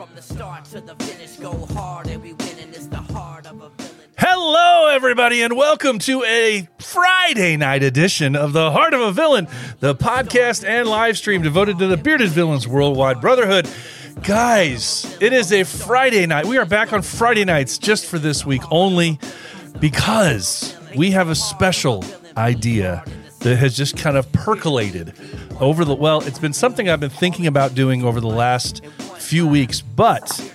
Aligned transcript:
From 0.00 0.08
the 0.14 0.22
start 0.22 0.64
to 0.64 0.80
the 0.80 0.94
finish, 0.94 1.36
go 1.36 1.52
hard 1.74 2.06
and 2.06 2.22
we 2.22 2.32
win, 2.32 2.58
and 2.58 2.74
it's 2.74 2.86
the 2.86 2.96
heart 2.96 3.44
of 3.44 3.60
a 3.60 3.68
villain. 3.68 3.94
Hello, 4.16 4.88
everybody, 4.88 5.42
and 5.42 5.54
welcome 5.54 5.98
to 5.98 6.24
a 6.24 6.66
Friday 6.78 7.58
night 7.58 7.82
edition 7.82 8.34
of 8.34 8.54
The 8.54 8.70
Heart 8.70 8.94
of 8.94 9.02
a 9.02 9.12
Villain, 9.12 9.46
the 9.80 9.94
podcast 9.94 10.66
and 10.66 10.88
live 10.88 11.18
stream 11.18 11.42
devoted 11.42 11.78
to 11.80 11.86
the 11.86 11.98
bearded 11.98 12.30
villains 12.30 12.66
worldwide 12.66 13.20
brotherhood. 13.20 13.68
Guys, 14.22 15.18
it 15.20 15.34
is 15.34 15.52
a 15.52 15.64
Friday 15.64 16.24
night. 16.24 16.46
We 16.46 16.56
are 16.56 16.64
back 16.64 16.94
on 16.94 17.02
Friday 17.02 17.44
nights 17.44 17.76
just 17.76 18.06
for 18.06 18.18
this 18.18 18.46
week 18.46 18.62
only 18.70 19.20
because 19.80 20.78
we 20.96 21.10
have 21.10 21.28
a 21.28 21.34
special 21.34 22.02
idea 22.38 23.04
that 23.40 23.56
has 23.56 23.76
just 23.76 23.98
kind 23.98 24.16
of 24.16 24.32
percolated 24.32 25.12
over 25.60 25.84
the 25.84 25.94
well, 25.94 26.22
it's 26.22 26.38
been 26.38 26.54
something 26.54 26.88
I've 26.88 27.00
been 27.00 27.10
thinking 27.10 27.46
about 27.46 27.74
doing 27.74 28.02
over 28.02 28.18
the 28.18 28.28
last 28.28 28.82
few 29.30 29.46
weeks, 29.46 29.80
but 29.80 30.52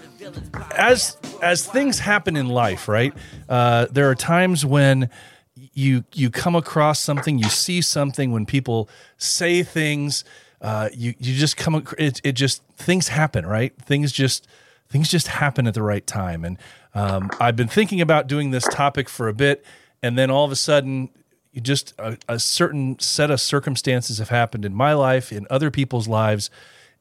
as 0.76 1.16
as 1.41 1.66
things 1.66 2.00
happen 2.00 2.36
in 2.36 2.50
life, 2.50 2.90
right? 2.90 3.13
Uh, 3.48 3.86
there 3.90 4.09
are 4.09 4.16
times 4.16 4.66
when 4.66 5.09
you 5.55 6.04
you 6.12 6.30
come 6.30 6.58
across 6.58 7.00
something, 7.00 7.40
you 7.40 7.48
see 7.48 7.80
something, 7.81 8.34
when 8.34 8.45
people 8.45 8.90
say 9.17 9.64
things, 9.64 10.26
uh, 10.62 10.90
you 10.94 11.14
you 11.20 11.36
just 11.36 11.55
come. 11.55 11.88
It, 11.98 12.20
it 12.26 12.34
just 12.34 12.64
things 12.76 13.08
happen, 13.08 13.45
right? 13.45 13.73
Things 13.81 14.12
just 14.12 14.45
things 14.89 15.09
just 15.09 15.28
happen 15.28 15.67
at 15.67 15.73
the 15.73 15.81
right 15.81 16.05
time, 16.05 16.44
and 16.44 16.58
um, 16.94 17.31
I've 17.39 17.55
been 17.55 17.70
thinking 17.70 18.02
about 18.02 18.28
doing 18.28 18.52
this 18.52 18.66
topic 18.66 19.08
for 19.08 19.30
a 19.30 19.34
bit, 19.34 19.64
and 20.03 20.17
then 20.17 20.30
all 20.30 20.44
of 20.44 20.52
a 20.52 20.58
sudden. 20.58 21.09
Just 21.62 21.94
a, 21.98 22.17
a 22.28 22.38
certain 22.38 23.00
set 23.00 23.31
of 23.31 23.39
circumstances 23.39 24.17
have 24.17 24.28
happened 24.28 24.66
in 24.66 24.76
my 24.76 24.92
life, 24.92 25.31
in 25.31 25.48
other 25.50 25.72
people's 25.72 26.05
lives, 26.05 26.50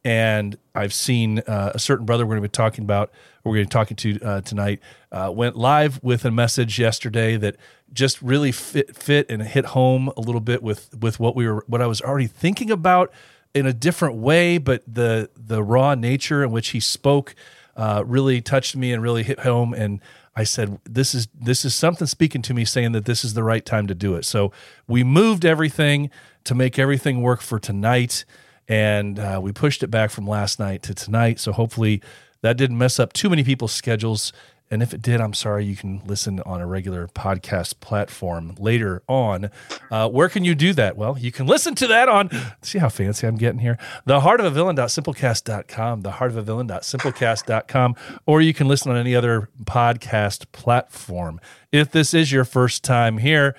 and 0.04 0.58
I've 0.74 0.92
seen 0.92 1.38
uh, 1.40 1.72
a 1.74 1.78
certain 1.78 2.04
brother 2.04 2.26
we're 2.26 2.34
going 2.34 2.42
to 2.42 2.48
be 2.48 2.52
talking 2.52 2.84
about, 2.84 3.10
we're 3.42 3.54
going 3.54 3.64
to 3.64 3.68
be 3.68 3.72
talking 3.72 3.96
to 3.96 4.20
uh, 4.20 4.40
tonight, 4.42 4.80
uh, 5.10 5.32
went 5.34 5.56
live 5.56 6.02
with 6.02 6.24
a 6.24 6.30
message 6.30 6.78
yesterday 6.78 7.36
that 7.38 7.56
just 7.92 8.20
really 8.20 8.52
fit 8.52 8.97
fit 8.97 9.27
and 9.30 9.42
hit 9.42 9.66
home 9.66 10.10
a 10.16 10.20
little 10.20 10.41
bit 10.41 10.62
with 10.62 10.94
with 11.00 11.19
what 11.19 11.34
we 11.34 11.48
were 11.48 11.64
what 11.66 11.80
I 11.80 11.86
was 11.86 12.02
already 12.02 12.27
thinking 12.27 12.70
about 12.70 13.12
in 13.55 13.66
a 13.66 13.72
different 13.72 14.16
way, 14.16 14.58
but 14.58 14.82
the 14.86 15.30
the 15.36 15.62
raw 15.62 15.94
nature 15.94 16.42
in 16.44 16.50
which 16.50 16.69
he 16.69 16.80
spoke 16.80 17.34
uh, 17.77 18.02
really 18.05 18.41
touched 18.41 18.77
me 18.77 18.92
and 18.92 19.02
really 19.02 19.22
hit 19.22 19.41
home 19.41 19.72
and. 19.72 20.00
I 20.36 20.42
said, 20.42 20.80
"This 20.82 21.14
is 21.14 21.28
this 21.32 21.64
is 21.64 21.77
something 21.77 22.08
speaking 22.08 22.42
to 22.42 22.55
me, 22.55 22.64
saying 22.64 22.91
that 22.91 23.05
this 23.05 23.25
is 23.25 23.34
the 23.34 23.44
right 23.44 23.64
time 23.64 23.86
to 23.86 23.94
do 23.94 24.16
it." 24.16 24.25
So 24.25 24.50
we 24.88 25.05
moved 25.05 25.44
everything 25.44 26.10
to 26.42 26.56
make 26.56 26.77
everything 26.77 27.22
work 27.22 27.41
for 27.41 27.60
tonight 27.60 28.25
and 28.68 29.18
uh, 29.18 29.40
we 29.42 29.52
pushed 29.52 29.82
it 29.82 29.88
back 29.88 30.10
from 30.10 30.26
last 30.26 30.58
night 30.58 30.82
to 30.84 30.94
tonight. 30.94 31.38
So 31.40 31.52
hopefully 31.52 32.02
that 32.42 32.56
didn't 32.56 32.78
mess 32.78 32.98
up 32.98 33.12
too 33.12 33.30
many 33.30 33.44
people's 33.44 33.72
schedules. 33.72 34.32
And 34.70 34.82
if 34.82 34.94
it 34.94 35.02
did, 35.02 35.20
I'm 35.20 35.34
sorry. 35.34 35.64
You 35.66 35.76
can 35.76 36.02
listen 36.06 36.40
on 36.40 36.60
a 36.60 36.66
regular 36.66 37.06
podcast 37.08 37.80
platform 37.80 38.54
later 38.58 39.02
on. 39.06 39.50
Uh, 39.90 40.08
where 40.08 40.28
can 40.28 40.44
you 40.44 40.54
do 40.54 40.72
that? 40.72 40.96
Well, 40.96 41.18
you 41.18 41.30
can 41.30 41.46
listen 41.46 41.74
to 41.76 41.86
that 41.86 42.08
on. 42.08 42.30
See 42.62 42.78
how 42.78 42.88
fancy 42.88 43.26
I'm 43.26 43.36
getting 43.36 43.60
here. 43.60 43.78
The 44.06 44.20
heart 44.20 44.40
of 44.40 44.46
a 44.46 44.50
villain.simplecast.com. 44.50 46.00
The 46.00 46.12
heart 46.12 46.30
of 46.30 46.38
a 46.38 46.42
villain.simplecast.com. 46.42 47.94
Or 48.26 48.40
you 48.40 48.54
can 48.54 48.66
listen 48.66 48.90
on 48.90 48.96
any 48.96 49.14
other 49.14 49.50
podcast 49.64 50.50
platform. 50.52 51.40
If 51.70 51.90
this 51.90 52.14
is 52.14 52.32
your 52.32 52.44
first 52.44 52.82
time 52.82 53.18
here, 53.18 53.54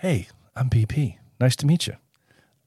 hey, 0.00 0.28
I'm 0.54 0.68
BP. 0.68 1.16
Nice 1.40 1.56
to 1.56 1.66
meet 1.66 1.86
you. 1.86 2.03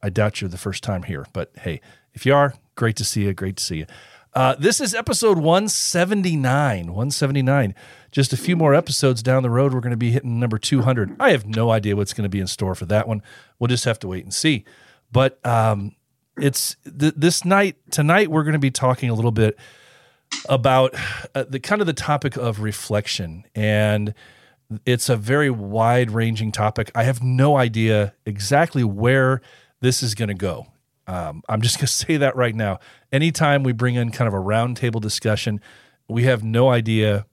I 0.01 0.09
doubt 0.09 0.41
you're 0.41 0.49
the 0.49 0.57
first 0.57 0.83
time 0.83 1.03
here, 1.03 1.25
but 1.33 1.51
hey, 1.61 1.81
if 2.13 2.25
you 2.25 2.33
are, 2.33 2.53
great 2.75 2.95
to 2.97 3.05
see 3.05 3.23
you. 3.23 3.33
Great 3.33 3.57
to 3.57 3.63
see 3.63 3.77
you. 3.77 3.85
Uh, 4.33 4.55
this 4.59 4.79
is 4.79 4.93
episode 4.93 5.37
179. 5.39 6.87
179. 6.87 7.75
Just 8.11 8.33
a 8.33 8.37
few 8.37 8.55
more 8.55 8.75
episodes 8.75 9.23
down 9.23 9.43
the 9.43 9.49
road, 9.49 9.73
we're 9.73 9.79
going 9.79 9.91
to 9.91 9.97
be 9.97 10.11
hitting 10.11 10.39
number 10.39 10.57
200. 10.57 11.15
I 11.19 11.31
have 11.31 11.45
no 11.45 11.71
idea 11.71 11.95
what's 11.95 12.13
going 12.13 12.23
to 12.23 12.29
be 12.29 12.39
in 12.39 12.47
store 12.47 12.75
for 12.75 12.85
that 12.85 13.07
one. 13.07 13.23
We'll 13.57 13.67
just 13.67 13.85
have 13.85 13.99
to 13.99 14.07
wait 14.07 14.23
and 14.23 14.33
see. 14.33 14.63
But 15.11 15.43
um, 15.45 15.95
it's 16.37 16.75
th- 16.85 17.15
this 17.17 17.45
night, 17.45 17.77
tonight, 17.89 18.29
we're 18.29 18.43
going 18.43 18.53
to 18.53 18.59
be 18.59 18.71
talking 18.71 19.09
a 19.09 19.13
little 19.13 19.31
bit 19.31 19.57
about 20.49 20.93
uh, 21.35 21.45
the 21.49 21.59
kind 21.59 21.81
of 21.81 21.87
the 21.87 21.93
topic 21.93 22.37
of 22.37 22.59
reflection 22.59 23.45
and 23.55 24.13
it's 24.85 25.07
a 25.07 25.15
very 25.15 25.49
wide 25.49 26.11
ranging 26.11 26.51
topic 26.51 26.91
i 26.93 27.03
have 27.03 27.23
no 27.23 27.55
idea 27.55 28.13
exactly 28.25 28.83
where 28.83 29.41
this 29.79 30.03
is 30.03 30.15
going 30.15 30.29
to 30.29 30.35
go. 30.35 30.67
Um, 31.07 31.41
i'm 31.47 31.61
just 31.61 31.77
going 31.79 31.87
to 31.87 31.93
say 31.93 32.17
that 32.17 32.35
right 32.35 32.55
now. 32.55 32.79
Anytime 33.11 33.63
we 33.63 33.71
bring 33.71 33.95
in 33.95 34.11
kind 34.11 34.27
of 34.27 34.33
a 34.33 34.43
roundtable 34.43 35.01
discussion 35.01 35.61
we 36.09 36.23
have 36.23 36.43
no 36.43 36.69
idea 36.69 37.25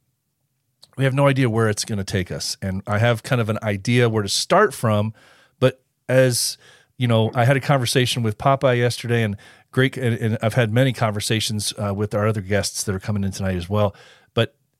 we 0.97 1.05
have 1.05 1.15
no 1.15 1.27
idea 1.27 1.51
where 1.51 1.69
it's 1.69 1.85
going 1.85 1.99
to 1.99 2.05
take 2.05 2.31
us. 2.31 2.57
And 2.63 2.83
i 2.87 2.99
have 2.99 3.23
kind 3.23 3.41
of 3.41 3.49
an 3.49 3.59
idea 3.63 4.09
where 4.09 4.23
to 4.23 4.29
start 4.29 4.75
from 4.75 5.13
but 5.59 5.83
as 6.09 6.59
you 6.97 7.09
know 7.09 7.31
i 7.35 7.45
had 7.45 7.57
a 7.57 7.61
conversation 7.61 8.23
with 8.23 8.39
popeye 8.39 8.79
yesterday 8.79 9.23
and 9.23 9.37
great 9.73 9.97
and, 9.97 10.17
and 10.17 10.39
i've 10.43 10.55
had 10.55 10.73
many 10.73 10.93
conversations 10.93 11.73
uh, 11.79 11.93
with 11.93 12.15
our 12.15 12.29
other 12.29 12.41
guests 12.41 12.85
that 12.85 12.95
are 12.95 13.01
coming 13.01 13.25
in 13.25 13.33
tonight 13.33 13.57
as 13.57 13.69
well 13.69 13.95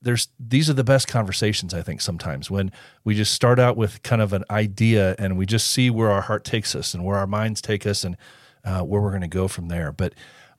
there's 0.05 0.29
these 0.39 0.69
are 0.69 0.73
the 0.73 0.83
best 0.83 1.07
conversations 1.07 1.73
i 1.73 1.81
think 1.81 1.99
sometimes 1.99 2.49
when 2.49 2.71
we 3.03 3.13
just 3.13 3.33
start 3.33 3.59
out 3.59 3.75
with 3.75 4.01
kind 4.03 4.21
of 4.21 4.31
an 4.31 4.43
idea 4.49 5.15
and 5.19 5.37
we 5.37 5.45
just 5.45 5.69
see 5.69 5.89
where 5.89 6.09
our 6.09 6.21
heart 6.21 6.45
takes 6.45 6.75
us 6.75 6.93
and 6.93 7.03
where 7.03 7.17
our 7.17 7.27
minds 7.27 7.61
take 7.61 7.85
us 7.85 8.03
and 8.03 8.15
uh, 8.63 8.81
where 8.81 9.01
we're 9.01 9.09
going 9.09 9.21
to 9.21 9.27
go 9.27 9.47
from 9.47 9.67
there 9.67 9.91
but 9.91 10.13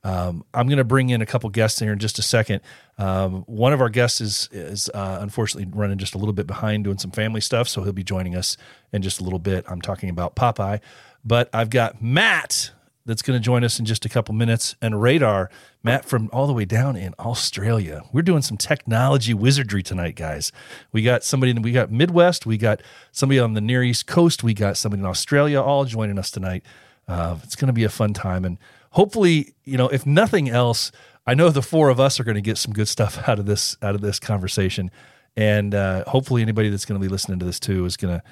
um, 0.04 0.44
I'm 0.54 0.68
going 0.68 0.78
to 0.78 0.84
bring 0.84 1.10
in 1.10 1.20
a 1.20 1.26
couple 1.26 1.50
guests 1.50 1.80
here 1.80 1.92
in 1.92 1.98
just 1.98 2.16
a 2.20 2.22
second. 2.22 2.60
Um, 2.96 3.42
one 3.48 3.72
of 3.72 3.80
our 3.80 3.88
guests 3.88 4.20
is 4.20 4.48
is 4.52 4.88
uh, 4.94 5.18
unfortunately 5.20 5.68
running 5.76 5.98
just 5.98 6.14
a 6.14 6.18
little 6.18 6.32
bit 6.32 6.46
behind 6.46 6.84
doing 6.84 6.98
some 6.98 7.10
family 7.10 7.40
stuff, 7.40 7.66
so 7.66 7.82
he'll 7.82 7.92
be 7.92 8.04
joining 8.04 8.36
us 8.36 8.56
in 8.92 9.02
just 9.02 9.20
a 9.20 9.24
little 9.24 9.40
bit. 9.40 9.64
I'm 9.66 9.80
talking 9.80 10.08
about 10.08 10.36
Popeye, 10.36 10.78
but 11.24 11.50
I've 11.52 11.70
got 11.70 12.00
Matt 12.00 12.70
that's 13.06 13.22
going 13.22 13.38
to 13.38 13.42
join 13.42 13.62
us 13.62 13.78
in 13.78 13.84
just 13.84 14.04
a 14.04 14.08
couple 14.08 14.34
minutes, 14.34 14.74
and 14.82 15.00
Radar 15.00 15.48
Matt 15.82 16.04
from 16.04 16.28
all 16.32 16.48
the 16.48 16.52
way 16.52 16.64
down 16.64 16.96
in 16.96 17.14
Australia. 17.20 18.02
We're 18.12 18.22
doing 18.22 18.42
some 18.42 18.56
technology 18.56 19.32
wizardry 19.32 19.82
tonight, 19.82 20.16
guys. 20.16 20.50
We 20.92 21.02
got 21.02 21.22
somebody 21.22 21.52
in 21.52 21.62
we 21.62 21.70
got 21.70 21.90
Midwest, 21.90 22.44
we 22.44 22.58
got 22.58 22.82
somebody 23.12 23.38
on 23.38 23.54
the 23.54 23.60
Near 23.60 23.84
East 23.84 24.06
Coast, 24.06 24.42
we 24.42 24.52
got 24.52 24.76
somebody 24.76 25.00
in 25.00 25.06
Australia, 25.06 25.62
all 25.62 25.84
joining 25.84 26.18
us 26.18 26.30
tonight. 26.30 26.64
Uh, 27.06 27.38
it's 27.44 27.54
going 27.54 27.68
to 27.68 27.72
be 27.72 27.84
a 27.84 27.88
fun 27.88 28.12
time, 28.12 28.44
and 28.44 28.58
hopefully, 28.90 29.54
you 29.64 29.76
know, 29.76 29.88
if 29.88 30.04
nothing 30.04 30.48
else, 30.48 30.90
I 31.24 31.34
know 31.34 31.50
the 31.50 31.62
four 31.62 31.88
of 31.88 32.00
us 32.00 32.18
are 32.18 32.24
going 32.24 32.34
to 32.34 32.40
get 32.40 32.58
some 32.58 32.72
good 32.72 32.88
stuff 32.88 33.28
out 33.28 33.38
of 33.38 33.46
this 33.46 33.76
out 33.80 33.94
of 33.94 34.00
this 34.00 34.18
conversation, 34.18 34.90
and 35.36 35.76
uh, 35.76 36.02
hopefully, 36.08 36.42
anybody 36.42 36.70
that's 36.70 36.84
going 36.84 37.00
to 37.00 37.04
be 37.04 37.10
listening 37.10 37.38
to 37.38 37.46
this 37.46 37.60
too 37.60 37.84
is 37.84 37.96
gonna 37.96 38.24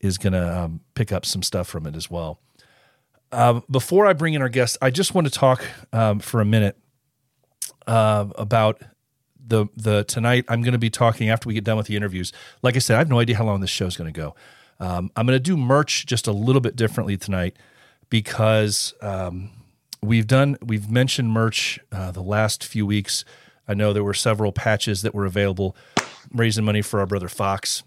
is 0.00 0.18
gonna 0.18 0.64
um, 0.64 0.80
pick 0.94 1.12
up 1.12 1.24
some 1.24 1.42
stuff 1.42 1.66
from 1.66 1.86
it 1.86 1.96
as 1.96 2.10
well. 2.10 2.40
Um, 3.30 3.62
before 3.70 4.06
I 4.06 4.12
bring 4.12 4.34
in 4.34 4.42
our 4.42 4.48
guests, 4.48 4.78
I 4.80 4.90
just 4.90 5.14
want 5.14 5.26
to 5.26 5.32
talk 5.32 5.64
um, 5.92 6.18
for 6.18 6.40
a 6.40 6.44
minute 6.44 6.76
uh, 7.86 8.26
about 8.36 8.82
the 9.44 9.66
the 9.76 10.04
tonight. 10.04 10.44
I'm 10.48 10.62
going 10.62 10.72
to 10.72 10.78
be 10.78 10.90
talking 10.90 11.28
after 11.28 11.48
we 11.48 11.54
get 11.54 11.64
done 11.64 11.76
with 11.76 11.86
the 11.86 11.96
interviews. 11.96 12.32
Like 12.62 12.76
I 12.76 12.78
said, 12.78 12.96
I 12.96 12.98
have 12.98 13.10
no 13.10 13.18
idea 13.18 13.36
how 13.36 13.44
long 13.44 13.60
this 13.60 13.70
show 13.70 13.86
is 13.86 13.96
going 13.96 14.12
to 14.12 14.18
go. 14.18 14.34
Um, 14.80 15.10
I'm 15.16 15.26
going 15.26 15.36
to 15.36 15.40
do 15.40 15.56
merch 15.56 16.06
just 16.06 16.26
a 16.26 16.32
little 16.32 16.60
bit 16.60 16.76
differently 16.76 17.16
tonight 17.16 17.56
because 18.10 18.94
um, 19.02 19.50
we've 20.02 20.26
done 20.26 20.56
we've 20.62 20.90
mentioned 20.90 21.30
merch 21.30 21.78
uh, 21.92 22.10
the 22.10 22.22
last 22.22 22.64
few 22.64 22.86
weeks. 22.86 23.24
I 23.66 23.74
know 23.74 23.92
there 23.92 24.04
were 24.04 24.14
several 24.14 24.52
patches 24.52 25.02
that 25.02 25.14
were 25.14 25.26
available, 25.26 25.76
raising 26.32 26.64
money 26.64 26.80
for 26.80 27.00
our 27.00 27.06
brother 27.06 27.28
Fox 27.28 27.82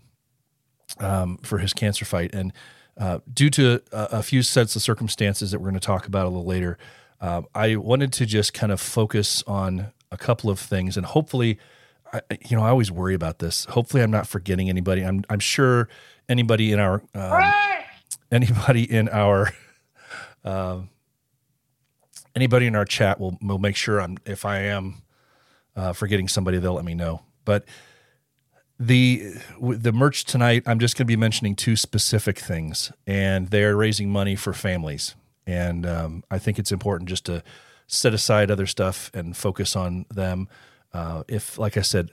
um, 0.99 1.37
for 1.37 1.57
his 1.57 1.73
cancer 1.73 2.05
fight, 2.05 2.35
and 2.35 2.53
uh, 3.01 3.19
due 3.33 3.49
to 3.49 3.81
a, 3.91 4.19
a 4.19 4.23
few 4.23 4.43
sets 4.43 4.75
of 4.75 4.81
circumstances 4.83 5.49
that 5.49 5.59
we're 5.59 5.69
going 5.69 5.79
to 5.79 5.85
talk 5.85 6.05
about 6.05 6.27
a 6.27 6.29
little 6.29 6.45
later, 6.45 6.77
uh, 7.19 7.41
I 7.55 7.75
wanted 7.75 8.13
to 8.13 8.27
just 8.27 8.53
kind 8.53 8.71
of 8.71 8.79
focus 8.79 9.43
on 9.47 9.91
a 10.11 10.17
couple 10.17 10.51
of 10.51 10.59
things, 10.59 10.97
and 10.97 11.05
hopefully, 11.05 11.57
I, 12.13 12.21
you 12.47 12.55
know, 12.55 12.63
I 12.63 12.69
always 12.69 12.91
worry 12.91 13.15
about 13.15 13.39
this. 13.39 13.65
Hopefully, 13.65 14.03
I'm 14.03 14.11
not 14.11 14.27
forgetting 14.27 14.69
anybody. 14.69 15.03
I'm 15.03 15.23
I'm 15.29 15.39
sure 15.39 15.89
anybody 16.29 16.71
in 16.71 16.79
our 16.79 17.01
um, 17.15 17.41
anybody 18.31 18.83
in 18.83 19.09
our 19.09 19.51
um, 20.43 20.89
anybody 22.35 22.67
in 22.67 22.75
our 22.75 22.85
chat 22.85 23.19
will 23.19 23.35
will 23.41 23.59
make 23.59 23.75
sure 23.75 23.99
I'm 23.99 24.19
if 24.27 24.45
I 24.45 24.59
am 24.59 25.01
uh, 25.75 25.93
forgetting 25.93 26.27
somebody, 26.27 26.59
they'll 26.59 26.75
let 26.75 26.85
me 26.85 26.93
know. 26.93 27.23
But 27.45 27.65
the 28.81 29.35
the 29.59 29.91
merch 29.91 30.25
tonight, 30.25 30.63
I'm 30.65 30.79
just 30.79 30.97
going 30.97 31.05
to 31.05 31.11
be 31.11 31.15
mentioning 31.15 31.55
two 31.55 31.75
specific 31.75 32.39
things, 32.39 32.91
and 33.05 33.47
they're 33.49 33.77
raising 33.77 34.09
money 34.09 34.35
for 34.35 34.53
families. 34.53 35.15
And 35.45 35.85
um, 35.85 36.23
I 36.31 36.39
think 36.39 36.57
it's 36.57 36.71
important 36.71 37.09
just 37.09 37.25
to 37.25 37.43
set 37.85 38.13
aside 38.13 38.49
other 38.49 38.65
stuff 38.65 39.11
and 39.13 39.37
focus 39.37 39.75
on 39.75 40.05
them. 40.09 40.47
Uh, 40.93 41.23
if, 41.27 41.57
like 41.59 41.77
I 41.77 41.81
said, 41.81 42.09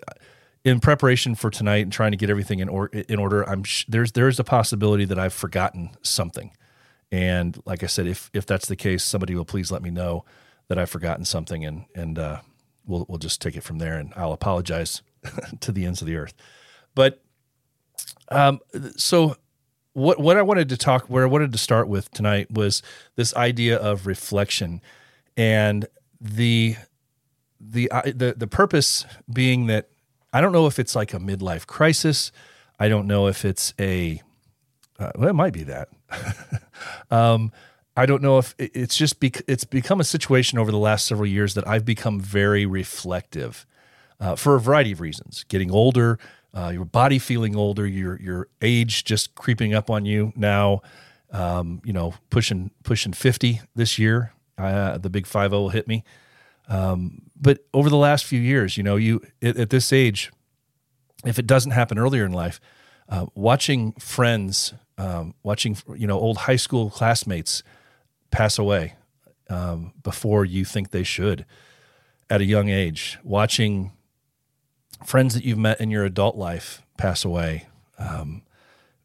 in 0.65 0.79
preparation 0.81 1.35
for 1.35 1.50
tonight 1.50 1.85
and 1.85 1.93
trying 1.93 2.11
to 2.11 2.17
get 2.19 2.31
everything 2.31 2.59
in, 2.59 2.69
or, 2.69 2.88
in 2.88 3.19
order, 3.19 3.49
I'm 3.49 3.65
sh- 3.65 3.87
there's 3.88 4.12
there's 4.12 4.38
a 4.38 4.44
possibility 4.44 5.06
that 5.06 5.19
I've 5.19 5.32
forgotten 5.32 5.91
something. 6.03 6.50
And 7.11 7.59
like 7.65 7.82
I 7.82 7.87
said, 7.87 8.06
if 8.06 8.31
if 8.35 8.44
that's 8.44 8.69
the 8.69 8.76
case, 8.76 9.03
somebody 9.03 9.35
will 9.35 9.47
please 9.47 9.73
let 9.73 9.82
me 9.82 9.91
know 9.91 10.26
that 10.69 10.79
I've 10.79 10.91
forgotten 10.91 11.25
something, 11.25 11.65
and 11.65 11.87
and 11.94 12.19
uh, 12.19 12.41
we'll 12.87 13.06
we'll 13.09 13.19
just 13.19 13.41
take 13.41 13.56
it 13.56 13.62
from 13.62 13.79
there, 13.79 13.97
and 13.97 14.12
I'll 14.17 14.35
apologize 14.35 15.00
to 15.61 15.73
the 15.73 15.85
ends 15.85 16.01
of 16.01 16.07
the 16.07 16.17
earth. 16.17 16.35
But 16.95 17.23
um, 18.31 18.61
so 18.97 19.37
what 19.93 20.21
what 20.21 20.37
I 20.37 20.43
wanted 20.43 20.69
to 20.71 20.77
talk 20.77 21.07
where 21.07 21.25
I 21.25 21.27
wanted 21.27 21.53
to 21.53 21.59
start 21.59 21.89
with 21.89 22.11
tonight 22.11 22.51
was 22.51 22.83
this 23.17 23.35
idea 23.35 23.77
of 23.77 24.07
reflection 24.07 24.81
and 25.37 25.87
the 26.21 26.77
the 27.61 27.91
uh, 27.91 28.03
the 28.05 28.35
the 28.37 28.47
purpose 28.47 29.05
being 29.33 29.67
that 29.67 29.89
I 30.33 30.41
don't 30.41 30.53
know 30.53 30.67
if 30.67 30.79
it's 30.79 30.95
like 30.95 31.15
a 31.15 31.19
midlife 31.19 31.67
crisis. 31.67 32.33
I 32.79 32.89
don't 32.89 33.07
know 33.07 33.27
if 33.27 33.45
it's 33.45 33.75
a 33.79 34.23
uh, 34.99 35.13
well, 35.17 35.29
it 35.29 35.35
might 35.35 35.53
be 35.53 35.65
that. 35.65 35.89
um, 37.11 37.53
I 37.97 38.07
don't 38.07 38.23
know 38.23 38.39
if 38.39 38.55
it's 38.59 38.97
just 38.97 39.19
bec- 39.19 39.43
it's 39.49 39.65
become 39.65 40.01
a 40.01 40.05
situation 40.05 40.59
over 40.59 40.71
the 40.71 40.79
last 40.79 41.07
several 41.07 41.27
years 41.27 41.55
that 41.55 41.67
I've 41.67 41.85
become 41.85 42.21
very 42.21 42.67
reflective 42.67 43.67
uh, 44.20 44.37
for 44.37 44.55
a 44.55 44.61
variety 44.61 44.93
of 44.93 45.00
reasons. 45.00 45.44
Getting 45.49 45.70
older, 45.70 46.19
uh, 46.55 46.70
your 46.70 46.85
body 46.85 47.19
feeling 47.19 47.56
older, 47.56 47.87
your 47.87 48.20
your 48.20 48.49
age 48.62 49.05
just 49.05 49.35
creeping 49.35 49.75
up 49.75 49.91
on 49.91 50.05
you 50.05 50.32
now. 50.37 50.82
Um, 51.31 51.82
you 51.85 51.93
know, 51.93 52.15
pushing 52.31 52.70
pushing 52.85 53.12
fifty 53.12 53.61
this 53.75 53.99
year. 53.99 54.32
Uh, 54.56 54.99
the 54.99 55.11
big 55.11 55.26
five 55.26 55.50
zero 55.50 55.69
hit 55.69 55.87
me. 55.87 56.05
Um, 56.69 57.23
but 57.41 57.65
over 57.73 57.88
the 57.88 57.97
last 57.97 58.25
few 58.25 58.41
years, 58.41 58.76
you 58.76 58.82
know, 58.82 58.97
you 58.97 59.23
at, 59.41 59.56
at, 59.56 59.70
this 59.70 59.93
age, 59.93 60.31
if 61.25 61.38
it 61.38 61.47
doesn't 61.47 61.70
happen 61.70 61.99
earlier 61.99 62.26
in 62.26 62.32
life, 62.32 62.61
uh, 63.09 63.26
watching 63.35 63.93
friends, 63.93 64.75
um, 64.99 65.35
watching 65.43 65.76
you 65.97 66.06
know 66.06 66.19
old 66.19 66.38
high 66.38 66.56
school 66.56 66.91
classmates 66.91 67.62
pass 68.31 68.59
away 68.59 68.97
um, 69.49 69.93
before 70.03 70.44
you 70.44 70.65
think 70.65 70.91
they 70.91 71.05
should 71.05 71.47
at 72.31 72.41
a 72.41 72.44
young 72.44 72.69
age, 72.69 73.19
watching 73.23 73.93
friends 75.05 75.35
that 75.35 75.45
you've 75.45 75.59
met 75.59 75.81
in 75.81 75.91
your 75.91 76.05
adult 76.05 76.37
life 76.37 76.83
pass 76.97 77.25
away. 77.25 77.67
Um, 77.99 78.43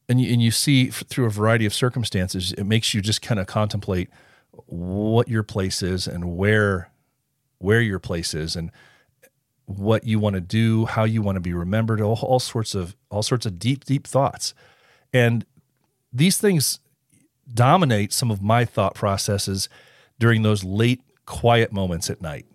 and 0.10 0.20
you, 0.20 0.32
and 0.34 0.42
you 0.42 0.52
see 0.52 0.88
through 0.88 1.26
a 1.26 1.30
variety 1.30 1.66
of 1.66 1.74
circumstances, 1.74 2.52
it 2.54 2.66
makes 2.66 2.94
you 2.94 3.02
just 3.02 3.22
kind 3.22 3.40
of 3.40 3.48
contemplate 3.48 4.10
what 4.52 5.28
your 5.28 5.44
place 5.44 5.82
is 5.82 6.08
and 6.08 6.36
where 6.38 6.90
where 7.60 7.82
your 7.82 8.00
place 8.00 8.34
is 8.34 8.58
and 8.58 8.72
what 9.66 10.04
you 10.04 10.20
want 10.20 10.34
to 10.34 10.42
do, 10.42 10.86
how 10.86 11.06
you 11.06 11.22
want 11.22 11.38
to 11.38 11.40
be 11.40 11.54
remembered, 11.54 12.02
all, 12.02 12.20
all 12.22 12.40
sorts 12.40 12.76
of 12.76 12.96
all 13.10 13.24
sorts 13.24 13.46
of 13.46 13.58
deep 13.58 13.86
deep 13.86 14.06
thoughts. 14.06 14.54
And 15.14 15.46
these 16.12 16.38
things 16.38 16.80
dominate 17.52 18.12
some 18.14 18.32
of 18.32 18.42
my 18.42 18.66
thought 18.66 18.96
processes 18.96 19.70
during 20.20 20.42
those 20.42 20.64
late 20.64 21.02
quiet 21.26 21.72
moments 21.72 22.10
at 22.10 22.22
night 22.22 22.46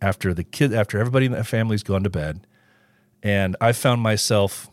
after 0.00 0.32
the 0.32 0.44
kid 0.44 0.72
after 0.72 0.98
everybody 0.98 1.26
in 1.26 1.32
the 1.32 1.44
family's 1.44 1.82
gone 1.82 2.02
to 2.02 2.10
bed 2.10 2.46
and 3.22 3.56
I 3.60 3.72
found 3.72 4.00
myself 4.02 4.70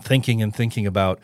thinking 0.00 0.42
and 0.42 0.54
thinking 0.54 0.86
about, 0.86 1.20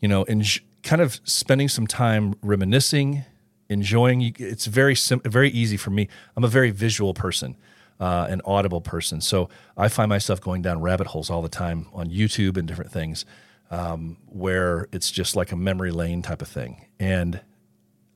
you 0.00 0.08
know, 0.08 0.24
and 0.24 0.44
kind 0.82 1.02
of 1.02 1.20
spending 1.24 1.68
some 1.68 1.86
time 1.86 2.34
reminiscing, 2.42 3.24
enjoying. 3.68 4.34
It's 4.38 4.66
very 4.66 4.94
sim- 4.94 5.20
very 5.24 5.50
easy 5.50 5.76
for 5.76 5.90
me. 5.90 6.08
I'm 6.36 6.44
a 6.44 6.48
very 6.48 6.70
visual 6.70 7.14
person, 7.14 7.56
uh, 8.00 8.26
an 8.28 8.40
audible 8.44 8.80
person, 8.80 9.20
so 9.20 9.48
I 9.76 9.88
find 9.88 10.08
myself 10.08 10.40
going 10.40 10.62
down 10.62 10.80
rabbit 10.80 11.08
holes 11.08 11.30
all 11.30 11.42
the 11.42 11.48
time 11.48 11.86
on 11.92 12.08
YouTube 12.08 12.56
and 12.56 12.66
different 12.66 12.90
things, 12.90 13.24
um, 13.70 14.16
where 14.26 14.88
it's 14.92 15.10
just 15.10 15.36
like 15.36 15.52
a 15.52 15.56
memory 15.56 15.90
lane 15.90 16.22
type 16.22 16.42
of 16.42 16.48
thing, 16.48 16.86
and 16.98 17.40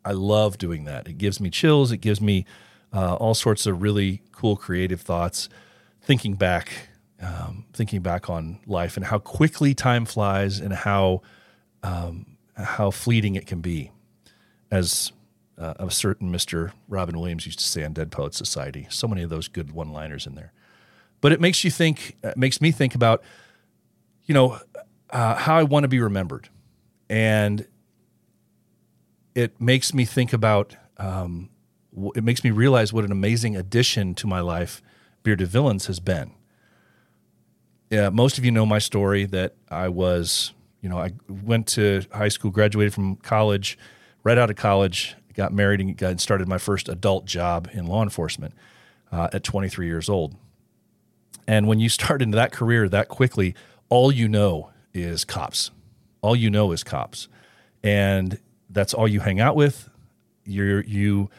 I 0.05 0.13
love 0.13 0.59
doing 0.59 0.85
that. 0.85 1.09
It 1.09 1.19
gives 1.19 1.41
me 1.41 1.49
chills. 1.51 1.91
It 1.91 1.99
gives 1.99 2.21
me 2.21 2.45
uh, 2.93 3.15
all 3.15 3.35
sorts 3.35 3.67
of 3.67 3.81
really 3.81 4.23
cool 4.33 4.57
creative 4.57 5.01
thoughts. 5.01 5.49
Thinking 6.03 6.35
back 6.35 6.91
um, 7.23 7.65
thinking 7.73 8.03
back 8.03 8.29
on 8.29 8.61
life 8.67 8.97
and 8.97 9.07
how 9.07 9.19
quickly 9.19 9.75
time 9.75 10.05
flies 10.05 10.61
and 10.61 10.73
how 10.73 11.23
um, 11.83 12.37
how 12.57 12.91
fleeting 12.91 13.35
it 13.37 13.47
can 13.47 13.61
be, 13.61 13.91
as 14.71 15.13
uh, 15.59 15.75
a 15.79 15.91
certain 15.91 16.31
Mister 16.31 16.73
Robin 16.89 17.19
Williams 17.19 17.47
used 17.47 17.59
to 17.59 17.65
say 17.65 17.85
on 17.85 17.93
Dead 17.93 18.11
Poets 18.11 18.37
Society. 18.39 18.87
So 18.91 19.07
many 19.09 19.23
of 19.23 19.31
those 19.31 19.49
good 19.49 19.73
one-liners 19.73 20.27
in 20.27 20.35
there, 20.35 20.53
but 21.21 21.33
it 21.33 21.41
makes 21.41 21.65
you 21.65 21.71
think. 21.71 22.17
It 22.23 22.37
makes 22.37 22.61
me 22.61 22.73
think 22.73 22.95
about, 22.95 23.23
you 24.25 24.35
know, 24.35 24.59
uh, 25.11 25.35
how 25.37 25.57
I 25.57 25.63
want 25.63 25.85
to 25.85 25.89
be 25.89 26.01
remembered, 26.01 26.49
and 27.09 27.67
it 29.35 29.61
makes 29.61 29.95
me 29.95 30.05
think 30.05 30.33
about. 30.33 30.77
Um, 30.97 31.51
it 32.17 32.25
makes 32.25 32.43
me 32.43 32.51
realize 32.51 32.93
what 32.93 33.05
an 33.05 33.13
amazing 33.13 33.57
addition 33.57 34.15
to 34.17 34.27
my 34.27 34.41
life 34.41 34.83
Bearded 35.23 35.47
Villains 35.47 35.87
has 35.87 36.01
been 36.01 36.33
yeah, 37.95 38.11
most 38.11 38.39
of 38.39 38.45
you 38.45 38.51
know 38.51 38.67
my 38.67 38.81
story 38.81 39.25
that 39.27 39.55
I 39.71 39.89
was, 39.89 40.53
you 40.81 40.89
know, 40.89 40.99
I 40.99 41.13
went 41.29 41.69
to 41.69 42.03
high 42.13 42.29
school, 42.29 42.51
graduated 42.51 42.93
from 42.93 43.15
college, 43.17 43.79
right 44.25 44.37
out 44.37 44.51
of 44.51 44.57
college, 44.57 45.15
got 45.35 45.53
married 45.53 45.81
and 45.81 45.97
got 45.97 46.19
started 46.19 46.49
my 46.49 46.59
first 46.59 46.89
adult 46.89 47.25
job 47.25 47.71
in 47.73 47.87
law 47.87 48.03
enforcement 48.03 48.53
uh, 49.13 49.29
at 49.33 49.45
23 49.45 49.87
years 49.87 50.09
old. 50.09 50.35
And 51.47 51.69
when 51.69 51.79
you 51.79 51.89
start 51.89 52.21
into 52.21 52.35
that 52.35 52.51
career 52.51 52.89
that 52.89 53.07
quickly, 53.07 53.55
all 53.89 54.11
you 54.11 54.29
know 54.29 54.71
is 54.93 55.25
cops. 55.25 55.71
All 56.21 56.35
you 56.35 56.51
know 56.51 56.73
is 56.73 56.83
cops. 56.83 57.29
And 57.85 58.41
that's 58.71 58.93
all 58.93 59.07
you 59.07 59.21
hang 59.21 59.39
out 59.39 59.55
with. 59.55 59.89
You're, 60.45 60.83
you 60.83 61.31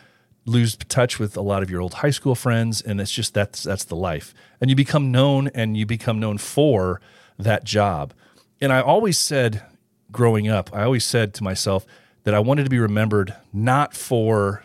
lose 0.45 0.77
touch 0.77 1.19
with 1.19 1.35
a 1.35 1.41
lot 1.41 1.63
of 1.63 1.69
your 1.69 1.81
old 1.81 1.95
high 1.95 2.11
school 2.11 2.35
friends 2.35 2.81
and 2.81 3.01
it's 3.01 3.11
just 3.11 3.33
that's 3.33 3.63
that's 3.63 3.83
the 3.83 3.95
life. 3.95 4.33
And 4.61 4.69
you 4.69 4.75
become 4.75 5.11
known 5.11 5.47
and 5.49 5.75
you 5.75 5.85
become 5.85 6.19
known 6.19 6.37
for 6.37 7.01
that 7.37 7.63
job. 7.63 8.13
And 8.61 8.71
i 8.71 8.79
always 8.79 9.17
said 9.17 9.63
growing 10.11 10.47
up 10.47 10.69
i 10.73 10.83
always 10.83 11.03
said 11.03 11.33
to 11.33 11.43
myself 11.43 11.85
that 12.23 12.33
i 12.33 12.39
wanted 12.39 12.63
to 12.63 12.69
be 12.69 12.79
remembered 12.79 13.35
not 13.51 13.93
for 13.93 14.63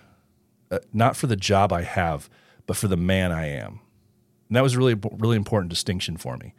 uh, 0.70 0.78
not 0.92 1.16
for 1.16 1.26
the 1.26 1.34
job 1.34 1.72
i 1.72 1.82
have 1.82 2.30
but 2.66 2.76
for 2.76 2.86
the 2.86 2.96
man 2.96 3.32
i 3.32 3.46
am. 3.46 3.80
And 4.48 4.56
that 4.56 4.62
was 4.62 4.76
really 4.76 4.94
really 4.94 5.36
important 5.36 5.70
distinction 5.70 6.16
for 6.16 6.36
me. 6.36 6.54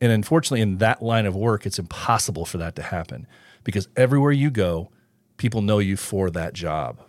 And 0.00 0.12
unfortunately 0.12 0.60
in 0.60 0.78
that 0.78 1.02
line 1.02 1.26
of 1.26 1.34
work 1.34 1.64
it's 1.64 1.78
impossible 1.78 2.44
for 2.44 2.58
that 2.58 2.76
to 2.76 2.82
happen 2.82 3.26
because 3.64 3.88
everywhere 3.96 4.32
you 4.32 4.50
go 4.50 4.90
people 5.38 5.62
know 5.62 5.78
you 5.78 5.96
for 5.96 6.30
that 6.30 6.52
job 6.52 7.00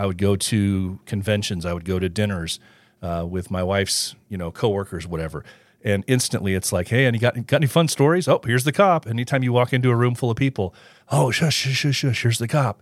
I 0.00 0.06
would 0.06 0.16
go 0.16 0.34
to 0.34 0.98
conventions, 1.04 1.66
I 1.66 1.74
would 1.74 1.84
go 1.84 1.98
to 1.98 2.08
dinners 2.08 2.58
uh, 3.02 3.26
with 3.28 3.50
my 3.50 3.62
wife's, 3.62 4.14
you 4.30 4.38
know, 4.38 4.50
coworkers, 4.50 5.06
whatever. 5.06 5.44
And 5.84 6.04
instantly 6.06 6.54
it's 6.54 6.72
like, 6.72 6.88
hey, 6.88 7.04
and 7.04 7.14
you 7.14 7.20
got, 7.20 7.34
got 7.46 7.58
any 7.58 7.66
fun 7.66 7.86
stories? 7.86 8.26
Oh, 8.26 8.40
here's 8.42 8.64
the 8.64 8.72
cop. 8.72 9.06
Anytime 9.06 9.42
you 9.42 9.52
walk 9.52 9.74
into 9.74 9.90
a 9.90 9.94
room 9.94 10.14
full 10.14 10.30
of 10.30 10.38
people, 10.38 10.74
oh, 11.10 11.30
shush, 11.30 11.54
shush, 11.54 11.76
shush, 11.76 11.96
shush, 11.96 12.22
here's 12.22 12.38
the 12.38 12.48
cop. 12.48 12.80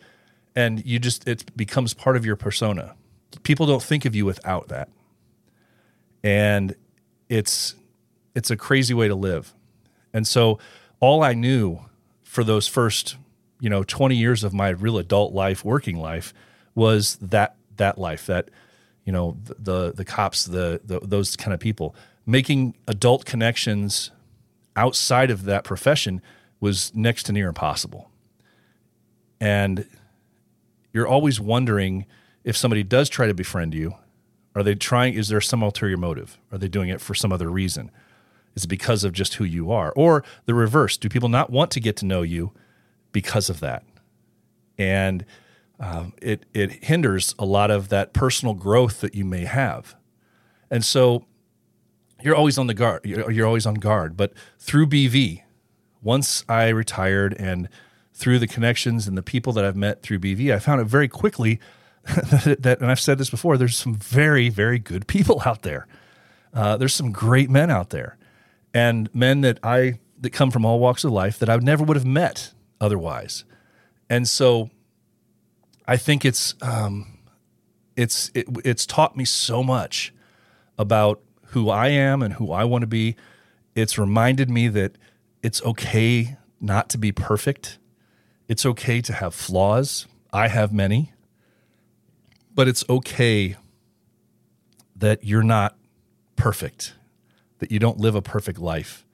And 0.55 0.87
you 0.87 1.01
just, 1.01 1.27
it 1.27 1.57
becomes 1.57 1.93
part 1.93 2.15
of 2.15 2.25
your 2.25 2.37
persona. 2.37 2.95
People 3.43 3.67
don't 3.67 3.83
think 3.83 4.05
of 4.05 4.15
you 4.15 4.25
without 4.25 4.69
that. 4.69 4.89
And 6.23 6.77
it's, 7.29 7.75
it's 8.37 8.53
a 8.53 8.57
crazy 8.57 8.95
way 8.95 9.09
to 9.09 9.17
live. 9.17 9.55
And 10.13 10.25
so 10.25 10.61
all 11.01 11.25
I 11.25 11.35
knew 11.35 11.81
for 12.23 12.45
those 12.45 12.69
first, 12.69 13.17
you 13.59 13.69
know, 13.69 13.83
20 13.83 14.15
years 14.15 14.45
of 14.45 14.55
my 14.55 14.69
real 14.69 14.99
adult 14.99 15.33
life, 15.33 15.65
working 15.65 15.99
life, 15.99 16.33
was 16.79 17.17
that 17.21 17.57
that 17.77 17.99
life 17.99 18.27
that 18.27 18.49
you 19.05 19.13
know 19.13 19.37
the 19.45 19.55
the, 19.59 19.93
the 19.93 20.05
cops 20.05 20.45
the, 20.45 20.81
the 20.85 21.01
those 21.01 21.37
kind 21.37 21.53
of 21.53 21.61
people. 21.61 21.95
Making 22.25 22.75
adult 22.87 23.25
connections 23.25 24.11
outside 24.77 25.31
of 25.31 25.45
that 25.45 25.65
profession 25.65 26.23
was 26.61 26.95
next 26.95 27.25
to 27.25 27.33
near 27.33 27.49
impossible. 27.49 28.11
And 29.41 29.87
you're 30.93 31.07
always 31.07 31.41
wondering 31.41 32.07
if 32.45 32.57
somebody 32.57 32.83
does 32.83 33.09
try 33.09 33.27
to 33.27 33.35
befriend 33.35 33.75
you 33.75 33.95
are 34.55 34.63
they 34.63 34.75
trying 34.75 35.15
is 35.15 35.29
there 35.29 35.41
some 35.41 35.63
ulterior 35.63 35.97
motive? 35.97 36.39
Are 36.51 36.59
they 36.59 36.69
doing 36.69 36.89
it 36.89 37.01
for 37.01 37.15
some 37.15 37.33
other 37.33 37.51
reason? 37.51 37.91
Is 38.55 38.65
it 38.65 38.69
because 38.69 39.05
of 39.05 39.13
just 39.13 39.35
who 39.35 39.45
you 39.45 39.71
are? 39.71 39.93
Or 39.95 40.25
the 40.47 40.55
reverse 40.55 40.97
do 40.97 41.09
people 41.09 41.29
not 41.29 41.51
want 41.51 41.71
to 41.73 41.81
get 41.81 41.97
to 41.99 42.07
know 42.07 42.23
you 42.23 42.53
because 43.13 43.49
of 43.51 43.61
that? 43.61 43.85
And 44.77 45.25
um, 45.81 46.13
it 46.21 46.45
it 46.53 46.85
hinders 46.85 47.35
a 47.39 47.45
lot 47.45 47.71
of 47.71 47.89
that 47.89 48.13
personal 48.13 48.55
growth 48.55 49.01
that 49.01 49.15
you 49.15 49.25
may 49.25 49.45
have, 49.45 49.95
and 50.71 50.85
so 50.85 51.27
you're 52.23 52.35
always 52.35 52.59
on 52.59 52.67
the 52.67 52.75
guard. 52.75 53.05
You're, 53.05 53.31
you're 53.31 53.47
always 53.47 53.67
on 53.67 53.75
guard. 53.75 54.17
But 54.17 54.33
through 54.59 54.89
BV, 54.89 55.43
once 56.03 56.45
I 56.49 56.69
retired 56.69 57.35
and 57.39 57.69
through 58.13 58.41
the 58.41 58.49
connections 58.49 59.07
and 59.07 59.17
the 59.17 59.23
people 59.23 59.53
that 59.53 59.65
I've 59.65 59.77
met 59.77 60.03
through 60.03 60.19
BV, 60.19 60.53
I 60.53 60.59
found 60.59 60.81
it 60.81 60.87
very 60.87 61.07
quickly 61.07 61.61
that, 62.05 62.57
that 62.61 62.81
and 62.81 62.91
I've 62.91 63.01
said 63.01 63.19
this 63.19 63.31
before. 63.31 63.57
There's 63.57 63.77
some 63.77 63.95
very 63.95 64.49
very 64.49 64.79
good 64.79 65.07
people 65.07 65.43
out 65.47 65.63
there. 65.63 65.87
Uh, 66.53 66.77
there's 66.77 66.95
some 66.95 67.13
great 67.13 67.51
men 67.51 67.71
out 67.71 67.91
there, 67.91 68.17
and 68.75 69.15
men 69.15 69.43
that 69.43 69.59
I 69.63 70.01
that 70.21 70.31
come 70.31 70.51
from 70.51 70.65
all 70.65 70.81
walks 70.81 71.05
of 71.05 71.13
life 71.13 71.39
that 71.39 71.49
I 71.49 71.57
never 71.57 71.85
would 71.85 71.97
have 71.97 72.07
met 72.07 72.53
otherwise. 72.81 73.45
And 74.11 74.27
so 74.27 74.71
I 75.89 75.97
think 75.97 76.27
it's 76.27 76.55
um, 76.61 77.19
it's 77.97 78.31
it, 78.35 78.47
it's 78.63 78.85
taught 78.85 79.17
me 79.17 79.25
so 79.25 79.63
much 79.63 80.13
about 80.77 81.21
who 81.47 81.71
I 81.71 81.89
am 81.89 82.23
and 82.23 82.35
who 82.35 82.53
I 82.53 82.65
want 82.65 82.83
to 82.83 82.87
be. 82.87 83.17
It's 83.75 83.97
reminded 83.97 84.51
me 84.51 84.69
that 84.69 84.97
it's 85.43 85.63
okay 85.63 86.37
not 86.61 86.91
to 86.91 86.99
be 86.99 87.11
perfect. 87.11 87.79
It's 88.49 88.67
okay 88.67 89.01
to 89.01 89.15
have 89.15 89.35
flaws. 89.35 90.07
I 90.31 90.49
have 90.49 90.75
many. 90.75 91.13
But 92.55 92.69
it's 92.69 92.85
okay 92.91 93.57
that 94.95 95.25
you're 95.25 95.43
not 95.43 95.77
perfect, 96.37 96.95
that 97.61 97.73
you 97.73 97.79
don't 97.79 97.99
live 97.99 98.15
a 98.15 98.23
perfect 98.23 98.59
life. 98.59 99.07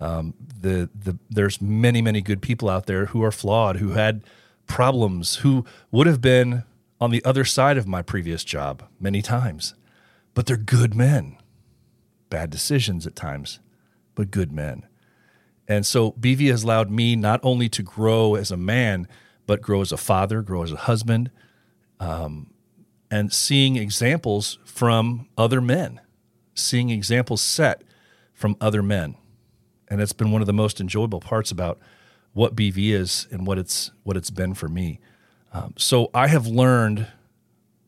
Um, 0.00 0.34
the, 0.60 0.88
the, 0.94 1.18
there's 1.28 1.60
many, 1.60 2.00
many 2.00 2.20
good 2.20 2.40
people 2.40 2.68
out 2.68 2.86
there 2.86 3.06
who 3.06 3.22
are 3.22 3.32
flawed, 3.32 3.76
who 3.76 3.90
had 3.90 4.22
problems, 4.66 5.36
who 5.36 5.64
would 5.90 6.06
have 6.06 6.20
been 6.20 6.64
on 7.00 7.10
the 7.10 7.24
other 7.24 7.44
side 7.44 7.76
of 7.76 7.86
my 7.86 8.02
previous 8.02 8.44
job 8.44 8.82
many 8.98 9.22
times, 9.22 9.74
but 10.34 10.46
they're 10.46 10.56
good 10.56 10.94
men. 10.94 11.36
Bad 12.30 12.50
decisions 12.50 13.06
at 13.06 13.14
times, 13.14 13.60
but 14.14 14.30
good 14.30 14.50
men. 14.50 14.86
And 15.68 15.86
so 15.86 16.12
BV 16.12 16.50
has 16.50 16.62
allowed 16.62 16.90
me 16.90 17.16
not 17.16 17.40
only 17.42 17.68
to 17.70 17.82
grow 17.82 18.34
as 18.34 18.50
a 18.50 18.56
man, 18.56 19.08
but 19.46 19.62
grow 19.62 19.80
as 19.80 19.92
a 19.92 19.96
father, 19.96 20.42
grow 20.42 20.62
as 20.62 20.72
a 20.72 20.76
husband, 20.76 21.30
um, 22.00 22.50
and 23.10 23.32
seeing 23.32 23.76
examples 23.76 24.58
from 24.64 25.28
other 25.36 25.60
men, 25.60 26.00
seeing 26.54 26.90
examples 26.90 27.40
set 27.40 27.82
from 28.32 28.56
other 28.60 28.82
men. 28.82 29.16
And 29.88 30.00
it's 30.00 30.12
been 30.12 30.32
one 30.32 30.42
of 30.42 30.46
the 30.46 30.52
most 30.52 30.80
enjoyable 30.80 31.20
parts 31.20 31.50
about 31.50 31.78
what 32.36 32.54
BV 32.54 32.92
is 32.92 33.26
and 33.30 33.46
what 33.46 33.58
it's 33.58 33.92
what 34.02 34.14
it's 34.14 34.28
been 34.28 34.52
for 34.52 34.68
me. 34.68 35.00
Um, 35.54 35.72
so 35.78 36.10
I 36.12 36.26
have 36.26 36.46
learned 36.46 37.06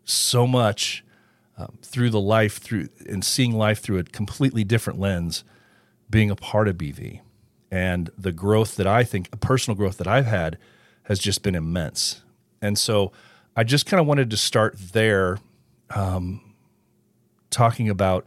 so 0.05 0.47
much 0.47 1.05
um, 1.59 1.77
through 1.83 2.09
the 2.09 2.21
life 2.21 2.57
through 2.57 2.89
and 3.07 3.23
seeing 3.23 3.53
life 3.53 3.81
through 3.81 3.99
a 3.99 4.05
completely 4.05 4.65
different 4.65 4.99
lens, 4.99 5.45
being 6.09 6.31
a 6.31 6.35
part 6.35 6.67
of 6.67 6.79
BV, 6.79 7.21
and 7.71 8.09
the 8.17 8.33
growth 8.33 8.77
that 8.77 8.87
I 8.87 9.05
think, 9.05 9.39
personal 9.39 9.77
growth 9.77 9.99
that 9.99 10.07
I've 10.07 10.25
had, 10.25 10.57
has 11.03 11.19
just 11.19 11.43
been 11.43 11.55
immense. 11.55 12.23
And 12.63 12.79
so 12.79 13.13
I 13.55 13.65
just 13.65 13.85
kind 13.85 14.01
of 14.01 14.07
wanted 14.07 14.31
to 14.31 14.39
start 14.39 14.77
there, 14.95 15.37
um, 15.91 16.41
talking 17.51 17.91
about 17.91 18.25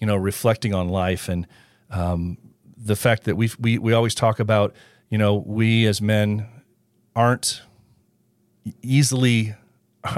you 0.00 0.06
know 0.06 0.14
reflecting 0.14 0.72
on 0.72 0.88
life 0.88 1.28
and 1.28 1.48
um, 1.90 2.38
the 2.78 2.94
fact 2.94 3.24
that 3.24 3.34
we 3.34 3.50
we 3.58 3.76
we 3.76 3.92
always 3.92 4.14
talk 4.14 4.38
about 4.38 4.72
you 5.08 5.18
know 5.18 5.34
we 5.34 5.86
as 5.86 6.00
men 6.00 6.46
aren't 7.14 7.62
easily 8.82 9.54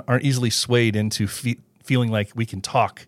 aren't 0.09 0.25
easily 0.25 0.51
swayed 0.51 0.97
into 0.97 1.27
fe- 1.27 1.59
feeling 1.83 2.11
like 2.11 2.31
we 2.35 2.45
can 2.47 2.61
talk 2.61 3.07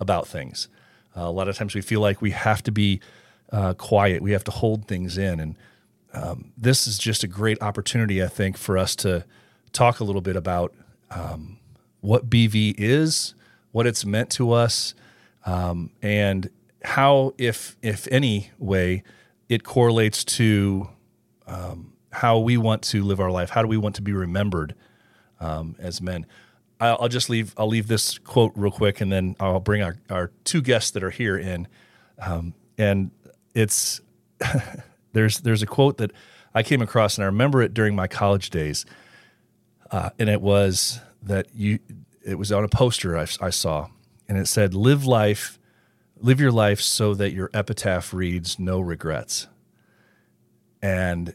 about 0.00 0.26
things. 0.26 0.68
Uh, 1.16 1.22
a 1.22 1.30
lot 1.30 1.48
of 1.48 1.56
times 1.56 1.74
we 1.74 1.80
feel 1.80 2.00
like 2.00 2.20
we 2.20 2.30
have 2.32 2.62
to 2.62 2.72
be 2.72 3.00
uh, 3.52 3.74
quiet, 3.74 4.22
we 4.22 4.32
have 4.32 4.44
to 4.44 4.50
hold 4.50 4.88
things 4.88 5.16
in, 5.18 5.38
and 5.38 5.56
um, 6.12 6.52
this 6.56 6.86
is 6.86 6.96
just 6.96 7.24
a 7.24 7.26
great 7.26 7.60
opportunity, 7.60 8.22
I 8.22 8.28
think, 8.28 8.56
for 8.56 8.78
us 8.78 8.94
to 8.96 9.24
talk 9.72 10.00
a 10.00 10.04
little 10.04 10.20
bit 10.20 10.36
about 10.36 10.72
um, 11.10 11.58
what 12.00 12.30
BV 12.30 12.74
is, 12.78 13.34
what 13.72 13.86
it's 13.86 14.04
meant 14.04 14.30
to 14.30 14.52
us, 14.52 14.94
um, 15.44 15.90
and 16.02 16.50
how, 16.84 17.34
if 17.38 17.76
if 17.82 18.06
any 18.10 18.50
way, 18.58 19.02
it 19.48 19.64
correlates 19.64 20.24
to 20.24 20.88
um, 21.46 21.92
how 22.12 22.38
we 22.38 22.56
want 22.56 22.82
to 22.82 23.02
live 23.02 23.20
our 23.20 23.30
life. 23.30 23.50
How 23.50 23.62
do 23.62 23.68
we 23.68 23.76
want 23.76 23.96
to 23.96 24.02
be 24.02 24.12
remembered 24.12 24.74
um, 25.40 25.76
as 25.78 26.00
men? 26.00 26.26
I'll, 26.80 26.98
I'll, 27.02 27.08
just 27.08 27.30
leave. 27.30 27.54
I'll 27.56 27.68
leave 27.68 27.88
this 27.88 28.18
quote 28.18 28.52
real 28.54 28.70
quick, 28.70 29.00
and 29.00 29.10
then 29.10 29.36
I'll 29.40 29.60
bring 29.60 29.82
our, 29.82 29.96
our 30.10 30.30
two 30.44 30.62
guests 30.62 30.90
that 30.92 31.02
are 31.02 31.10
here 31.10 31.36
in. 31.36 31.68
Um, 32.18 32.54
and 32.78 33.10
it's 33.54 34.00
there's 35.12 35.40
there's 35.40 35.62
a 35.62 35.66
quote 35.66 35.98
that 35.98 36.12
I 36.54 36.62
came 36.62 36.82
across, 36.82 37.16
and 37.16 37.24
I 37.24 37.26
remember 37.26 37.62
it 37.62 37.74
during 37.74 37.94
my 37.94 38.06
college 38.06 38.50
days, 38.50 38.84
uh, 39.90 40.10
and 40.18 40.28
it 40.28 40.40
was 40.40 41.00
that 41.22 41.48
you. 41.54 41.78
It 42.26 42.38
was 42.38 42.50
on 42.50 42.64
a 42.64 42.68
poster 42.68 43.18
I, 43.18 43.26
I 43.42 43.50
saw, 43.50 43.88
and 44.28 44.38
it 44.38 44.46
said, 44.46 44.72
"Live 44.72 45.04
life, 45.04 45.58
live 46.16 46.40
your 46.40 46.52
life 46.52 46.80
so 46.80 47.12
that 47.14 47.32
your 47.32 47.50
epitaph 47.52 48.14
reads 48.14 48.58
no 48.58 48.80
regrets." 48.80 49.46
And 50.84 51.32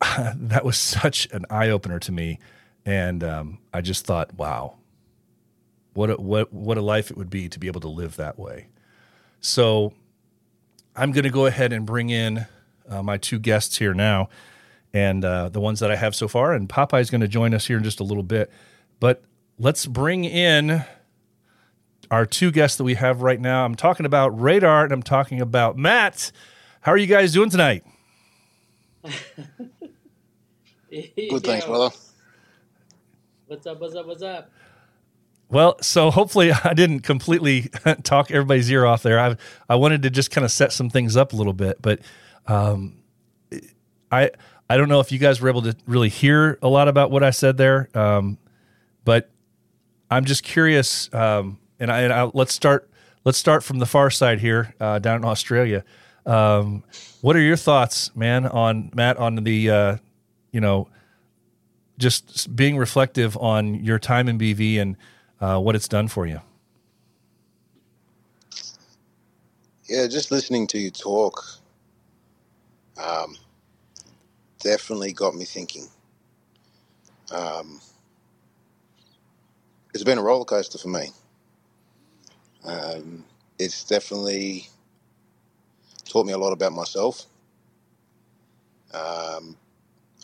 that 0.00 0.64
was 0.64 0.78
such 0.78 1.28
an 1.30 1.44
eye 1.50 1.68
opener 1.68 1.98
to 1.98 2.10
me, 2.10 2.38
and 2.86 3.22
um, 3.22 3.58
I 3.70 3.82
just 3.82 4.06
thought, 4.06 4.32
wow, 4.34 4.78
what 5.92 6.08
a, 6.08 6.14
what 6.14 6.50
what 6.50 6.78
a 6.78 6.80
life 6.80 7.10
it 7.10 7.18
would 7.18 7.28
be 7.28 7.50
to 7.50 7.58
be 7.58 7.66
able 7.66 7.82
to 7.82 7.88
live 7.88 8.16
that 8.16 8.38
way. 8.38 8.68
So, 9.40 9.92
I'm 10.96 11.12
going 11.12 11.24
to 11.24 11.30
go 11.30 11.44
ahead 11.44 11.74
and 11.74 11.84
bring 11.84 12.08
in 12.08 12.46
uh, 12.88 13.02
my 13.02 13.18
two 13.18 13.38
guests 13.38 13.76
here 13.76 13.92
now, 13.92 14.30
and 14.94 15.22
uh, 15.22 15.50
the 15.50 15.60
ones 15.60 15.80
that 15.80 15.90
I 15.90 15.96
have 15.96 16.14
so 16.14 16.26
far. 16.26 16.54
And 16.54 16.66
Popeye 16.66 17.02
is 17.02 17.10
going 17.10 17.20
to 17.20 17.28
join 17.28 17.52
us 17.52 17.66
here 17.66 17.76
in 17.76 17.84
just 17.84 18.00
a 18.00 18.04
little 18.04 18.22
bit, 18.22 18.50
but 19.00 19.22
let's 19.58 19.84
bring 19.84 20.24
in 20.24 20.82
our 22.10 22.24
two 22.24 22.50
guests 22.50 22.78
that 22.78 22.84
we 22.84 22.94
have 22.94 23.20
right 23.20 23.38
now. 23.38 23.66
I'm 23.66 23.74
talking 23.74 24.06
about 24.06 24.28
Radar 24.40 24.84
and 24.84 24.94
I'm 24.94 25.02
talking 25.02 25.42
about 25.42 25.76
Matt. 25.76 26.32
How 26.80 26.92
are 26.92 26.96
you 26.96 27.06
guys 27.06 27.34
doing 27.34 27.50
tonight? 27.50 27.84
Good, 30.90 31.44
thanks, 31.44 31.64
brother. 31.66 31.94
What's 33.46 33.66
up? 33.66 33.80
What's 33.80 33.94
up? 33.94 34.06
What's 34.06 34.22
up? 34.22 34.50
Well, 35.48 35.76
so 35.82 36.10
hopefully 36.10 36.52
I 36.64 36.74
didn't 36.74 37.00
completely 37.00 37.70
talk 38.02 38.30
everybody's 38.30 38.70
ear 38.70 38.86
off 38.86 39.02
there. 39.02 39.18
I 39.18 39.36
I 39.68 39.76
wanted 39.76 40.02
to 40.02 40.10
just 40.10 40.30
kind 40.30 40.44
of 40.44 40.52
set 40.52 40.72
some 40.72 40.90
things 40.90 41.16
up 41.16 41.32
a 41.32 41.36
little 41.36 41.52
bit, 41.52 41.80
but 41.80 42.00
um, 42.46 43.02
I 44.10 44.30
I 44.68 44.76
don't 44.76 44.88
know 44.88 45.00
if 45.00 45.10
you 45.10 45.18
guys 45.18 45.40
were 45.40 45.48
able 45.48 45.62
to 45.62 45.76
really 45.86 46.08
hear 46.08 46.58
a 46.62 46.68
lot 46.68 46.88
about 46.88 47.10
what 47.10 47.22
I 47.22 47.30
said 47.30 47.56
there, 47.56 47.88
um, 47.94 48.38
but 49.04 49.30
I'm 50.10 50.24
just 50.24 50.42
curious. 50.42 51.12
Um, 51.14 51.58
and 51.78 51.90
I, 51.90 52.02
and 52.02 52.12
I, 52.12 52.30
let's 52.34 52.52
start 52.52 52.88
let's 53.24 53.38
start 53.38 53.64
from 53.64 53.78
the 53.78 53.86
far 53.86 54.10
side 54.10 54.40
here 54.40 54.74
uh, 54.80 54.98
down 54.98 55.16
in 55.16 55.24
Australia. 55.24 55.84
Um, 56.26 56.84
what 57.22 57.36
are 57.36 57.40
your 57.40 57.56
thoughts, 57.56 58.14
man, 58.16 58.46
on 58.46 58.90
Matt 58.94 59.18
on 59.18 59.36
the 59.36 59.70
uh, 59.70 59.96
you 60.52 60.60
know, 60.60 60.88
just 61.98 62.54
being 62.56 62.76
reflective 62.78 63.36
on 63.38 63.76
your 63.84 63.98
time 63.98 64.28
in 64.28 64.38
BV 64.38 64.80
and 64.80 64.96
uh, 65.40 65.58
what 65.60 65.76
it's 65.76 65.88
done 65.88 66.08
for 66.08 66.26
you. 66.26 66.40
Yeah, 69.88 70.06
just 70.08 70.30
listening 70.32 70.66
to 70.68 70.78
you 70.78 70.90
talk 70.90 71.44
um, 73.02 73.36
definitely 74.60 75.12
got 75.12 75.34
me 75.34 75.44
thinking. 75.46 75.88
Um, 77.32 77.80
it's 79.94 80.04
been 80.04 80.18
a 80.18 80.22
roller 80.22 80.44
coaster 80.46 80.78
for 80.78 80.88
me. 80.88 81.10
Um, 82.64 83.24
it's 83.58 83.84
definitely 83.84 84.68
taught 86.10 86.26
me 86.26 86.32
a 86.32 86.38
lot 86.38 86.52
about 86.52 86.72
myself. 86.72 87.26
Um, 88.92 89.56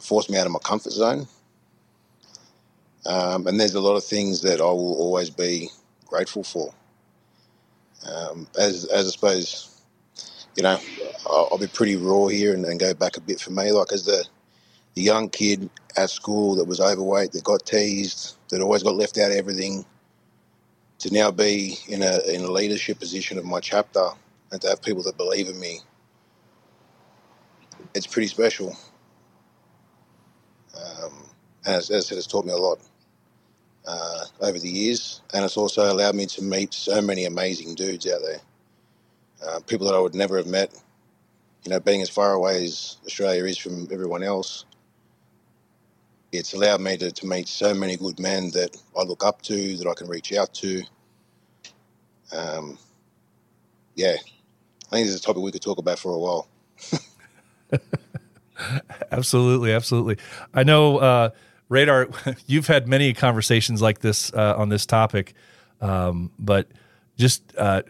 forced 0.03 0.29
me 0.29 0.39
out 0.39 0.47
of 0.47 0.53
my 0.53 0.59
comfort 0.59 0.93
zone. 0.93 1.27
Um, 3.07 3.47
and 3.47 3.59
there's 3.59 3.75
a 3.75 3.81
lot 3.81 3.95
of 3.97 4.05
things 4.05 4.43
that 4.43 4.61
I 4.61 4.65
will 4.65 4.95
always 4.95 5.31
be 5.31 5.71
grateful 6.07 6.43
for. 6.43 6.75
Um, 8.05 8.49
as, 8.59 8.85
as 8.87 9.07
I 9.07 9.11
suppose, 9.11 9.81
you 10.57 10.65
know, 10.65 10.79
I'll, 11.27 11.49
I'll 11.53 11.59
be 11.59 11.69
pretty 11.69 11.97
raw 11.97 12.27
here 12.27 12.53
and, 12.53 12.65
and, 12.65 12.81
go 12.81 12.95
back 12.95 13.17
a 13.17 13.21
bit 13.21 13.41
for 13.41 13.51
me. 13.51 13.71
Like 13.71 13.93
as 13.93 14.05
the, 14.05 14.25
the 14.95 15.03
young 15.03 15.29
kid 15.29 15.71
at 15.97 16.11
school 16.11 16.57
that 16.57 16.67
was 16.67 16.81
overweight, 16.81 17.33
that 17.33 17.45
got 17.45 17.65
teased, 17.65 18.37
that 18.49 18.61
always 18.61 18.83
got 18.83 18.97
left 18.97 19.19
out 19.19 19.31
of 19.31 19.37
everything, 19.37 19.85
to 20.99 21.13
now 21.13 21.31
be 21.31 21.79
in 21.89 22.03
a 22.03 22.21
in 22.27 22.43
a 22.43 22.51
leadership 22.51 22.99
position 22.99 23.39
of 23.39 23.45
my 23.45 23.61
chapter 23.61 24.09
and 24.53 24.61
to 24.61 24.69
have 24.69 24.83
people 24.83 25.03
that 25.03 25.17
believe 25.17 25.49
in 25.49 25.59
me, 25.59 25.81
it's 27.95 28.07
pretty 28.07 28.29
special. 28.29 28.77
Um, 30.77 31.25
and 31.65 31.75
as, 31.77 31.91
as, 31.91 32.07
I 32.07 32.09
said, 32.09 32.19
it's 32.19 32.27
taught 32.27 32.45
me 32.45 32.53
a 32.53 32.57
lot 32.57 32.79
uh, 33.87 34.25
over 34.41 34.59
the 34.59 34.69
years, 34.69 35.23
and 35.35 35.45
it's 35.45 35.57
also 35.57 35.91
allowed 35.93 36.15
me 36.15 36.27
to 36.27 36.43
meet 36.43 36.75
so 36.75 37.01
many 37.01 37.25
amazing 37.25 37.75
dudes 37.75 38.07
out 38.07 38.21
there, 38.23 38.41
uh, 39.47 39.61
people 39.67 39.87
that 39.87 39.95
I 39.95 40.01
would 40.01 40.15
never 40.15 40.37
have 40.37 40.47
met. 40.47 40.73
You 41.65 41.71
know, 41.71 41.81
being 41.81 42.03
as 42.03 42.11
far 42.11 42.33
away 42.33 42.65
as 42.65 42.99
Australia 43.07 43.45
is 43.45 43.59
from 43.59 43.89
everyone 43.91 44.23
else, 44.23 44.67
it's 46.33 46.55
allowed 46.55 46.81
me 46.81 46.97
to, 46.99 47.11
to 47.11 47.27
meet 47.27 47.49
so 47.49 47.75
many 47.75 47.97
good 47.97 48.21
men 48.21 48.51
that 48.51 48.77
I 48.97 49.03
look 49.03 49.25
up 49.25 49.43
to, 49.43 49.77
that 49.79 49.87
I 49.87 49.95
can 49.95 50.09
reach 50.09 50.33
out 50.33 50.53
to. 50.55 50.83
Um, 52.37 52.79
yeah, 53.95 54.17
I 54.89 54.97
think 54.97 55.07
this 55.07 55.15
is 55.15 55.21
a 55.21 55.23
topic 55.23 55.43
we 55.43 55.51
could 55.51 55.63
talk 55.63 55.79
about 55.79 55.99
for 55.99 56.13
a 56.13 56.19
while. 56.19 56.49
absolutely, 59.11 59.73
absolutely. 59.73 60.19
I 60.55 60.63
know, 60.63 60.99
uh, 60.99 61.31
Radar. 61.69 62.09
You've 62.47 62.69
had 62.69 62.87
many 62.87 63.13
conversations 63.13 63.83
like 63.83 64.01
this 64.01 64.33
uh, 64.33 64.55
on 64.57 64.69
this 64.69 64.87
topic, 64.87 65.35
um, 65.81 66.31
but 66.39 66.69
just 67.17 67.43
uh, 67.57 67.83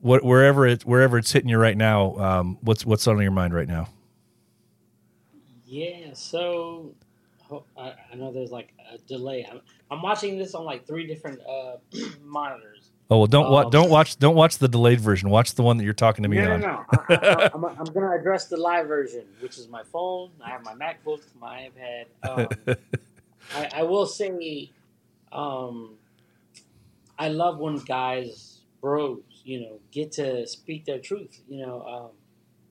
what 0.00 0.24
wherever 0.24 0.66
it 0.66 0.82
wherever 0.82 1.18
it's 1.18 1.32
hitting 1.32 1.48
you 1.48 1.58
right 1.58 1.76
now. 1.76 2.16
Um, 2.16 2.58
what's 2.60 2.86
what's 2.86 3.06
on 3.06 3.20
your 3.20 3.30
mind 3.30 3.54
right 3.54 3.68
now? 3.68 3.88
Yeah, 5.64 6.12
so 6.12 6.94
I, 7.76 7.94
I 8.12 8.16
know 8.16 8.32
there's 8.32 8.50
like 8.50 8.74
a 8.92 8.98
delay. 9.08 9.46
I'm, 9.50 9.60
I'm 9.90 10.02
watching 10.02 10.38
this 10.38 10.54
on 10.54 10.64
like 10.64 10.86
three 10.86 11.06
different 11.06 11.40
uh, 11.48 11.76
monitors. 12.22 12.81
Oh 13.12 13.18
well, 13.18 13.26
don't 13.26 13.50
wa- 13.50 13.64
Um, 13.64 13.70
don't 13.70 13.90
watch 13.90 14.18
don't 14.18 14.34
watch 14.34 14.56
the 14.56 14.68
delayed 14.68 14.98
version. 14.98 15.28
Watch 15.28 15.54
the 15.54 15.62
one 15.62 15.76
that 15.76 15.84
you're 15.84 15.92
talking 15.92 16.22
to 16.22 16.30
me 16.30 16.38
No, 16.38 16.44
no, 16.46 16.54
on. 16.54 16.60
no. 16.62 16.84
I, 17.10 17.14
I, 17.14 17.50
I'm, 17.52 17.62
I'm 17.62 17.84
going 17.92 18.08
to 18.08 18.12
address 18.18 18.46
the 18.46 18.56
live 18.56 18.86
version, 18.86 19.26
which 19.40 19.58
is 19.58 19.68
my 19.68 19.82
phone. 19.82 20.30
I 20.42 20.48
have 20.48 20.64
my 20.64 20.72
MacBook, 20.72 21.20
my 21.38 21.68
iPad. 21.68 22.06
Um, 22.26 22.48
I, 23.54 23.68
I 23.74 23.82
will 23.82 24.06
say, 24.06 24.70
um, 25.30 25.96
I 27.18 27.28
love 27.28 27.58
when 27.58 27.76
guys, 27.80 28.62
bros, 28.80 29.20
you 29.44 29.60
know, 29.60 29.80
get 29.90 30.12
to 30.12 30.46
speak 30.46 30.86
their 30.86 30.98
truth. 30.98 31.38
You 31.50 31.66
know, 31.66 31.82
um, 31.82 32.10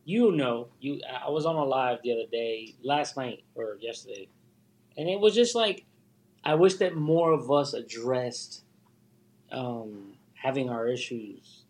you 0.06 0.32
know, 0.32 0.70
you. 0.80 1.02
I 1.24 1.30
was 1.30 1.46
on 1.46 1.56
a 1.56 1.64
live 1.64 2.00
the 2.04 2.14
other 2.14 2.30
day, 2.32 2.74
last 2.84 3.16
night 3.16 3.44
or 3.54 3.78
yesterday, 3.80 4.28
and 4.98 5.08
it 5.08 5.20
was 5.20 5.36
just 5.36 5.54
like, 5.54 5.86
I 6.44 6.56
wish 6.56 6.78
that 6.78 6.96
more 6.96 7.32
of 7.32 7.52
us 7.52 7.76
addressed 7.76 8.64
um, 9.52 10.11
having 10.42 10.70
our 10.70 10.88
issues, 10.88 11.64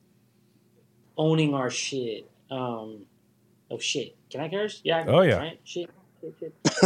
owning 1.17 1.53
our 1.53 1.69
shit. 1.69 2.29
Um, 2.49 3.05
oh 3.69 3.79
shit! 3.79 4.15
Can 4.29 4.41
I 4.41 4.49
curse? 4.49 4.81
Yeah. 4.83 4.99
I 4.99 5.03
can 5.03 5.13
Oh, 5.15 5.21
yeah. 5.21 5.35
Right? 5.37 5.59
Shit. 5.63 5.89
Shit, 6.21 6.35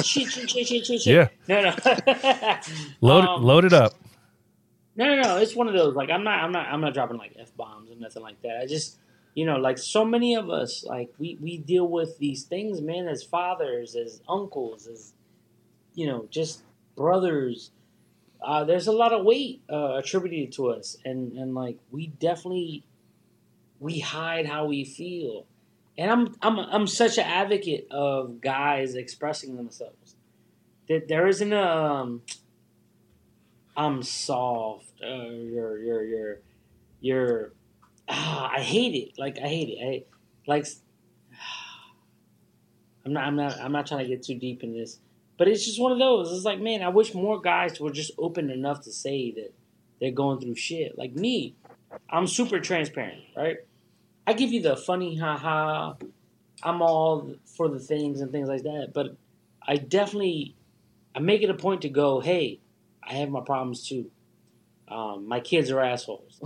shit, 0.02 0.30
shit, 0.32 0.50
shit, 0.50 0.50
shit, 0.50 0.68
shit, 0.68 0.86
shit, 0.86 1.02
shit. 1.02 1.06
Yeah. 1.08 1.28
No, 1.50 1.62
no. 1.62 1.72
Load 3.02 3.26
Um, 3.26 3.44
load 3.44 3.66
it 3.66 3.74
up. 3.74 3.94
no, 4.96 5.06
no, 5.08 5.22
no. 5.22 5.38
It's 5.38 5.54
one 5.56 5.68
of 5.68 5.74
those. 5.74 5.94
Like 5.94 6.10
I'm 6.10 6.24
not, 6.24 6.40
I'm 6.42 6.54
not, 6.54 6.68
I'm 6.68 6.80
not 6.80 6.94
dropping 6.94 7.18
like 7.18 7.36
f 7.38 7.54
bombs 7.58 7.92
or 7.92 7.96
nothing 7.96 8.24
like 8.24 8.42
that. 8.44 8.60
I 8.62 8.66
just, 8.66 8.98
you 9.34 9.46
know, 9.46 9.58
like 9.58 9.78
so 9.78 10.06
many 10.06 10.36
of 10.36 10.50
us, 10.50 10.86
like 10.86 11.10
we 11.20 11.38
we 11.42 11.58
deal 11.58 11.88
with 11.90 12.18
these 12.18 12.44
things, 12.44 12.80
man, 12.82 13.08
as 13.10 13.24
fathers, 13.24 13.96
as 13.98 14.22
uncles, 14.30 14.88
as 14.88 15.14
you 15.96 16.08
know, 16.08 16.28
just 16.30 16.64
brothers. 16.96 17.72
Uh, 18.46 18.64
there's 18.64 18.86
a 18.86 18.92
lot 18.92 19.12
of 19.12 19.26
weight 19.26 19.64
uh, 19.72 19.96
attributed 19.96 20.52
to 20.54 20.68
us, 20.68 20.98
and 21.04 21.34
and 21.34 21.56
like 21.56 21.80
we 21.90 22.08
definitely 22.08 22.86
we 23.80 24.00
hide 24.00 24.46
how 24.46 24.66
we 24.66 24.86
feel. 24.86 25.48
And 25.98 26.12
I'm 26.12 26.36
I'm 26.44 26.60
I'm 26.60 26.88
such 26.88 27.18
an 27.18 27.26
advocate 27.26 27.88
of 27.90 28.42
guys 28.42 28.94
expressing 28.94 29.58
themselves. 29.58 30.16
That 30.88 31.08
there 31.08 31.26
isn't 31.26 31.52
a 31.52 31.68
um, 31.68 32.22
I'm 33.76 34.04
soft. 34.04 34.94
Uh, 35.04 35.30
you're 35.32 35.80
you're 35.80 36.04
you're 36.04 36.40
you're. 37.02 37.54
Ah, 38.08 38.52
I 38.56 38.60
hate 38.62 38.94
it. 38.94 39.18
Like 39.18 39.40
I 39.40 39.48
hate 39.48 39.70
it. 39.70 39.80
I 39.82 40.04
like. 40.48 40.68
I'm 43.06 43.14
not. 43.14 43.26
I'm 43.26 43.36
not. 43.36 43.60
I'm 43.60 43.72
not 43.72 43.88
trying 43.88 44.04
to 44.04 44.10
get 44.10 44.24
too 44.24 44.36
deep 44.36 44.64
in 44.64 44.74
this, 44.74 45.00
but 45.38 45.48
it's 45.48 45.66
just 45.66 45.82
one 45.82 45.92
of 45.92 46.00
those. 46.00 46.32
It's 46.32 46.46
like, 46.46 46.60
man, 46.60 46.82
I 46.82 46.90
wish 46.90 47.14
more 47.14 47.42
guys 47.42 47.80
were 47.80 47.92
just 47.92 48.12
open 48.18 48.50
enough 48.50 48.82
to 48.82 48.92
say 48.92 49.32
that 49.32 49.54
they're 50.00 50.12
going 50.12 50.40
through 50.40 50.56
shit. 50.56 50.98
Like 50.98 51.14
me, 51.14 51.56
I'm 52.10 52.28
super 52.28 52.60
transparent, 52.60 53.22
right? 53.36 53.58
I 54.28 54.34
give 54.34 54.52
you 54.52 54.62
the 54.62 54.76
funny, 54.76 55.18
haha. 55.18 55.94
I'm 56.64 56.82
all 56.82 57.36
for 57.46 57.68
the 57.68 57.80
things 57.80 58.22
and 58.22 58.32
things 58.32 58.48
like 58.48 58.64
that, 58.64 58.92
but 58.94 59.16
I 59.62 59.76
definitely, 59.76 60.56
I 61.14 61.20
make 61.20 61.42
it 61.42 61.50
a 61.50 61.54
point 61.54 61.82
to 61.82 61.90
go, 61.90 62.22
hey, 62.22 62.60
I 63.04 63.14
have 63.16 63.30
my 63.30 63.42
problems 63.42 63.88
too. 63.88 64.10
Um, 64.88 65.28
my 65.28 65.40
kids 65.40 65.70
are 65.70 65.82
assholes. 65.82 66.42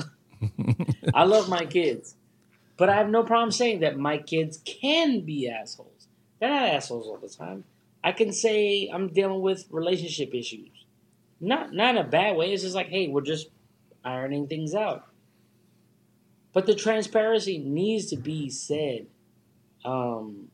I 1.14 1.24
love 1.24 1.48
my 1.48 1.66
kids, 1.66 2.16
but 2.76 2.90
I 2.90 2.96
have 2.96 3.10
no 3.10 3.24
problem 3.24 3.52
saying 3.52 3.82
that 3.82 3.98
my 3.98 4.18
kids 4.18 4.58
can 4.66 5.22
be 5.22 5.50
assholes. 5.50 6.08
They're 6.40 6.50
not 6.50 6.70
assholes 6.70 7.08
all 7.08 7.18
the 7.18 7.30
time. 7.30 7.66
I 8.04 8.12
can 8.12 8.32
say 8.32 8.90
I'm 8.94 9.10
dealing 9.10 9.42
with 9.42 9.66
relationship 9.70 10.34
issues, 10.34 10.70
not 11.40 11.74
not 11.74 11.96
in 11.96 12.02
a 12.02 12.08
bad 12.08 12.38
way. 12.38 12.54
It's 12.54 12.64
just 12.64 12.76
like, 12.76 12.88
hey, 12.88 13.08
we're 13.08 13.22
just 13.22 13.50
ironing 14.04 14.48
things 14.48 14.74
out. 14.74 15.06
But 16.54 16.66
the 16.66 16.76
transparency 16.76 17.58
needs 17.58 18.08
to 18.08 18.18
be 18.18 18.50
said 18.50 19.08
um, 19.86 20.48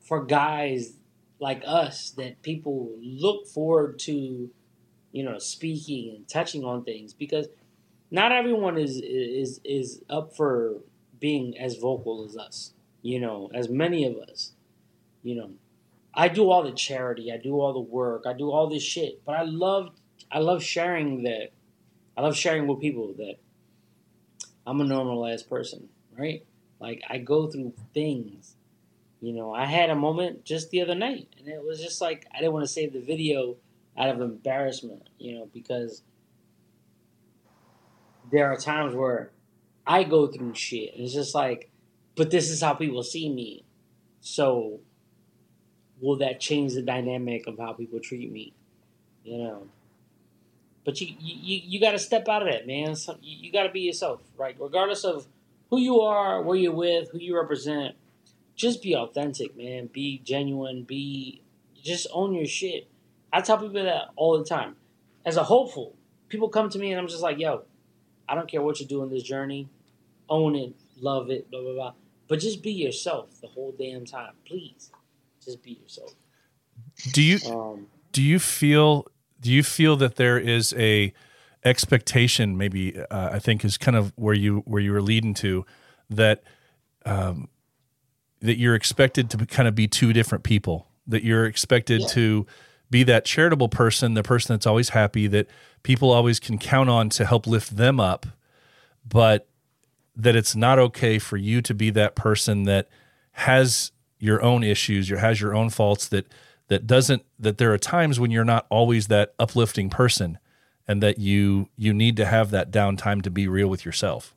for 0.00 0.24
guys 0.24 0.94
like 1.40 1.62
us 1.66 2.10
that 2.10 2.42
people 2.42 2.90
look 3.00 3.46
forward 3.46 3.98
to, 4.00 4.50
you 5.12 5.22
know, 5.24 5.38
speaking 5.38 6.14
and 6.14 6.28
touching 6.28 6.64
on 6.64 6.84
things 6.84 7.12
because 7.12 7.48
not 8.10 8.32
everyone 8.32 8.78
is 8.78 9.00
is 9.02 9.60
is 9.64 10.02
up 10.08 10.36
for 10.36 10.76
being 11.18 11.58
as 11.58 11.76
vocal 11.76 12.24
as 12.24 12.36
us. 12.36 12.72
You 13.02 13.20
know, 13.20 13.50
as 13.54 13.68
many 13.68 14.04
of 14.04 14.16
us. 14.16 14.52
You 15.22 15.34
know, 15.34 15.50
I 16.16 16.28
do 16.28 16.50
all 16.50 16.62
the 16.62 16.72
charity, 16.72 17.30
I 17.30 17.36
do 17.36 17.60
all 17.60 17.74
the 17.74 17.80
work, 17.80 18.24
I 18.26 18.32
do 18.32 18.50
all 18.50 18.68
this 18.68 18.82
shit, 18.82 19.22
but 19.24 19.36
I 19.36 19.42
love 19.42 19.90
I 20.30 20.38
love 20.38 20.62
sharing 20.62 21.22
that. 21.24 21.50
I 22.16 22.22
love 22.22 22.36
sharing 22.36 22.66
with 22.66 22.80
people 22.80 23.14
that 23.18 23.36
I'm 24.66 24.80
a 24.80 24.84
normal 24.84 25.26
ass 25.26 25.42
person, 25.42 25.88
right? 26.18 26.44
Like 26.80 27.02
I 27.08 27.18
go 27.18 27.46
through 27.48 27.74
things. 27.92 28.56
You 29.20 29.32
know, 29.34 29.52
I 29.52 29.66
had 29.66 29.90
a 29.90 29.94
moment 29.94 30.44
just 30.44 30.70
the 30.70 30.82
other 30.82 30.94
night, 30.94 31.28
and 31.38 31.48
it 31.48 31.62
was 31.62 31.80
just 31.80 32.00
like 32.00 32.26
I 32.34 32.38
didn't 32.38 32.52
want 32.52 32.64
to 32.64 32.72
save 32.72 32.92
the 32.92 33.00
video 33.00 33.56
out 33.98 34.08
of 34.08 34.20
embarrassment, 34.20 35.08
you 35.18 35.34
know, 35.34 35.48
because 35.52 36.02
there 38.30 38.50
are 38.50 38.56
times 38.56 38.94
where 38.94 39.32
I 39.86 40.04
go 40.04 40.26
through 40.26 40.54
shit, 40.54 40.94
and 40.94 41.04
it's 41.04 41.14
just 41.14 41.34
like, 41.34 41.70
but 42.14 42.30
this 42.30 42.50
is 42.50 42.60
how 42.62 42.74
people 42.74 43.02
see 43.02 43.28
me. 43.28 43.64
So, 44.20 44.80
will 46.00 46.16
that 46.16 46.40
change 46.40 46.74
the 46.74 46.82
dynamic 46.82 47.46
of 47.46 47.58
how 47.58 47.72
people 47.72 48.00
treat 48.00 48.30
me? 48.30 48.52
You 49.24 49.38
know. 49.38 49.68
But 50.84 51.00
you 51.00 51.08
you, 51.18 51.60
you 51.64 51.80
got 51.80 51.92
to 51.92 51.98
step 51.98 52.28
out 52.28 52.42
of 52.42 52.48
that, 52.48 52.66
man. 52.66 52.94
So, 52.94 53.16
you 53.20 53.50
got 53.50 53.64
to 53.64 53.70
be 53.70 53.80
yourself, 53.80 54.22
right? 54.36 54.56
Regardless 54.58 55.04
of 55.04 55.26
who 55.70 55.80
you 55.80 56.00
are, 56.00 56.42
where 56.42 56.56
you're 56.56 56.72
with, 56.72 57.10
who 57.10 57.18
you 57.18 57.36
represent. 57.36 57.96
Just 58.54 58.82
be 58.82 58.94
authentic, 58.94 59.56
man. 59.56 59.90
Be 59.92 60.22
genuine. 60.24 60.84
Be 60.84 61.42
just 61.82 62.06
own 62.12 62.34
your 62.34 62.46
shit. 62.46 62.88
I 63.32 63.40
tell 63.40 63.58
people 63.58 63.82
that 63.84 64.10
all 64.16 64.38
the 64.38 64.44
time. 64.44 64.76
As 65.24 65.36
a 65.36 65.42
hopeful, 65.42 65.94
people 66.28 66.48
come 66.48 66.70
to 66.70 66.78
me 66.78 66.92
and 66.92 67.00
I'm 67.00 67.08
just 67.08 67.22
like, 67.22 67.38
yo, 67.38 67.64
I 68.28 68.34
don't 68.34 68.48
care 68.48 68.62
what 68.62 68.80
you 68.80 68.86
do 68.86 69.02
in 69.02 69.10
this 69.10 69.22
journey. 69.22 69.68
Own 70.28 70.54
it, 70.56 70.74
love 71.00 71.30
it, 71.30 71.50
blah 71.50 71.62
blah 71.62 71.72
blah. 71.72 71.92
But 72.28 72.40
just 72.40 72.62
be 72.62 72.72
yourself 72.72 73.40
the 73.40 73.48
whole 73.48 73.74
damn 73.76 74.04
time, 74.04 74.34
please. 74.44 74.90
Just 75.46 75.62
be 75.62 75.72
yourself. 75.72 76.12
Do 77.12 77.22
you 77.22 77.38
Um, 77.50 77.86
do 78.12 78.22
you 78.22 78.38
feel 78.38 79.06
do 79.40 79.50
you 79.50 79.62
feel 79.62 79.96
that 79.96 80.16
there 80.16 80.38
is 80.38 80.74
a 80.76 81.12
expectation 81.64 82.56
maybe 82.56 82.96
uh, 83.10 83.30
i 83.32 83.38
think 83.40 83.64
is 83.64 83.76
kind 83.76 83.96
of 83.96 84.12
where 84.16 84.34
you 84.34 84.58
where 84.66 84.80
you 84.80 84.92
were 84.92 85.02
leading 85.02 85.34
to 85.34 85.64
that 86.08 86.42
um, 87.04 87.48
that 88.40 88.56
you're 88.58 88.74
expected 88.76 89.28
to 89.30 89.36
be, 89.36 89.46
kind 89.46 89.66
of 89.68 89.74
be 89.74 89.88
two 89.88 90.12
different 90.12 90.44
people 90.44 90.86
that 91.08 91.24
you're 91.24 91.44
expected 91.44 92.02
Yeah. 92.02 92.06
to 92.08 92.46
be 92.88 93.02
that 93.04 93.24
charitable 93.24 93.68
person 93.68 94.14
the 94.14 94.22
person 94.22 94.54
that's 94.54 94.66
always 94.66 94.90
happy 94.90 95.26
that 95.26 95.48
people 95.82 96.12
always 96.12 96.38
can 96.38 96.56
count 96.56 96.88
on 96.88 97.08
to 97.10 97.24
help 97.26 97.46
lift 97.48 97.76
them 97.76 97.98
up 97.98 98.26
but 99.08 99.48
that 100.14 100.36
it's 100.36 100.54
not 100.54 100.78
okay 100.78 101.18
for 101.18 101.36
you 101.36 101.60
to 101.62 101.74
be 101.74 101.90
that 101.90 102.14
person 102.14 102.62
that 102.64 102.88
has 103.32 103.90
your 104.18 104.42
own 104.42 104.62
issues, 104.62 105.08
your 105.10 105.18
has 105.18 105.40
your 105.40 105.54
own 105.54 105.70
faults 105.70 106.08
that 106.08 106.26
that 106.68 106.86
doesn't 106.86 107.24
that 107.38 107.58
there 107.58 107.72
are 107.72 107.78
times 107.78 108.18
when 108.18 108.30
you're 108.30 108.44
not 108.44 108.66
always 108.70 109.06
that 109.08 109.34
uplifting 109.38 109.90
person 109.90 110.38
and 110.88 111.02
that 111.02 111.18
you 111.18 111.68
you 111.76 111.92
need 111.92 112.16
to 112.16 112.24
have 112.24 112.50
that 112.50 112.70
downtime 112.70 113.22
to 113.22 113.30
be 113.30 113.48
real 113.48 113.68
with 113.68 113.84
yourself. 113.84 114.34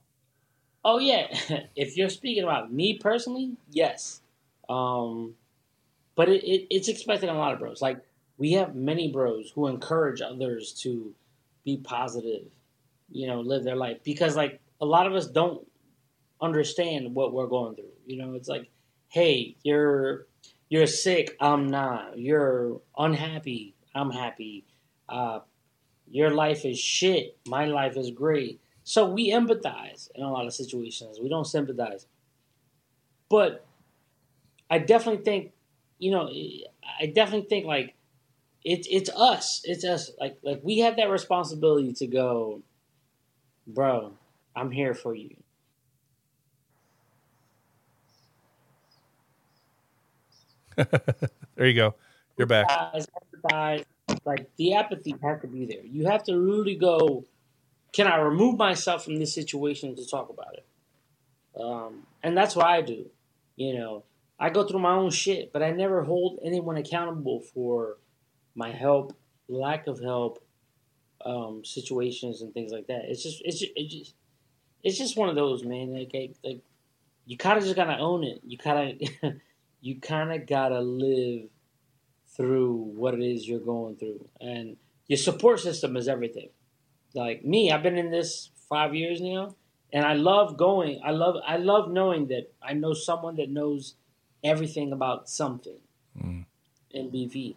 Oh 0.84 1.00
yeah, 1.00 1.28
if 1.76 1.98
you're 1.98 2.10
speaking 2.10 2.44
about 2.44 2.72
me 2.72 2.98
personally, 2.98 3.58
yes. 3.72 4.22
Um, 4.70 5.34
but 6.15 6.30
it, 6.30 6.44
it, 6.44 6.68
it's 6.70 6.88
expected 6.88 7.30
in 7.30 7.36
a 7.36 7.39
lot 7.39 7.54
of 7.54 7.60
bros. 7.60 7.82
Like 7.82 8.00
we 8.38 8.54
have 8.54 8.76
many 8.76 9.12
bros 9.12 9.52
who 9.54 9.68
encourage 9.68 10.22
others 10.22 10.74
to 10.82 11.13
be 11.65 11.78
positive, 11.78 12.46
you 13.12 13.28
know, 13.28 13.42
live 13.42 13.63
their 13.63 13.76
life 13.76 13.98
because 14.04 14.36
like 14.36 14.60
a 14.82 14.86
lot 14.86 15.08
of 15.08 15.13
us 15.13 15.28
don't 15.28 15.65
understand 16.42 17.13
what 17.13 17.34
we're 17.34 17.48
going 17.48 17.76
through. 17.76 17.92
You 18.06 18.18
know, 18.18 18.34
it's 18.34 18.48
like, 18.48 18.70
hey, 19.10 19.56
you're 19.63 20.28
you're 20.69 20.88
sick, 20.88 21.36
I'm 21.39 21.67
not. 21.67 22.17
You're 22.17 22.80
unhappy, 22.98 23.76
I'm 23.93 24.12
happy. 24.12 24.65
Uh, 25.08 25.39
your 26.08 26.32
life 26.32 26.65
is 26.65 26.80
shit, 26.80 27.38
my 27.48 27.65
life 27.65 27.98
is 27.98 28.12
great. 28.12 28.62
So 28.84 29.10
we 29.10 29.32
empathize 29.32 30.10
in 30.15 30.24
a 30.24 30.32
lot 30.32 30.45
of 30.45 30.54
situations. 30.54 31.19
We 31.22 31.30
don't 31.30 31.45
sympathize. 31.45 32.08
But 33.30 33.65
I 34.69 34.80
definitely 34.80 35.24
think, 35.24 35.52
you 36.00 36.12
know, 36.12 36.30
I 37.00 37.06
definitely 37.08 37.48
think 37.48 37.65
like 37.65 37.95
it's 38.63 38.88
it's 38.89 39.10
us. 39.10 39.62
It's 39.63 39.84
us. 39.84 40.12
Like 40.19 40.38
like 40.43 40.62
we 40.63 40.80
have 40.80 40.98
that 40.98 41.10
responsibility 41.10 41.93
to 41.93 42.08
go, 42.08 42.62
bro. 43.67 44.13
I'm 44.56 44.72
here 44.72 44.93
for 44.93 45.15
you. 45.15 45.36
There 51.56 51.68
you 51.68 51.74
go. 51.74 51.96
You're 52.38 52.48
back. 52.48 52.68
Like 54.24 54.50
the 54.56 54.76
apathy 54.76 55.13
has 55.22 55.42
to 55.42 55.48
be 55.48 55.65
there. 55.65 55.84
You 55.84 56.06
have 56.06 56.24
to 56.24 56.39
really 56.39 56.76
go. 56.76 57.26
Can 57.92 58.08
I 58.08 58.18
remove 58.18 58.58
myself 58.58 59.04
from 59.04 59.18
this 59.18 59.34
situation 59.34 59.96
to 59.96 60.08
talk 60.08 60.30
about 60.30 60.54
it? 60.54 60.65
Um, 61.62 62.08
and 62.24 62.38
that's 62.38 62.56
what 62.56 62.65
I 62.65 62.82
do. 62.82 63.08
You 63.58 63.78
know, 63.78 64.04
I 64.39 64.50
go 64.50 64.65
through 64.65 64.80
my 64.80 64.94
own 64.94 65.12
shit, 65.12 65.52
but 65.52 65.62
I 65.62 65.72
never 65.72 66.04
hold 66.04 66.39
anyone 66.44 66.78
accountable 66.78 67.42
for 67.54 67.98
my 68.56 68.72
help, 68.72 69.13
lack 69.50 69.88
of 69.88 70.00
help, 70.00 70.42
um, 71.26 71.63
situations 71.65 72.42
and 72.42 72.54
things 72.54 72.72
like 72.72 72.88
that. 72.88 73.02
It's 73.10 73.22
just, 73.22 73.42
it's 73.44 73.60
just, 73.60 73.72
it's 73.76 73.94
just, 73.94 74.13
it's 74.82 74.98
just 74.98 75.18
one 75.18 75.28
of 75.28 75.36
those, 75.36 75.63
man. 75.65 75.94
Like, 75.94 76.12
like, 76.13 76.36
like 76.44 76.62
you 77.26 77.38
kind 77.38 77.58
of 77.58 77.65
just 77.65 77.76
gotta 77.76 77.98
own 77.98 78.24
it. 78.24 78.39
You 78.46 78.58
kind 78.58 79.02
of, 79.24 79.34
you 79.82 80.00
kind 80.00 80.32
of 80.32 80.48
gotta 80.48 80.80
live 80.82 81.50
through 82.36 82.74
what 82.96 83.13
it 83.13 83.22
is 83.22 83.48
you're 83.48 83.60
going 83.60 83.96
through, 83.96 84.28
and 84.39 84.78
your 85.08 85.18
support 85.18 85.60
system 85.60 85.96
is 85.98 86.08
everything. 86.08 86.50
Like 87.13 87.44
me, 87.44 87.72
I've 87.72 87.84
been 87.84 87.98
in 87.98 88.12
this 88.12 88.52
five 88.70 88.94
years 88.94 89.20
now, 89.22 89.56
and 89.92 90.06
I 90.06 90.13
love 90.13 90.58
going. 90.58 91.02
I 91.04 91.12
love, 91.12 91.36
I 91.46 91.58
love 91.58 91.89
knowing 91.92 92.28
that 92.28 92.52
I 92.62 92.74
know 92.74 92.94
someone 92.94 93.36
that 93.38 93.50
knows 93.50 93.96
everything 94.44 94.92
about 94.92 95.30
something 95.30 95.78
Mm. 96.18 96.46
in 96.92 97.10
BV. 97.12 97.56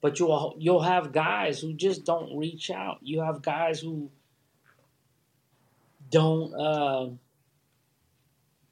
But 0.00 0.18
you'll 0.18 0.54
you'll 0.58 0.82
have 0.82 1.12
guys 1.12 1.60
who 1.60 1.72
just 1.74 2.04
don't 2.04 2.36
reach 2.36 2.70
out. 2.70 2.98
You 3.02 3.20
have 3.20 3.42
guys 3.42 3.80
who 3.80 4.10
don't 6.10 6.54
uh, 6.54 7.10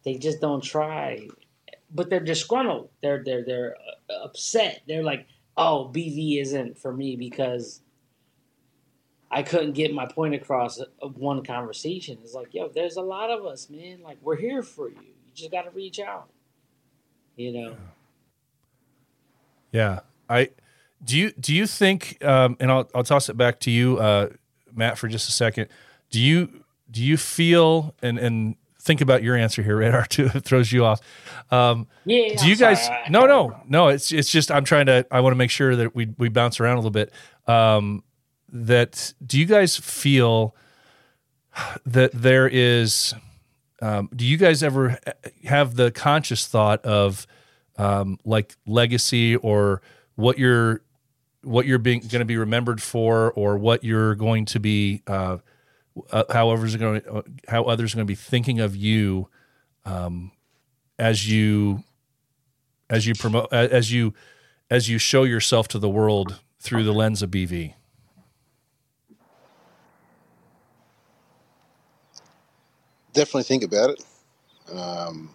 they 0.05 0.15
just 0.17 0.41
don't 0.41 0.63
try. 0.63 1.29
But 1.95 2.11
they're 2.11 2.21
disgruntled. 2.21 2.91
They're 3.03 3.23
they're 3.25 3.45
they're 3.45 3.77
uh, 4.11 4.25
upset. 4.25 4.83
They're 4.87 5.03
like, 5.03 5.27
"Oh, 5.57 5.91
BV 5.93 6.41
isn't 6.41 6.79
for 6.79 6.93
me 6.93 7.17
because 7.17 7.81
I 9.31 9.43
couldn't 9.43 9.73
get 9.73 9.93
my 9.95 10.07
point 10.07 10.35
across 10.35 10.79
of 10.79 11.17
one 11.17 11.45
conversation." 11.45 12.19
It's 12.23 12.35
like, 12.35 12.53
"Yo, 12.53 12.69
there's 12.69 12.97
a 12.97 13.03
lot 13.03 13.31
of 13.31 13.47
us, 13.47 13.71
man. 13.71 14.03
Like 14.03 14.19
we're 14.23 14.37
here 14.37 14.63
for 14.63 14.89
you. 14.89 14.97
You 14.97 15.33
just 15.35 15.51
got 15.51 15.63
to 15.63 15.71
reach 15.71 15.99
out." 15.99 16.29
You 17.37 17.53
know. 17.53 17.77
Yeah. 19.73 20.01
I 20.29 20.51
do 21.03 21.17
you 21.17 21.33
do 21.33 21.55
you 21.55 21.67
think 21.67 22.23
um, 22.25 22.57
and 22.61 22.71
I'll 22.71 22.89
I'll 22.95 23.05
toss 23.05 23.29
it 23.29 23.37
back 23.37 23.61
to 23.61 23.71
you, 23.71 23.99
uh, 23.99 24.31
Matt, 24.75 24.99
for 24.99 25.09
just 25.09 25.29
a 25.29 25.33
second. 25.33 25.69
Do 26.11 26.21
you 26.21 26.65
do 26.91 27.03
you 27.03 27.17
feel 27.17 27.95
and 28.03 28.19
and 28.19 28.57
think 28.89 29.01
about 29.01 29.23
your 29.23 29.37
answer 29.37 29.63
here, 29.63 29.77
Radar, 29.77 30.07
too, 30.07 30.29
it 30.35 30.45
throws 30.45 30.73
you 30.73 30.85
off. 30.85 31.01
Um, 31.53 31.87
Yeah. 32.05 32.35
do 32.37 32.47
you 32.47 32.53
I'm 32.53 32.57
sorry, 32.57 32.75
guys 32.75 32.89
I 32.89 33.09
no 33.11 33.27
no 33.27 33.57
no 33.69 33.89
it's 33.89 34.13
it's 34.13 34.31
just 34.31 34.51
i'm 34.51 34.65
trying 34.65 34.87
to 34.87 35.07
i 35.11 35.21
want 35.21 35.33
to 35.33 35.37
make 35.37 35.51
sure 35.51 35.77
that 35.77 35.95
we 35.95 36.09
we 36.19 36.29
bounce 36.29 36.59
around 36.61 36.75
a 36.75 36.81
little 36.81 36.91
bit 36.91 37.11
um 37.47 38.03
that 38.51 39.13
do 39.25 39.39
you 39.39 39.47
guys 39.47 39.77
feel 39.77 40.55
that 41.87 42.11
there 42.13 42.49
is 42.49 43.15
um 43.83 44.09
do 44.15 44.25
you 44.27 44.37
guys 44.37 44.63
ever 44.63 44.99
have 45.45 45.77
the 45.77 45.91
conscious 45.91 46.47
thought 46.47 46.85
of 46.85 47.27
um 47.77 48.19
like 48.25 48.57
legacy 48.67 49.37
or 49.37 49.81
what 50.17 50.39
you're 50.39 50.83
what 51.43 51.67
you're 51.67 51.79
being 51.79 52.01
going 52.01 52.21
to 52.21 52.25
be 52.27 52.37
remembered 52.37 52.83
for 52.83 53.33
or 53.33 53.57
what 53.57 53.85
you're 53.85 54.15
going 54.15 54.45
to 54.45 54.61
be 54.61 55.03
uh, 55.07 55.39
uh 56.11 56.25
how 56.31 56.51
others 56.51 56.75
are 56.75 56.79
going 56.79 57.01
to, 57.01 57.25
how 57.49 57.65
others 57.65 57.93
are 57.93 57.97
going 57.97 58.07
to 58.07 58.11
be 58.11 58.15
thinking 58.15 58.61
of 58.61 58.77
you 58.77 59.29
um 59.85 60.33
as 60.99 61.31
you 61.31 61.83
as 62.91 63.07
you 63.07 63.15
promote 63.15 63.53
as 63.53 63.93
you 63.93 64.15
as 64.71 64.89
you 64.89 64.99
show 64.99 65.25
yourself 65.25 65.69
to 65.69 65.79
the 65.79 65.89
world 65.89 66.41
through 66.61 66.85
the 66.85 66.93
lens 66.93 67.23
of 67.23 67.31
BV. 67.31 67.75
definitely 73.19 73.43
think 73.43 73.65
about 73.65 73.91
it. 73.91 74.05
Um, 74.73 75.31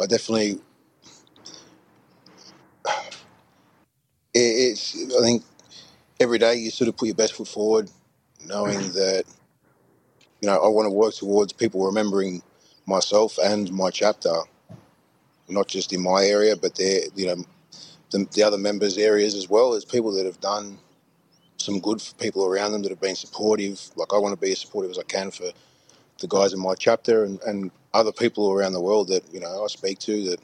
I 0.00 0.06
definitely. 0.06 0.60
It's. 4.38 4.94
I 5.18 5.22
think 5.22 5.44
every 6.20 6.36
day 6.36 6.56
you 6.56 6.70
sort 6.70 6.88
of 6.88 6.96
put 6.98 7.06
your 7.06 7.14
best 7.14 7.32
foot 7.32 7.48
forward, 7.48 7.88
knowing 8.44 8.92
that 8.92 9.24
you 10.40 10.48
know 10.48 10.56
I 10.56 10.68
want 10.68 10.86
to 10.86 10.90
work 10.94 11.14
towards 11.14 11.52
people 11.52 11.86
remembering 11.86 12.42
myself 12.86 13.38
and 13.38 13.70
my 13.72 13.90
chapter, 13.90 14.32
not 15.48 15.68
just 15.68 15.92
in 15.92 16.02
my 16.02 16.24
area, 16.24 16.56
but 16.56 16.76
their 16.76 17.02
you 17.14 17.26
know 17.26 17.44
the, 18.10 18.26
the 18.34 18.42
other 18.42 18.58
members' 18.58 18.98
areas 18.98 19.34
as 19.34 19.48
well 19.48 19.74
as 19.74 19.84
people 19.84 20.12
that 20.14 20.26
have 20.26 20.40
done 20.40 20.78
some 21.58 21.80
good 21.80 22.02
for 22.02 22.14
people 22.16 22.46
around 22.46 22.72
them 22.72 22.82
that 22.82 22.90
have 22.90 23.00
been 23.00 23.16
supportive. 23.16 23.80
Like 23.96 24.12
I 24.14 24.18
want 24.18 24.34
to 24.34 24.40
be 24.40 24.52
as 24.52 24.60
supportive 24.60 24.92
as 24.92 24.98
I 24.98 25.04
can 25.04 25.30
for 25.30 25.46
the 26.20 26.28
guys 26.28 26.52
in 26.52 26.60
my 26.60 26.74
chapter 26.74 27.24
and, 27.24 27.40
and 27.42 27.70
other 27.94 28.12
people 28.12 28.52
around 28.52 28.72
the 28.72 28.80
world 28.80 29.08
that 29.08 29.24
you 29.32 29.40
know 29.40 29.64
I 29.64 29.66
speak 29.68 29.98
to 30.00 30.30
that 30.30 30.40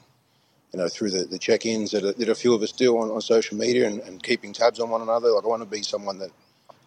you 0.73 0.79
know 0.79 0.89
through 0.89 1.11
the, 1.11 1.25
the 1.25 1.39
check-ins 1.39 1.91
that 1.91 2.03
a, 2.03 2.13
that 2.13 2.29
a 2.29 2.35
few 2.35 2.53
of 2.53 2.61
us 2.61 2.71
do 2.71 2.97
on, 2.97 3.11
on 3.11 3.21
social 3.21 3.57
media 3.57 3.87
and, 3.87 3.99
and 4.01 4.23
keeping 4.23 4.53
tabs 4.53 4.79
on 4.79 4.89
one 4.89 5.01
another. 5.01 5.31
Like 5.31 5.45
I 5.45 5.47
want 5.47 5.63
to 5.63 5.69
be 5.69 5.83
someone 5.83 6.19
that 6.19 6.31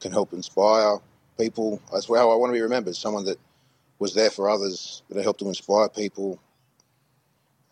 can 0.01 0.13
help 0.13 0.33
inspire 0.33 0.99
people. 1.39 1.81
That's 1.93 2.07
how 2.07 2.31
I 2.31 2.37
want 2.37 2.51
to 2.51 2.55
be 2.55 2.63
remembered. 2.63 2.97
Someone 2.97 3.25
that 3.25 3.39
was 3.99 4.15
there 4.15 4.31
for 4.31 4.49
others, 4.49 5.03
that 5.11 5.23
helped 5.23 5.41
to 5.41 5.49
inspire 5.49 5.89
people, 5.89 6.39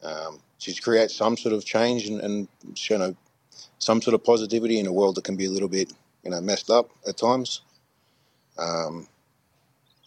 um, 0.02 0.40
to 0.60 0.80
create 0.80 1.10
some 1.10 1.36
sort 1.36 1.54
of 1.54 1.64
change 1.64 2.06
and, 2.06 2.20
and 2.20 2.48
you 2.74 2.98
know 2.98 3.16
some 3.78 4.00
sort 4.00 4.14
of 4.14 4.24
positivity 4.24 4.78
in 4.78 4.86
a 4.86 4.92
world 4.92 5.14
that 5.16 5.24
can 5.24 5.36
be 5.36 5.46
a 5.46 5.50
little 5.50 5.68
bit 5.68 5.92
you 6.22 6.30
know 6.30 6.40
messed 6.40 6.70
up 6.70 6.90
at 7.06 7.16
times. 7.16 7.62
Um, 8.58 9.08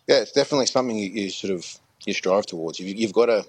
yeah, 0.07 0.17
it's 0.17 0.31
definitely 0.31 0.67
something 0.67 0.97
you, 0.97 1.09
you 1.09 1.29
sort 1.29 1.53
of 1.53 1.79
you 2.05 2.13
strive 2.13 2.45
towards. 2.45 2.79
You, 2.79 2.93
you've 2.93 3.13
got 3.13 3.27
to 3.27 3.45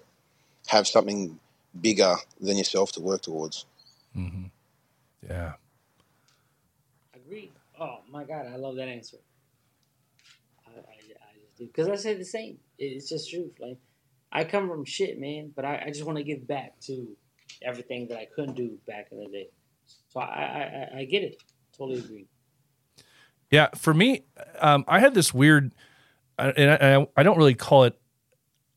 have 0.66 0.86
something 0.86 1.38
bigger 1.80 2.16
than 2.40 2.58
yourself 2.58 2.92
to 2.92 3.00
work 3.00 3.22
towards. 3.22 3.66
Mm-hmm. 4.16 4.44
Yeah. 5.28 5.52
Agreed. 7.14 7.52
Oh 7.80 7.98
my 8.10 8.24
god, 8.24 8.46
I 8.52 8.56
love 8.56 8.76
that 8.76 8.88
answer. 8.88 9.18
Do 11.58 11.66
because 11.66 11.88
I 11.88 11.96
say 11.96 12.14
the 12.14 12.24
same. 12.24 12.58
It's 12.78 13.08
just 13.08 13.30
truth. 13.30 13.52
Like 13.60 13.78
I 14.32 14.44
come 14.44 14.68
from 14.68 14.84
shit, 14.84 15.18
man, 15.18 15.52
but 15.54 15.64
I, 15.64 15.84
I 15.86 15.88
just 15.88 16.04
want 16.04 16.18
to 16.18 16.24
give 16.24 16.46
back 16.46 16.78
to 16.82 17.08
everything 17.62 18.08
that 18.08 18.18
I 18.18 18.26
couldn't 18.34 18.54
do 18.54 18.78
back 18.86 19.08
in 19.10 19.18
the 19.18 19.26
day. 19.26 19.48
So 20.08 20.20
I 20.20 20.24
I, 20.24 20.98
I, 20.98 21.04
get 21.04 21.22
it. 21.22 21.42
Totally 21.76 22.00
agree. 22.00 22.26
Yeah, 23.50 23.68
for 23.74 23.94
me, 23.94 24.24
um, 24.60 24.84
I 24.86 25.00
had 25.00 25.14
this 25.14 25.32
weird, 25.32 25.74
and 26.38 26.70
I, 26.70 27.06
I 27.16 27.22
don't 27.22 27.38
really 27.38 27.54
call 27.54 27.84
it 27.84 27.98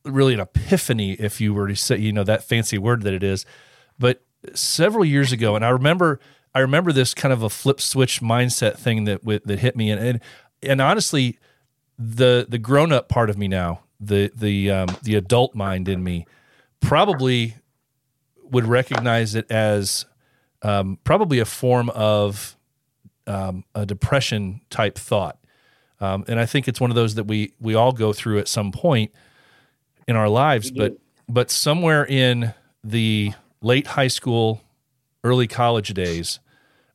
really 0.05 0.33
an 0.33 0.39
epiphany, 0.39 1.13
if 1.13 1.41
you 1.41 1.53
were 1.53 1.67
to 1.67 1.75
say, 1.75 1.97
you 1.97 2.13
know, 2.13 2.23
that 2.23 2.43
fancy 2.43 2.77
word 2.77 3.01
that 3.03 3.13
it 3.13 3.23
is, 3.23 3.45
but 3.99 4.23
several 4.53 5.03
years 5.05 5.31
ago, 5.31 5.55
and 5.55 5.65
I 5.65 5.69
remember, 5.69 6.19
I 6.55 6.59
remember 6.59 6.91
this 6.91 7.13
kind 7.13 7.33
of 7.33 7.43
a 7.43 7.49
flip 7.49 7.81
switch 7.81 8.21
mindset 8.21 8.77
thing 8.77 9.03
that 9.05 9.21
that 9.45 9.59
hit 9.59 9.75
me, 9.75 9.91
and 9.91 10.01
and, 10.01 10.19
and 10.63 10.81
honestly, 10.81 11.37
the 12.01 12.45
the 12.49 12.57
grown 12.57 12.91
up 12.91 13.09
part 13.09 13.29
of 13.29 13.37
me 13.37 13.47
now, 13.47 13.81
the 13.99 14.31
the 14.35 14.71
um, 14.71 14.87
the 15.03 15.15
adult 15.15 15.53
mind 15.55 15.87
in 15.87 16.03
me, 16.03 16.25
probably 16.79 17.55
would 18.43 18.65
recognize 18.65 19.35
it 19.35 19.49
as 19.49 20.05
um, 20.63 20.97
probably 21.03 21.39
a 21.39 21.45
form 21.45 21.89
of 21.91 22.57
um, 23.27 23.63
a 23.75 23.85
depression 23.85 24.61
type 24.69 24.97
thought. 24.97 25.37
Um, 25.99 26.25
and 26.27 26.39
I 26.39 26.45
think 26.45 26.67
it's 26.67 26.81
one 26.81 26.89
of 26.89 26.95
those 26.95 27.15
that 27.15 27.25
we 27.25 27.53
we 27.59 27.75
all 27.75 27.91
go 27.91 28.11
through 28.13 28.39
at 28.39 28.47
some 28.47 28.71
point 28.71 29.11
in 30.07 30.15
our 30.15 30.29
lives. 30.29 30.71
But 30.71 30.97
but 31.29 31.51
somewhere 31.51 32.05
in 32.05 32.53
the 32.83 33.33
late 33.61 33.87
high 33.87 34.07
school, 34.07 34.61
early 35.23 35.47
college 35.47 35.93
days, 35.93 36.39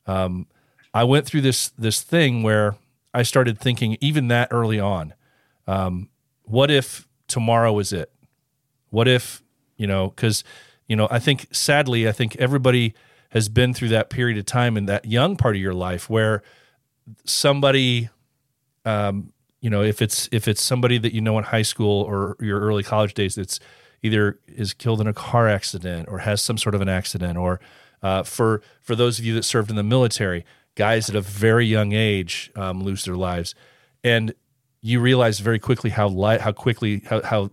um, 0.05 0.47
I 0.93 1.05
went 1.05 1.25
through 1.25 1.41
this 1.41 1.69
this 1.69 2.01
thing 2.01 2.43
where 2.43 2.75
I 3.17 3.23
started 3.23 3.57
thinking, 3.57 3.97
even 3.99 4.27
that 4.27 4.49
early 4.51 4.79
on, 4.79 5.15
um, 5.65 6.09
what 6.43 6.69
if 6.69 7.07
tomorrow 7.27 7.79
is 7.79 7.91
it? 7.91 8.11
What 8.91 9.07
if 9.07 9.41
you 9.75 9.87
know? 9.87 10.09
Because 10.09 10.43
you 10.87 10.95
know, 10.95 11.07
I 11.09 11.17
think 11.17 11.47
sadly, 11.51 12.07
I 12.07 12.11
think 12.11 12.35
everybody 12.35 12.93
has 13.29 13.49
been 13.49 13.73
through 13.73 13.89
that 13.89 14.11
period 14.11 14.37
of 14.37 14.45
time 14.45 14.77
in 14.77 14.85
that 14.85 15.05
young 15.05 15.35
part 15.35 15.55
of 15.55 15.61
your 15.61 15.73
life 15.73 16.11
where 16.11 16.43
somebody 17.25 18.09
um, 18.85 19.33
you 19.61 19.71
know 19.71 19.81
if 19.81 19.99
it's 19.99 20.29
if 20.31 20.47
it's 20.47 20.61
somebody 20.61 20.99
that 20.99 21.11
you 21.11 21.21
know 21.21 21.39
in 21.39 21.43
high 21.43 21.63
school 21.63 22.03
or 22.03 22.37
your 22.39 22.59
early 22.59 22.83
college 22.83 23.15
days 23.15 23.33
that's 23.33 23.59
either 24.03 24.39
is 24.47 24.75
killed 24.75 25.01
in 25.01 25.07
a 25.07 25.13
car 25.13 25.47
accident 25.47 26.07
or 26.07 26.19
has 26.19 26.39
some 26.39 26.59
sort 26.59 26.75
of 26.75 26.81
an 26.81 26.89
accident 26.89 27.35
or 27.35 27.59
uh, 28.03 28.21
for 28.21 28.61
for 28.83 28.95
those 28.95 29.17
of 29.17 29.25
you 29.25 29.33
that 29.33 29.43
served 29.43 29.71
in 29.71 29.75
the 29.75 29.81
military 29.81 30.45
guys 30.77 31.09
at 31.09 31.15
a 31.15 31.21
very 31.21 31.65
young 31.65 31.91
age 31.91 32.51
um, 32.55 32.81
lose 32.81 33.03
their 33.03 33.15
lives 33.15 33.53
and 34.03 34.33
you 34.81 35.01
realize 35.01 35.39
very 35.39 35.59
quickly 35.59 35.89
how 35.89 36.07
li- 36.07 36.37
how 36.37 36.51
quickly 36.51 37.01
how, 37.07 37.21
how 37.23 37.49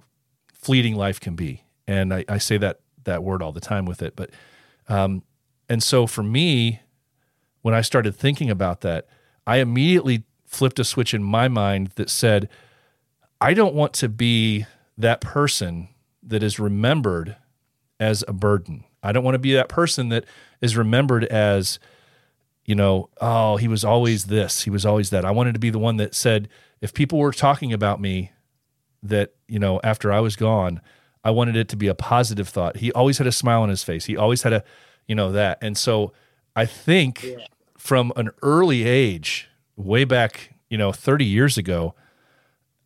fleeting 0.52 0.94
life 0.94 1.18
can 1.18 1.34
be. 1.34 1.64
And 1.86 2.14
I, 2.14 2.24
I 2.28 2.38
say 2.38 2.58
that 2.58 2.80
that 3.04 3.24
word 3.24 3.42
all 3.42 3.52
the 3.52 3.60
time 3.60 3.86
with 3.86 4.02
it. 4.02 4.14
But 4.14 4.30
um, 4.88 5.22
and 5.68 5.82
so 5.82 6.06
for 6.06 6.22
me, 6.22 6.80
when 7.62 7.74
I 7.74 7.80
started 7.80 8.14
thinking 8.14 8.50
about 8.50 8.82
that, 8.82 9.08
I 9.46 9.56
immediately 9.56 10.24
flipped 10.46 10.78
a 10.78 10.84
switch 10.84 11.14
in 11.14 11.22
my 11.22 11.48
mind 11.48 11.92
that 11.96 12.10
said, 12.10 12.48
I 13.40 13.54
don't 13.54 13.74
want 13.74 13.94
to 13.94 14.08
be 14.08 14.66
that 14.96 15.20
person 15.20 15.88
that 16.22 16.42
is 16.42 16.60
remembered 16.60 17.36
as 17.98 18.22
a 18.28 18.32
burden. 18.32 18.84
I 19.02 19.12
don't 19.12 19.24
want 19.24 19.34
to 19.34 19.40
be 19.40 19.54
that 19.54 19.68
person 19.68 20.10
that 20.10 20.24
is 20.60 20.76
remembered 20.76 21.24
as, 21.24 21.78
you 22.64 22.74
know, 22.74 23.10
oh, 23.20 23.56
he 23.56 23.68
was 23.68 23.84
always 23.84 24.24
this, 24.24 24.62
he 24.62 24.70
was 24.70 24.86
always 24.86 25.10
that. 25.10 25.24
I 25.24 25.30
wanted 25.30 25.52
to 25.54 25.58
be 25.60 25.70
the 25.70 25.78
one 25.78 25.96
that 25.98 26.14
said, 26.14 26.48
if 26.80 26.92
people 26.94 27.18
were 27.18 27.32
talking 27.32 27.72
about 27.72 28.00
me, 28.00 28.32
that, 29.02 29.34
you 29.48 29.58
know, 29.58 29.80
after 29.84 30.10
I 30.12 30.20
was 30.20 30.34
gone, 30.36 30.80
I 31.22 31.30
wanted 31.30 31.56
it 31.56 31.68
to 31.70 31.76
be 31.76 31.88
a 31.88 31.94
positive 31.94 32.48
thought. 32.48 32.78
He 32.78 32.90
always 32.92 33.18
had 33.18 33.26
a 33.26 33.32
smile 33.32 33.62
on 33.62 33.68
his 33.68 33.82
face. 33.84 34.06
He 34.06 34.16
always 34.16 34.42
had 34.42 34.52
a, 34.52 34.64
you 35.06 35.14
know, 35.14 35.30
that. 35.32 35.58
And 35.60 35.76
so 35.76 36.12
I 36.56 36.64
think 36.66 37.22
Yeah. 37.22 37.36
from 37.76 38.12
an 38.16 38.30
early 38.42 38.84
age, 38.84 39.48
way 39.76 40.04
back, 40.04 40.54
you 40.70 40.78
know, 40.78 40.90
30 40.92 41.24
years 41.24 41.58
ago, 41.58 41.94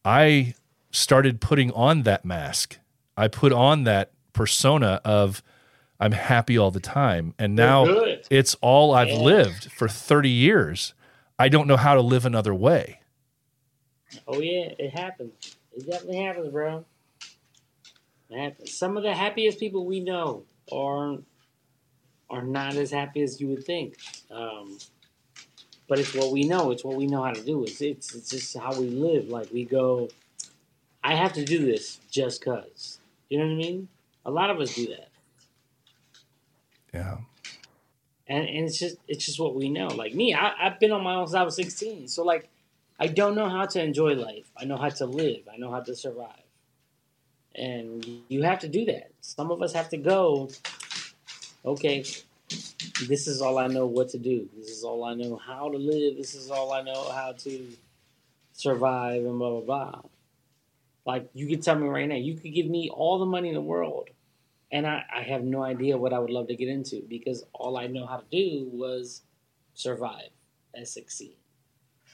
I 0.04 0.54
started 0.90 1.40
putting 1.40 1.70
on 1.72 2.02
that 2.02 2.24
mask. 2.24 2.78
I 3.16 3.28
put 3.28 3.52
on 3.52 3.84
that 3.84 4.10
persona 4.32 5.00
of 5.04 5.42
I'm 6.00 6.12
happy 6.12 6.56
all 6.56 6.70
the 6.70 6.80
time. 6.80 7.34
And 7.38 7.54
now 7.56 7.84
it's 8.30 8.54
all 8.61 8.94
I've 8.94 9.08
Yeah. 9.08 9.16
lived 9.22 9.70
for 9.72 9.88
30 9.88 10.30
years. 10.30 10.94
I 11.38 11.48
don't 11.48 11.66
know 11.66 11.76
how 11.76 11.94
to 11.94 12.00
live 12.00 12.24
another 12.24 12.54
way. 12.54 13.00
Oh 14.26 14.40
yeah, 14.40 14.72
it 14.78 14.90
happens. 14.90 15.56
It 15.76 15.87
definitely 15.87 16.22
happens, 16.22 16.48
bro. 16.48 16.84
Happens. 18.34 18.76
Some 18.76 18.96
of 18.96 19.02
the 19.02 19.14
happiest 19.14 19.58
people 19.58 19.84
we 19.87 20.00
know 20.00 20.44
are 20.72 21.18
are 22.30 22.42
not 22.42 22.76
as 22.76 22.90
happy 22.90 23.22
as 23.22 23.40
you 23.40 23.48
would 23.48 23.64
think. 23.64 23.96
Um, 24.30 24.78
but 25.88 25.98
it's 25.98 26.14
what 26.14 26.30
we 26.30 26.44
know. 26.44 26.70
It's 26.70 26.84
what 26.84 26.96
we 26.96 27.06
know 27.06 27.22
how 27.22 27.32
to 27.32 27.42
do. 27.42 27.64
It's 27.64 27.80
it's 27.80 28.14
it's 28.14 28.30
just 28.30 28.56
how 28.56 28.78
we 28.78 28.88
live. 28.88 29.28
Like 29.28 29.50
we 29.52 29.64
go, 29.64 30.08
I 31.02 31.14
have 31.14 31.32
to 31.34 31.44
do 31.44 31.64
this 31.64 32.00
just 32.11 32.44
cause. 32.44 32.98
You 33.30 33.38
know 33.38 33.44
what 33.46 33.52
I 33.52 33.56
mean? 33.56 33.88
A 34.26 34.30
lot 34.30 34.50
of 34.50 34.61
us 34.61 34.74
do 34.74 34.87
that. 34.88 35.08
Yeah. 36.94 37.18
and 38.27 38.46
and 38.48 38.66
it's 38.66 38.79
just 38.79 38.96
it's 39.09 39.24
just 39.27 39.40
what 39.40 39.55
we 39.55 39.68
know. 39.70 39.88
Like 39.88 40.14
me, 40.14 40.35
I, 40.35 40.53
I've 40.66 40.81
been 40.81 40.92
on 40.92 41.03
my 41.03 41.14
own 41.14 41.27
since 41.27 41.37
I 41.37 41.42
was 41.42 41.57
sixteen, 41.57 42.09
so 42.09 42.24
like 42.24 42.48
I 42.98 43.07
don't 43.07 43.35
know 43.35 43.48
how 43.48 43.66
to 43.66 43.83
enjoy 43.83 44.14
life. 44.14 44.51
I 44.57 44.64
know 44.64 44.77
how 44.77 44.88
to 44.88 45.07
live. 45.07 45.48
I 45.53 45.57
know 45.57 45.70
how 45.70 45.81
to 45.81 45.94
survive, 45.94 46.42
and 47.55 48.07
you 48.29 48.42
have 48.42 48.61
to 48.61 48.68
do 48.68 48.85
that. 48.87 49.12
Some 49.20 49.51
of 49.51 49.62
us 49.62 49.72
have 49.72 49.88
to 49.90 49.96
go. 49.98 50.51
Okay, 51.64 52.05
this 53.09 53.27
is 53.27 53.42
all 53.42 53.59
I 53.59 53.66
know 53.68 53.87
what 53.87 54.11
to 54.11 54.18
do. 54.18 54.48
This 54.57 54.68
is 54.70 54.85
all 54.85 55.05
I 55.05 55.14
know 55.14 55.37
how 55.37 55.70
to 55.70 55.79
live. 55.79 56.16
This 56.16 56.35
is 56.35 56.51
all 56.51 56.72
I 56.72 56.83
know 56.83 57.11
how 57.11 57.33
to 57.33 57.68
survive, 58.53 59.24
and 59.24 59.38
blah 59.38 59.51
blah 59.51 59.61
blah. 59.61 60.03
Like 61.07 61.31
you 61.35 61.48
could 61.48 61.62
tell 61.62 61.79
me 61.79 61.88
right 61.88 62.09
now, 62.09 62.16
you 62.16 62.35
could 62.37 62.55
give 62.55 62.66
me 62.66 62.90
all 62.92 63.18
the 63.18 63.27
money 63.27 63.48
in 63.48 63.55
the 63.55 63.61
world, 63.62 64.11
and 64.70 64.87
I, 64.87 65.04
I 65.14 65.22
have 65.22 65.44
no 65.44 65.62
idea 65.62 65.96
what 65.96 66.12
I 66.12 66.18
would 66.18 66.31
love 66.31 66.48
to 66.48 66.57
get 66.57 66.68
into 66.68 67.02
because 67.09 67.44
all 67.52 67.76
I 67.76 67.87
know 67.87 68.07
how 68.07 68.18
to 68.18 68.24
do 68.31 68.68
was 68.72 69.22
survive 69.74 70.31
at 70.76 70.88
16. 70.88 71.33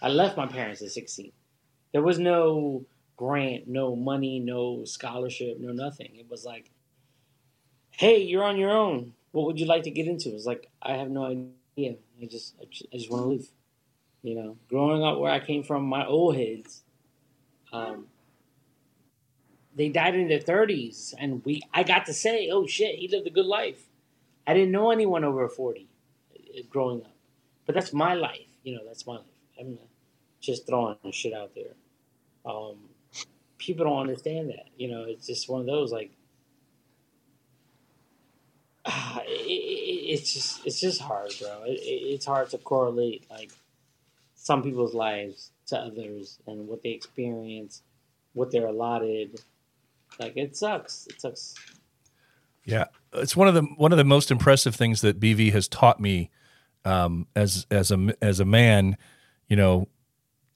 I 0.03 0.09
left 0.09 0.37
my 0.37 0.47
parents 0.47 0.83
at 0.83 0.91
16. 0.91 1.33
There 1.93 2.03
was 2.03 2.19
no 2.19 2.85
grant, 3.17 3.69
no 3.69 3.97
money, 3.97 4.39
no 4.39 4.85
scholarship, 4.85 5.59
no 5.61 5.73
nothing. 5.73 6.11
It 6.15 6.29
was 6.29 6.45
like, 6.45 6.71
hey, 7.91 8.19
you're 8.19 8.45
on 8.45 8.57
your 8.57 8.71
own. 8.71 9.15
What 9.33 9.47
would 9.47 9.59
you 9.59 9.67
like 9.67 9.85
to 9.85 9.91
get 9.91 10.07
into? 10.07 10.31
It 10.31 10.35
was 10.35 10.47
like, 10.47 10.69
I 10.83 10.93
have 10.97 11.11
no 11.11 11.25
idea. 11.25 11.97
I 12.21 12.27
just, 12.27 12.55
I 12.61 12.65
just, 12.71 12.91
just 12.93 13.11
want 13.11 13.25
to 13.25 13.29
live. 13.29 13.49
You 14.23 14.37
know, 14.37 14.57
growing 14.69 15.03
up 15.03 15.19
where 15.19 15.31
I 15.31 15.39
came 15.39 15.63
from, 15.63 15.85
my 15.85 16.07
old 16.07 16.37
heads, 16.37 16.83
um, 17.73 18.07
they 19.75 19.89
died 19.89 20.15
in 20.15 20.29
their 20.29 20.39
30s 20.39 21.15
and 21.19 21.45
we 21.45 21.63
i 21.73 21.83
got 21.83 22.07
to 22.07 22.13
say 22.13 22.49
oh 22.51 22.67
shit 22.67 22.97
he 22.97 23.09
lived 23.09 23.27
a 23.27 23.31
good 23.31 23.47
life. 23.47 23.87
I 24.47 24.53
didn't 24.53 24.73
know 24.73 24.91
anyone 24.91 25.25
over 25.25 25.49
40 25.49 25.89
uh, 26.37 26.61
growing 26.71 27.03
up 27.03 27.17
but 27.67 27.75
that's 27.75 27.93
my 27.93 28.15
life 28.15 28.55
you 28.65 28.75
know 28.75 28.81
that's 28.87 29.07
my 29.07 29.17
life. 29.17 29.25
I'm 29.61 29.79
just 30.41 30.67
throwing 30.67 30.97
shit 31.13 31.33
out 31.33 31.55
there. 31.55 31.75
Um, 32.45 32.77
people 33.59 33.85
don't 33.85 34.01
understand 34.01 34.49
that 34.49 34.67
you 34.77 34.89
know 34.91 35.05
it's 35.05 35.27
just 35.27 35.49
one 35.49 35.61
of 35.61 35.67
those 35.67 35.93
like 35.93 36.11
ah, 38.87 39.21
it, 39.27 39.31
it, 39.31 40.13
it's 40.13 40.33
just 40.33 40.67
it's 40.67 40.81
just 40.81 41.01
hard 41.01 41.31
bro. 41.41 41.63
It, 41.67 41.81
it's 41.81 42.27
hard 42.27 42.51
to 42.51 42.59
correlate 42.59 43.27
like 43.31 43.53
some 44.35 44.63
people's 44.63 44.95
lives 44.95 45.53
to 45.67 45.79
others 45.79 46.39
and 46.47 46.67
what 46.69 46.83
they 46.83 46.91
experience 46.91 47.83
what 48.35 48.51
they're 48.51 48.67
allotted 48.67 49.41
like 50.19 50.37
it 50.37 50.57
sucks. 50.57 51.07
It 51.09 51.21
sucks. 51.21 51.55
Yeah, 52.65 52.87
it's 53.13 53.37
one 53.37 53.49
of 53.49 53.55
the 53.55 53.63
one 53.63 53.93
of 53.93 53.99
the 53.99 54.05
most 54.05 54.31
impressive 54.31 54.75
things 54.75 55.01
that 55.03 55.21
BV 55.21 55.53
has 55.53 55.69
taught 55.69 56.01
me 56.01 56.31
um, 56.85 57.27
as 57.37 57.67
as 57.71 57.91
a 57.91 58.15
as 58.23 58.41
a 58.41 58.45
man. 58.45 58.97
You 59.49 59.57
know, 59.57 59.89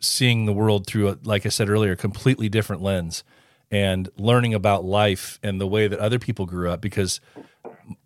seeing 0.01 0.47
the 0.47 0.53
world 0.53 0.87
through, 0.87 1.09
a, 1.11 1.19
like 1.23 1.45
I 1.45 1.51
said 1.51 1.69
earlier, 1.69 1.93
a 1.93 1.97
completely 1.97 2.49
different 2.49 2.83
lens, 2.83 3.25
and 3.71 4.09
learning 4.17 4.55
about 4.55 4.85
life 4.85 5.39
and 5.43 5.61
the 5.61 5.67
way 5.67 5.89
that 5.89 5.99
other 5.99 6.19
people 6.19 6.47
grew 6.47 6.71
up. 6.71 6.81
Because 6.81 7.21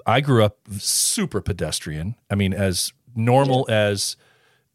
I 0.06 0.20
grew 0.20 0.44
up 0.44 0.58
super 0.78 1.40
pedestrian. 1.40 2.16
I 2.30 2.34
mean, 2.34 2.52
as 2.52 2.92
normal 3.14 3.66
as 3.68 4.16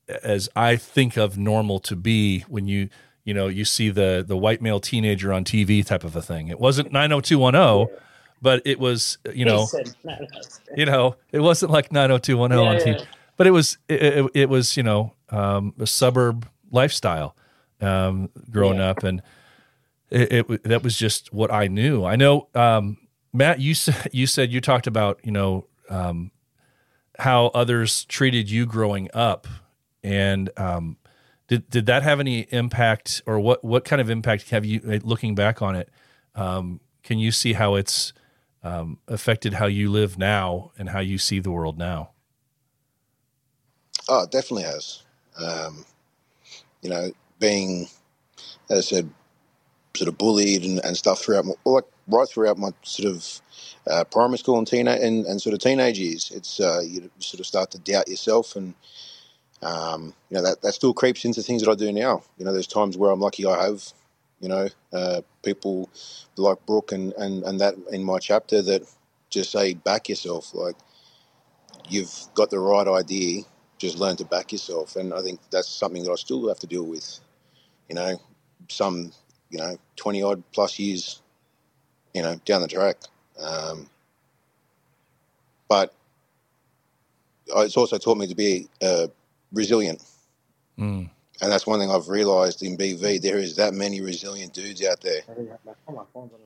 as 0.07 0.47
I 0.55 0.77
think 0.77 1.17
of 1.17 1.37
normal 1.37 1.79
to 1.79 1.95
be 1.95 2.41
when 2.41 2.67
you 2.67 2.89
you 3.27 3.33
know 3.33 3.47
you 3.47 3.65
see 3.65 3.89
the 3.89 4.23
the 4.27 4.37
white 4.37 4.61
male 4.61 4.79
teenager 4.79 5.33
on 5.33 5.43
TV 5.43 5.85
type 5.85 6.03
of 6.03 6.15
a 6.15 6.21
thing. 6.21 6.47
It 6.47 6.59
wasn't 6.59 6.91
90210, 6.93 7.95
but 8.41 8.61
it 8.65 8.79
was 8.79 9.17
you 9.33 9.45
know 9.45 9.61
He 9.61 9.65
said, 9.67 9.95
not 10.03 10.21
us. 10.35 10.61
you 10.75 10.85
know 10.85 11.15
it 11.31 11.41
wasn't 11.41 11.71
like 11.71 11.91
90210 11.91 12.57
on 12.67 12.75
TV, 12.77 12.99
yeah. 12.99 13.05
but 13.35 13.45
it 13.45 13.51
was 13.51 13.77
it, 13.89 14.01
it, 14.01 14.31
it 14.33 14.49
was 14.49 14.77
you 14.77 14.83
know 14.83 15.13
um, 15.29 15.73
a 15.79 15.85
suburb 15.85 16.47
lifestyle 16.71 17.35
um, 17.81 18.29
growing 18.49 18.77
Yeah. 18.77 18.89
up, 18.91 19.03
and 19.03 19.21
it, 20.09 20.49
it 20.49 20.63
that 20.63 20.83
was 20.83 20.97
just 20.97 21.33
what 21.33 21.51
I 21.51 21.67
knew. 21.67 22.05
I 22.05 22.15
know 22.15 22.47
um, 22.55 22.97
Matt, 23.33 23.59
you 23.59 23.73
said 23.75 24.07
you 24.13 24.25
said 24.25 24.51
you 24.53 24.61
talked 24.61 24.87
about 24.87 25.19
you 25.23 25.31
know 25.33 25.67
um, 25.89 26.31
how 27.19 27.47
others 27.47 28.05
treated 28.05 28.49
you 28.49 28.65
growing 28.65 29.09
up, 29.13 29.47
and 30.03 30.49
um, 30.57 30.95
did 31.47 31.69
did 31.69 31.85
that 31.85 32.03
have 32.03 32.19
any 32.19 32.41
impact, 32.51 33.21
or 33.25 33.39
what 33.39 33.63
what 33.63 33.85
kind 33.85 34.01
of 34.01 34.09
impact 34.09 34.49
have 34.49 34.65
you 34.65 34.81
uh, 34.87 34.99
looking 35.03 35.35
back 35.35 35.61
on 35.61 35.75
it? 35.75 35.89
Um, 36.35 36.79
can 37.03 37.19
you 37.19 37.31
see 37.31 37.53
how 37.53 37.75
it's 37.75 38.13
um, 38.63 38.99
affected 39.07 39.53
how 39.53 39.65
you 39.65 39.89
live 39.89 40.17
now 40.17 40.71
and 40.77 40.89
how 40.89 40.99
you 40.99 41.17
see 41.17 41.39
the 41.39 41.51
world 41.51 41.77
now? 41.77 42.11
Oh, 44.09 44.23
it 44.23 44.31
definitely 44.31 44.63
has. 44.63 45.03
Um, 45.41 45.85
you 46.81 46.89
know, 46.89 47.11
being, 47.39 47.87
as 48.69 48.77
I 48.77 48.81
said, 48.81 49.09
sort 49.95 50.07
of 50.07 50.17
bullied 50.17 50.63
and, 50.63 50.83
and 50.83 50.95
stuff 50.95 51.21
throughout, 51.21 51.45
my, 51.45 51.53
like 51.65 51.83
right 52.07 52.27
throughout 52.27 52.57
my 52.57 52.71
sort 52.83 53.13
of 53.13 53.41
uh, 53.89 54.03
primary 54.05 54.37
school 54.37 54.57
and 54.57 54.67
teen 54.67 54.87
and, 54.87 55.25
and 55.25 55.41
sort 55.41 55.53
of 55.53 55.59
teenage 55.59 55.99
years. 55.99 56.31
It's 56.33 56.59
uh, 56.59 56.81
you 56.85 57.09
sort 57.19 57.39
of 57.39 57.45
start 57.45 57.71
to 57.71 57.79
doubt 57.79 58.07
yourself, 58.07 58.55
and 58.55 58.73
um, 59.63 60.13
you 60.29 60.37
know 60.37 60.43
that 60.43 60.61
that 60.61 60.73
still 60.73 60.93
creeps 60.93 61.25
into 61.25 61.41
things 61.41 61.63
that 61.63 61.71
I 61.71 61.75
do 61.75 61.91
now. 61.91 62.23
You 62.37 62.45
know, 62.45 62.53
there's 62.53 62.67
times 62.67 62.97
where 62.97 63.11
I'm 63.11 63.19
lucky 63.21 63.45
I 63.45 63.63
have, 63.65 63.83
you 64.39 64.49
know, 64.49 64.69
uh, 64.93 65.21
people 65.43 65.89
like 66.37 66.65
Brooke 66.65 66.91
and, 66.91 67.13
and 67.13 67.43
and 67.43 67.59
that 67.61 67.75
in 67.91 68.03
my 68.03 68.19
chapter 68.19 68.61
that 68.63 68.83
just 69.29 69.51
say 69.51 69.73
back 69.73 70.09
yourself, 70.09 70.53
like 70.53 70.75
you've 71.89 72.13
got 72.35 72.49
the 72.49 72.59
right 72.59 72.87
idea 72.87 73.43
just 73.79 73.99
learn 73.99 74.15
to 74.17 74.25
back 74.25 74.51
yourself. 74.51 74.95
And 74.95 75.13
I 75.13 75.21
think 75.21 75.39
that's 75.51 75.69
something 75.69 76.03
that 76.03 76.11
I 76.11 76.15
still 76.15 76.47
have 76.49 76.59
to 76.59 76.67
deal 76.67 76.85
with. 76.85 77.19
You 77.89 77.95
know, 77.95 78.21
some 78.69 79.11
you 79.49 79.59
know 79.59 79.77
twenty 79.95 80.23
odd 80.23 80.43
plus 80.53 80.79
years, 80.79 81.21
you 82.13 82.21
know, 82.23 82.35
down 82.45 82.61
the 82.61 82.67
track. 82.67 82.97
Um, 83.39 83.89
but 85.69 85.93
it's 87.47 87.77
also 87.77 87.97
taught 87.97 88.17
me 88.17 88.27
to 88.27 88.35
be 88.35 88.67
uh, 88.81 89.07
resilient, 89.53 90.03
Mm. 90.79 91.09
and 91.41 91.51
that's 91.51 91.67
one 91.67 91.79
thing 91.79 91.91
I've 91.91 92.09
realised 92.09 92.63
in 92.63 92.77
BV. 92.77 93.21
There 93.21 93.37
is 93.39 93.57
that 93.57 93.73
many 93.73 94.01
resilient 94.01 94.53
dudes 94.53 94.85
out 94.85 95.01
there. 95.01 95.21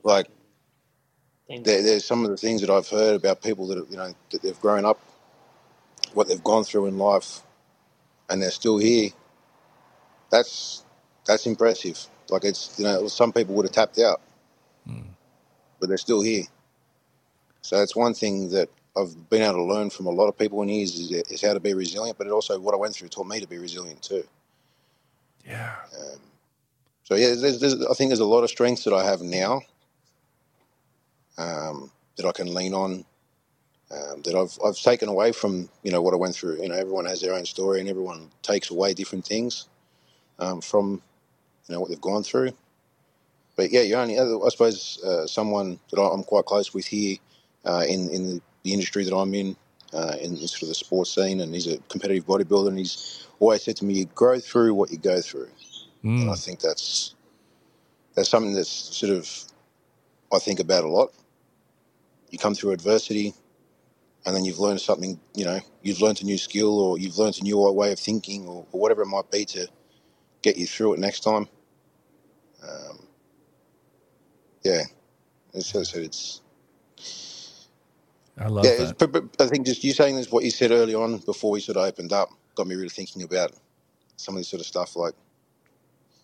Like, 0.04 0.28
there, 1.64 1.82
there's 1.82 2.04
some 2.04 2.24
of 2.24 2.30
the 2.30 2.36
things 2.38 2.62
that 2.62 2.70
I've 2.70 2.88
heard 2.88 3.16
about 3.16 3.42
people 3.42 3.68
that 3.68 3.78
have, 3.78 3.88
you 3.90 3.96
know 3.98 4.14
that 4.30 4.42
they've 4.42 4.60
grown 4.60 4.84
up, 4.84 5.00
what 6.14 6.28
they've 6.28 6.44
gone 6.44 6.64
through 6.64 6.86
in 6.86 6.98
life, 6.98 7.40
and 8.30 8.42
they're 8.42 8.50
still 8.52 8.78
here. 8.78 9.10
That's 10.30 10.84
that's 11.26 11.46
impressive. 11.46 12.06
Like 12.30 12.44
it's 12.44 12.78
you 12.78 12.84
know 12.84 13.08
some 13.08 13.32
people 13.32 13.54
would 13.56 13.66
have 13.66 13.72
tapped 13.72 13.98
out, 14.00 14.20
but 15.80 15.88
they're 15.88 15.98
still 15.98 16.22
here. 16.22 16.44
So 17.62 17.78
that's 17.78 17.96
one 17.96 18.14
thing 18.14 18.50
that 18.50 18.68
I've 18.96 19.30
been 19.30 19.42
able 19.42 19.54
to 19.54 19.64
learn 19.64 19.90
from 19.90 20.06
a 20.06 20.10
lot 20.10 20.28
of 20.28 20.38
people 20.38 20.62
in 20.62 20.68
years 20.68 20.98
is, 20.98 21.10
is 21.10 21.42
how 21.42 21.54
to 21.54 21.60
be 21.60 21.74
resilient. 21.74 22.18
But 22.18 22.26
it 22.26 22.30
also 22.32 22.58
what 22.60 22.74
I 22.74 22.78
went 22.78 22.94
through 22.94 23.08
taught 23.08 23.26
me 23.26 23.40
to 23.40 23.48
be 23.48 23.58
resilient 23.58 24.02
too. 24.02 24.24
Yeah. 25.46 25.76
So 27.04 27.16
yeah, 27.16 27.34
there's, 27.34 27.60
there's, 27.60 27.86
I 27.86 27.94
think 27.94 28.10
there's 28.10 28.20
a 28.20 28.24
lot 28.24 28.44
of 28.44 28.50
strengths 28.50 28.84
that 28.84 28.94
I 28.94 29.04
have 29.04 29.22
now 29.22 29.62
um, 31.38 31.90
that 32.16 32.26
I 32.26 32.32
can 32.32 32.52
lean 32.54 32.74
on. 32.74 33.04
Um, 33.90 34.22
that 34.22 34.34
I've 34.34 34.58
I've 34.64 34.76
taken 34.76 35.08
away 35.08 35.32
from 35.32 35.68
you 35.82 35.92
know 35.92 36.02
what 36.02 36.14
I 36.14 36.16
went 36.16 36.34
through. 36.34 36.62
You 36.62 36.68
know, 36.70 36.76
everyone 36.76 37.04
has 37.06 37.20
their 37.20 37.34
own 37.34 37.44
story, 37.44 37.80
and 37.80 37.88
everyone 37.88 38.30
takes 38.42 38.70
away 38.70 38.94
different 38.94 39.26
things 39.26 39.68
um, 40.38 40.60
from 40.62 41.02
you 41.68 41.74
know 41.74 41.80
what 41.80 41.90
they've 41.90 42.00
gone 42.00 42.22
through. 42.22 42.52
But 43.56 43.72
yeah, 43.72 43.82
you 43.82 43.96
only 43.96 44.18
I 44.18 44.48
suppose 44.50 45.02
uh, 45.04 45.26
someone 45.26 45.78
that 45.90 46.00
I'm 46.00 46.24
quite 46.24 46.46
close 46.46 46.74
with 46.74 46.86
here 46.86 47.18
uh, 47.66 47.84
in 47.88 48.10
in 48.10 48.26
the, 48.28 48.42
the 48.64 48.72
industry 48.74 49.04
that 49.04 49.16
I'm 49.16 49.34
in, 49.34 49.56
uh, 49.92 50.16
in 50.20 50.36
sort 50.36 50.62
of 50.62 50.68
the 50.68 50.74
sports 50.74 51.14
scene, 51.14 51.40
and 51.40 51.54
he's 51.54 51.68
a 51.68 51.78
competitive 51.88 52.26
bodybuilder, 52.26 52.68
and 52.68 52.78
he's 52.78 53.26
always 53.40 53.62
said 53.64 53.76
to 53.78 53.84
me, 53.84 53.94
"You 53.94 54.06
grow 54.06 54.40
through 54.40 54.74
what 54.74 54.90
you 54.92 54.98
go 54.98 55.20
through." 55.22 55.50
and 56.20 56.30
I 56.30 56.34
Mm. 56.34 56.36
think 56.36 56.60
that's 56.60 57.14
that's 58.14 58.28
something 58.30 58.54
that's 58.54 58.70
sort 58.70 59.12
of 59.12 59.28
I 60.32 60.38
think 60.40 60.60
about 60.60 60.84
a 60.84 60.88
lot. 60.88 61.12
You 62.30 62.38
come 62.38 62.54
through 62.54 62.72
adversity, 62.72 63.34
and 64.26 64.36
then 64.36 64.44
you've 64.44 64.60
learned 64.60 64.80
something. 64.80 65.20
You 65.34 65.46
know, 65.46 65.60
you've 65.82 66.00
learned 66.02 66.22
a 66.22 66.26
new 66.26 66.38
skill, 66.38 66.80
or 66.80 66.98
you've 66.98 67.18
learned 67.18 67.38
a 67.40 67.44
new 67.44 67.58
way 67.72 67.92
of 67.92 67.98
thinking, 68.00 68.46
or, 68.48 68.66
or 68.72 68.80
whatever 68.80 69.02
it 69.02 69.06
might 69.08 69.30
be 69.30 69.44
to 69.46 69.68
get 70.42 70.56
you 70.58 70.66
through 70.66 70.94
it 70.94 71.00
next 71.00 71.20
time. 71.20 71.48
Um, 72.62 73.06
yeah, 74.64 74.82
it's, 75.54 75.74
it's, 75.74 75.94
it's 75.94 76.41
I 78.38 78.48
love 78.48 78.64
yeah. 78.64 78.76
That. 78.76 78.98
but, 78.98 79.12
but 79.12 79.40
I 79.40 79.46
think 79.48 79.66
just 79.66 79.84
you 79.84 79.92
saying 79.92 80.16
this, 80.16 80.30
what 80.30 80.44
you 80.44 80.50
said 80.50 80.70
early 80.70 80.94
on 80.94 81.18
before 81.18 81.50
we 81.50 81.60
sort 81.60 81.76
of 81.76 81.84
opened 81.84 82.12
up, 82.12 82.30
got 82.54 82.66
me 82.66 82.74
really 82.74 82.88
thinking 82.88 83.22
about 83.22 83.52
some 84.16 84.34
of 84.34 84.40
this 84.40 84.48
sort 84.48 84.60
of 84.60 84.66
stuff. 84.66 84.96
Like, 84.96 85.14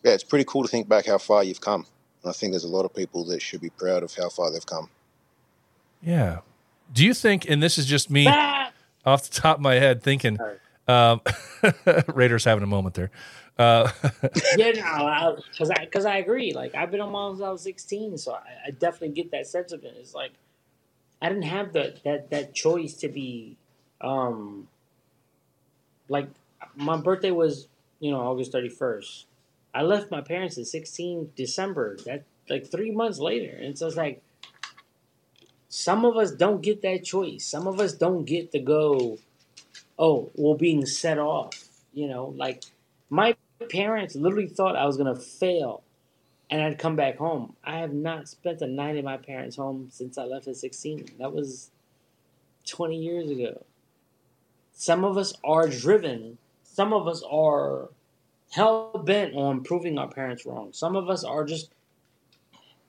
yeah, 0.03 0.13
it's 0.13 0.25
pretty 0.25 0.45
cool 0.45 0.63
to 0.63 0.69
think 0.69 0.89
back 0.89 1.07
how 1.07 1.19
far 1.19 1.45
you've 1.45 1.61
come. 1.61 1.87
And 2.23 2.31
I 2.31 2.33
think 2.33 2.53
there's 2.53 2.65
a 2.65 2.69
lot 2.69 2.85
of 2.85 2.95
people 2.95 3.25
that 3.27 3.43
should 3.43 3.61
be 3.61 3.71
proud 3.71 4.03
of 4.03 4.15
how 4.15 4.29
far 4.29 4.51
they've 4.51 4.65
come. 4.65 4.89
Yeah. 6.03 6.39
Do 6.93 7.05
you 7.05 7.15
think, 7.15 7.49
and 7.49 7.63
this 7.63 7.79
is 7.79 7.87
just 7.87 8.11
me 8.11 8.27
Ah! 8.29 8.71
off 9.05 9.29
the 9.29 9.41
top 9.41 9.57
of 9.57 9.63
my 9.63 9.75
head 9.75 10.03
thinking, 10.03 10.39
um, 10.87 11.21
Radar's 12.09 12.45
having 12.45 12.65
a 12.65 12.69
moment 12.69 12.95
there. 12.95 13.11
Uh, 13.59 13.91
yeah, 14.57 14.71
no, 14.71 15.37
because 15.51 15.71
I 15.71 15.85
because 15.85 16.05
I, 16.07 16.19
agree. 16.19 16.53
Like 16.55 16.77
I've 16.77 16.93
been 16.93 17.01
on 17.01 17.11
moms 17.11 17.39
since 17.39 17.47
I 17.47 17.51
was 17.51 17.61
sixteen, 17.61 18.17
so 18.17 18.35
I, 18.35 18.69
I 18.69 18.71
definitely 18.71 19.09
get 19.09 19.33
that 19.33 19.49
sentiment. 19.49 19.97
It's 19.99 20.15
like 20.15 20.31
I 21.21 21.29
didn't 21.29 21.45
have 21.45 21.73
the 21.73 21.97
that 22.05 22.31
that 22.31 22.55
choice 22.55 22.95
to 22.95 23.09
be, 23.09 23.57
um, 24.01 24.69
like 26.09 26.29
my 26.77 26.97
birthday 26.97 27.31
was 27.31 27.69
you 28.01 28.11
know 28.11 28.21
August 28.21 28.53
thirty 28.53 28.69
first. 28.69 29.27
I 29.75 29.83
left 29.83 30.11
my 30.11 30.21
parents 30.21 30.59
at 30.59 30.67
sixteen 30.67 31.33
December. 31.37 31.97
That 32.07 32.25
like 32.49 32.71
three 32.71 32.91
months 32.91 33.19
later, 33.19 33.57
and 33.57 33.77
so 33.77 33.87
it's 33.87 33.97
like 33.97 34.23
some 35.69 36.05
of 36.05 36.17
us 36.17 36.31
don't 36.33 36.63
get 36.63 36.83
that 36.83 37.05
choice. 37.05 37.45
Some 37.45 37.67
of 37.67 37.81
us 37.81 37.93
don't 37.93 38.25
get 38.25 38.53
to 38.53 38.59
go. 38.59 39.19
Oh, 39.99 40.31
well, 40.35 40.55
being 40.55 40.87
set 40.87 41.19
off. 41.19 41.69
You 41.93 42.09
know, 42.09 42.33
like 42.37 42.63
my 43.11 43.37
parents 43.71 44.15
literally 44.15 44.47
thought 44.47 44.77
I 44.77 44.87
was 44.87 44.97
gonna 44.97 45.17
fail, 45.17 45.83
and 46.51 46.63
I'd 46.63 46.79
come 46.79 46.97
back 46.97 47.17
home. 47.17 47.55
I 47.65 47.79
have 47.79 47.93
not 47.93 48.29
spent 48.29 48.63
a 48.63 48.67
night 48.67 48.97
in 48.97 49.05
my 49.05 49.17
parents' 49.17 49.57
home 49.57 49.89
since 49.91 50.19
I 50.19 50.25
left 50.25 50.49
at 50.49 50.57
sixteen. 50.57 51.07
That 51.19 51.33
was 51.33 51.71
twenty 52.67 52.99
years 52.99 53.31
ago. 53.31 53.65
Some 54.73 55.05
of 55.05 55.17
us 55.17 55.33
are 55.45 55.69
driven. 55.69 56.39
Some 56.63 56.93
of 56.93 57.09
us 57.09 57.23
are 57.31 57.89
hell 58.51 59.03
bent 59.05 59.35
on 59.35 59.63
proving 59.63 59.99
our 59.99 60.09
parents 60.09 60.47
wrong. 60.47 60.73
Some 60.73 60.97
of 60.97 61.11
us 61.11 61.25
are 61.25 61.45
just 61.45 61.71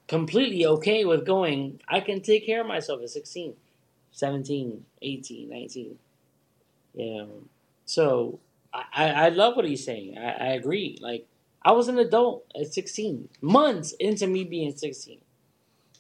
completely 0.10 0.66
okay 0.66 1.06
with 1.06 1.26
going, 1.26 1.80
I 1.88 2.00
can 2.02 2.20
take 2.22 2.46
care 2.46 2.62
of 2.62 2.68
myself 2.68 3.02
at 3.02 3.10
16, 3.10 3.54
17, 4.12 4.86
18, 5.04 5.50
19. 5.50 6.00
You 6.96 7.14
know, 7.14 7.30
so 7.86 8.40
I, 8.74 8.84
I 8.92 9.12
I 9.26 9.30
love 9.30 9.56
what 9.56 9.66
he's 9.66 9.86
saying. 9.86 10.18
I, 10.18 10.32
I 10.32 10.48
agree. 10.54 10.98
Like, 11.00 11.28
I 11.64 11.72
was 11.74 11.88
an 11.88 11.98
adult 12.00 12.46
at 12.60 12.74
16, 12.74 13.30
months 13.42 13.94
into 14.00 14.28
me 14.28 14.44
being 14.44 14.76
16. 14.76 15.20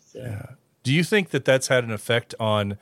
So, 0.05 0.19
Yeah. 0.19 0.45
Do 0.83 0.93
you 0.93 1.03
think 1.03 1.29
that 1.31 1.43
that's 1.45 1.67
had 1.67 1.83
an 1.83 1.91
effect 1.91 2.33
on 2.39 2.77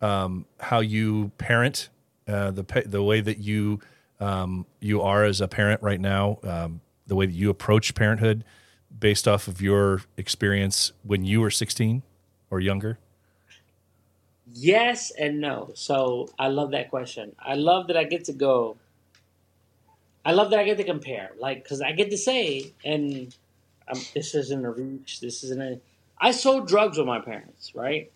um, 0.00 0.46
how 0.60 0.80
you 0.80 1.32
parent, 1.36 1.88
uh, 2.28 2.52
the 2.52 2.64
pa- 2.64 2.82
the 2.86 3.02
way 3.02 3.20
that 3.20 3.38
you 3.38 3.80
um, 4.20 4.66
you 4.80 5.02
are 5.02 5.24
as 5.24 5.40
a 5.40 5.48
parent 5.48 5.82
right 5.82 6.00
now, 6.00 6.38
um, 6.42 6.80
the 7.06 7.16
way 7.16 7.26
that 7.26 7.34
you 7.34 7.50
approach 7.50 7.94
parenthood, 7.94 8.44
based 8.98 9.26
off 9.26 9.48
of 9.48 9.60
your 9.60 10.02
experience 10.16 10.92
when 11.02 11.24
you 11.24 11.40
were 11.40 11.50
sixteen 11.50 12.02
or 12.50 12.60
younger? 12.60 12.98
Yes 14.52 15.10
and 15.18 15.40
no. 15.40 15.70
So 15.74 16.28
I 16.38 16.48
love 16.48 16.70
that 16.70 16.90
question. 16.90 17.34
I 17.38 17.54
love 17.54 17.88
that 17.88 17.96
I 17.96 18.04
get 18.04 18.24
to 18.26 18.32
go. 18.32 18.76
I 20.24 20.32
love 20.32 20.50
that 20.50 20.58
I 20.58 20.64
get 20.64 20.76
to 20.76 20.84
compare, 20.84 21.30
like, 21.38 21.62
because 21.62 21.80
I 21.80 21.92
get 21.92 22.10
to 22.10 22.18
say, 22.18 22.72
and 22.84 23.34
um, 23.88 24.00
this 24.14 24.34
isn't 24.34 24.64
a 24.64 24.70
reach. 24.70 25.20
This 25.20 25.42
isn't 25.44 25.60
a. 25.60 25.80
I 26.18 26.32
sold 26.32 26.68
drugs 26.68 26.98
with 26.98 27.06
my 27.06 27.20
parents, 27.20 27.74
right? 27.74 28.12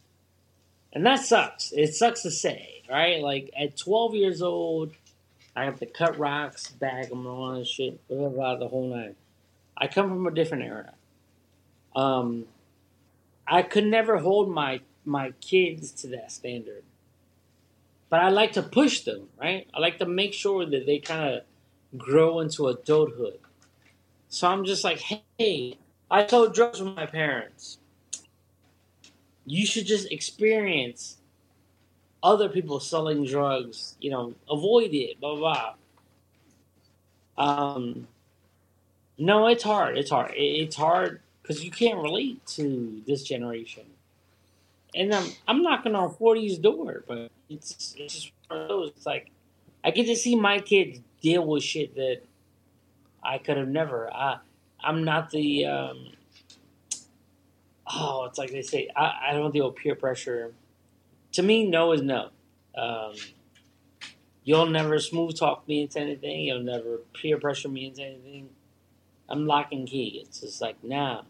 And 0.92 1.04
that 1.06 1.20
sucks. 1.20 1.72
It 1.72 1.94
sucks 1.94 2.22
to 2.22 2.30
say, 2.30 2.82
right? 2.88 3.20
Like 3.20 3.50
at 3.58 3.76
12 3.76 4.14
years 4.14 4.42
old, 4.42 4.92
I 5.56 5.64
have 5.64 5.80
to 5.80 5.86
cut 5.86 6.18
rocks, 6.18 6.70
bag 6.70 7.08
them, 7.08 7.20
and 7.20 7.28
all 7.28 7.54
that 7.54 7.66
shit, 7.66 8.06
blah 8.08 8.18
blah 8.18 8.28
blah, 8.28 8.56
the 8.56 8.68
whole 8.68 8.88
night. 8.88 9.16
I 9.76 9.88
come 9.88 10.08
from 10.08 10.26
a 10.26 10.30
different 10.30 10.64
era. 10.64 10.92
Um, 11.96 12.46
I 13.46 13.62
could 13.62 13.86
never 13.86 14.18
hold 14.18 14.50
my 14.50 14.80
my 15.04 15.32
kids 15.40 15.90
to 16.02 16.08
that 16.08 16.30
standard. 16.30 16.84
But 18.10 18.20
I 18.20 18.28
like 18.28 18.52
to 18.52 18.62
push 18.62 19.00
them, 19.00 19.28
right? 19.40 19.66
I 19.74 19.80
like 19.80 19.98
to 19.98 20.06
make 20.06 20.34
sure 20.34 20.64
that 20.64 20.86
they 20.86 20.98
kind 20.98 21.34
of 21.34 21.42
grow 21.96 22.40
into 22.40 22.68
adulthood. 22.68 23.38
So 24.28 24.48
I'm 24.48 24.64
just 24.64 24.84
like, 24.84 24.98
hey, 24.98 25.78
I 26.10 26.26
sold 26.26 26.54
drugs 26.54 26.80
with 26.80 26.94
my 26.94 27.06
parents. 27.06 27.78
You 29.46 29.66
should 29.66 29.86
just 29.86 30.10
experience 30.10 31.18
other 32.22 32.48
people 32.48 32.80
selling 32.80 33.24
drugs, 33.24 33.96
you 34.00 34.10
know, 34.10 34.34
avoid 34.50 34.94
it, 34.94 35.20
blah, 35.20 35.36
blah, 35.36 35.74
blah. 37.36 37.66
Um, 37.66 38.08
no, 39.18 39.46
it's 39.48 39.62
hard. 39.62 39.98
It's 39.98 40.10
hard. 40.10 40.32
It's 40.34 40.76
hard 40.76 41.20
because 41.42 41.62
you 41.62 41.70
can't 41.70 41.98
relate 41.98 42.44
to 42.46 43.02
this 43.06 43.22
generation 43.22 43.84
and 44.94 45.14
I'm 45.14 45.30
I'm 45.46 45.62
knocking 45.62 45.94
on 45.94 46.14
40's 46.14 46.58
door, 46.58 47.04
but 47.06 47.30
it's 47.48 47.94
it's 47.98 48.14
just 48.14 48.32
one 48.48 48.60
of 48.60 48.68
those. 48.68 48.92
It's 48.96 49.06
like 49.06 49.30
I 49.82 49.90
get 49.90 50.06
to 50.06 50.16
see 50.16 50.36
my 50.36 50.60
kids 50.60 51.00
deal 51.24 51.46
with 51.46 51.62
shit 51.62 51.94
that 51.94 52.20
I 53.22 53.38
could 53.38 53.56
have 53.56 53.68
never. 53.68 54.12
I 54.12 54.36
I'm 54.78 55.04
not 55.04 55.30
the 55.30 55.64
um, 55.64 56.08
oh, 57.86 58.26
it's 58.26 58.38
like 58.38 58.52
they 58.52 58.60
say 58.60 58.90
I, 58.94 59.30
I 59.30 59.32
don't 59.32 59.52
deal 59.52 59.66
with 59.66 59.76
peer 59.76 59.94
pressure. 59.94 60.52
To 61.32 61.42
me, 61.42 61.66
no 61.66 61.92
is 61.92 62.02
no. 62.02 62.28
Um, 62.76 63.14
you'll 64.44 64.66
never 64.66 64.98
smooth 64.98 65.36
talk 65.36 65.66
me 65.66 65.82
into 65.82 65.98
anything. 65.98 66.42
You'll 66.42 66.60
never 66.60 66.98
peer 67.14 67.38
pressure 67.38 67.70
me 67.70 67.86
into 67.86 68.02
anything. 68.02 68.50
I'm 69.26 69.46
lock 69.46 69.72
and 69.72 69.88
key. 69.88 70.20
It's 70.22 70.40
just 70.40 70.60
like 70.60 70.84
nah. 70.84 71.22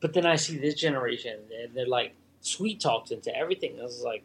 But 0.00 0.14
then 0.14 0.26
I 0.26 0.34
see 0.34 0.58
this 0.58 0.74
generation, 0.74 1.38
and 1.62 1.72
they're 1.74 1.86
like 1.86 2.14
sweet 2.40 2.80
talked 2.80 3.12
into 3.12 3.34
everything. 3.36 3.78
I 3.78 3.84
was 3.84 4.02
like, 4.02 4.24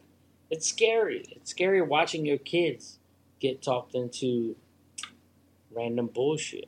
it's 0.49 0.65
scary. 0.65 1.23
It's 1.35 1.51
scary 1.51 1.83
watching 1.83 2.25
your 2.25 2.39
kids 2.39 2.97
get 3.39 3.61
talked 3.61 3.93
into 3.93 4.55
random 5.77 6.07
bullshit. 6.07 6.67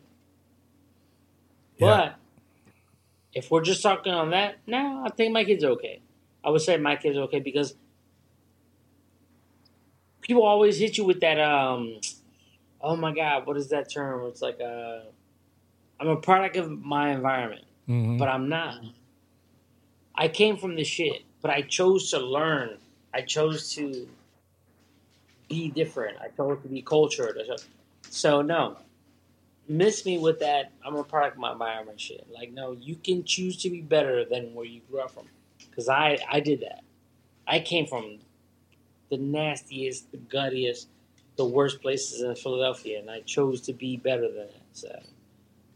Yeah. 1.78 1.88
But 1.88 2.16
if 3.34 3.50
we're 3.52 3.64
just 3.64 3.82
talking 3.82 4.14
on 4.14 4.30
that, 4.32 4.58
no, 4.68 5.04
I 5.06 5.10
think 5.10 5.34
my 5.34 5.44
kids 5.44 5.64
okay. 5.64 6.02
I 6.44 6.50
would 6.52 6.62
say 6.62 6.78
my 6.78 6.96
kids 6.96 7.18
okay 7.18 7.40
because 7.40 7.74
people 10.22 10.44
always 10.44 10.78
hit 10.80 10.98
you 10.98 11.04
with 11.04 11.20
that. 11.22 11.40
Um, 11.40 12.00
oh 12.82 12.96
my 12.96 13.14
god, 13.14 13.46
what 13.48 13.58
is 13.58 13.70
that 13.70 13.92
term? 13.92 14.26
It's 14.28 14.42
like 14.42 14.60
uh, 14.62 15.00
I'm 16.00 16.08
a 16.08 16.16
product 16.18 16.56
of 16.56 16.70
my 16.72 17.12
environment 17.12 17.66
Mhm. 17.90 18.20
but 18.20 18.28
I'm 18.28 18.50
not. 18.50 18.76
I 20.14 20.28
came 20.28 20.58
from 20.58 20.76
the 20.76 20.84
shit, 20.84 21.24
but 21.42 21.50
I 21.50 21.62
chose 21.64 22.12
to 22.12 22.20
learn. 22.20 22.78
I 23.14 23.22
chose 23.22 23.74
to 23.76 24.08
be 25.50 25.70
different. 25.70 26.18
I 26.22 26.28
chose 26.38 26.60
to 26.62 26.68
be 26.70 26.82
cultured. 26.84 27.40
So 28.04 28.42
no, 28.44 28.78
miss 29.70 30.06
me 30.06 30.18
with 30.18 30.40
that. 30.40 30.72
I'm 30.86 30.96
a 30.96 31.04
product 31.04 31.36
of 31.36 31.40
my 31.40 31.54
environment 31.54 32.02
shit. 32.02 32.28
Like, 32.34 32.52
no, 32.52 32.72
you 32.72 32.96
can 32.96 33.24
choose 33.24 33.56
to 33.58 33.70
be 33.70 33.82
better 33.82 34.26
than 34.26 34.54
where 34.54 34.66
you 34.66 34.82
grew 34.90 35.00
up 35.00 35.12
from. 35.12 35.28
Because 35.70 35.88
I, 35.88 36.18
I 36.30 36.40
did 36.40 36.62
that. 36.62 36.84
I 37.48 37.60
came 37.60 37.86
from 37.86 38.20
the 39.10 39.18
nastiest, 39.18 40.12
the 40.12 40.18
guttiest, 40.18 40.88
the 41.36 41.46
worst 41.46 41.82
places 41.82 42.22
in 42.22 42.36
Philadelphia, 42.36 43.00
and 43.00 43.10
I 43.10 43.22
chose 43.22 43.62
to 43.62 43.74
be 43.74 43.96
better 43.96 44.28
than 44.28 44.48
that. 44.48 44.64
So 44.74 45.00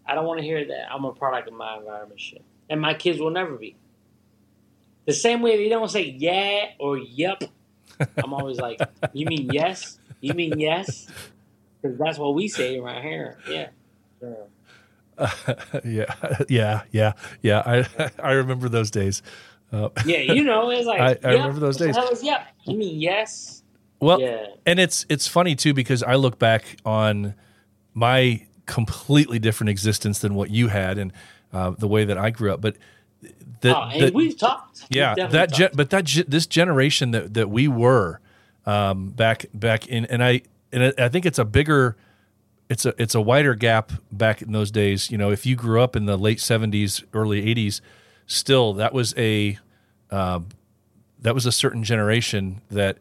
I 0.06 0.16
don't 0.16 0.26
want 0.26 0.40
to 0.40 0.46
hear 0.46 0.66
that. 0.66 0.92
I'm 0.92 1.06
a 1.06 1.14
product 1.14 1.48
of 1.48 1.54
my 1.54 1.78
environment 1.78 2.20
shit. 2.20 2.44
And 2.70 2.82
my 2.82 2.94
kids 2.94 3.20
will 3.20 3.30
never 3.30 3.56
be. 3.56 3.76
The 5.06 5.14
same 5.14 5.42
way 5.42 5.58
they 5.58 5.70
don't 5.70 5.90
say 5.90 6.04
yeah 6.18 6.72
or 6.80 6.98
yep. 6.98 7.44
I'm 8.18 8.34
always 8.34 8.58
like, 8.58 8.82
you 9.14 9.26
mean 9.26 9.50
yes? 9.52 10.00
You 10.20 10.34
mean 10.34 10.60
yes? 10.60 11.08
Because 11.82 11.98
that's 11.98 12.18
what 12.18 12.34
we 12.34 12.48
say 12.48 12.78
around 12.78 13.04
here. 13.04 13.38
Yeah. 13.50 13.68
Yeah, 15.84 16.06
yeah, 16.50 16.82
yeah, 16.92 17.14
yeah. 17.42 17.62
I 17.66 18.10
I 18.24 18.32
remember 18.34 18.70
those 18.70 18.90
days. 18.92 19.22
Uh, 19.72 19.90
yeah, 20.06 20.20
you 20.20 20.44
know, 20.44 20.70
it's 20.70 20.86
like 20.88 21.00
I- 21.00 21.06
I 21.28 21.32
yep. 21.34 21.40
remember 21.42 21.60
those 21.60 21.78
days. 21.78 21.96
is 21.98 22.24
yep? 22.24 22.48
You 22.66 22.78
mean 22.78 23.00
yes? 23.00 23.64
well, 24.00 24.20
Yeah. 24.20 24.48
and 24.66 24.80
it's 24.80 25.06
it's 25.10 25.28
funny 25.28 25.56
too 25.56 25.74
because 25.74 26.04
I 26.04 26.16
look 26.16 26.38
back 26.40 26.78
on 26.86 27.34
my 27.94 28.46
completely 28.66 29.40
different 29.40 29.70
existence 29.70 30.20
than 30.20 30.36
what 30.36 30.50
you 30.50 30.68
had 30.68 30.98
and 30.98 31.12
uh, 31.52 31.72
the 31.72 31.88
way 31.88 32.06
that 32.06 32.18
I 32.18 32.30
grew 32.30 32.52
up. 32.54 32.62
But 32.62 32.78
the, 33.62 33.76
oh, 33.78 33.84
and 33.94 34.02
the- 34.10 34.12
we've 34.14 34.38
talked. 34.38 34.82
We've 34.90 34.98
yeah, 34.98 35.16
definitely 35.16 35.38
that 35.58 35.72
ge- 35.74 35.76
but 35.78 35.90
that 35.92 36.06
ge- 36.06 36.26
this 36.28 36.48
generation 36.48 37.12
that 37.12 37.34
that 37.36 37.50
we 37.50 37.68
were 37.68 38.20
um, 38.66 39.10
back 39.12 39.46
back 39.54 39.88
in, 39.88 40.06
and 40.06 40.24
I 40.24 40.42
and 40.72 40.94
I 40.98 41.10
think 41.10 41.26
it's 41.26 41.40
a 41.40 41.46
bigger. 41.46 41.96
It's 42.70 42.86
a 42.86 42.94
it's 42.98 43.14
a 43.16 43.22
wider 43.22 43.56
gap 43.56 43.92
back 44.12 44.42
in 44.42 44.52
those 44.52 44.72
days. 44.72 45.12
You 45.12 45.18
know, 45.18 45.32
if 45.32 45.46
you 45.46 45.56
grew 45.56 45.82
up 45.82 45.96
in 45.96 46.06
the 46.06 46.18
late 46.18 46.40
seventies, 46.40 47.04
early 47.14 47.48
eighties, 47.50 47.82
still 48.26 48.74
that 48.74 48.94
was 48.94 49.14
a 49.18 49.60
um, 50.12 50.48
that 51.20 51.34
was 51.34 51.46
a 51.46 51.52
certain 51.52 51.84
generation 51.84 52.62
that 52.72 52.98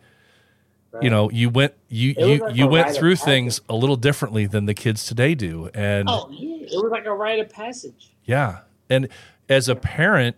you 1.00 1.08
know 1.08 1.30
you 1.30 1.48
went 1.48 1.74
you 1.88 2.14
you 2.18 2.36
like 2.38 2.56
you 2.56 2.66
went 2.66 2.94
through 2.94 3.16
things 3.16 3.60
a 3.68 3.74
little 3.74 3.96
differently 3.96 4.46
than 4.46 4.66
the 4.66 4.74
kids 4.74 5.06
today 5.06 5.34
do, 5.34 5.70
and 5.72 6.08
Oh 6.08 6.28
yeah, 6.30 6.66
it 6.66 6.82
was 6.82 6.90
like 6.90 7.06
a 7.06 7.14
rite 7.14 7.38
of 7.40 7.48
passage. 7.48 8.10
yeah, 8.24 8.58
and 8.90 9.08
as 9.48 9.68
a 9.68 9.74
parent, 9.74 10.36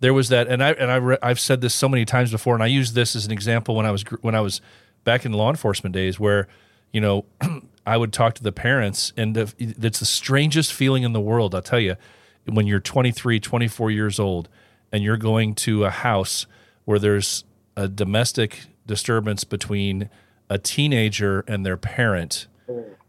there 0.00 0.14
was 0.14 0.28
that, 0.28 0.46
and 0.48 0.62
I 0.62 0.72
and 0.72 0.90
I 0.92 0.96
re, 0.96 1.16
I've 1.22 1.40
said 1.40 1.60
this 1.60 1.74
so 1.74 1.88
many 1.88 2.04
times 2.04 2.30
before, 2.30 2.54
and 2.54 2.62
I 2.62 2.66
use 2.66 2.92
this 2.92 3.16
as 3.16 3.26
an 3.26 3.32
example 3.32 3.74
when 3.74 3.86
I 3.86 3.90
was 3.90 4.02
when 4.20 4.34
I 4.36 4.40
was 4.40 4.60
back 5.02 5.24
in 5.24 5.32
law 5.32 5.50
enforcement 5.50 5.92
days, 5.92 6.20
where 6.20 6.46
you 6.92 7.00
know 7.00 7.24
I 7.86 7.96
would 7.96 8.12
talk 8.12 8.34
to 8.34 8.42
the 8.42 8.52
parents, 8.52 9.12
and 9.16 9.36
if, 9.36 9.54
it's 9.58 10.00
the 10.00 10.06
strangest 10.06 10.72
feeling 10.72 11.04
in 11.04 11.12
the 11.12 11.20
world. 11.20 11.54
I'll 11.54 11.62
tell 11.62 11.80
you, 11.80 11.96
when 12.44 12.66
you're 12.66 12.80
23, 12.80 13.40
24 13.40 13.90
years 13.90 14.18
old, 14.18 14.48
and 14.92 15.02
you're 15.02 15.16
going 15.16 15.54
to 15.54 15.84
a 15.84 15.90
house 15.90 16.46
where 16.84 16.98
there's 16.98 17.44
a 17.76 17.88
domestic 17.88 18.66
disturbance 18.86 19.44
between 19.44 20.08
a 20.48 20.58
teenager 20.58 21.44
and 21.46 21.66
their 21.66 21.76
parent. 21.76 22.46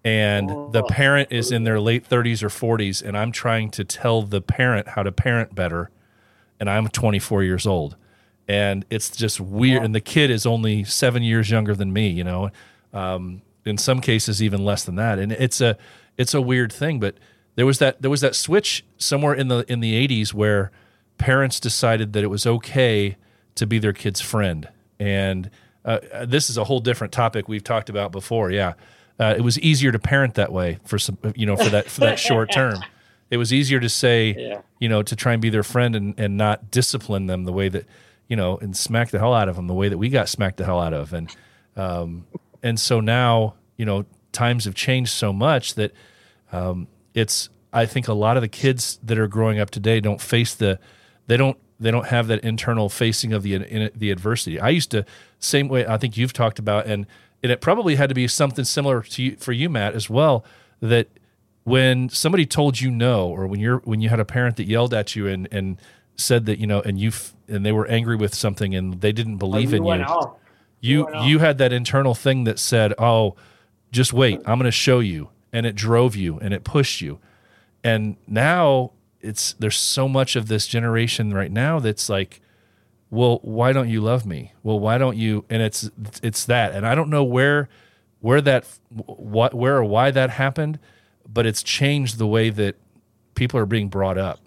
And 0.03 0.49
the 0.71 0.83
parent 0.83 1.31
is 1.31 1.51
in 1.51 1.63
their 1.63 1.79
late 1.79 2.07
30s 2.07 2.43
or 2.43 2.49
40s 2.49 3.01
and 3.01 3.17
i'm 3.17 3.31
trying 3.31 3.69
to 3.71 3.83
tell 3.83 4.21
the 4.21 4.39
parent 4.39 4.89
how 4.89 5.03
to 5.03 5.11
parent 5.11 5.53
better 5.53 5.89
and 6.59 6.69
i'm 6.69 6.87
24 6.87 7.43
years 7.43 7.67
old. 7.67 7.95
And 8.47 8.85
it's 8.89 9.09
just 9.09 9.39
weird 9.41 9.83
and 9.83 9.93
the 9.93 10.01
kid 10.01 10.29
is 10.29 10.45
only 10.45 10.83
seven 10.83 11.23
years 11.23 11.49
younger 11.49 11.75
than 11.75 11.91
me 11.91 12.09
you 12.09 12.23
know? 12.23 12.49
Um, 12.93 13.41
in 13.67 13.77
some 13.77 14.01
cases 14.01 14.41
even 14.41 14.63
less 14.63 14.83
than 14.83 14.95
that. 14.95 15.19
And 15.19 15.31
it's 15.31 15.61
a 15.61 15.77
it's 16.17 16.33
a 16.33 16.41
weird 16.41 16.71
thing 16.73 16.99
but 16.99 17.15
there 17.55 17.65
was 17.65 17.79
that 17.79 18.01
there 18.01 18.11
was 18.11 18.21
that 18.21 18.35
switch 18.35 18.85
somewhere 18.97 19.33
in 19.33 19.47
the 19.47 19.65
in 19.71 19.79
the 19.79 20.07
80s 20.07 20.33
where 20.33 20.71
parents 21.17 21.59
decided 21.59 22.13
that 22.13 22.23
it 22.23 22.27
was 22.27 22.45
okay 22.45 23.17
to 23.55 23.65
be 23.67 23.79
their 23.79 23.93
kid's 23.93 24.21
friend. 24.21 24.69
And 24.99 25.49
uh, 25.83 25.99
uh, 26.13 26.25
this 26.25 26.49
is 26.49 26.57
a 26.57 26.63
whole 26.63 26.79
different 26.79 27.11
topic 27.13 27.47
we've 27.47 27.63
talked 27.63 27.89
about 27.89 28.11
before 28.11 28.51
yeah. 28.51 28.73
Uh, 29.19 29.33
it 29.35 29.41
was 29.41 29.57
easier 29.59 29.91
to 29.91 29.97
parent 29.97 30.35
that 30.35 30.51
way 30.51 30.77
for 30.85 30.99
some 30.99 31.17
you 31.35 31.45
know 31.47 31.55
for 31.55 31.69
that 31.69 31.89
for 31.89 32.01
that 32.01 32.19
short 32.19 32.51
term. 32.51 32.79
It 33.29 33.35
was 33.35 33.51
easier 33.51 33.81
to 33.81 33.89
say 33.89 34.33
Yeah. 34.37 34.61
you 34.79 34.87
know 34.87 35.03
to 35.03 35.13
try 35.13 35.33
and 35.33 35.41
be 35.41 35.49
their 35.49 35.63
friend 35.63 35.97
and, 35.97 36.13
and 36.17 36.37
not 36.37 36.71
discipline 36.71 37.25
them 37.27 37.43
the 37.43 37.51
way 37.51 37.67
that 37.67 37.85
you 38.29 38.37
know 38.37 38.57
and 38.59 38.77
smack 38.77 39.09
the 39.09 39.19
hell 39.19 39.33
out 39.33 39.49
of 39.49 39.57
them 39.57 39.67
the 39.67 39.73
way 39.73 39.89
that 39.89 39.97
we 39.97 40.07
got 40.07 40.29
smacked 40.29 40.55
the 40.57 40.63
hell 40.65 40.79
out 40.79 40.93
of. 40.93 41.11
And 41.11 41.35
um, 41.75 42.25
and 42.63 42.79
so 42.79 42.99
now 42.99 43.55
you 43.77 43.85
know 43.85 44.05
times 44.31 44.65
have 44.65 44.75
changed 44.75 45.11
so 45.11 45.33
much 45.33 45.75
that 45.75 45.91
um, 46.51 46.87
it's 47.13 47.49
I 47.73 47.85
think 47.85 48.07
a 48.07 48.13
lot 48.13 48.37
of 48.37 48.41
the 48.41 48.47
kids 48.47 48.99
that 49.03 49.17
are 49.17 49.27
growing 49.27 49.59
up 49.59 49.69
today 49.69 49.99
don't 49.99 50.21
face 50.21 50.55
the 50.55 50.79
they 51.27 51.37
don't 51.37 51.57
they 51.79 51.91
don't 51.91 52.07
have 52.07 52.27
that 52.27 52.43
internal 52.43 52.89
facing 52.89 53.33
of 53.33 53.43
the 53.43 53.55
in, 53.55 53.91
the 53.95 54.11
adversity. 54.11 54.59
I 54.59 54.69
used 54.69 54.91
to 54.91 55.05
same 55.39 55.67
way 55.67 55.85
I 55.85 55.97
think 55.97 56.17
you've 56.17 56.33
talked 56.33 56.59
about 56.59 56.85
and 56.85 57.05
and 57.43 57.51
it 57.51 57.61
probably 57.61 57.95
had 57.95 58.09
to 58.09 58.15
be 58.15 58.27
something 58.27 58.65
similar 58.65 59.01
to 59.01 59.23
you, 59.23 59.35
for 59.37 59.51
you 59.51 59.69
Matt 59.69 59.93
as 59.93 60.09
well 60.09 60.43
that 60.81 61.07
when 61.63 62.09
somebody 62.09 62.45
told 62.45 62.79
you 62.79 62.89
no 62.89 63.27
or 63.27 63.45
when 63.45 63.59
you're 63.59 63.79
when 63.79 64.01
you 64.01 64.09
had 64.09 64.19
a 64.19 64.25
parent 64.25 64.55
that 64.57 64.67
yelled 64.67 64.93
at 64.93 65.15
you 65.15 65.27
and 65.27 65.47
and 65.51 65.79
said 66.15 66.45
that 66.45 66.59
you 66.59 66.65
know 66.65 66.81
and 66.81 66.99
you 66.99 67.11
and 67.47 67.65
they 67.65 67.71
were 67.71 67.87
angry 67.87 68.15
with 68.15 68.33
something 68.33 68.73
and 68.73 69.01
they 69.01 69.11
didn't 69.11 69.37
believe 69.37 69.71
you 69.71 69.77
in 69.77 69.83
you 69.83 70.05
off. 70.05 70.35
You 70.79 71.07
you 71.23 71.39
had 71.39 71.57
that 71.57 71.73
internal 71.73 72.13
thing 72.13 72.43
that 72.45 72.59
said 72.59 72.93
oh 72.99 73.35
just 73.91 74.13
wait 74.13 74.39
i'm 74.45 74.59
going 74.59 74.65
to 74.65 74.71
show 74.71 74.99
you. 74.99 75.29
And 75.53 75.65
it 75.65 75.75
drove 75.75 76.15
you 76.15 76.37
and 76.39 76.53
it 76.53 76.63
pushed 76.65 76.99
you. 77.01 77.19
And 77.83 78.17
now 78.27 78.91
it's 79.21 79.53
there's 79.53 79.77
so 79.77 80.07
much 80.07 80.35
of 80.35 80.49
this 80.49 80.67
generation 80.67 81.33
right 81.33 81.51
now 81.51 81.79
that's 81.79 82.09
like 82.09 82.41
well 83.09 83.39
why 83.43 83.71
don't 83.71 83.89
you 83.89 84.01
love 84.01 84.25
me? 84.25 84.51
Well 84.61 84.77
why 84.79 84.97
don't 84.97 85.17
you 85.17 85.45
and 85.49 85.61
it's 85.61 85.89
it's 86.21 86.45
that. 86.45 86.73
And 86.73 86.85
i 86.85 86.93
don't 86.93 87.09
know 87.09 87.23
where 87.23 87.69
where 88.19 88.41
that 88.41 88.67
what 88.89 89.53
where 89.53 89.77
or 89.77 89.85
why 89.85 90.11
that 90.11 90.29
happened 90.31 90.79
but 91.27 91.45
it's 91.45 91.63
changed 91.63 92.17
the 92.17 92.27
way 92.27 92.49
that 92.49 92.75
people 93.33 93.59
are 93.59 93.65
being 93.65 93.87
brought 93.87 94.17
up. 94.17 94.39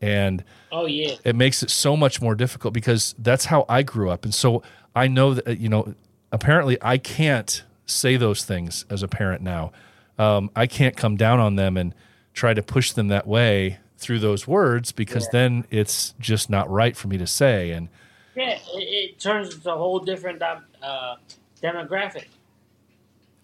And 0.00 0.44
Oh 0.70 0.86
yeah. 0.86 1.14
it 1.24 1.34
makes 1.34 1.62
it 1.62 1.70
so 1.70 1.96
much 1.96 2.20
more 2.20 2.34
difficult 2.34 2.74
because 2.74 3.14
that's 3.18 3.46
how 3.46 3.64
I 3.68 3.82
grew 3.82 4.10
up. 4.10 4.24
And 4.24 4.34
so 4.34 4.62
I 4.94 5.08
know 5.08 5.34
that, 5.34 5.46
uh, 5.46 5.50
you 5.52 5.68
know, 5.68 5.94
apparently 6.30 6.78
I 6.82 6.98
can't 6.98 7.62
say 7.86 8.16
those 8.16 8.44
things 8.44 8.84
as 8.90 9.02
a 9.02 9.08
parent 9.08 9.42
now. 9.42 9.72
Um, 10.18 10.50
I 10.54 10.66
can't 10.66 10.96
come 10.96 11.16
down 11.16 11.40
on 11.40 11.56
them 11.56 11.76
and 11.76 11.94
try 12.34 12.54
to 12.54 12.62
push 12.62 12.92
them 12.92 13.08
that 13.08 13.26
way 13.26 13.78
through 13.96 14.18
those 14.18 14.46
words 14.46 14.92
because 14.92 15.28
then 15.28 15.64
it's 15.70 16.14
just 16.18 16.50
not 16.50 16.68
right 16.70 16.96
for 16.96 17.08
me 17.08 17.16
to 17.18 17.26
say. 17.26 17.70
And 17.70 17.88
Yeah, 18.34 18.50
it, 18.50 18.60
it 18.74 19.18
turns 19.20 19.54
into 19.54 19.72
a 19.72 19.76
whole 19.76 19.98
different 20.00 20.42
uh, 20.42 21.16
demographic. 21.62 22.26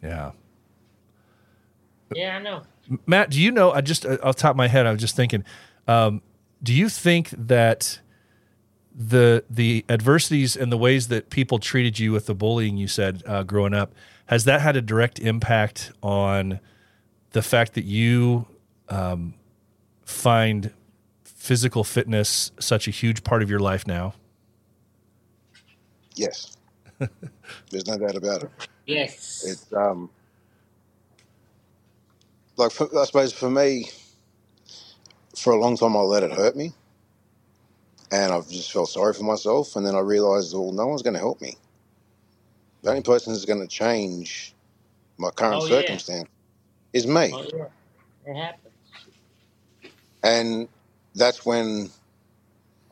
yeah. 0.03 0.33
Yeah, 2.15 2.37
I 2.37 2.43
know. 2.43 2.63
Matt, 3.07 3.31
do 3.31 3.41
you 3.41 3.53
know? 3.53 3.71
I 3.71 3.83
just 3.83 4.07
uh, 4.07 4.17
off 4.23 4.37
the 4.37 4.43
top 4.43 4.51
of 4.53 4.57
my 4.57 4.67
head, 4.69 4.87
I 4.87 4.93
was 4.93 5.01
just 5.01 5.15
thinking. 5.15 5.45
Um, 5.87 6.23
do 6.63 6.73
you 6.73 6.89
think 6.89 7.29
that 7.31 8.01
the 9.01 9.45
the 9.49 9.85
adversities 9.89 10.57
and 10.57 10.73
the 10.73 10.77
ways 10.77 11.07
that 11.07 11.31
people 11.31 11.61
treated 11.61 12.01
you 12.01 12.11
with 12.11 12.27
the 12.27 12.35
bullying 12.35 12.77
you 12.77 12.89
said 12.89 13.23
uh, 13.27 13.45
growing 13.45 13.73
up 13.73 13.95
has 14.27 14.45
that 14.45 14.61
had 14.61 14.75
a 14.75 14.83
direct 14.83 15.21
impact 15.21 15.93
on 16.03 16.59
the 17.31 17.43
fact 17.43 17.75
that 17.75 17.85
you 17.85 18.47
um, 18.89 19.35
find 20.05 20.73
physical 21.25 21.85
fitness 21.85 22.51
such 22.59 22.89
a 22.89 22.91
huge 22.91 23.23
part 23.23 23.43
of 23.43 23.49
your 23.49 23.61
life 23.61 23.87
now? 23.87 24.15
Yes. 26.15 26.57
There's 27.71 27.87
no 27.87 27.97
doubt 27.97 28.17
about 28.17 28.43
it. 28.43 28.51
Yes. 28.87 29.45
It's 29.47 29.73
um, 29.73 30.11
like 32.57 32.73
for, 32.73 32.89
I 32.99 33.05
suppose 33.05 33.33
for 33.33 33.49
me, 33.49 33.89
for 35.37 35.53
a 35.53 35.57
long 35.57 35.77
time 35.77 35.97
I 35.97 36.01
let 36.01 36.23
it 36.23 36.33
hurt 36.33 36.57
me, 36.57 36.73
and 38.13 38.33
I've 38.33 38.49
just 38.51 38.73
felt 38.73 38.91
sorry 38.91 39.15
for 39.15 39.25
myself. 39.25 39.77
And 39.77 39.87
then 39.87 39.97
I 39.97 40.01
realised, 40.01 40.55
well, 40.55 40.73
no 40.73 40.87
one's 40.89 41.03
going 41.03 41.15
to 41.15 41.21
help 41.21 41.41
me. 41.43 41.57
The 42.83 42.91
only 42.91 43.03
person 43.03 43.33
who's 43.33 43.47
going 43.47 43.61
to 43.63 43.69
change 43.69 44.55
my 45.19 45.31
current 45.31 45.63
Oh, 45.63 45.67
yeah. 45.67 46.01
circumstance 46.03 46.29
is 46.93 47.07
me. 47.07 47.35
oh 47.35 47.47
yeah. 47.55 47.69
It 48.27 48.37
happens. 48.37 48.75
And 50.23 50.69
that's 51.15 51.47
when 51.47 51.91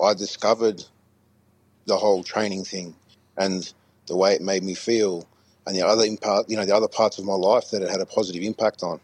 I 0.03 0.15
discovered 0.15 0.85
the 1.87 1.97
whole 1.97 2.25
training 2.25 2.65
thing 2.65 2.97
and 3.39 3.73
the 4.07 4.17
way 4.17 4.35
it 4.35 4.43
made 4.43 4.63
me 4.65 4.75
feel 4.75 5.29
and 5.67 5.77
the 5.77 5.87
other 5.87 6.05
impact, 6.05 6.51
you 6.51 6.57
know, 6.57 6.65
the 6.67 6.77
other 6.77 6.89
parts 6.89 7.19
of 7.19 7.25
my 7.25 7.35
life 7.35 7.71
that 7.71 7.83
it 7.83 7.91
had 7.91 8.01
a 8.01 8.07
positive 8.07 8.43
impact 8.43 8.83
on. 8.83 9.01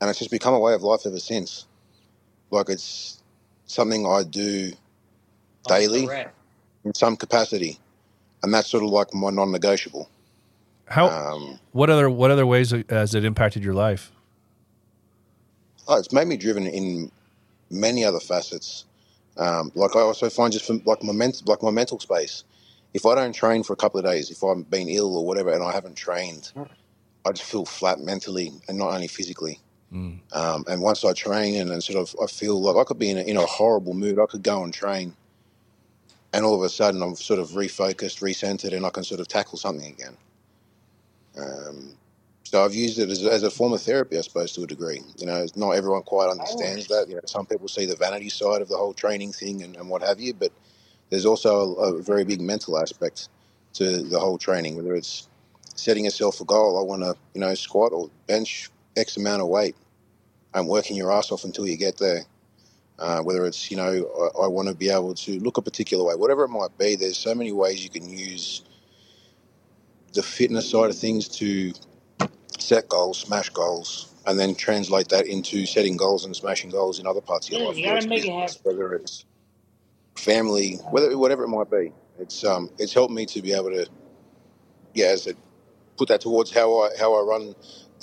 And 0.00 0.10
it's 0.10 0.18
just 0.20 0.30
become 0.32 0.54
a 0.54 0.60
way 0.60 0.74
of 0.74 0.82
life 0.82 1.02
ever 1.06 1.20
since. 1.20 1.66
Like 2.50 2.70
it's 2.70 3.22
something 3.66 4.06
I 4.06 4.24
do 4.24 4.72
Daily? 5.68 6.06
correct. 6.06 6.34
in 6.84 6.94
some 6.94 7.16
capacity. 7.16 7.78
And 8.42 8.54
that's 8.54 8.68
sort 8.68 8.84
of 8.84 8.90
like 8.90 9.12
my 9.14 9.30
non 9.30 9.50
negotiable. 9.52 10.08
How? 10.86 11.08
Um, 11.08 11.58
what 11.72 11.90
other 11.90 12.08
What 12.08 12.30
other 12.30 12.46
ways 12.46 12.72
has 12.88 13.14
it 13.14 13.24
impacted 13.24 13.62
your 13.64 13.74
life? 13.74 14.12
oh, 15.88 15.98
it's 15.98 16.12
made 16.12 16.28
me 16.28 16.36
driven 16.36 16.66
in 16.66 17.10
many 17.70 18.04
other 18.04 18.20
facets. 18.20 18.84
Um, 19.36 19.72
like 19.74 19.96
I 19.96 20.00
also 20.00 20.28
find 20.28 20.52
just 20.52 20.66
from 20.66 20.82
like 20.84 21.02
my 21.02 21.12
mental, 21.12 21.42
like 21.46 21.62
my 21.62 21.70
mental 21.70 21.98
space. 21.98 22.44
If 22.94 23.06
I 23.06 23.14
don't 23.14 23.32
train 23.32 23.62
for 23.62 23.72
a 23.72 23.76
couple 23.76 23.98
of 23.98 24.04
days, 24.06 24.30
if 24.30 24.42
I've 24.42 24.68
been 24.70 24.88
ill 24.88 25.16
or 25.16 25.24
whatever, 25.24 25.52
and 25.52 25.62
I 25.62 25.72
haven't 25.72 25.94
trained, 25.96 26.52
I 27.24 27.32
just 27.32 27.50
feel 27.50 27.64
flat 27.64 28.00
mentally 28.00 28.52
and 28.68 28.78
not 28.78 28.92
only 28.92 29.08
physically. 29.08 29.60
Mm. 29.92 30.20
Um, 30.32 30.64
and 30.68 30.80
once 30.82 31.04
I 31.04 31.12
train 31.12 31.60
and, 31.60 31.70
and 31.70 31.82
sort 31.82 31.98
of, 31.98 32.14
I 32.22 32.26
feel 32.26 32.60
like 32.60 32.76
I 32.76 32.84
could 32.84 32.98
be 32.98 33.10
in 33.10 33.18
a, 33.18 33.22
in 33.22 33.36
a 33.36 33.46
horrible 33.46 33.94
mood. 33.94 34.18
I 34.18 34.26
could 34.26 34.42
go 34.42 34.62
and 34.62 34.72
train, 34.72 35.14
and 36.32 36.44
all 36.44 36.54
of 36.54 36.62
a 36.62 36.68
sudden 36.68 37.02
I'm 37.02 37.16
sort 37.16 37.40
of 37.40 37.50
refocused, 37.50 38.20
recentered, 38.22 38.74
and 38.74 38.86
I 38.86 38.90
can 38.90 39.04
sort 39.04 39.20
of 39.20 39.28
tackle 39.28 39.58
something 39.58 39.92
again. 39.92 40.16
Um, 41.38 41.96
so 42.44 42.64
I've 42.64 42.74
used 42.74 42.98
it 42.98 43.10
as, 43.10 43.24
as 43.24 43.42
a 43.42 43.50
form 43.50 43.72
of 43.74 43.82
therapy, 43.82 44.18
I 44.18 44.22
suppose, 44.22 44.52
to 44.52 44.62
a 44.62 44.66
degree. 44.66 45.02
You 45.18 45.26
know, 45.26 45.46
not 45.56 45.72
everyone 45.72 46.02
quite 46.02 46.30
understands 46.30 46.86
that. 46.88 47.06
You 47.08 47.16
know, 47.16 47.20
some 47.26 47.46
people 47.46 47.68
see 47.68 47.86
the 47.86 47.96
vanity 47.96 48.30
side 48.30 48.62
of 48.62 48.68
the 48.68 48.76
whole 48.76 48.94
training 48.94 49.32
thing 49.32 49.62
and, 49.62 49.76
and 49.76 49.88
what 49.88 50.02
have 50.02 50.20
you, 50.20 50.34
but 50.34 50.52
there's 51.10 51.26
also 51.26 51.76
a, 51.76 51.94
a 51.94 52.02
very 52.02 52.24
big 52.24 52.40
mental 52.40 52.78
aspect 52.78 53.28
to 53.74 54.02
the 54.02 54.18
whole 54.18 54.38
training. 54.38 54.76
Whether 54.76 54.94
it's 54.94 55.28
setting 55.74 56.04
yourself 56.04 56.40
a 56.40 56.44
goal, 56.44 56.78
I 56.78 56.82
want 56.82 57.02
to, 57.02 57.14
you 57.34 57.40
know, 57.40 57.54
squat 57.54 57.92
or 57.92 58.10
bench 58.26 58.70
X 58.96 59.16
amount 59.16 59.42
of 59.42 59.48
weight, 59.48 59.76
and 60.54 60.66
working 60.68 60.96
your 60.96 61.12
ass 61.12 61.30
off 61.30 61.44
until 61.44 61.66
you 61.66 61.76
get 61.76 61.98
there. 61.98 62.22
Uh, 62.98 63.20
whether 63.22 63.46
it's, 63.46 63.70
you 63.70 63.76
know, 63.78 64.32
I, 64.38 64.44
I 64.44 64.48
want 64.48 64.68
to 64.68 64.74
be 64.74 64.90
able 64.90 65.14
to 65.14 65.40
look 65.40 65.58
a 65.58 65.62
particular 65.62 66.04
way, 66.04 66.14
whatever 66.16 66.44
it 66.44 66.48
might 66.50 66.76
be. 66.78 66.96
There's 66.96 67.18
so 67.18 67.34
many 67.34 67.52
ways 67.52 67.84
you 67.84 67.90
can 67.90 68.08
use 68.08 68.62
the 70.14 70.22
fitness 70.22 70.70
side 70.70 70.90
of 70.90 70.98
things 70.98 71.28
to 71.28 71.72
set 72.58 72.88
goals, 72.88 73.20
smash 73.20 73.50
goals, 73.50 74.12
and 74.26 74.38
then 74.38 74.54
translate 74.54 75.08
that 75.10 75.26
into 75.26 75.66
setting 75.66 75.96
goals 75.96 76.24
and 76.26 76.36
smashing 76.36 76.70
goals 76.70 77.00
in 77.00 77.06
other 77.06 77.20
parts 77.22 77.48
of 77.48 77.52
your 77.54 77.60
Yeah, 77.62 77.66
life. 77.68 77.76
you 77.78 77.82
whether 77.84 77.96
gotta 77.96 77.98
it's 77.98 78.06
make 78.08 78.24
it 78.24 78.26
business, 78.28 78.60
Whether 78.64 78.94
it's 78.94 79.24
family, 80.16 80.76
whether 80.90 81.18
whatever 81.18 81.44
it 81.44 81.48
might 81.48 81.70
be. 81.70 81.92
It's 82.18 82.44
um, 82.44 82.70
it's 82.78 82.94
helped 82.94 83.12
me 83.14 83.26
to 83.26 83.42
be 83.42 83.52
able 83.54 83.70
to, 83.70 83.86
yeah, 84.94 85.06
as 85.08 85.26
it 85.28 85.36
put 85.98 86.08
that 86.08 86.22
towards 86.22 86.52
how 86.52 86.82
I 86.84 86.90
how 86.98 87.14
I 87.14 87.22
run. 87.22 87.54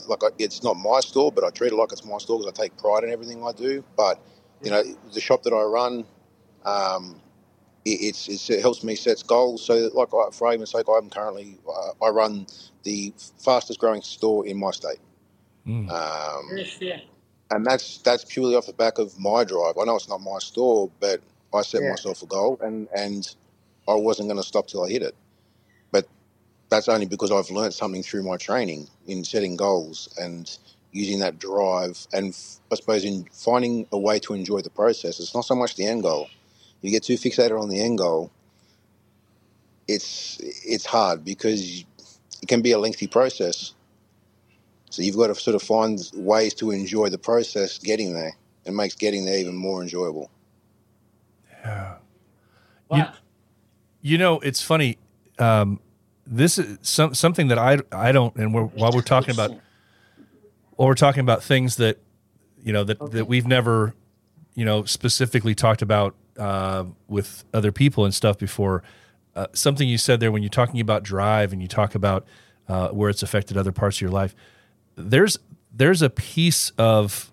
Like 0.08 0.24
I, 0.24 0.30
it's 0.40 0.64
not 0.64 0.76
my 0.76 1.00
store, 1.02 1.32
but 1.32 1.44
I 1.46 1.52
treat 1.52 1.74
it 1.74 1.78
like 1.78 1.92
it's 1.94 2.06
my 2.06 2.18
store 2.20 2.40
because 2.40 2.54
I 2.58 2.64
take 2.64 2.78
pride 2.78 3.04
in 3.06 3.12
everything 3.12 3.44
I 3.46 3.54
do. 3.54 3.84
But 3.98 4.20
you 4.66 4.72
know, 4.72 4.84
the 5.14 5.22
shop 5.22 5.44
that 5.44 5.54
I 5.54 5.64
run, 5.64 6.06
um, 6.66 7.22
it, 7.86 7.92
it's, 7.92 8.30
it's 8.30 8.50
it 8.50 8.62
helps 8.62 8.84
me 8.84 8.96
set 8.96 9.24
goals. 9.28 9.66
So, 9.66 9.82
that, 9.84 9.96
like 9.96 10.10
I- 10.14 10.32
for 10.32 10.48
argument's 10.48 10.74
sake, 10.74 10.88
I'm 10.90 11.10
currently 11.10 11.60
uh, 11.68 12.06
I 12.06 12.10
run 12.10 12.48
the 12.84 13.14
fastest 13.40 13.80
growing 13.80 14.04
store 14.04 14.48
in 14.48 14.60
my 14.60 14.72
state. 14.72 15.00
Mm. 15.68 15.90
Um, 15.92 16.58
Yes, 16.58 16.78
yeah. 16.82 17.00
and 17.52 17.66
that's 17.66 18.00
that's 18.00 18.26
purely 18.26 18.56
off 18.56 18.68
the 18.68 18.74
back 18.74 19.00
of 19.00 19.20
my 19.20 19.44
drive. 19.46 19.76
I 19.82 19.86
know 19.86 19.96
it's 19.96 20.10
not 20.10 20.22
my 20.22 20.40
store, 20.40 20.92
but 21.00 21.22
I 21.54 21.64
set 21.64 21.84
Yeah. 21.84 21.92
myself 21.92 22.24
a 22.24 22.28
goal, 22.28 22.60
and 22.62 22.88
and 22.96 23.36
I 23.88 23.96
wasn't 23.96 24.30
going 24.30 24.42
to 24.42 24.48
stop 24.48 24.68
till 24.68 24.86
I 24.86 24.90
hit 24.90 25.04
it. 25.04 25.16
But 25.92 26.08
that's 26.70 26.90
only 26.90 27.08
because 27.08 27.32
I've 27.32 27.52
learned 27.52 27.74
something 27.74 28.04
through 28.04 28.24
my 28.24 28.38
training 28.38 28.88
in 29.08 29.24
setting 29.26 29.56
goals 29.58 30.10
and 30.20 30.58
using 30.96 31.20
that 31.20 31.38
drive, 31.38 32.08
and 32.14 32.30
f- 32.30 32.60
I 32.72 32.76
suppose 32.76 33.04
in 33.04 33.28
finding 33.32 33.86
a 33.92 33.98
way 33.98 34.18
to 34.20 34.34
enjoy 34.34 34.62
the 34.62 34.70
process. 34.70 35.20
It's 35.20 35.36
not 35.36 35.44
so 35.44 35.54
much 35.54 35.76
the 35.76 35.86
end 35.86 36.04
goal. 36.04 36.30
You 36.82 36.90
get 36.90 37.04
too 37.04 37.16
fixated 37.16 37.62
on 37.62 37.70
the 37.70 37.82
end 37.82 37.98
goal. 37.98 38.32
It's 39.88 40.40
it's 40.42 40.86
hard 40.86 41.26
because 41.26 41.84
it 42.42 42.48
can 42.48 42.62
be 42.62 42.72
a 42.72 42.80
lengthy 42.80 43.08
process. 43.08 43.74
So 44.90 45.02
you've 45.02 45.18
got 45.18 45.28
to 45.28 45.36
sort 45.36 45.56
of 45.56 45.62
find 45.62 46.00
ways 46.16 46.54
to 46.56 46.72
enjoy 46.72 47.10
the 47.10 47.18
process 47.18 47.78
getting 47.78 48.14
there. 48.14 48.34
It 48.64 48.72
makes 48.72 48.96
getting 48.96 49.26
there 49.26 49.38
even 49.38 49.56
more 49.56 49.82
enjoyable. 49.82 50.32
Yeah. 51.52 51.96
Wow. 52.90 53.14
You 54.02 54.18
know, 54.18 54.40
it's 54.40 54.62
funny. 54.62 54.98
Um, 55.40 55.82
this 56.26 56.58
is 56.58 56.78
some, 56.82 57.14
something 57.14 57.50
that 57.50 57.58
I 57.60 57.80
I 57.92 58.12
don't, 58.14 58.36
and 58.38 58.54
we're, 58.54 58.64
while 58.64 58.92
we're 58.94 59.02
talking 59.02 59.34
about 59.34 59.52
while 60.76 60.88
we're 60.88 60.96
talking 60.96 61.22
about 61.22 61.44
things 61.44 61.78
that 61.78 62.00
you 62.64 62.74
know 62.74 62.84
that 62.84 63.12
that 63.12 63.28
we've 63.28 63.48
never 63.48 63.94
you 64.54 64.66
know 64.66 64.84
specifically 64.86 65.56
talked 65.56 65.82
about 65.82 66.16
uh, 66.38 66.86
with 67.08 67.44
other 67.54 67.72
people 67.72 68.06
and 68.06 68.14
stuff 68.14 68.38
before. 68.38 68.84
Uh, 69.36 69.48
something 69.52 69.90
you 69.90 69.98
said 69.98 70.22
there 70.22 70.32
when 70.32 70.42
you're 70.42 70.50
talking 70.50 70.80
about 70.80 71.04
drive 71.04 71.52
and 71.52 71.62
you 71.62 71.68
talk 71.68 71.94
about 71.94 72.26
uh, 72.70 72.90
where 72.90 73.10
it's 73.10 73.22
affected 73.22 73.58
other 73.58 73.74
parts 73.74 73.98
of 73.98 74.02
your 74.02 74.12
life. 74.12 74.36
There's 74.96 75.38
there's 75.74 76.02
a 76.02 76.10
piece 76.10 76.72
of 76.78 77.32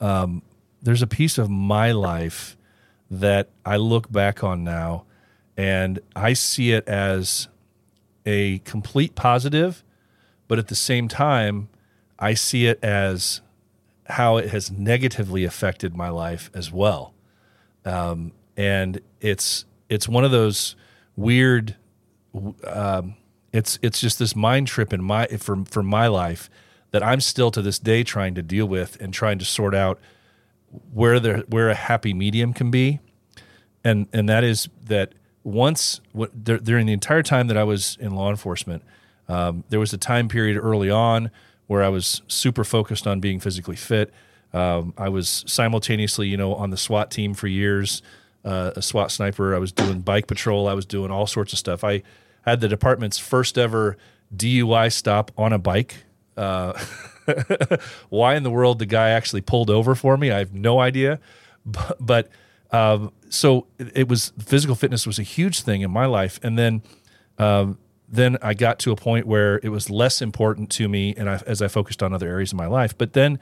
um, 0.00 0.42
there's 0.82 1.02
a 1.02 1.06
piece 1.06 1.38
of 1.38 1.48
my 1.48 1.92
life 1.92 2.56
that 3.10 3.48
I 3.64 3.76
look 3.76 4.10
back 4.12 4.44
on 4.44 4.64
now 4.64 5.04
and 5.56 6.00
I 6.14 6.32
see 6.32 6.72
it 6.72 6.86
as 6.88 7.48
a 8.26 8.58
complete 8.60 9.14
positive, 9.14 9.82
but 10.48 10.58
at 10.58 10.68
the 10.68 10.74
same 10.74 11.08
time, 11.08 11.68
I 12.24 12.32
see 12.32 12.64
it 12.64 12.82
as 12.82 13.42
how 14.06 14.38
it 14.38 14.48
has 14.48 14.70
negatively 14.70 15.44
affected 15.44 15.94
my 15.94 16.08
life 16.08 16.50
as 16.54 16.72
well. 16.72 17.12
Um, 17.84 18.32
and 18.56 19.02
it's 19.20 19.66
it's 19.90 20.08
one 20.08 20.24
of 20.24 20.30
those 20.30 20.74
weird. 21.16 21.76
Um, 22.66 23.16
it's 23.52 23.78
it's 23.82 24.00
just 24.00 24.18
this 24.18 24.34
mind 24.34 24.68
trip 24.68 24.94
in 24.94 25.04
my 25.04 25.26
for 25.26 25.66
for 25.66 25.82
my 25.82 26.06
life 26.06 26.48
that 26.92 27.02
I'm 27.02 27.20
still 27.20 27.50
to 27.50 27.60
this 27.60 27.78
day 27.78 28.02
trying 28.02 28.34
to 28.36 28.42
deal 28.42 28.64
with 28.64 28.98
and 29.02 29.12
trying 29.12 29.38
to 29.40 29.44
sort 29.44 29.74
out 29.74 30.00
where 30.94 31.20
there 31.20 31.40
where 31.48 31.68
a 31.68 31.74
happy 31.74 32.14
medium 32.14 32.54
can 32.54 32.70
be, 32.70 33.00
and 33.84 34.08
and 34.14 34.30
that 34.30 34.44
is 34.44 34.70
that 34.86 35.12
once 35.42 36.00
during 36.42 36.86
the 36.86 36.94
entire 36.94 37.22
time 37.22 37.48
that 37.48 37.58
I 37.58 37.64
was 37.64 37.98
in 38.00 38.14
law 38.14 38.30
enforcement, 38.30 38.82
um, 39.28 39.64
there 39.68 39.78
was 39.78 39.92
a 39.92 39.98
time 39.98 40.28
period 40.28 40.56
early 40.56 40.88
on 40.88 41.30
where 41.66 41.82
I 41.82 41.88
was 41.88 42.22
super 42.28 42.64
focused 42.64 43.06
on 43.06 43.20
being 43.20 43.40
physically 43.40 43.76
fit. 43.76 44.12
Um, 44.52 44.94
I 44.96 45.08
was 45.08 45.44
simultaneously, 45.46 46.28
you 46.28 46.36
know, 46.36 46.54
on 46.54 46.70
the 46.70 46.76
SWAT 46.76 47.10
team 47.10 47.34
for 47.34 47.48
years, 47.48 48.02
uh, 48.44 48.72
a 48.76 48.82
SWAT 48.82 49.10
sniper. 49.10 49.54
I 49.54 49.58
was 49.58 49.72
doing 49.72 50.00
bike 50.00 50.26
patrol. 50.26 50.68
I 50.68 50.74
was 50.74 50.86
doing 50.86 51.10
all 51.10 51.26
sorts 51.26 51.52
of 51.52 51.58
stuff. 51.58 51.82
I 51.82 52.02
had 52.42 52.60
the 52.60 52.68
department's 52.68 53.18
first 53.18 53.58
ever 53.58 53.96
DUI 54.34 54.92
stop 54.92 55.32
on 55.36 55.52
a 55.52 55.58
bike. 55.58 56.04
Uh, 56.36 56.78
why 58.08 58.34
in 58.34 58.42
the 58.42 58.50
world 58.50 58.78
the 58.78 58.86
guy 58.86 59.10
actually 59.10 59.40
pulled 59.40 59.70
over 59.70 59.94
for 59.94 60.16
me, 60.16 60.30
I 60.30 60.38
have 60.38 60.52
no 60.54 60.80
idea. 60.80 61.20
But, 61.66 61.96
but 61.98 62.28
um, 62.72 63.10
so 63.30 63.68
it, 63.78 63.96
it 63.96 64.08
was 64.08 64.34
physical 64.38 64.74
fitness 64.74 65.06
was 65.06 65.18
a 65.18 65.22
huge 65.22 65.62
thing 65.62 65.80
in 65.80 65.90
my 65.90 66.04
life, 66.04 66.38
and 66.42 66.58
then 66.58 66.82
um, 67.38 67.78
then 68.14 68.38
I 68.42 68.54
got 68.54 68.78
to 68.80 68.92
a 68.92 68.96
point 68.96 69.26
where 69.26 69.60
it 69.62 69.70
was 69.70 69.90
less 69.90 70.22
important 70.22 70.70
to 70.72 70.88
me, 70.88 71.14
and 71.16 71.28
I, 71.28 71.40
as 71.46 71.60
I 71.60 71.68
focused 71.68 72.02
on 72.02 72.12
other 72.12 72.28
areas 72.28 72.52
of 72.52 72.58
my 72.58 72.66
life. 72.66 72.96
But 72.96 73.12
then 73.12 73.38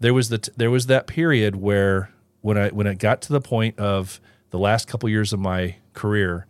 there 0.00 0.14
was 0.14 0.28
the 0.28 0.48
there 0.56 0.70
was 0.70 0.86
that 0.86 1.06
period 1.06 1.56
where 1.56 2.10
when 2.40 2.58
I 2.58 2.68
when 2.70 2.86
it 2.86 2.98
got 2.98 3.20
to 3.22 3.32
the 3.32 3.40
point 3.40 3.78
of 3.78 4.20
the 4.50 4.58
last 4.58 4.88
couple 4.88 5.08
years 5.08 5.32
of 5.32 5.40
my 5.40 5.76
career, 5.92 6.46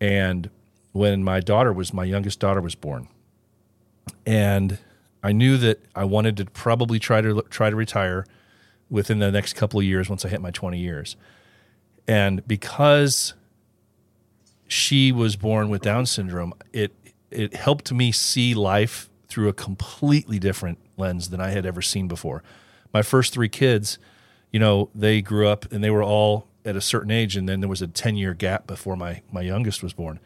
and 0.00 0.50
when 0.92 1.24
my 1.24 1.40
daughter 1.40 1.72
was 1.72 1.92
my 1.92 2.04
youngest 2.04 2.38
daughter 2.38 2.60
was 2.60 2.74
born, 2.74 3.08
and 4.24 4.78
I 5.22 5.32
knew 5.32 5.56
that 5.58 5.84
I 5.94 6.04
wanted 6.04 6.36
to 6.38 6.44
probably 6.46 6.98
try 6.98 7.20
to 7.20 7.42
try 7.50 7.70
to 7.70 7.76
retire 7.76 8.24
within 8.88 9.18
the 9.18 9.30
next 9.30 9.54
couple 9.54 9.80
of 9.80 9.86
years 9.86 10.08
once 10.08 10.24
I 10.24 10.28
hit 10.28 10.40
my 10.40 10.50
20 10.50 10.78
years. 10.78 11.16
And 12.08 12.46
because 12.46 13.34
she 14.66 15.12
was 15.12 15.36
born 15.36 15.68
with 15.68 15.82
Down 15.82 16.06
syndrome, 16.06 16.52
it 16.72 16.92
it 17.30 17.54
helped 17.54 17.92
me 17.92 18.12
see 18.12 18.54
life 18.54 19.08
through 19.28 19.48
a 19.48 19.52
completely 19.52 20.38
different 20.38 20.78
lens 20.96 21.30
than 21.30 21.40
I 21.40 21.50
had 21.50 21.64
ever 21.64 21.82
seen 21.82 22.08
before. 22.08 22.42
My 22.92 23.02
first 23.02 23.32
three 23.32 23.48
kids, 23.48 23.98
you 24.50 24.58
know, 24.58 24.90
they 24.94 25.22
grew 25.22 25.46
up 25.46 25.70
and 25.72 25.82
they 25.82 25.90
were 25.90 26.02
all 26.02 26.48
at 26.64 26.76
a 26.76 26.80
certain 26.80 27.10
age, 27.10 27.36
and 27.36 27.48
then 27.48 27.60
there 27.60 27.68
was 27.68 27.80
a 27.80 27.86
10 27.86 28.16
year 28.16 28.34
gap 28.34 28.66
before 28.66 28.96
my 28.96 29.22
my 29.32 29.40
youngest 29.40 29.82
was 29.82 29.92
born. 29.92 30.20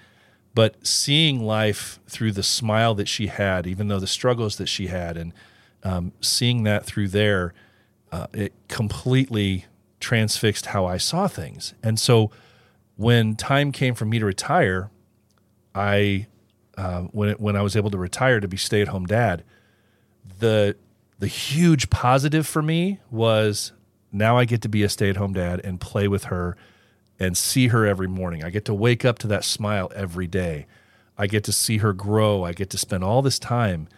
But 0.54 0.86
seeing 0.86 1.44
life 1.44 1.98
through 2.06 2.32
the 2.32 2.42
smile 2.42 2.94
that 2.94 3.08
she 3.08 3.26
had, 3.26 3.66
even 3.66 3.88
though 3.88 3.98
the 3.98 4.06
struggles 4.06 4.56
that 4.56 4.68
she 4.68 4.86
had, 4.86 5.16
and 5.16 5.32
um, 5.82 6.12
seeing 6.20 6.62
that 6.62 6.84
through 6.84 7.08
there, 7.08 7.52
uh, 8.12 8.28
it 8.32 8.52
completely 8.68 9.66
transfixed 10.00 10.66
how 10.66 10.86
I 10.86 10.96
saw 10.96 11.26
things. 11.26 11.74
And 11.82 11.98
so 11.98 12.30
when 12.96 13.34
time 13.34 13.72
came 13.72 13.94
for 13.94 14.04
me 14.04 14.18
to 14.20 14.24
retire, 14.24 14.90
I 15.74 16.26
uh, 16.76 17.02
when 17.02 17.30
it, 17.30 17.40
when 17.40 17.56
I 17.56 17.62
was 17.62 17.76
able 17.76 17.90
to 17.90 17.98
retire 17.98 18.40
to 18.40 18.48
be 18.48 18.56
stay 18.56 18.80
at 18.80 18.88
home 18.88 19.06
dad, 19.06 19.44
the 20.38 20.76
the 21.18 21.26
huge 21.26 21.90
positive 21.90 22.46
for 22.46 22.62
me 22.62 23.00
was 23.10 23.72
now 24.12 24.36
I 24.36 24.44
get 24.44 24.62
to 24.62 24.68
be 24.68 24.82
a 24.82 24.88
stay 24.88 25.10
at 25.10 25.16
home 25.16 25.32
dad 25.32 25.60
and 25.64 25.80
play 25.80 26.08
with 26.08 26.24
her 26.24 26.56
and 27.18 27.36
see 27.36 27.68
her 27.68 27.86
every 27.86 28.08
morning. 28.08 28.42
I 28.42 28.50
get 28.50 28.64
to 28.66 28.74
wake 28.74 29.04
up 29.04 29.18
to 29.20 29.26
that 29.28 29.44
smile 29.44 29.90
every 29.94 30.26
day. 30.26 30.66
I 31.16 31.26
get 31.26 31.44
to 31.44 31.52
see 31.52 31.78
her 31.78 31.92
grow. 31.92 32.42
I 32.42 32.52
get 32.52 32.70
to 32.70 32.78
spend 32.78 33.04
all 33.04 33.22
this 33.22 33.38
time. 33.38 33.88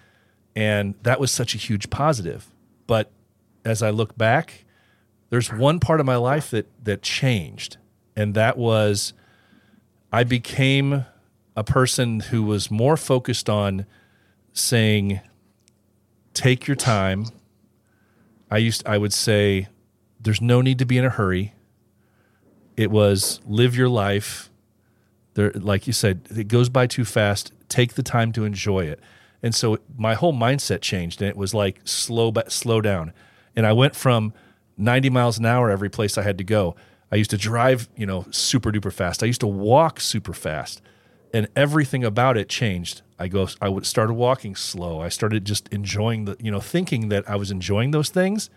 And 0.55 0.95
that 1.03 1.19
was 1.19 1.31
such 1.31 1.55
a 1.55 1.59
huge 1.59 1.89
positive. 1.91 2.51
But 2.87 3.11
as 3.65 3.83
I 3.83 3.91
look 3.91 4.17
back, 4.17 4.65
there's 5.31 5.53
one 5.53 5.81
part 5.81 6.01
of 6.01 6.07
my 6.07 6.17
life 6.17 6.51
that 6.51 6.67
that 6.85 7.03
changed, 7.03 7.79
and 8.15 8.35
that 8.35 8.57
was 8.57 9.13
I 10.13 10.25
became 10.25 11.05
a 11.57 11.65
person 11.65 12.21
who 12.21 12.43
was 12.43 12.71
more 12.71 12.97
focused 12.97 13.49
on 13.49 13.87
saying, 14.53 15.21
"Take 16.35 16.67
your 16.67 16.77
time." 16.77 17.27
I 18.51 18.59
used 18.59 18.87
I 18.87 18.99
would 18.99 19.13
say, 19.13 19.69
"There's 20.21 20.41
no 20.41 20.61
need 20.61 20.79
to 20.79 20.87
be 20.87 20.99
in 20.99 21.05
a 21.05 21.11
hurry." 21.11 21.55
It 22.77 22.91
was 22.91 23.41
live 23.47 23.75
your 23.75 23.89
life. 23.89 24.51
There, 25.35 25.51
like 25.53 25.87
you 25.87 25.93
said, 25.93 26.29
it 26.31 26.49
goes 26.49 26.69
by 26.69 26.87
too 26.87 27.05
fast. 27.05 27.53
Take 27.69 27.95
the 27.95 28.03
time 28.03 28.33
to 28.33 28.45
enjoy 28.45 28.85
it. 28.85 29.01
And 29.43 29.55
so 29.55 29.79
my 29.97 30.15
whole 30.15 30.33
mindset 30.33 30.81
changed, 30.81 31.21
and 31.21 31.29
it 31.29 31.37
was 31.37 31.55
like 31.55 31.81
slow, 31.85 32.31
but 32.31 32.53
slow 32.53 32.81
down. 32.81 33.13
And 33.55 33.67
I 33.67 33.73
went 33.73 33.97
from 33.97 34.33
90 34.77 35.11
miles 35.11 35.39
an 35.39 35.47
hour 35.47 35.71
every 35.71 35.89
place 35.89 36.19
I 36.19 36.23
had 36.23 36.39
to 36.39 36.45
go. 36.45 36.77
I 37.11 37.17
used 37.17 37.31
to 37.31 37.39
drive, 37.39 37.89
you 37.97 38.07
know, 38.07 38.27
super 38.31 38.73
duper 38.73 38.93
fast. 38.93 39.23
I 39.23 39.27
used 39.27 39.41
to 39.41 39.47
walk 39.47 40.01
super 40.01 40.33
fast, 40.33 40.83
and 41.37 41.49
everything 41.55 42.03
about 42.03 42.39
it 42.39 42.49
changed. 42.49 43.03
I 43.19 43.29
go, 43.29 43.47
I 43.61 43.69
would 43.69 43.85
started 43.85 44.15
walking 44.15 44.57
slow. 44.57 45.03
I 45.03 45.11
started 45.11 45.45
just 45.45 45.69
enjoying 45.69 46.25
the, 46.25 46.35
you 46.41 46.51
know, 46.51 46.61
thinking 46.61 47.11
that 47.11 47.29
I 47.29 47.37
was 47.37 47.51
enjoying 47.51 47.91
those 47.91 48.09
things. 48.09 48.49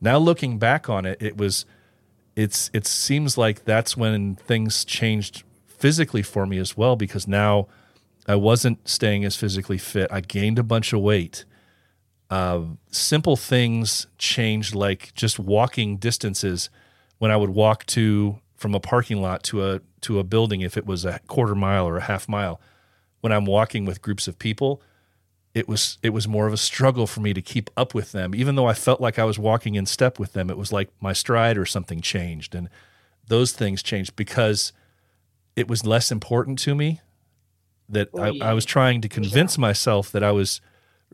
Now 0.00 0.16
looking 0.18 0.56
back 0.56 0.88
on 0.88 1.04
it, 1.04 1.20
it 1.20 1.36
was, 1.36 1.66
it's, 2.36 2.70
it 2.72 2.86
seems 2.86 3.36
like 3.36 3.64
that's 3.64 3.96
when 3.96 4.36
things 4.36 4.84
changed 4.84 5.42
physically 5.66 6.22
for 6.22 6.46
me 6.46 6.58
as 6.58 6.76
well 6.76 6.94
because 6.94 7.26
now 7.26 7.66
I 8.28 8.36
wasn't 8.36 8.88
staying 8.88 9.24
as 9.24 9.34
physically 9.34 9.78
fit. 9.78 10.08
I 10.12 10.20
gained 10.20 10.60
a 10.60 10.62
bunch 10.62 10.92
of 10.92 11.00
weight. 11.00 11.44
Uh, 12.30 12.62
simple 12.92 13.36
things 13.36 14.06
changed, 14.16 14.76
like 14.76 15.12
just 15.14 15.40
walking 15.40 15.96
distances. 15.96 16.70
When 17.18 17.32
I 17.32 17.36
would 17.36 17.50
walk 17.50 17.84
to 17.86 18.38
from 18.54 18.76
a 18.76 18.80
parking 18.80 19.20
lot 19.20 19.42
to 19.44 19.64
a 19.64 19.80
to 20.06 20.18
a 20.18 20.24
building, 20.24 20.60
if 20.60 20.76
it 20.76 20.86
was 20.86 21.04
a 21.04 21.20
quarter 21.26 21.54
mile 21.54 21.86
or 21.86 21.96
a 21.96 22.02
half 22.02 22.28
mile, 22.28 22.60
when 23.20 23.32
I'm 23.32 23.44
walking 23.44 23.84
with 23.84 24.02
groups 24.02 24.28
of 24.28 24.38
people, 24.38 24.80
it 25.52 25.68
was 25.68 25.98
it 26.02 26.10
was 26.10 26.28
more 26.28 26.46
of 26.46 26.52
a 26.52 26.58
struggle 26.58 27.06
for 27.06 27.20
me 27.20 27.32
to 27.34 27.42
keep 27.42 27.70
up 27.76 27.94
with 27.94 28.12
them. 28.12 28.34
Even 28.34 28.54
though 28.54 28.66
I 28.66 28.74
felt 28.74 29.00
like 29.00 29.18
I 29.18 29.24
was 29.24 29.38
walking 29.38 29.74
in 29.74 29.86
step 29.86 30.18
with 30.18 30.32
them, 30.32 30.50
it 30.50 30.56
was 30.56 30.72
like 30.72 30.90
my 31.00 31.12
stride 31.12 31.58
or 31.58 31.66
something 31.66 32.00
changed, 32.00 32.54
and 32.54 32.68
those 33.26 33.52
things 33.52 33.82
changed 33.82 34.14
because 34.16 34.72
it 35.56 35.66
was 35.68 35.84
less 35.84 36.12
important 36.12 36.58
to 36.60 36.74
me 36.74 37.00
that 37.88 38.08
Oh, 38.14 38.22
I, 38.22 38.30
yeah. 38.30 38.50
I 38.50 38.52
was 38.52 38.64
trying 38.64 39.00
to 39.00 39.08
convince 39.08 39.58
myself 39.58 40.12
that 40.12 40.22
I 40.22 40.32
was 40.32 40.60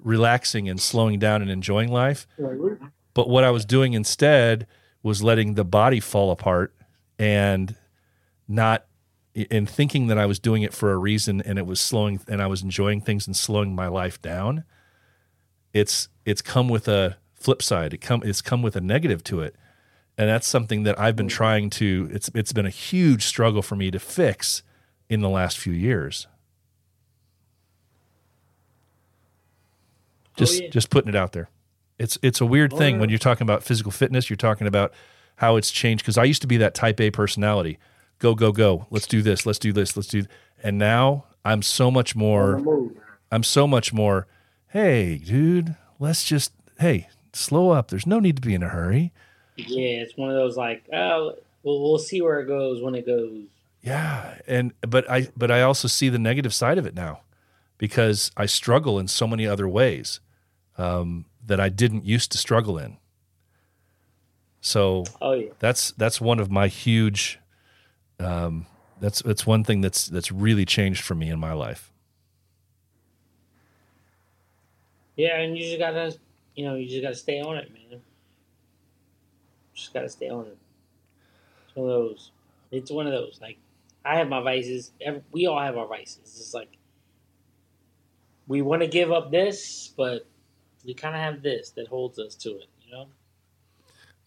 relaxing 0.00 0.68
and 0.68 0.80
slowing 0.80 1.18
down 1.18 1.40
and 1.42 1.50
enjoying 1.50 1.90
life. 1.90 2.26
But 3.14 3.28
what 3.28 3.44
I 3.44 3.50
was 3.50 3.64
doing 3.64 3.92
instead 3.92 4.66
was 5.02 5.22
letting 5.22 5.54
the 5.54 5.64
body 5.64 6.00
fall 6.00 6.30
apart 6.30 6.74
and 7.18 7.76
not 8.52 8.86
and 9.34 9.68
thinking 9.68 10.08
that 10.08 10.18
I 10.18 10.26
was 10.26 10.38
doing 10.38 10.62
it 10.62 10.74
for 10.74 10.92
a 10.92 10.98
reason 10.98 11.40
and 11.40 11.58
it 11.58 11.66
was 11.66 11.80
slowing 11.80 12.20
and 12.28 12.42
I 12.42 12.46
was 12.46 12.62
enjoying 12.62 13.00
things 13.00 13.26
and 13.26 13.34
slowing 13.34 13.74
my 13.74 13.88
life 13.88 14.20
down. 14.20 14.64
It's 15.72 16.08
it's 16.26 16.42
come 16.42 16.68
with 16.68 16.86
a 16.86 17.16
flip 17.34 17.62
side. 17.62 17.94
It 17.94 17.98
come 17.98 18.22
it's 18.24 18.42
come 18.42 18.62
with 18.62 18.76
a 18.76 18.80
negative 18.80 19.24
to 19.24 19.40
it. 19.40 19.56
And 20.18 20.28
that's 20.28 20.46
something 20.46 20.82
that 20.82 21.00
I've 21.00 21.16
been 21.16 21.28
mm. 21.28 21.30
trying 21.30 21.70
to 21.70 22.10
it's 22.12 22.30
it's 22.34 22.52
been 22.52 22.66
a 22.66 22.70
huge 22.70 23.24
struggle 23.24 23.62
for 23.62 23.74
me 23.74 23.90
to 23.90 23.98
fix 23.98 24.62
in 25.08 25.20
the 25.20 25.30
last 25.30 25.58
few 25.58 25.72
years. 25.72 26.26
Oh, 30.26 30.30
just 30.36 30.62
yeah. 30.62 30.68
just 30.68 30.90
putting 30.90 31.08
it 31.08 31.16
out 31.16 31.32
there. 31.32 31.48
It's 31.98 32.18
it's 32.22 32.42
a 32.42 32.46
weird 32.46 32.74
oh, 32.74 32.76
thing 32.76 32.96
yeah. 32.96 33.00
when 33.00 33.08
you're 33.08 33.18
talking 33.18 33.46
about 33.46 33.62
physical 33.62 33.92
fitness, 33.92 34.28
you're 34.28 34.36
talking 34.36 34.66
about 34.66 34.92
how 35.36 35.56
it's 35.56 35.70
changed 35.70 36.04
because 36.04 36.18
I 36.18 36.24
used 36.24 36.42
to 36.42 36.46
be 36.46 36.58
that 36.58 36.74
type 36.74 37.00
A 37.00 37.10
personality. 37.10 37.78
Go 38.22 38.36
go 38.36 38.52
go. 38.52 38.86
Let's 38.88 39.08
do 39.08 39.20
this. 39.20 39.44
Let's 39.46 39.58
do 39.58 39.72
this. 39.72 39.96
Let's 39.96 40.08
do 40.08 40.22
and 40.62 40.78
now 40.78 41.24
I'm 41.44 41.60
so 41.60 41.90
much 41.90 42.14
more 42.14 42.62
I'm 43.32 43.42
so 43.42 43.66
much 43.66 43.92
more, 43.92 44.28
hey, 44.68 45.16
dude, 45.18 45.74
let's 45.98 46.22
just 46.22 46.52
hey, 46.78 47.08
slow 47.32 47.70
up. 47.70 47.88
There's 47.88 48.06
no 48.06 48.20
need 48.20 48.36
to 48.36 48.42
be 48.42 48.54
in 48.54 48.62
a 48.62 48.68
hurry. 48.68 49.12
Yeah, 49.56 50.02
it's 50.02 50.16
one 50.16 50.30
of 50.30 50.36
those 50.36 50.56
like, 50.56 50.84
oh, 50.92 51.34
we'll, 51.64 51.82
we'll 51.82 51.98
see 51.98 52.22
where 52.22 52.38
it 52.38 52.46
goes 52.46 52.80
when 52.80 52.94
it 52.94 53.06
goes. 53.06 53.46
Yeah, 53.80 54.38
and 54.46 54.72
but 54.82 55.10
I 55.10 55.26
but 55.36 55.50
I 55.50 55.62
also 55.62 55.88
see 55.88 56.08
the 56.08 56.18
negative 56.18 56.54
side 56.54 56.78
of 56.78 56.86
it 56.86 56.94
now 56.94 57.22
because 57.76 58.30
I 58.36 58.46
struggle 58.46 59.00
in 59.00 59.08
so 59.08 59.26
many 59.26 59.48
other 59.48 59.68
ways 59.68 60.20
um, 60.78 61.24
that 61.44 61.58
I 61.58 61.70
didn't 61.70 62.04
used 62.04 62.30
to 62.32 62.38
struggle 62.38 62.78
in. 62.78 62.98
So 64.60 65.02
Oh 65.20 65.32
yeah, 65.32 65.50
that's 65.58 65.90
that's 65.90 66.20
one 66.20 66.38
of 66.38 66.52
my 66.52 66.68
huge. 66.68 67.40
Um, 68.22 68.66
that's 69.00 69.22
that's 69.22 69.46
one 69.46 69.64
thing 69.64 69.80
that's 69.80 70.06
that's 70.06 70.30
really 70.30 70.64
changed 70.64 71.02
for 71.02 71.14
me 71.14 71.28
in 71.30 71.38
my 71.38 71.52
life. 71.52 71.92
yeah, 75.16 75.38
and 75.38 75.56
you 75.56 75.64
just 75.64 75.78
gotta, 75.78 76.16
you 76.54 76.64
know, 76.64 76.74
you 76.74 76.88
just 76.88 77.02
gotta 77.02 77.14
stay 77.14 77.40
on 77.40 77.56
it, 77.56 77.72
man. 77.72 78.00
Just 79.74 79.92
gotta 79.92 80.08
stay 80.08 80.28
on 80.28 80.46
it. 80.46 80.58
It's 81.66 81.76
one 81.76 81.88
of 81.88 81.92
those. 81.92 82.30
It's 82.70 82.90
one 82.90 83.06
of 83.06 83.12
those. 83.12 83.38
Like, 83.40 83.58
I 84.04 84.18
have 84.18 84.28
my 84.28 84.42
vices. 84.42 84.92
Every, 85.00 85.22
we 85.30 85.46
all 85.46 85.60
have 85.60 85.76
our 85.76 85.86
vices. 85.86 86.18
It's 86.24 86.54
like 86.54 86.76
we 88.48 88.62
want 88.62 88.82
to 88.82 88.88
give 88.88 89.12
up 89.12 89.30
this, 89.30 89.92
but 89.96 90.26
we 90.84 90.94
kind 90.94 91.14
of 91.14 91.20
have 91.20 91.42
this 91.42 91.70
that 91.70 91.88
holds 91.88 92.18
us 92.18 92.34
to 92.36 92.50
it. 92.50 92.66
You 92.84 92.92
know. 92.92 93.06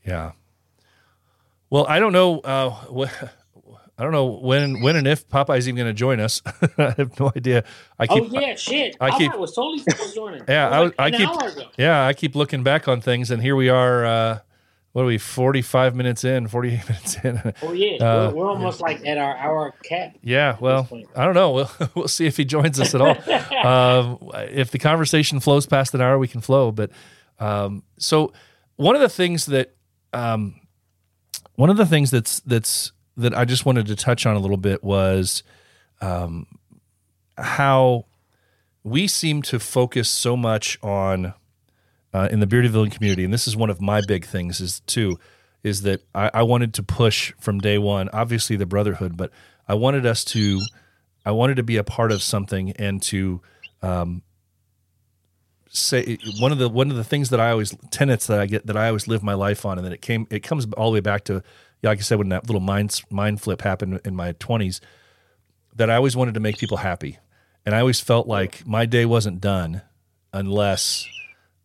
Yeah. 0.05 0.31
Well, 1.69 1.85
I 1.89 1.99
don't 1.99 2.13
know. 2.13 2.39
Uh, 2.39 2.69
what, 2.89 3.11
I 3.97 4.03
don't 4.03 4.11
know 4.11 4.25
when, 4.25 4.81
when 4.81 4.97
and 4.97 5.07
if 5.07 5.27
Popeye's 5.29 5.67
even 5.69 5.77
going 5.77 5.87
to 5.87 5.93
join 5.93 6.19
us. 6.19 6.41
I 6.77 6.93
have 6.97 7.17
no 7.19 7.31
idea. 7.35 7.63
I 7.97 8.07
keep, 8.07 8.23
oh 8.25 8.39
yeah, 8.41 8.55
shit. 8.55 8.97
I 8.99 9.07
I 9.07 9.17
keep- 9.17 9.35
was 9.37 9.53
totally 9.55 9.77
supposed 9.79 10.09
to 10.09 10.15
join 10.15 10.33
it. 10.33 10.43
Yeah, 10.49 10.69
I 10.69 10.79
was 10.81 10.91
I 10.99 11.03
like 11.09 11.19
an 11.19 11.27
keep- 11.55 11.67
yeah, 11.77 12.05
I 12.05 12.13
keep 12.13 12.35
looking 12.35 12.61
back 12.63 12.87
on 12.89 12.99
things, 12.99 13.31
and 13.31 13.41
here 13.41 13.55
we 13.55 13.69
are. 13.69 14.05
Uh, 14.05 14.39
what 14.91 15.03
are 15.03 15.05
we? 15.05 15.17
Forty-five 15.17 15.95
minutes 15.95 16.23
in, 16.25 16.47
forty-eight 16.47 16.83
minutes 16.89 17.15
in. 17.23 17.53
Oh 17.61 17.71
yeah, 17.73 17.95
Uh, 18.05 18.31
we're, 18.31 18.35
we're 18.43 18.49
almost 18.49 18.81
like 18.81 19.05
at 19.05 19.17
our 19.17 19.35
hour 19.37 19.73
cap. 19.83 20.17
yeah. 20.21 20.57
Well. 20.59 20.87
I 21.15 21.23
don't 21.25 21.33
know. 21.33 21.51
We'll 21.51 21.71
we'll 21.95 22.07
see 22.09 22.25
if 22.25 22.35
he 22.37 22.43
joins 22.45 22.79
us 22.79 22.93
at 22.95 23.01
all. 23.01 23.65
um, 23.65 24.19
if 24.51 24.71
the 24.71 24.79
conversation 24.79 25.39
flows 25.39 25.65
past 25.65 25.93
an 25.93 26.01
hour, 26.01 26.17
we 26.19 26.27
can 26.27 26.41
flow. 26.41 26.71
But 26.71 26.91
um, 27.39 27.83
so 27.97 28.33
one 28.75 28.95
of 28.95 29.01
the 29.01 29.09
things 29.09 29.45
that 29.47 29.73
um, 30.13 30.59
one 31.55 31.69
of 31.69 31.77
the 31.77 31.85
things 31.85 32.11
that's 32.11 32.39
that's 32.41 32.91
that 33.17 33.37
I 33.37 33.45
just 33.45 33.65
wanted 33.65 33.85
to 33.87 33.95
touch 33.95 34.25
on 34.25 34.35
a 34.35 34.39
little 34.39 34.57
bit 34.57 34.83
was 34.83 35.43
um, 36.01 36.47
how 37.37 38.05
we 38.83 39.07
seem 39.07 39.41
to 39.43 39.59
focus 39.59 40.09
so 40.09 40.37
much 40.37 40.77
on 40.83 41.33
uh, 42.13 42.29
in 42.31 42.39
the 42.39 42.47
bearded 42.47 42.71
villain 42.71 42.89
community, 42.89 43.23
and 43.23 43.33
this 43.33 43.47
is 43.47 43.55
one 43.57 43.69
of 43.69 43.81
my 43.81 44.01
big 44.07 44.25
things 44.25 44.61
is 44.61 44.79
too, 44.81 45.17
is 45.63 45.81
that 45.81 46.01
I, 46.13 46.31
I 46.33 46.43
wanted 46.43 46.73
to 46.75 46.83
push 46.83 47.33
from 47.39 47.59
day 47.59 47.77
one, 47.77 48.09
obviously 48.13 48.55
the 48.55 48.65
brotherhood, 48.65 49.17
but 49.17 49.31
I 49.67 49.73
wanted 49.73 50.05
us 50.05 50.23
to, 50.25 50.61
I 51.25 51.31
wanted 51.31 51.55
to 51.55 51.63
be 51.63 51.77
a 51.77 51.83
part 51.83 52.11
of 52.11 52.21
something 52.21 52.71
and 52.71 53.01
to 53.03 53.41
um, 53.81 54.21
say 55.67 56.17
one 56.39 56.51
of 56.51 56.57
the 56.57 56.69
one 56.69 56.89
of 56.89 56.95
the 56.95 57.03
things 57.03 57.31
that 57.31 57.39
I 57.39 57.51
always 57.51 57.75
tenets 57.91 58.27
that 58.27 58.39
I 58.39 58.45
get 58.45 58.67
that 58.67 58.77
I 58.77 58.87
always 58.87 59.07
live 59.07 59.23
my 59.23 59.33
life 59.33 59.65
on, 59.65 59.77
and 59.77 59.85
that 59.85 59.93
it 59.93 60.01
came 60.01 60.27
it 60.29 60.41
comes 60.43 60.65
all 60.77 60.91
the 60.91 60.93
way 60.93 60.99
back 61.01 61.25
to 61.25 61.43
like 61.83 61.99
I 61.99 62.01
said 62.01 62.17
when 62.17 62.29
that 62.29 62.47
little 62.47 62.61
mind 62.61 63.01
mind 63.09 63.41
flip 63.41 63.61
happened 63.61 64.01
in 64.05 64.15
my 64.15 64.33
twenties, 64.33 64.81
that 65.75 65.89
I 65.89 65.95
always 65.95 66.15
wanted 66.15 66.33
to 66.33 66.39
make 66.39 66.57
people 66.57 66.77
happy, 66.77 67.19
and 67.65 67.75
I 67.75 67.79
always 67.79 67.99
felt 67.99 68.27
like 68.27 68.65
my 68.65 68.85
day 68.85 69.05
wasn't 69.05 69.41
done 69.41 69.81
unless 70.33 71.07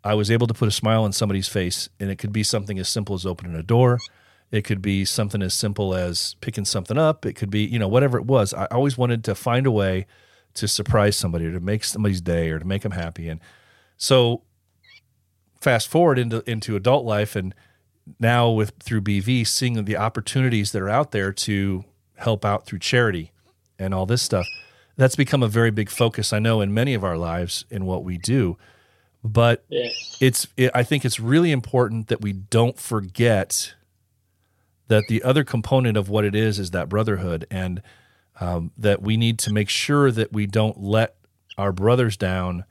I 0.02 0.14
was 0.14 0.30
able 0.30 0.46
to 0.46 0.54
put 0.54 0.68
a 0.68 0.72
smile 0.72 1.04
on 1.04 1.12
somebody's 1.12 1.48
face, 1.48 1.88
and 1.98 2.11
it 2.11 2.16
could 2.16 2.32
be 2.32 2.42
something 2.42 2.78
as 2.78 2.88
simple 2.88 3.14
as 3.14 3.26
opening 3.26 3.54
a 3.54 3.62
door. 3.62 3.98
It 4.50 4.62
could 4.62 4.82
be 4.82 5.04
something 5.04 5.42
as 5.42 5.54
simple 5.54 5.94
as 5.94 6.34
picking 6.40 6.64
something 6.64 6.98
up. 6.98 7.24
It 7.24 7.34
could 7.34 7.50
be, 7.50 7.64
you 7.64 7.78
know, 7.78 7.86
whatever 7.86 8.18
it 8.18 8.26
was. 8.26 8.52
I 8.52 8.64
always 8.66 8.98
wanted 8.98 9.22
to 9.24 9.34
find 9.34 9.66
a 9.66 9.70
way 9.70 10.06
to 10.54 10.66
surprise 10.66 11.16
somebody 11.16 11.46
or 11.46 11.52
to 11.52 11.61
make 11.61 11.84
somebody's 11.84 12.20
day 12.20 12.50
or 12.50 12.58
to 12.58 12.64
make 12.64 12.82
them 12.82 12.92
happy. 12.92 13.28
And 13.28 13.40
so 13.96 14.42
fast 15.61 15.88
forward 15.88 16.18
into 16.18 16.42
into 16.50 16.74
adult 16.74 17.04
life 17.04 17.36
and 17.36 17.54
now 18.18 18.51
with 18.51 18.72
through 18.80 19.03
BV 19.03 19.46
seeing 19.46 19.84
the 19.84 19.96
opportunities 19.96 20.72
that 20.72 20.82
are 20.82 20.88
out 20.88 21.11
there 21.12 21.32
to 21.32 21.84
help 22.16 22.44
out 22.44 22.66
through 22.66 22.78
charity 22.80 23.32
and 23.78 23.94
all 23.94 24.07
this 24.07 24.22
stuff. 24.22 24.46
That's 24.96 25.16
become 25.16 25.42
a 25.42 25.48
very 25.48 25.70
big 25.70 25.88
focus 25.88 26.32
I 26.32 26.38
know 26.38 26.61
in 26.61 26.74
many 26.74 26.92
of 26.94 27.05
our 27.05 27.16
lives 27.16 27.64
in 27.70 27.86
what 27.86 28.05
we 28.05 28.18
do. 28.18 28.59
But 29.22 29.64
Yeah. 29.68 29.88
it's 30.20 30.48
it, 30.57 30.70
I 30.74 30.82
think 30.82 31.05
it's 31.05 31.20
really 31.20 31.53
important 31.53 32.09
that 32.09 32.20
we 32.20 32.32
don't 32.32 32.78
forget 32.78 33.74
that 34.88 35.05
the 35.09 35.22
other 35.22 35.44
component 35.44 35.96
of 35.96 36.09
what 36.09 36.24
it 36.24 36.34
is 36.34 36.59
is 36.59 36.72
that 36.72 36.88
brotherhood 36.88 37.46
and 37.51 37.80
um, 38.40 38.72
that 38.76 39.03
we 39.03 39.16
need 39.16 39.38
to 39.40 39.53
make 39.53 39.68
sure 39.68 40.11
that 40.11 40.32
we 40.32 40.46
don't 40.46 40.80
let 40.80 41.16
our 41.59 41.72
brothers 41.72 42.16
down 42.16 42.64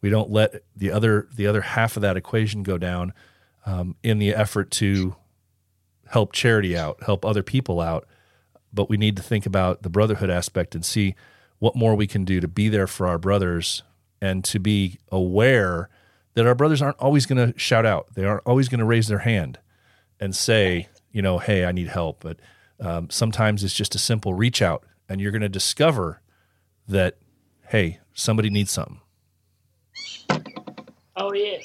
we 0.00 0.08
don't 0.10 0.30
let 0.30 0.62
the 0.76 0.90
other 0.92 1.26
the 1.34 1.46
other 1.46 1.62
half 1.62 1.96
of 1.96 2.02
that 2.02 2.16
equation 2.16 2.62
go 2.62 2.78
down 2.78 3.12
um, 3.66 3.96
in 4.02 4.18
the 4.18 4.34
effort 4.34 4.70
to 4.70 5.16
help 6.08 6.32
charity 6.32 6.76
out, 6.76 7.02
help 7.02 7.24
other 7.24 7.42
people 7.42 7.80
out. 7.80 8.06
But 8.72 8.88
we 8.88 8.96
need 8.96 9.16
to 9.16 9.22
think 9.22 9.44
about 9.44 9.82
the 9.82 9.90
brotherhood 9.90 10.30
aspect 10.30 10.74
and 10.74 10.84
see 10.84 11.14
what 11.58 11.76
more 11.76 11.94
we 11.94 12.06
can 12.06 12.24
do 12.24 12.40
to 12.40 12.48
be 12.48 12.68
there 12.68 12.86
for 12.86 13.06
our 13.06 13.18
brothers 13.18 13.82
and 14.20 14.44
to 14.44 14.58
be 14.58 14.98
aware 15.10 15.88
that 16.34 16.46
our 16.46 16.54
brothers 16.54 16.82
aren't 16.82 16.98
always 16.98 17.26
going 17.26 17.52
to 17.52 17.58
shout 17.58 17.86
out. 17.86 18.08
They 18.14 18.24
aren't 18.24 18.42
always 18.46 18.68
going 18.68 18.80
to 18.80 18.86
raise 18.86 19.08
their 19.08 19.20
hand 19.20 19.58
and 20.20 20.34
say, 20.34 20.88
you 21.10 21.22
know, 21.22 21.38
hey, 21.38 21.64
I 21.64 21.72
need 21.72 21.88
help. 21.88 22.20
But 22.20 22.38
um, 22.78 23.08
sometimes 23.10 23.64
it's 23.64 23.74
just 23.74 23.94
a 23.94 23.98
simple 23.98 24.34
reach 24.34 24.60
out, 24.60 24.84
and 25.08 25.20
you're 25.20 25.32
going 25.32 25.42
to 25.42 25.48
discover 25.48 26.20
that, 26.86 27.16
hey, 27.68 28.00
somebody 28.12 28.50
needs 28.50 28.70
something. 28.70 29.00
Oh 31.16 31.32
yeah, 31.32 31.56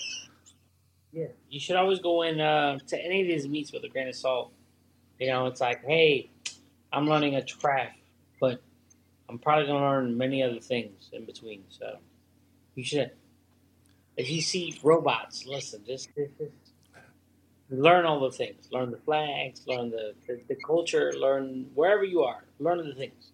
yeah. 1.12 1.28
You 1.49 1.59
should 1.59 1.76
always 1.76 1.99
go 1.99 2.22
in 2.24 2.39
uh, 2.39 2.80
to 2.88 2.97
any 2.97 3.22
of 3.22 3.28
these 3.28 3.47
meets 3.47 3.72
with 3.72 3.84
a 3.84 3.89
grain 3.89 4.07
of 4.07 4.16
salt. 4.16 4.51
You 5.20 5.28
know, 5.28 5.45
it's 5.47 5.62
like, 5.62 5.84
hey, 5.86 6.30
I'm 6.91 7.07
learning 7.07 7.36
a 7.36 7.45
craft, 7.45 7.97
but 8.39 8.62
I'm 9.30 9.38
probably 9.39 9.68
gonna 9.68 9.86
learn 9.86 10.18
many 10.18 10.41
other 10.43 10.59
things 10.59 11.09
in 11.14 11.26
between. 11.26 11.64
So 11.70 11.97
you 12.76 12.84
should. 12.84 13.12
If 14.18 14.30
you 14.30 14.41
see 14.41 14.80
robots, 14.84 15.45
listen. 15.45 15.84
Just, 15.86 16.09
just, 16.16 16.38
just 16.38 16.51
learn 17.70 18.05
all 18.05 18.20
the 18.20 18.32
things. 18.32 18.68
Learn 18.72 18.91
the 18.91 18.97
flags. 18.97 19.62
Learn 19.68 19.89
the, 19.89 20.14
the, 20.28 20.41
the 20.49 20.55
culture. 20.66 21.14
Learn 21.14 21.68
wherever 21.74 22.03
you 22.03 22.24
are. 22.24 22.43
Learn 22.59 22.78
the 22.78 22.93
things. 22.93 23.32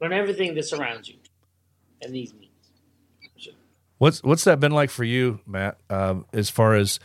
Learn 0.00 0.12
everything 0.12 0.54
that 0.54 0.64
surrounds 0.64 1.08
you. 1.08 1.16
And 2.02 2.14
these 2.14 2.32
meets. 2.32 2.70
Sure. 3.36 3.54
What's 3.98 4.22
what's 4.22 4.44
that 4.44 4.60
been 4.60 4.72
like 4.72 4.90
for 4.90 5.04
you, 5.04 5.40
Matt? 5.46 5.78
Um, 5.90 6.24
as 6.32 6.48
far 6.48 6.74
as 6.74 6.98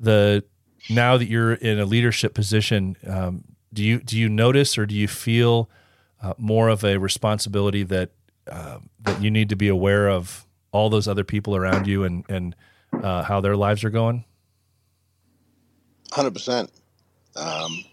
the 0.00 0.44
now 0.88 1.16
that 1.16 1.28
you're 1.28 1.52
in 1.52 1.78
a 1.78 1.84
leadership 1.84 2.34
position, 2.34 2.96
um, 3.06 3.44
do 3.72 3.84
you 3.84 4.00
do 4.00 4.18
you 4.18 4.28
notice 4.28 4.78
or 4.78 4.86
do 4.86 4.94
you 4.94 5.06
feel 5.06 5.70
uh, 6.22 6.34
more 6.38 6.68
of 6.68 6.84
a 6.84 6.98
responsibility 6.98 7.82
that 7.84 8.10
uh, 8.50 8.78
that 9.02 9.22
you 9.22 9.30
need 9.30 9.50
to 9.50 9.56
be 9.56 9.68
aware 9.68 10.08
of 10.08 10.46
all 10.72 10.88
those 10.88 11.06
other 11.06 11.24
people 11.24 11.54
around 11.54 11.86
you 11.86 12.04
and 12.04 12.24
and 12.28 12.56
uh, 12.92 13.22
how 13.22 13.40
their 13.40 13.56
lives 13.56 13.84
are 13.84 13.90
going? 13.90 14.24
Hundred 16.12 16.32
percent. 16.32 16.70
Um, 17.36 17.84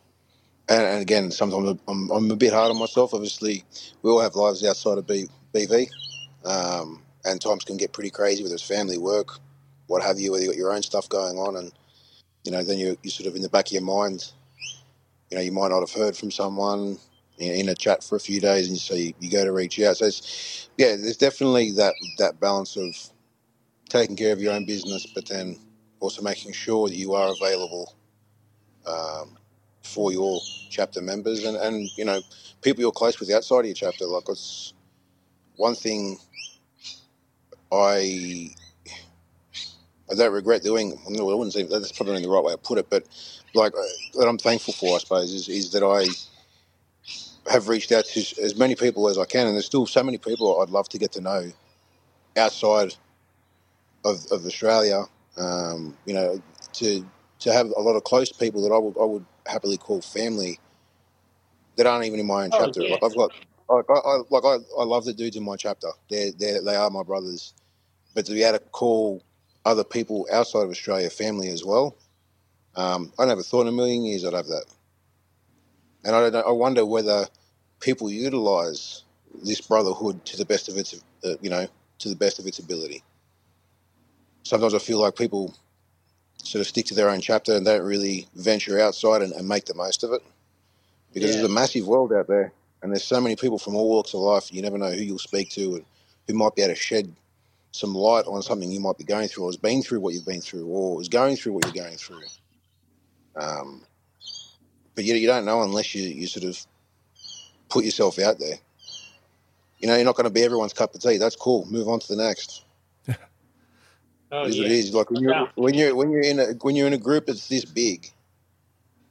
and, 0.69 0.81
and 0.81 1.01
again, 1.01 1.31
sometimes 1.31 1.79
I'm, 1.87 2.09
I'm 2.09 2.31
a 2.31 2.35
bit 2.35 2.53
hard 2.53 2.71
on 2.71 2.79
myself. 2.79 3.13
Obviously, 3.13 3.63
we 4.01 4.09
all 4.09 4.19
have 4.19 4.35
lives 4.35 4.65
outside 4.65 4.97
of 4.97 5.07
B, 5.07 5.27
BV, 5.53 5.89
um, 6.43 7.03
and 7.23 7.39
times 7.39 7.63
can 7.63 7.77
get 7.77 7.93
pretty 7.93 8.09
crazy 8.09 8.43
whether 8.43 8.55
it's 8.55 8.63
family, 8.63 8.97
work, 8.97 9.39
what 9.85 10.03
have 10.03 10.19
you. 10.19 10.31
Whether 10.31 10.45
you 10.45 10.49
got 10.49 10.57
your 10.57 10.73
own 10.73 10.81
stuff 10.81 11.07
going 11.07 11.37
on, 11.37 11.55
and 11.55 11.71
you 12.47 12.53
know, 12.53 12.63
then 12.63 12.79
you 12.79 12.97
you 13.03 13.11
sort 13.11 13.27
of 13.27 13.35
in 13.35 13.43
the 13.43 13.49
back 13.49 13.67
of 13.67 13.73
your 13.73 13.83
mind, 13.83 14.31
you 15.29 15.37
know, 15.37 15.43
you 15.43 15.51
might 15.51 15.69
not 15.69 15.81
have 15.81 15.91
heard 15.91 16.15
from 16.17 16.31
someone 16.31 16.97
in 17.39 17.53
in 17.61 17.69
a 17.69 17.75
chat 17.75 18.03
for 18.05 18.15
a 18.15 18.21
few 18.21 18.41
days, 18.41 18.69
and 18.69 18.77
so 18.77 18.95
you, 18.95 19.13
you 19.19 19.29
go 19.29 19.43
to 19.45 19.51
reach 19.51 19.79
out. 19.81 19.97
So 19.97 20.05
it's 20.05 20.69
yeah, 20.77 20.95
there's 20.95 21.17
definitely 21.17 21.71
that 21.73 21.95
that 22.19 22.39
balance 22.39 22.77
of 22.77 22.95
taking 23.89 24.15
care 24.15 24.33
of 24.33 24.41
your 24.41 24.53
own 24.53 24.65
business, 24.65 25.05
but 25.13 25.27
then 25.27 25.57
also 25.99 26.21
making 26.23 26.53
sure 26.53 26.87
that 26.89 26.95
you 26.95 27.13
are 27.15 27.33
available 27.33 27.93
um, 28.87 29.37
for 29.83 30.13
your 30.13 30.39
chapter 30.69 31.01
members 31.01 31.45
and, 31.45 31.57
and 31.57 31.89
you 31.97 32.05
know 32.05 32.21
people 32.63 32.81
you're 32.81 32.91
close 32.93 33.19
with 33.19 33.31
outside 33.31 33.61
of 33.61 33.65
your 33.67 33.75
chapter. 33.75 34.05
Like 34.05 34.29
it's 34.29 34.73
one 35.57 35.75
thing 35.75 36.19
I 37.71 38.49
I 40.11 40.15
don't 40.15 40.33
regret 40.33 40.63
doing. 40.63 40.99
I 41.07 41.21
wouldn't 41.23 41.53
say 41.53 41.63
that's 41.63 41.91
probably 41.93 42.15
not 42.15 42.23
the 42.23 42.29
right 42.29 42.43
way 42.43 42.53
to 42.53 42.57
put 42.59 42.77
it, 42.79 42.89
but 42.89 43.07
like 43.55 43.73
that 43.73 44.27
I'm 44.27 44.37
thankful 44.37 44.73
for, 44.73 44.95
I 44.95 44.99
suppose, 44.99 45.33
is, 45.33 45.49
is 45.49 45.71
that 45.73 45.83
I 45.83 46.05
have 47.51 47.69
reached 47.69 47.91
out 47.91 48.05
to 48.05 48.19
as 48.43 48.55
many 48.57 48.75
people 48.75 49.09
as 49.09 49.17
I 49.17 49.25
can, 49.25 49.47
and 49.47 49.55
there's 49.55 49.65
still 49.67 49.85
so 49.87 50.03
many 50.03 50.17
people 50.19 50.61
I'd 50.61 50.69
love 50.69 50.89
to 50.89 50.99
get 50.99 51.13
to 51.13 51.21
know 51.21 51.51
outside 52.37 52.95
of, 54.05 54.25
of 54.31 54.45
Australia. 54.45 55.03
Um, 55.37 55.97
you 56.05 56.13
know, 56.15 56.41
to 56.75 57.05
to 57.39 57.53
have 57.53 57.67
a 57.77 57.81
lot 57.81 57.95
of 57.95 58.03
close 58.05 58.31
people 58.31 58.61
that 58.63 58.73
I 58.73 58.79
would 58.79 58.97
I 59.01 59.05
would 59.05 59.25
happily 59.47 59.77
call 59.77 60.01
family 60.01 60.59
that 61.77 61.87
aren't 61.87 62.05
even 62.05 62.19
in 62.21 62.27
my 62.27 62.45
own 62.45 62.51
Oh, 62.51 62.57
chapter. 62.57 62.81
yeah. 62.81 62.89
Like 62.89 63.03
I've 63.03 63.15
got 63.15 63.31
like 63.69 63.85
I, 63.89 63.93
I 63.95 64.17
like 64.31 64.45
I, 64.45 64.57
I 64.79 64.85
love 64.85 65.05
the 65.05 65.13
dudes 65.13 65.37
in 65.37 65.43
my 65.45 65.57
chapter. 65.57 65.89
They're 66.09 66.31
they 66.39 66.59
they 66.65 66.75
are 66.77 66.91
my 66.91 67.03
brothers, 67.03 67.53
but 68.15 68.25
to 68.27 68.33
be 68.33 68.43
able 68.43 68.59
to 68.59 68.65
call 68.65 69.23
other 69.67 69.83
people 69.83 70.27
outside 70.31 70.63
of 70.63 70.69
Australia 70.71 71.09
family 71.09 71.49
as 71.49 71.63
well, 71.65 71.95
um, 72.75 73.11
I 73.19 73.25
never 73.25 73.43
thought 73.43 73.61
in 73.61 73.67
a 73.67 73.71
million 73.71 74.05
years 74.05 74.25
I'd 74.25 74.33
have 74.33 74.47
that. 74.47 74.65
And 76.05 76.15
I 76.15 76.29
don't 76.29 76.47
I 76.47 76.51
wonder 76.51 76.85
whether 76.85 77.27
people 77.81 78.09
utilize 78.09 79.03
this 79.43 79.61
brotherhood 79.61 80.25
to 80.25 80.37
the 80.37 80.45
best 80.45 80.69
of 80.69 80.77
its 80.77 80.95
uh, 81.25 81.35
you 81.41 81.49
know 81.49 81.67
to 81.99 82.09
the 82.09 82.15
best 82.15 82.39
of 82.39 82.47
its 82.47 82.59
ability. 82.59 83.03
Sometimes 84.43 84.73
I 84.73 84.79
feel 84.79 84.99
like 84.99 85.15
people 85.15 85.53
sort 86.43 86.61
of 86.61 86.67
stick 86.67 86.85
to 86.87 86.95
their 86.95 87.09
own 87.09 87.21
chapter 87.21 87.55
and 87.55 87.65
don't 87.65 87.83
really 87.83 88.27
venture 88.35 88.79
outside 88.79 89.21
and, 89.21 89.33
and 89.33 89.47
make 89.47 89.65
the 89.65 89.73
most 89.75 90.03
of 90.03 90.13
it. 90.13 90.21
Because 91.13 91.31
Yeah. 91.31 91.41
there's 91.41 91.51
a 91.51 91.53
massive 91.53 91.87
world 91.87 92.13
out 92.13 92.27
there, 92.27 92.53
and 92.81 92.91
there's 92.91 93.03
so 93.03 93.19
many 93.21 93.35
people 93.35 93.57
from 93.59 93.75
all 93.75 93.89
walks 93.89 94.13
of 94.13 94.21
life. 94.21 94.53
You 94.53 94.61
never 94.61 94.77
know 94.77 94.91
who 94.91 95.01
you'll 95.03 95.19
speak 95.19 95.49
to 95.51 95.75
and 95.77 95.85
who 96.27 96.33
might 96.35 96.55
be 96.55 96.61
able 96.61 96.75
to 96.75 96.79
shed 96.79 97.13
some 97.77 97.93
light 97.95 98.25
on 98.25 98.41
something 98.41 98.71
you 98.71 98.79
might 98.79 98.97
be 98.97 99.03
going 99.03 99.27
through, 99.27 99.45
or 99.45 99.49
has 99.49 99.57
been 99.57 99.81
through 99.81 99.99
what 100.01 100.13
you've 100.13 100.25
been 100.25 100.41
through, 100.41 100.65
or 100.67 101.01
is 101.01 101.09
going 101.09 101.35
through 101.37 101.53
what 101.53 101.65
you're 101.65 101.83
going 101.85 101.97
through. 101.97 102.23
Um, 103.35 103.83
but 104.95 105.03
you, 105.05 105.15
you 105.15 105.27
don't 105.27 105.45
know 105.45 105.61
unless 105.61 105.93
you, 105.95 106.03
you 106.03 106.27
sort 106.27 106.45
of 106.45 106.59
put 107.69 107.85
yourself 107.85 108.19
out 108.19 108.39
there. 108.39 108.55
You 109.79 109.87
know, 109.87 109.95
you're 109.95 110.05
not 110.05 110.15
going 110.15 110.25
to 110.25 110.31
be 110.33 110.43
everyone's 110.43 110.73
cup 110.73 110.95
of 110.95 111.01
tea. 111.01 111.17
That's 111.17 111.35
cool. 111.35 111.65
Move 111.67 111.87
on 111.87 111.99
to 111.99 112.07
the 112.15 112.21
next. 112.23 112.63
Oh, 114.29 114.43
It 114.43 114.49
is 114.49 114.57
yeah. 114.57 114.65
it 114.65 114.71
is. 114.71 114.93
Like 114.93 115.09
when 115.09 115.21
you're 115.23 115.47
when 115.55 115.73
you're 115.73 115.95
when 115.95 116.11
you're 116.11 116.21
in 116.21 116.39
a 116.39 116.45
when 116.61 116.75
you're 116.75 116.87
in 116.87 116.93
a 116.93 116.97
group 116.97 117.27
that's 117.27 117.47
this 117.47 117.63
big, 117.63 118.11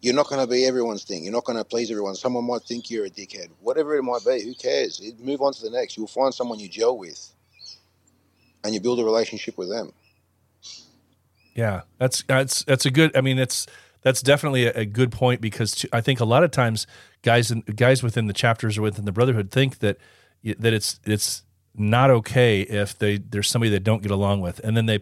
you're 0.03 0.15
not 0.15 0.29
going 0.29 0.41
to 0.43 0.47
be 0.47 0.67
everyone's 0.67 1.05
thing. 1.05 1.25
You're 1.25 1.33
not 1.33 1.45
going 1.45 1.57
to 1.57 1.65
please 1.65 1.91
everyone. 1.91 2.15
Someone 2.17 2.45
might 2.45 2.63
think 2.65 2.91
you're 2.91 3.07
a 3.07 3.11
dickhead. 3.11 3.49
Whatever 3.61 3.97
it 3.97 4.03
might 4.03 4.25
be, 4.27 4.43
who 4.45 4.55
cares? 4.55 5.01
Move 5.19 5.41
on 5.41 5.55
to 5.55 5.63
the 5.63 5.71
next. 5.71 5.97
You'll 5.97 6.07
find 6.07 6.35
someone 6.35 6.59
you 6.59 6.69
gel 6.69 6.99
with, 6.99 7.33
and 8.67 8.75
you 8.75 8.81
build 8.81 9.01
a 9.01 9.05
relationship 9.05 9.57
with 9.57 9.71
them. 9.71 9.93
Yeah, 11.55 11.83
that's 11.99 12.23
that's 12.25 12.65
that's 12.65 12.85
a 12.85 12.91
good. 12.91 13.17
I 13.17 13.23
mean, 13.23 13.39
that's 13.39 13.67
that's 14.03 14.21
definitely 14.21 14.67
a, 14.67 14.73
a 14.73 14.85
good 14.85 15.11
point 15.11 15.41
because 15.41 15.87
I 15.93 16.01
think 16.01 16.21
a 16.21 16.25
lot 16.25 16.45
of 16.45 16.51
times 16.51 16.87
guys 17.23 17.51
guys 17.75 18.03
within 18.03 18.27
the 18.27 18.35
chapters 18.35 18.77
or 18.77 18.83
within 18.83 19.05
the 19.05 19.13
brotherhood 19.13 19.51
think 19.51 19.79
that 19.79 19.97
that 20.45 20.73
it's 20.73 21.01
it's 21.05 21.43
not 21.75 22.11
okay 22.11 22.61
if 22.63 22.99
they 22.99 23.19
there's 23.19 23.49
somebody 23.49 23.71
they 23.71 23.79
don't 23.79 24.03
get 24.03 24.11
along 24.11 24.41
with, 24.41 24.59
and 24.61 24.77
then 24.77 24.87
they 24.87 25.01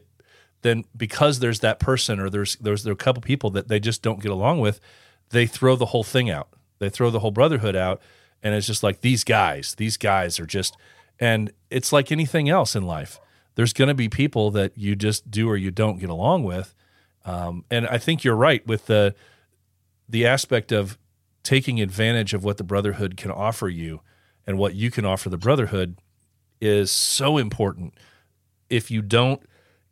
then 0.62 0.84
because 0.96 1.40
there's 1.40 1.60
that 1.60 1.80
person 1.80 2.20
or 2.20 2.30
there's 2.30 2.56
there's 2.56 2.84
there 2.84 2.92
are 2.92 2.94
a 2.94 2.96
couple 2.96 3.20
people 3.20 3.50
that 3.50 3.68
they 3.68 3.80
just 3.80 4.02
don't 4.02 4.22
get 4.22 4.30
along 4.30 4.60
with, 4.60 4.80
they 5.30 5.46
throw 5.46 5.74
the 5.74 5.86
whole 5.86 6.04
thing 6.04 6.30
out. 6.30 6.48
They 6.78 6.88
throw 6.88 7.10
the 7.10 7.20
whole 7.20 7.30
brotherhood 7.30 7.74
out, 7.74 8.00
and 8.42 8.54
it's 8.54 8.66
just 8.66 8.82
like 8.82 9.00
these 9.00 9.24
guys. 9.24 9.74
These 9.74 9.96
guys 9.96 10.38
are 10.38 10.46
just, 10.46 10.76
and 11.18 11.52
it's 11.70 11.92
like 11.92 12.12
anything 12.12 12.48
else 12.48 12.76
in 12.76 12.84
life. 12.86 13.18
There's 13.54 13.72
going 13.72 13.88
to 13.88 13.94
be 13.94 14.08
people 14.08 14.50
that 14.52 14.76
you 14.76 14.96
just 14.96 15.30
do 15.30 15.48
or 15.48 15.56
you 15.56 15.70
don't 15.70 15.98
get 15.98 16.10
along 16.10 16.44
with, 16.44 16.74
um, 17.24 17.64
and 17.70 17.86
I 17.86 17.98
think 17.98 18.24
you're 18.24 18.36
right 18.36 18.66
with 18.66 18.86
the 18.86 19.14
the 20.08 20.26
aspect 20.26 20.72
of 20.72 20.98
taking 21.42 21.80
advantage 21.80 22.34
of 22.34 22.44
what 22.44 22.56
the 22.56 22.64
brotherhood 22.64 23.16
can 23.16 23.30
offer 23.30 23.68
you 23.68 24.00
and 24.46 24.58
what 24.58 24.74
you 24.74 24.90
can 24.90 25.04
offer 25.04 25.28
the 25.28 25.38
brotherhood 25.38 25.98
is 26.60 26.90
so 26.90 27.38
important. 27.38 27.94
If 28.68 28.90
you 28.90 29.02
don't 29.02 29.42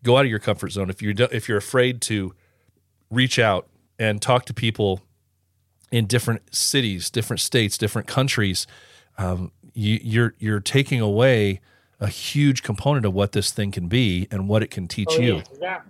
go 0.03 0.17
out 0.17 0.25
of 0.25 0.31
your 0.31 0.39
comfort 0.39 0.71
zone, 0.71 0.91
if 0.91 1.01
you 1.03 1.15
if 1.31 1.49
you're 1.49 1.59
afraid 1.59 2.01
to 2.03 2.35
reach 3.11 3.39
out 3.39 3.69
and 3.99 4.21
talk 4.21 4.47
to 4.47 4.55
people 4.55 5.03
in 5.91 6.07
different 6.07 6.55
cities, 6.55 7.11
different 7.11 7.41
states, 7.41 7.77
different 7.77 8.09
countries, 8.09 8.67
um, 9.19 9.53
you, 9.75 10.01
you're 10.03 10.35
you're 10.39 10.61
taking 10.61 11.01
away 11.01 11.61
a 12.03 12.09
huge 12.09 12.63
component 12.63 13.07
of 13.07 13.15
what 13.15 13.33
this 13.33 13.53
thing 13.53 13.71
can 13.71 13.89
be 13.89 14.29
and 14.31 14.49
what 14.49 14.63
it 14.63 14.71
can 14.71 14.89
teach 14.89 15.11
Oh, 15.13 15.21
you. 15.21 15.43
yeah. 15.61 15.81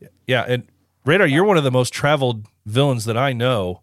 Yeah. 0.00 0.08
Yeah, 0.26 0.44
and 0.48 0.64
Radar, 1.04 1.26
you're 1.26 1.44
one 1.44 1.56
of 1.56 1.64
the 1.64 1.70
most 1.70 1.92
traveled 1.92 2.46
villains 2.66 3.04
that 3.04 3.16
I 3.16 3.32
know. 3.32 3.82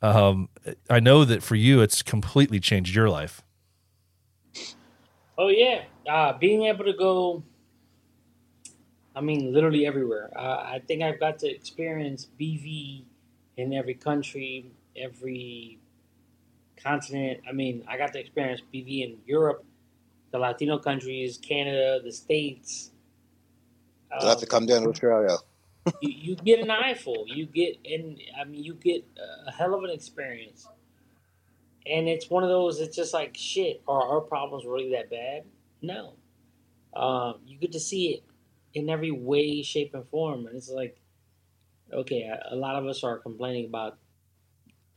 Um, 0.00 0.48
I 0.88 1.00
know 1.00 1.24
that 1.24 1.42
for 1.42 1.56
you, 1.56 1.80
it's 1.80 2.02
completely 2.02 2.60
changed 2.60 2.94
your 2.94 3.08
life. 3.08 3.42
Oh 5.36 5.48
yeah, 5.48 5.82
uh, 6.08 6.34
being 6.38 6.64
able 6.64 6.84
to 6.84 6.92
go. 6.92 7.42
I 9.16 9.20
mean, 9.20 9.52
literally 9.52 9.86
everywhere. 9.86 10.30
Uh, 10.36 10.40
I 10.74 10.82
think 10.86 11.02
I've 11.02 11.20
got 11.20 11.38
to 11.40 11.48
experience 11.50 12.28
BV 12.40 13.04
in 13.56 13.72
every 13.72 13.94
country, 13.94 14.72
every 14.96 15.78
continent. 16.76 17.40
I 17.48 17.52
mean, 17.52 17.84
I 17.88 17.96
got 17.96 18.12
to 18.12 18.18
experience 18.20 18.60
BV 18.72 19.04
in 19.04 19.18
Europe, 19.26 19.64
the 20.34 20.40
Latino 20.40 20.78
countries, 20.78 21.38
Canada, 21.38 22.00
the 22.04 22.10
States. 22.12 22.90
You'll 24.18 24.30
have 24.30 24.40
to 24.40 24.46
Um, 24.46 24.48
come 24.48 24.66
down 24.66 24.82
to 24.84 24.90
Australia. 24.90 25.36
you, 26.00 26.10
you 26.10 26.36
get 26.36 26.60
an 26.60 26.70
eyeful. 26.70 27.24
You 27.28 27.46
get, 27.46 27.78
and 27.84 28.20
I 28.40 28.44
mean, 28.44 28.64
you 28.64 28.74
get 28.74 29.06
a 29.48 29.52
hell 29.52 29.74
of 29.74 29.84
an 29.84 29.90
experience. 29.90 30.68
And 31.86 32.08
it's 32.08 32.30
one 32.30 32.42
of 32.42 32.50
those. 32.50 32.80
It's 32.80 32.96
just 32.96 33.14
like 33.14 33.36
shit. 33.36 33.82
Are 33.88 34.02
our 34.02 34.20
problems 34.22 34.64
really 34.66 34.90
that 34.92 35.10
bad? 35.10 35.44
No. 35.82 36.14
Um, 36.96 37.40
you 37.46 37.58
get 37.58 37.72
to 37.72 37.80
see 37.80 38.14
it 38.14 38.24
in 38.74 38.90
every 38.90 39.12
way, 39.12 39.62
shape, 39.62 39.94
and 39.94 40.08
form, 40.08 40.46
and 40.46 40.56
it's 40.56 40.70
like, 40.70 40.96
okay, 41.92 42.22
a, 42.22 42.54
a 42.54 42.56
lot 42.56 42.76
of 42.76 42.86
us 42.86 43.04
are 43.04 43.18
complaining 43.18 43.66
about 43.66 43.98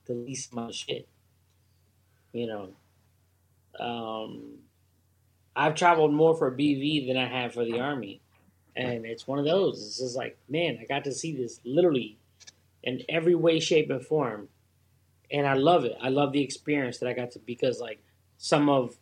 the 0.05 0.13
least 0.13 0.53
amount 0.53 0.71
of 0.71 0.75
shit. 0.75 1.07
You 2.33 2.47
know, 2.47 2.69
um, 3.79 4.59
I've 5.57 5.73
traveled 5.73 6.13
more 6.13 6.35
for 6.35 6.51
BV 6.51 7.07
than 7.07 7.17
I 7.17 7.25
have 7.25 7.55
for 7.55 7.65
the 7.65 7.79
Army. 7.79 8.21
And 8.75 9.07
it's 9.07 9.25
one 9.25 9.39
of 9.39 9.45
those. 9.45 9.81
It's 9.81 9.97
just 9.97 10.15
like, 10.15 10.37
man, 10.47 10.77
I 10.79 10.85
got 10.85 11.03
to 11.05 11.11
see 11.11 11.35
this 11.35 11.59
literally 11.65 12.19
in 12.83 13.01
every 13.09 13.33
way, 13.33 13.59
shape, 13.59 13.89
and 13.89 14.05
form. 14.05 14.49
And 15.31 15.47
I 15.47 15.55
love 15.55 15.83
it. 15.83 15.97
I 15.99 16.09
love 16.09 16.31
the 16.31 16.43
experience 16.43 16.99
that 16.99 17.09
I 17.09 17.13
got 17.13 17.31
to 17.31 17.39
because 17.39 17.81
like 17.81 18.03
some 18.37 18.69
of 18.69 18.97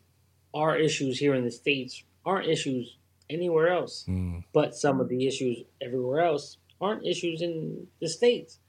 our 0.53 0.77
issues 0.77 1.19
here 1.19 1.35
in 1.35 1.43
the 1.43 1.51
States 1.51 2.03
aren't 2.25 2.47
issues 2.47 2.95
anywhere 3.29 3.67
else. 3.67 4.05
Mm. 4.07 4.45
But 4.53 4.75
some 4.75 5.01
of 5.01 5.09
the 5.09 5.27
issues 5.27 5.57
everywhere 5.81 6.21
else 6.21 6.57
aren't 6.79 7.05
issues 7.05 7.41
in 7.41 7.87
the 7.99 8.07
States. 8.07 8.59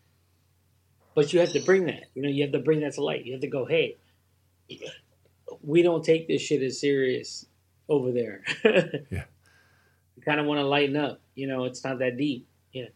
But 1.14 1.32
you 1.32 1.38
have 1.38 1.52
to 1.52 1.60
bring 1.60 1.86
that. 1.86 2.06
You 2.16 2.22
know, 2.22 2.28
you 2.28 2.42
have 2.42 2.52
to 2.52 2.58
bring 2.58 2.80
that 2.80 2.94
to 2.94 3.04
light. 3.04 3.24
You 3.24 3.32
have 3.34 3.42
to 3.42 3.46
go, 3.46 3.64
hey, 3.64 3.96
we 5.62 5.82
don't 5.82 6.04
take 6.04 6.26
this 6.26 6.42
shit 6.42 6.62
as 6.62 6.80
serious 6.80 7.46
over 7.88 8.12
there. 8.12 8.42
Yeah. 9.10 9.24
You 10.16 10.22
kind 10.22 10.40
of 10.40 10.46
want 10.46 10.60
to 10.60 10.66
lighten 10.66 10.96
up. 10.96 11.20
You 11.34 11.46
know, 11.46 11.64
it's 11.64 11.84
not 11.84 11.98
that 11.98 12.16
deep. 12.16 12.48
Yeah. 12.72 12.86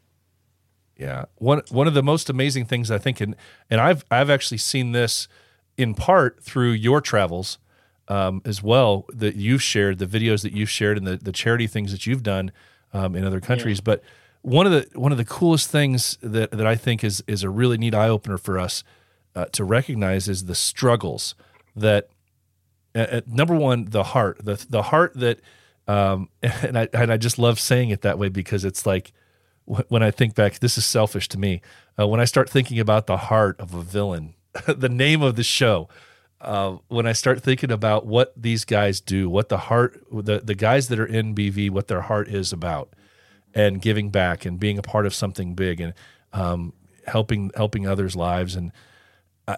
Yeah, 0.97 1.25
one 1.37 1.63
one 1.71 1.87
of 1.87 1.95
the 1.95 2.03
most 2.03 2.29
amazing 2.29 2.65
things 2.65 2.91
I 2.91 2.99
think, 2.99 3.21
and 3.21 3.37
and 3.69 3.81
I've 3.81 4.05
I've 4.11 4.31
actually 4.31 4.59
seen 4.59 4.93
this 4.93 5.29
in 5.77 5.95
part 5.95 6.43
through 6.43 6.73
your 6.73 7.01
travels 7.01 7.59
um, 8.09 8.43
as 8.45 8.63
well 8.63 9.07
that 9.09 9.37
you've 9.37 9.63
shared 9.63 9.99
the 9.99 10.07
videos 10.07 10.43
that 10.43 10.53
you've 10.53 10.69
shared 10.69 10.99
and 10.99 11.07
the 11.07 11.17
the 11.17 11.33
charity 11.33 11.67
things 11.67 11.93
that 11.93 12.07
you've 12.07 12.23
done 12.23 12.53
um, 12.93 13.15
in 13.15 13.25
other 13.25 13.41
countries. 13.41 13.81
But 13.81 14.03
one 14.43 14.67
of 14.67 14.73
the 14.73 14.89
one 14.99 15.13
of 15.13 15.19
the 15.19 15.25
coolest 15.25 15.71
things 15.71 16.19
that 16.23 16.51
that 16.51 16.67
I 16.67 16.77
think 16.77 17.05
is 17.05 17.23
is 17.27 17.43
a 17.43 17.51
really 17.51 17.79
neat 17.79 17.95
eye 17.95 18.09
opener 18.09 18.37
for 18.37 18.59
us 18.59 18.85
uh, 19.35 19.47
to 19.53 19.65
recognize 19.65 20.29
is 20.29 20.45
the 20.47 20.55
struggles 20.55 21.35
that 21.77 22.09
uh, 22.95 22.99
uh, 22.99 23.21
number 23.27 23.55
one 23.55 23.87
the 23.87 24.03
heart 24.03 24.45
the 24.45 24.65
the 24.69 24.83
heart 24.83 25.13
that 25.15 25.41
um, 25.87 26.29
and 26.43 26.79
I 26.79 26.89
and 26.93 27.13
I 27.13 27.17
just 27.17 27.39
love 27.39 27.59
saying 27.61 27.91
it 27.91 28.03
that 28.03 28.19
way 28.19 28.29
because 28.29 28.65
it's 28.65 28.87
like 28.87 29.13
when 29.65 30.03
I 30.03 30.11
think 30.11 30.35
back, 30.35 30.59
this 30.59 30.77
is 30.77 30.85
selfish 30.85 31.29
to 31.29 31.39
me. 31.39 31.61
Uh, 31.99 32.09
when 32.09 32.21
I 32.21 32.25
start 32.25 32.51
thinking 32.51 32.81
about 32.81 33.07
the 33.07 33.17
heart 33.17 33.61
of 33.61 33.73
a 33.75 33.83
villain, 33.83 34.35
the 34.67 34.89
name 34.89 35.23
of 35.23 35.37
the 35.37 35.45
show, 35.45 35.89
uh, 36.41 36.79
when 36.89 37.07
I 37.07 37.13
start 37.13 37.43
thinking 37.43 37.71
about 37.71 38.07
what 38.07 38.33
these 38.37 38.65
guys 38.65 39.01
do, 39.01 39.29
what 39.29 39.49
the 39.49 39.59
heart, 39.59 40.03
the 40.11 40.41
the 40.41 40.55
guys 40.55 40.89
that 40.89 40.99
are 40.99 41.07
in 41.07 41.35
BV, 41.35 41.71
what 41.71 41.89
their 41.89 42.01
heart 42.01 42.29
is 42.29 42.53
about, 42.53 42.95
and 43.55 43.81
giving 43.81 44.11
back 44.11 44.45
and 44.45 44.59
being 44.59 44.79
a 44.79 44.83
part 44.83 45.07
of 45.07 45.15
something 45.15 45.55
big 45.55 45.81
and 45.81 45.95
um, 46.33 46.73
helping 47.07 47.51
helping 47.55 47.87
others' 47.87 48.17
lives, 48.17 48.57
and 48.57 48.73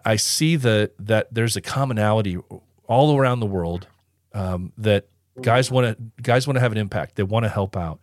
I, 0.05 0.17
see 0.17 0.57
that 0.57 0.93
that 0.99 1.33
there's 1.33 1.57
a 1.57 1.61
commonality 1.61 2.39
all 2.87 3.17
around 3.17 3.41
the 3.41 3.47
world 3.47 3.87
um, 4.33 4.73
that 4.79 5.09
guys 5.41 5.71
want 5.71 5.97
to 5.97 6.23
guys 6.23 6.47
want 6.47 6.57
to 6.57 6.61
have 6.61 6.73
an 6.73 6.79
impact. 6.79 7.17
They 7.17 7.23
want 7.23 7.45
to 7.45 7.49
help 7.49 7.77
out, 7.77 8.01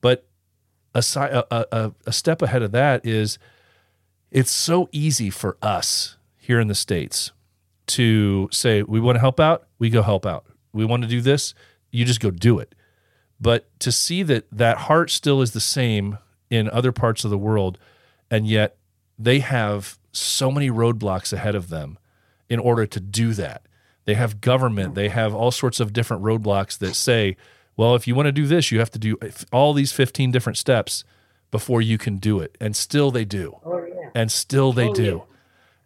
but 0.00 0.26
aside, 0.94 1.32
a, 1.32 1.76
a, 1.76 1.92
a 2.06 2.12
step 2.12 2.42
ahead 2.42 2.62
of 2.62 2.72
that 2.72 3.04
is 3.04 3.38
it's 4.30 4.50
so 4.50 4.88
easy 4.92 5.30
for 5.30 5.56
us 5.62 6.16
here 6.36 6.60
in 6.60 6.68
the 6.68 6.74
states 6.74 7.32
to 7.88 8.48
say 8.52 8.82
we 8.82 9.00
want 9.00 9.16
to 9.16 9.20
help 9.20 9.40
out, 9.40 9.66
we 9.78 9.90
go 9.90 10.02
help 10.02 10.24
out. 10.24 10.46
We 10.72 10.84
want 10.84 11.02
to 11.02 11.08
do 11.08 11.20
this, 11.20 11.54
you 11.90 12.04
just 12.04 12.20
go 12.20 12.30
do 12.30 12.58
it. 12.58 12.74
But 13.40 13.68
to 13.80 13.90
see 13.90 14.22
that 14.24 14.46
that 14.52 14.76
heart 14.78 15.10
still 15.10 15.42
is 15.42 15.52
the 15.52 15.60
same 15.60 16.18
in 16.50 16.68
other 16.70 16.92
parts 16.92 17.24
of 17.24 17.30
the 17.30 17.38
world, 17.38 17.78
and 18.30 18.46
yet 18.46 18.76
they 19.18 19.40
have 19.40 19.98
so 20.12 20.50
many 20.50 20.70
roadblocks 20.70 21.32
ahead 21.32 21.54
of 21.54 21.68
them 21.68 21.98
in 22.48 22.58
order 22.58 22.86
to 22.86 23.00
do 23.00 23.32
that. 23.34 23.62
They 24.06 24.14
have 24.14 24.40
government, 24.40 24.94
they 24.94 25.08
have 25.08 25.34
all 25.34 25.50
sorts 25.50 25.78
of 25.80 25.92
different 25.92 26.22
roadblocks 26.22 26.78
that 26.78 26.94
say, 26.94 27.36
well, 27.76 27.94
if 27.94 28.06
you 28.08 28.14
want 28.14 28.26
to 28.26 28.32
do 28.32 28.46
this, 28.46 28.70
you 28.72 28.78
have 28.78 28.90
to 28.90 28.98
do 28.98 29.16
all 29.52 29.72
these 29.72 29.92
15 29.92 30.30
different 30.30 30.56
steps 30.56 31.04
before 31.50 31.80
you 31.82 31.98
can 31.98 32.16
do 32.16 32.40
it. 32.40 32.56
And 32.60 32.74
still 32.76 33.10
they 33.10 33.24
do. 33.24 33.58
Oh 33.64 33.84
yeah. 33.84 34.10
And 34.14 34.30
still 34.32 34.72
they 34.72 34.88
Oh, 34.88 34.94
do. 34.94 35.22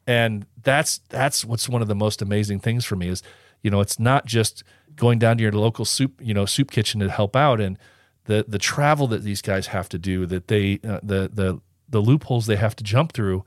And 0.07 0.47
that's 0.63 0.99
that's 1.09 1.45
what's 1.45 1.69
one 1.69 1.83
of 1.83 1.89
the 1.89 1.95
most 1.95 2.21
amazing 2.23 2.61
things 2.61 2.85
for 2.85 2.97
me 2.97 3.09
is, 3.09 3.23
you 3.63 3.71
know, 3.71 3.81
it's 3.81 3.99
not 3.99 4.27
just 4.27 4.63
going 4.97 5.19
down 5.19 5.37
to 5.39 5.43
your 5.43 5.53
local 5.53 5.85
soup, 5.85 6.21
you 6.23 6.35
know, 6.35 6.45
soup 6.47 6.71
kitchen 6.71 7.01
to 7.01 7.11
help 7.11 7.35
out 7.35 7.61
and 7.61 7.79
the 8.27 8.45
the 8.47 8.59
travel 8.59 9.07
that 9.09 9.23
these 9.23 9.43
guys 9.43 9.69
have 9.69 9.89
to 9.91 9.99
do, 9.99 10.27
that 10.27 10.49
they 10.49 10.81
uh, 10.87 11.01
the 11.03 11.31
the 11.33 11.61
the 11.89 12.01
loopholes 12.01 12.47
they 12.47 12.57
have 12.57 12.75
to 12.77 12.85
jump 12.85 13.13
through 13.13 13.45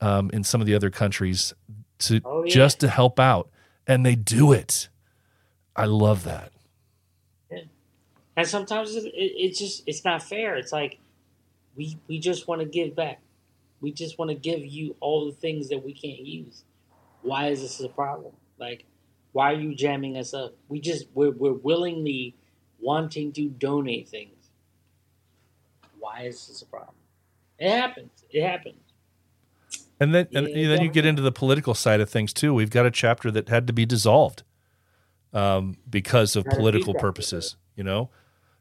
um, 0.00 0.30
in 0.32 0.42
some 0.44 0.60
of 0.60 0.66
the 0.66 0.74
other 0.74 0.90
countries 0.90 1.54
to 2.00 2.20
Oh, 2.24 2.42
yeah. 2.44 2.50
just 2.52 2.80
to 2.80 2.88
help 2.88 3.18
out, 3.20 3.50
and 3.86 4.04
they 4.04 4.14
do 4.14 4.52
it. 4.52 4.88
I 5.76 5.86
love 5.86 6.24
that. 6.24 6.52
And 8.36 8.46
sometimes 8.48 8.94
it, 8.96 9.04
it, 9.04 9.12
it's 9.14 9.58
just 9.58 9.82
it's 9.86 10.04
not 10.04 10.22
fair. 10.22 10.56
It's 10.56 10.72
like 10.72 10.98
we 11.76 11.98
we 12.08 12.18
just 12.18 12.48
want 12.48 12.60
to 12.60 12.66
give 12.66 12.96
back. 12.96 13.20
We 13.80 13.92
just 13.92 14.18
want 14.18 14.30
to 14.30 14.34
give 14.34 14.64
you 14.64 14.96
all 15.00 15.26
the 15.26 15.32
things 15.32 15.68
that 15.68 15.84
we 15.84 15.92
can't 15.92 16.20
use. 16.20 16.64
Why 17.22 17.48
is 17.48 17.60
this 17.62 17.80
a 17.80 17.88
problem? 17.88 18.32
Like, 18.58 18.86
why 19.32 19.52
are 19.52 19.60
you 19.60 19.74
jamming 19.74 20.16
us 20.16 20.34
up? 20.34 20.54
We 20.68 20.80
just 20.80 21.06
we're 21.14 21.30
we're 21.30 21.52
willingly 21.52 22.34
wanting 22.80 23.32
to 23.32 23.48
donate 23.48 24.08
things. 24.08 24.50
Why 25.98 26.22
is 26.22 26.46
this 26.48 26.62
a 26.62 26.66
problem? 26.66 26.96
It 27.58 27.70
happens. 27.70 28.24
It 28.30 28.42
happens. 28.42 28.83
And 30.04 30.14
then, 30.14 30.28
and 30.34 30.48
Yeah, 30.48 30.68
then 30.68 30.82
you 30.82 30.90
get 30.90 31.06
into 31.06 31.22
the 31.22 31.32
political 31.32 31.72
side 31.72 32.00
of 32.00 32.10
things 32.10 32.34
too. 32.34 32.52
We've 32.52 32.68
got 32.68 32.84
a 32.84 32.90
chapter 32.90 33.30
that 33.30 33.48
had 33.48 33.66
to 33.68 33.72
be 33.72 33.86
dissolved 33.86 34.42
um, 35.32 35.78
because 35.88 36.36
of 36.36 36.44
political 36.44 36.92
purposes. 36.92 37.56
You 37.74 37.84
know, 37.84 38.10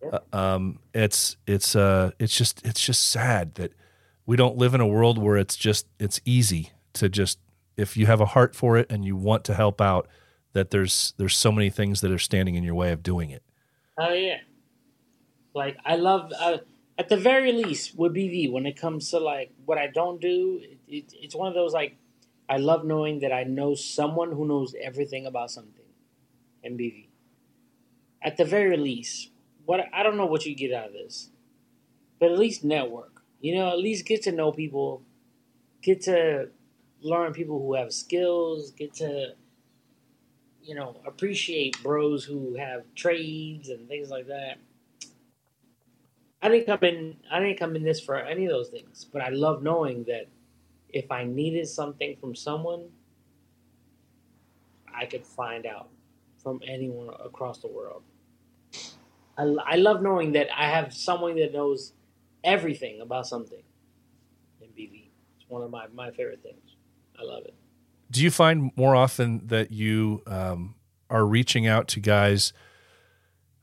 Yeah. 0.01 0.19
Uh, 0.31 0.37
um, 0.37 0.79
it's 0.93 1.35
it's 1.45 1.75
uh, 1.75 2.11
it's 2.17 2.37
just 2.37 2.65
it's 2.65 2.83
just 2.83 3.09
sad 3.09 3.55
that 3.55 3.73
we 4.25 4.37
don't 4.37 4.57
live 4.57 4.73
in 4.73 4.79
a 4.79 4.87
world 4.87 5.17
where 5.17 5.35
it's 5.35 5.57
just 5.57 5.85
it's 5.99 6.21
easy 6.23 6.71
to 6.93 7.09
just 7.09 7.39
if 7.75 7.97
you 7.97 8.05
have 8.05 8.21
a 8.21 8.27
heart 8.27 8.55
for 8.55 8.77
it 8.77 8.89
and 8.89 9.03
you 9.03 9.15
want 9.17 9.43
to 9.45 9.53
help 9.53 9.81
out, 9.81 10.07
that 10.53 10.71
there's 10.71 11.13
there's 11.17 11.35
so 11.35 11.51
many 11.51 11.69
things 11.69 11.99
that 12.01 12.11
are 12.11 12.19
standing 12.19 12.55
in 12.55 12.63
your 12.63 12.75
way 12.75 12.91
of 12.91 13.03
doing 13.03 13.31
it. 13.31 13.43
Oh 13.97 14.13
yeah. 14.13 14.37
Like 15.53 15.77
I 15.85 15.97
love, 15.97 16.31
uh, 16.39 16.59
at 16.97 17.09
the 17.09 17.17
very 17.17 17.51
least, 17.51 17.97
with 17.97 18.13
BV 18.13 18.51
when 18.51 18.65
it 18.65 18.79
comes 18.79 19.09
to 19.11 19.19
like 19.19 19.51
what 19.65 19.77
I 19.77 19.87
don't 19.87 20.21
do, 20.21 20.61
it, 20.93 20.95
it, 20.95 21.13
it's 21.21 21.35
one 21.35 21.47
of 21.47 21.53
those 21.53 21.73
like 21.73 21.97
I 22.49 22.57
love 22.57 22.85
knowing 22.85 23.19
that 23.19 23.31
I 23.31 23.43
know 23.43 23.73
someone 23.75 24.31
who 24.31 24.47
knows 24.47 24.75
everything 24.81 25.25
about 25.25 25.49
something 25.51 25.85
in 26.61 26.77
BV. 26.77 27.07
At 28.21 28.37
the 28.37 28.45
very 28.45 28.77
least, 28.77 29.31
what 29.65 29.81
I 29.93 30.03
don't 30.03 30.17
know 30.17 30.25
what 30.25 30.45
you 30.45 30.55
get 30.55 30.73
out 30.73 30.87
of 30.87 30.93
this, 30.93 31.29
but 32.19 32.31
at 32.31 32.37
least 32.37 32.63
network. 32.63 33.21
You 33.39 33.55
know, 33.55 33.69
at 33.69 33.79
least 33.79 34.05
get 34.05 34.23
to 34.23 34.31
know 34.31 34.51
people, 34.51 35.03
get 35.81 36.01
to 36.03 36.49
learn 37.01 37.33
people 37.33 37.59
who 37.59 37.73
have 37.73 37.91
skills, 37.91 38.71
get 38.71 38.93
to 38.95 39.33
you 40.63 40.75
know, 40.75 40.95
appreciate 41.05 41.81
bros 41.83 42.23
who 42.23 42.55
have 42.55 42.83
trades 42.95 43.67
and 43.69 43.87
things 43.87 44.09
like 44.09 44.27
that. 44.27 44.57
I 46.41 46.49
didn't 46.49 46.65
come 46.65 46.79
in 46.83 47.17
I 47.31 47.39
didn't 47.39 47.59
come 47.59 47.75
in 47.75 47.83
this 47.83 47.99
for 47.99 48.17
any 48.17 48.45
of 48.45 48.51
those 48.51 48.69
things, 48.69 49.05
but 49.05 49.21
I 49.21 49.29
love 49.29 49.63
knowing 49.63 50.05
that 50.05 50.27
if 50.93 51.11
I 51.11 51.23
needed 51.25 51.67
something 51.67 52.15
from 52.15 52.35
someone, 52.35 52.89
I 54.93 55.05
could 55.05 55.25
find 55.25 55.65
out 55.65 55.89
from 56.37 56.61
anyone 56.65 57.09
across 57.23 57.59
the 57.59 57.67
world. 57.67 58.03
I, 59.37 59.43
I 59.65 59.75
love 59.75 60.01
knowing 60.01 60.33
that 60.33 60.47
I 60.55 60.69
have 60.69 60.93
someone 60.93 61.35
that 61.37 61.51
knows 61.51 61.93
everything 62.43 63.01
about 63.01 63.25
something 63.25 63.63
in 64.61 64.67
BV. 64.69 65.07
It's 65.39 65.49
one 65.49 65.63
of 65.63 65.71
my, 65.71 65.87
my 65.93 66.11
favorite 66.11 66.43
things. 66.43 66.75
I 67.19 67.23
love 67.23 67.45
it. 67.45 67.55
Do 68.11 68.21
you 68.21 68.29
find 68.29 68.71
more 68.75 68.95
often 68.95 69.47
that 69.47 69.71
you 69.71 70.21
um, 70.27 70.75
are 71.09 71.25
reaching 71.25 71.65
out 71.65 71.87
to 71.89 71.99
guys 71.99 72.53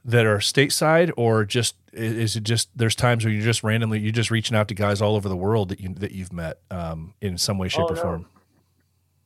that 0.05 0.27
are 0.27 0.39
stateside, 0.39 1.13
or 1.17 1.45
just 1.45 1.77
is 1.93 2.37
it 2.37 2.45
just 2.45 2.69
there's 2.77 2.95
times 2.95 3.25
where 3.25 3.33
you're 3.33 3.43
just 3.43 3.63
randomly 3.63 3.99
you're 3.99 4.13
just 4.13 4.31
reaching 4.31 4.57
out 4.57 4.69
to 4.69 4.75
guys 4.75 5.03
all 5.03 5.17
over 5.17 5.29
the 5.29 5.37
world 5.37 5.69
that 5.69 5.81
you 5.81 5.93
that 5.95 6.13
you've 6.13 6.33
met 6.33 6.61
um, 6.71 7.15
in 7.21 7.37
some 7.37 7.59
way, 7.59 7.69
shape, 7.69 7.87
Oh, 7.89 7.93
or 7.93 7.97
no. 7.97 8.03
form? 8.03 8.27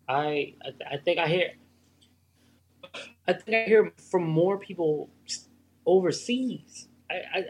I 0.08 0.54
I, 0.90 0.96
think 0.98 1.18
I 1.18 1.28
hear 1.28 1.52
I 3.26 3.32
think 3.32 3.56
I 3.56 3.64
hear 3.64 3.92
from 4.10 4.24
more 4.24 4.58
people 4.58 5.10
overseas. 5.86 6.88
I, 7.10 7.14
I 7.14 7.44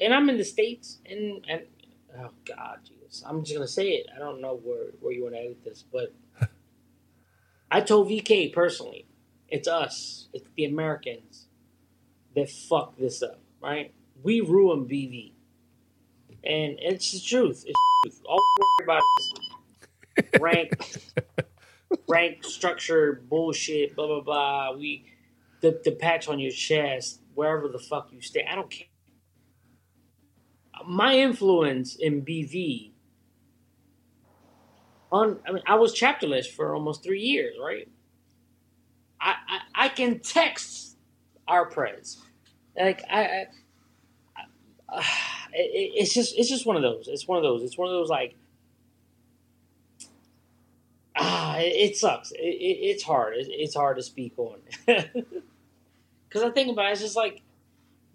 and 0.00 0.12
I'm 0.12 0.28
in 0.28 0.36
the 0.36 0.44
states 0.44 0.98
and 1.06 1.44
and 1.48 1.62
oh 2.20 2.30
God, 2.44 2.80
Jesus. 2.84 3.22
I'm 3.26 3.42
just 3.42 3.54
gonna 3.54 3.66
say 3.68 3.88
it. 3.90 4.06
I 4.14 4.18
don't 4.18 4.40
know 4.40 4.60
where 4.62 4.88
where 5.00 5.12
you 5.12 5.22
want 5.22 5.34
to 5.34 5.40
edit 5.40 5.64
this, 5.64 5.84
but 5.90 6.14
I 7.70 7.80
told 7.80 8.08
VK 8.08 8.52
personally, 8.52 9.06
it's 9.48 9.66
us, 9.66 10.28
it's 10.32 10.48
the 10.56 10.66
Americans 10.66 11.41
that 12.34 12.50
fuck 12.50 12.96
this 12.96 13.22
up, 13.22 13.40
right? 13.62 13.92
We 14.22 14.40
ruined 14.40 14.88
BV, 14.88 15.32
and 16.44 16.78
it's 16.80 17.12
the 17.12 17.20
truth. 17.20 17.64
It's 17.66 17.80
the 18.04 18.10
truth. 18.10 18.22
All 18.28 18.38
we 18.56 18.84
worry 18.84 18.84
about 18.84 19.02
is 20.18 20.24
rank, 20.40 21.10
rank 22.08 22.44
structure 22.44 23.22
bullshit, 23.28 23.96
blah 23.96 24.06
blah 24.06 24.20
blah. 24.20 24.76
We 24.76 25.06
the 25.60 25.80
the 25.84 25.92
patch 25.92 26.28
on 26.28 26.38
your 26.38 26.52
chest, 26.52 27.20
wherever 27.34 27.68
the 27.68 27.78
fuck 27.78 28.12
you 28.12 28.20
stay. 28.20 28.46
I 28.48 28.54
don't 28.54 28.70
care. 28.70 28.86
My 30.86 31.16
influence 31.16 31.96
in 31.96 32.22
BV. 32.22 32.90
On, 35.12 35.38
I 35.46 35.52
mean, 35.52 35.62
I 35.66 35.74
was 35.74 35.92
chapterless 35.92 36.46
for 36.46 36.74
almost 36.74 37.04
three 37.04 37.20
years, 37.20 37.54
right? 37.62 37.86
I, 39.20 39.34
I, 39.46 39.84
I 39.84 39.88
can 39.90 40.20
text 40.20 40.91
our 41.52 41.66
prez, 41.66 42.20
like 42.76 43.02
I, 43.10 43.22
I, 43.22 43.46
I 44.98 45.04
it, 45.54 45.92
it's 45.94 46.14
just 46.14 46.38
it's 46.38 46.48
just 46.48 46.66
one 46.66 46.76
of 46.76 46.82
those. 46.82 47.08
It's 47.08 47.28
one 47.28 47.38
of 47.38 47.42
those. 47.42 47.62
It's 47.62 47.76
one 47.76 47.88
of 47.88 47.94
those 47.94 48.08
like 48.08 48.34
ah, 51.16 51.58
it, 51.58 51.90
it 51.90 51.96
sucks. 51.96 52.32
It, 52.32 52.38
it, 52.38 52.78
it's 52.90 53.02
hard. 53.02 53.36
It, 53.36 53.48
it's 53.50 53.74
hard 53.74 53.96
to 53.96 54.02
speak 54.02 54.34
on 54.38 54.58
because 54.86 56.42
I 56.42 56.50
think 56.50 56.70
about 56.70 56.88
it, 56.88 56.92
it's 56.92 57.00
just 57.00 57.16
like 57.16 57.42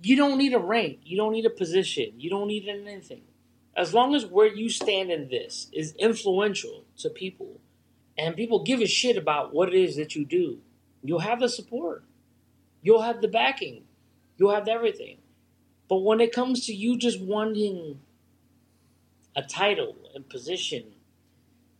you 0.02 0.16
don't 0.16 0.38
need 0.38 0.54
a 0.54 0.60
rank, 0.60 1.00
you 1.04 1.18
don't 1.18 1.32
need 1.32 1.46
a 1.46 1.52
position, 1.52 2.14
you 2.18 2.30
don't 2.30 2.48
need 2.48 2.68
anything. 2.68 3.22
As 3.76 3.94
long 3.94 4.16
as 4.16 4.26
where 4.26 4.48
you 4.48 4.70
stand 4.70 5.12
in 5.12 5.30
this 5.30 5.70
is 5.72 5.94
influential 6.00 6.86
to 6.98 7.10
people, 7.10 7.60
and 8.18 8.36
people 8.36 8.64
give 8.64 8.82
a 8.82 8.88
shit 8.88 9.18
about 9.18 9.54
what 9.54 9.70
it 9.70 9.76
is 9.76 9.96
that 9.98 10.16
you 10.16 10.26
do, 10.26 10.60
you'll 11.04 11.20
have 11.20 11.40
the 11.40 11.50
support, 11.50 12.04
you'll 12.88 13.02
have 13.02 13.20
the 13.20 13.28
backing, 13.28 13.84
you'll 14.38 14.56
have 14.56 14.70
everything. 14.70 15.18
But 15.90 15.98
when 15.98 16.22
it 16.22 16.32
comes 16.32 16.66
to 16.68 16.74
you 16.74 16.98
just 16.98 17.20
wanting 17.20 18.00
a 19.36 19.42
title 19.42 19.98
and 20.16 20.28
position, 20.30 20.86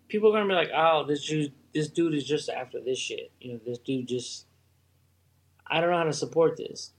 people 0.10 0.30
are 0.30 0.34
gonna 0.34 0.50
be 0.50 0.54
like, 0.54 0.72
"Oh, 0.76 1.06
this 1.06 1.26
dude, 1.26 1.54
this 1.74 1.88
dude 1.88 2.14
is 2.14 2.26
just 2.26 2.50
after 2.50 2.82
this 2.82 3.00
shit." 3.00 3.32
You 3.40 3.54
know, 3.54 3.60
this 3.66 3.78
dude 3.78 4.08
just. 4.10 4.48
I 5.66 5.80
don't 5.80 5.92
know 5.92 5.98
how 5.98 6.04
to 6.04 6.14
support 6.14 6.58
this. 6.58 6.92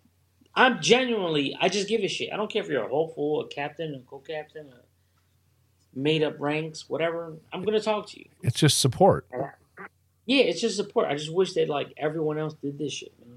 I'm 0.54 0.80
genuinely, 0.80 1.56
I 1.60 1.68
just 1.68 1.88
give 1.88 2.02
a 2.02 2.08
shit. 2.08 2.32
I 2.32 2.36
don't 2.36 2.50
care 2.50 2.62
if 2.62 2.68
you're 2.68 2.84
a 2.84 2.88
hopeful, 2.88 3.42
a 3.42 3.48
captain, 3.48 3.94
a 3.94 4.00
co-captain, 4.00 4.70
a 4.72 5.98
made 5.98 6.22
up 6.22 6.34
ranks, 6.38 6.88
whatever. 6.88 7.34
I'm 7.52 7.62
gonna 7.62 7.80
talk 7.80 8.08
to 8.08 8.18
you. 8.18 8.26
It's 8.42 8.58
just 8.58 8.78
support. 8.78 9.26
Yeah, 10.26 10.44
it's 10.44 10.60
just 10.62 10.76
support. 10.76 11.08
I 11.08 11.14
just 11.14 11.32
wish 11.32 11.52
that 11.54 11.68
like 11.68 11.92
everyone 11.98 12.38
else 12.38 12.54
did 12.54 12.78
this 12.78 12.92
shit, 12.92 13.12
man. 13.20 13.27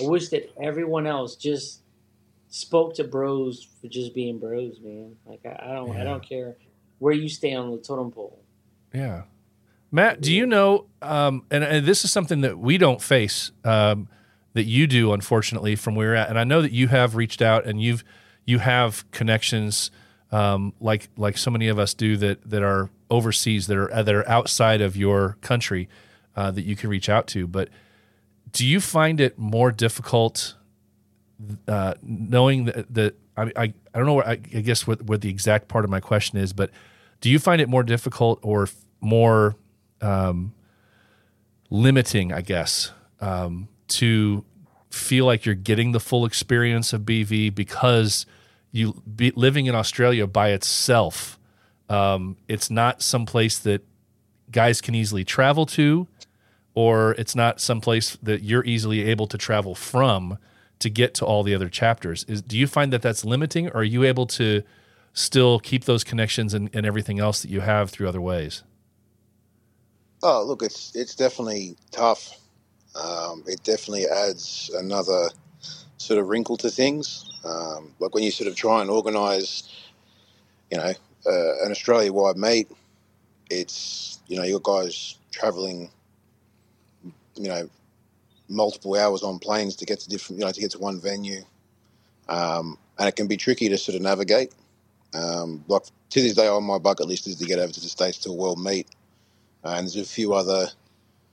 I 0.00 0.06
wish 0.06 0.28
that 0.30 0.52
everyone 0.60 1.06
else 1.06 1.36
just 1.36 1.80
spoke 2.48 2.94
to 2.94 3.04
bros 3.04 3.66
for 3.80 3.88
just 3.88 4.14
being 4.14 4.38
bros, 4.38 4.80
man. 4.80 5.16
Like 5.26 5.40
I, 5.44 5.70
I 5.70 5.74
don't, 5.74 5.96
I 5.96 6.04
don't 6.04 6.26
care 6.26 6.56
where 6.98 7.12
you 7.12 7.28
stay 7.28 7.54
on 7.54 7.70
the 7.70 7.78
totem 7.78 8.10
pole. 8.10 8.42
Yeah. 8.92 9.22
Matt, 9.92 10.20
do 10.20 10.32
you 10.34 10.46
know, 10.46 10.86
um, 11.02 11.44
and, 11.50 11.62
and 11.62 11.86
this 11.86 12.04
is 12.04 12.10
something 12.10 12.40
that 12.40 12.58
we 12.58 12.78
don't 12.78 13.00
face, 13.00 13.52
um, 13.64 14.08
that 14.54 14.64
you 14.64 14.86
do, 14.86 15.12
unfortunately, 15.12 15.76
from 15.76 15.94
where 15.94 16.08
you're 16.08 16.16
at. 16.16 16.28
And 16.28 16.38
I 16.38 16.44
know 16.44 16.62
that 16.62 16.72
you 16.72 16.88
have 16.88 17.14
reached 17.14 17.42
out 17.42 17.66
and 17.66 17.80
you've, 17.80 18.02
you 18.44 18.58
have 18.58 19.08
connections, 19.10 19.90
um, 20.32 20.72
like, 20.80 21.08
like 21.16 21.38
so 21.38 21.50
many 21.50 21.68
of 21.68 21.78
us 21.78 21.94
do 21.94 22.16
that, 22.16 22.48
that 22.50 22.62
are 22.62 22.90
overseas, 23.10 23.66
that 23.66 23.76
are, 23.76 24.02
that 24.02 24.14
are 24.14 24.28
outside 24.28 24.80
of 24.80 24.96
your 24.96 25.36
country, 25.40 25.88
uh, 26.34 26.50
that 26.50 26.64
you 26.64 26.74
can 26.74 26.90
reach 26.90 27.08
out 27.08 27.26
to. 27.28 27.46
But 27.46 27.68
do 28.56 28.66
you 28.66 28.80
find 28.80 29.20
it 29.20 29.38
more 29.38 29.70
difficult, 29.70 30.54
uh, 31.68 31.92
knowing 32.02 32.64
that, 32.64 32.94
that 32.94 33.14
I, 33.36 33.42
I, 33.42 33.62
I 33.64 33.72
don't 33.92 34.06
know 34.06 34.14
what, 34.14 34.26
I, 34.26 34.32
I 34.32 34.62
guess 34.62 34.86
what, 34.86 35.02
what 35.02 35.20
the 35.20 35.28
exact 35.28 35.68
part 35.68 35.84
of 35.84 35.90
my 35.90 36.00
question 36.00 36.38
is, 36.38 36.54
but 36.54 36.70
do 37.20 37.28
you 37.28 37.38
find 37.38 37.60
it 37.60 37.68
more 37.68 37.82
difficult 37.82 38.38
or 38.40 38.62
f- 38.62 38.74
more 39.02 39.56
um, 40.00 40.54
limiting, 41.68 42.32
I 42.32 42.40
guess, 42.40 42.92
um, 43.20 43.68
to 43.88 44.42
feel 44.88 45.26
like 45.26 45.44
you're 45.44 45.54
getting 45.54 45.92
the 45.92 46.00
full 46.00 46.24
experience 46.24 46.94
of 46.94 47.02
BV 47.02 47.54
because 47.54 48.24
you 48.72 49.02
be, 49.14 49.32
living 49.32 49.66
in 49.66 49.74
Australia 49.74 50.26
by 50.26 50.52
itself, 50.52 51.38
um, 51.90 52.38
it's 52.48 52.70
not 52.70 53.02
someplace 53.02 53.58
that 53.58 53.84
guys 54.50 54.80
can 54.80 54.94
easily 54.94 55.24
travel 55.24 55.66
to, 55.66 56.08
or 56.76 57.12
it's 57.12 57.34
not 57.34 57.60
someplace 57.60 58.16
that 58.22 58.42
you're 58.42 58.64
easily 58.64 59.02
able 59.02 59.26
to 59.26 59.36
travel 59.36 59.74
from 59.74 60.38
to 60.78 60.88
get 60.88 61.14
to 61.14 61.26
all 61.26 61.42
the 61.42 61.54
other 61.54 61.68
chapters. 61.68 62.24
Is 62.28 62.42
do 62.42 62.56
you 62.56 62.68
find 62.68 62.92
that 62.92 63.02
that's 63.02 63.24
limiting, 63.24 63.68
or 63.68 63.78
are 63.78 63.84
you 63.84 64.04
able 64.04 64.26
to 64.26 64.62
still 65.12 65.58
keep 65.58 65.84
those 65.84 66.04
connections 66.04 66.54
and, 66.54 66.70
and 66.72 66.86
everything 66.86 67.18
else 67.18 67.42
that 67.42 67.50
you 67.50 67.62
have 67.62 67.90
through 67.90 68.08
other 68.08 68.20
ways? 68.20 68.62
Oh, 70.22 70.44
look, 70.44 70.62
it's 70.62 70.94
it's 70.94 71.14
definitely 71.14 71.76
tough. 71.90 72.38
Um, 72.94 73.42
it 73.46 73.62
definitely 73.64 74.06
adds 74.06 74.70
another 74.74 75.30
sort 75.98 76.20
of 76.20 76.28
wrinkle 76.28 76.56
to 76.58 76.70
things. 76.70 77.30
Um, 77.44 77.94
like 77.98 78.14
when 78.14 78.22
you 78.22 78.30
sort 78.30 78.48
of 78.48 78.56
try 78.56 78.80
and 78.80 78.90
organise, 78.90 79.86
you 80.70 80.78
know, 80.78 80.92
uh, 81.26 81.64
an 81.64 81.70
Australia-wide 81.70 82.36
meet, 82.36 82.70
it's 83.50 84.20
you 84.26 84.36
know 84.36 84.44
your 84.44 84.60
guys 84.60 85.18
travelling, 85.30 85.90
you 87.36 87.48
know, 87.48 87.68
multiple 88.48 88.94
hours 88.96 89.22
on 89.22 89.38
planes 89.38 89.76
to 89.76 89.86
get 89.86 90.00
to 90.00 90.08
different, 90.08 90.38
you 90.40 90.46
know, 90.46 90.52
to 90.52 90.60
get 90.60 90.70
to 90.72 90.78
one 90.78 91.00
venue, 91.00 91.42
um, 92.28 92.78
and 92.98 93.08
it 93.08 93.16
can 93.16 93.26
be 93.26 93.36
tricky 93.36 93.68
to 93.68 93.78
sort 93.78 93.96
of 93.96 94.02
navigate. 94.02 94.52
Um, 95.14 95.64
like 95.68 95.82
to 96.10 96.22
this 96.22 96.34
day, 96.34 96.46
on 96.46 96.64
my 96.64 96.78
bucket 96.78 97.06
list 97.06 97.26
is 97.26 97.36
to 97.36 97.44
get 97.44 97.58
over 97.58 97.72
to 97.72 97.80
the 97.80 97.88
states 97.88 98.18
to 98.18 98.30
a 98.30 98.34
world 98.34 98.62
meet. 98.62 98.88
Uh, 99.64 99.74
and 99.76 99.86
there's 99.86 99.96
a 99.96 100.04
few 100.04 100.32
other 100.34 100.66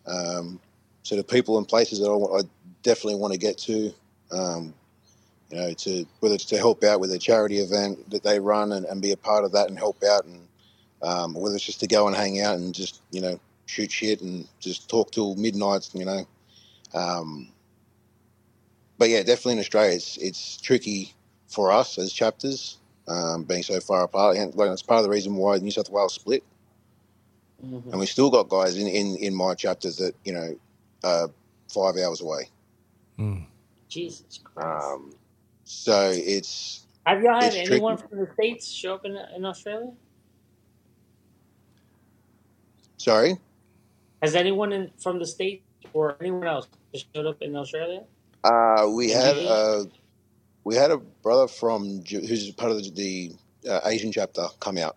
um, 0.07 0.59
sort 1.03 1.19
of 1.19 1.27
people 1.27 1.57
and 1.57 1.67
places 1.67 1.99
that 1.99 2.09
I, 2.09 2.41
definitely 2.81 3.15
want 3.15 3.31
to 3.31 3.39
get 3.39 3.57
to. 3.57 3.93
Um, 4.31 4.73
you 5.49 5.57
know, 5.57 5.73
to 5.73 6.05
whether 6.19 6.35
it's 6.35 6.45
to 6.45 6.57
help 6.57 6.83
out 6.83 6.99
with 6.99 7.11
a 7.11 7.19
charity 7.19 7.59
event 7.59 8.09
that 8.09 8.23
they 8.23 8.39
run 8.39 8.71
and, 8.73 8.85
and 8.87 9.01
be 9.01 9.11
a 9.11 9.17
part 9.17 9.45
of 9.45 9.51
that 9.51 9.69
and 9.69 9.77
help 9.77 10.03
out, 10.03 10.25
and 10.25 10.47
um, 11.01 11.33
whether 11.33 11.55
it's 11.55 11.63
just 11.63 11.79
to 11.81 11.87
go 11.87 12.07
and 12.07 12.15
hang 12.15 12.41
out 12.41 12.55
and 12.55 12.73
just 12.73 13.01
you 13.11 13.21
know 13.21 13.39
shoot 13.73 13.91
shit 13.91 14.21
and 14.21 14.47
just 14.61 14.89
talk 14.89 15.11
till 15.11 15.35
midnight. 15.35 15.89
You 15.93 16.05
know, 16.05 16.27
um, 16.95 17.49
but 18.97 19.09
yeah, 19.09 19.19
definitely 19.23 19.53
in 19.53 19.59
Australia, 19.59 19.95
it's 19.95 20.17
it's 20.17 20.57
tricky 20.61 21.13
for 21.49 21.71
us 21.71 21.97
as 21.99 22.13
chapters 22.13 22.77
um, 23.07 23.43
being 23.43 23.63
so 23.63 23.79
far 23.81 24.03
apart. 24.03 24.37
And 24.37 24.55
like, 24.55 24.71
it's 24.71 24.83
part 24.83 24.99
of 24.99 25.05
the 25.05 25.11
reason 25.11 25.35
why 25.35 25.57
New 25.59 25.71
South 25.71 25.89
Wales 25.91 26.15
split 26.15 26.43
Mhm. 27.63 27.91
and 27.91 27.99
we 27.99 28.05
still 28.07 28.29
got 28.29 28.49
guys 28.49 28.77
in, 28.77 28.87
in, 28.87 29.15
in 29.17 29.35
my 29.35 29.55
chapters 29.55 29.97
that 29.97 30.15
you 30.25 30.33
know 30.33 30.57
are 31.03 31.29
five 31.69 31.95
hours 31.97 32.21
away. 32.21 32.49
Jesus 33.89 34.39
Christ. 34.43 34.85
Um, 34.93 35.15
so 35.65 36.11
it's 36.13 36.85
Have 37.05 37.21
y'all 37.23 37.35
had 37.39 37.55
anyone 37.55 37.97
tricky. 37.97 37.97
from 37.97 38.19
the 38.19 38.27
states 38.33 38.71
show 38.71 38.95
up 38.95 39.05
in, 39.05 39.17
in 39.35 39.45
Australia? 39.45 39.91
sorry. 42.97 43.37
Has 44.23 44.35
anyone 44.35 44.71
in, 44.71 44.89
from 45.01 45.19
the 45.19 45.25
state 45.25 45.63
or 45.91 46.15
anyone 46.21 46.47
else 46.47 46.69
just 46.93 47.07
showed 47.13 47.25
up 47.25 47.41
in 47.41 47.57
Australia? 47.57 48.03
Uh, 48.45 48.87
we 48.95 49.09
had 49.09 49.35
uh, 49.37 49.83
we 50.63 50.75
had 50.75 50.91
a 50.91 50.97
brother 50.97 51.45
from 51.49 52.01
who's 52.09 52.49
part 52.51 52.71
of 52.71 52.77
the, 52.77 52.89
the 52.91 53.69
uh, 53.69 53.81
Asian 53.83 54.13
chapter 54.13 54.45
come 54.61 54.77
out. 54.77 54.95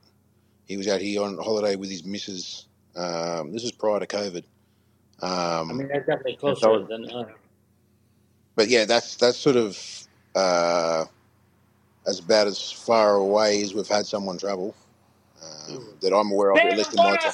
He 0.66 0.76
was 0.76 0.86
out 0.86 1.00
here 1.00 1.22
on 1.22 1.38
holiday 1.38 1.74
with 1.74 1.90
his 1.90 2.04
missus. 2.04 2.68
Um, 2.94 3.52
this 3.52 3.64
was 3.64 3.72
prior 3.72 3.98
to 3.98 4.06
COVID. 4.06 4.44
Um, 5.20 5.70
I 5.70 5.72
mean, 5.72 5.88
that's 5.88 6.06
definitely 6.06 6.38
so- 6.40 6.54
closer 6.54 6.86
than 6.86 7.10
uh, 7.10 7.24
but 8.54 8.68
yeah, 8.68 8.84
that's 8.84 9.16
that's 9.16 9.38
sort 9.38 9.56
of 9.56 9.76
uh, 10.36 11.04
as 12.06 12.20
about 12.20 12.46
as 12.46 12.70
far 12.70 13.16
away 13.16 13.60
as 13.60 13.74
we've 13.74 13.88
had 13.88 14.06
someone 14.06 14.38
travel 14.38 14.72
um, 15.42 15.94
that 16.00 16.14
I'm 16.14 16.30
aware 16.30 16.52
of. 16.52 16.58
At 16.58 16.76
least 16.76 16.90
in 16.92 16.98
my 16.98 17.16
time. 17.16 17.32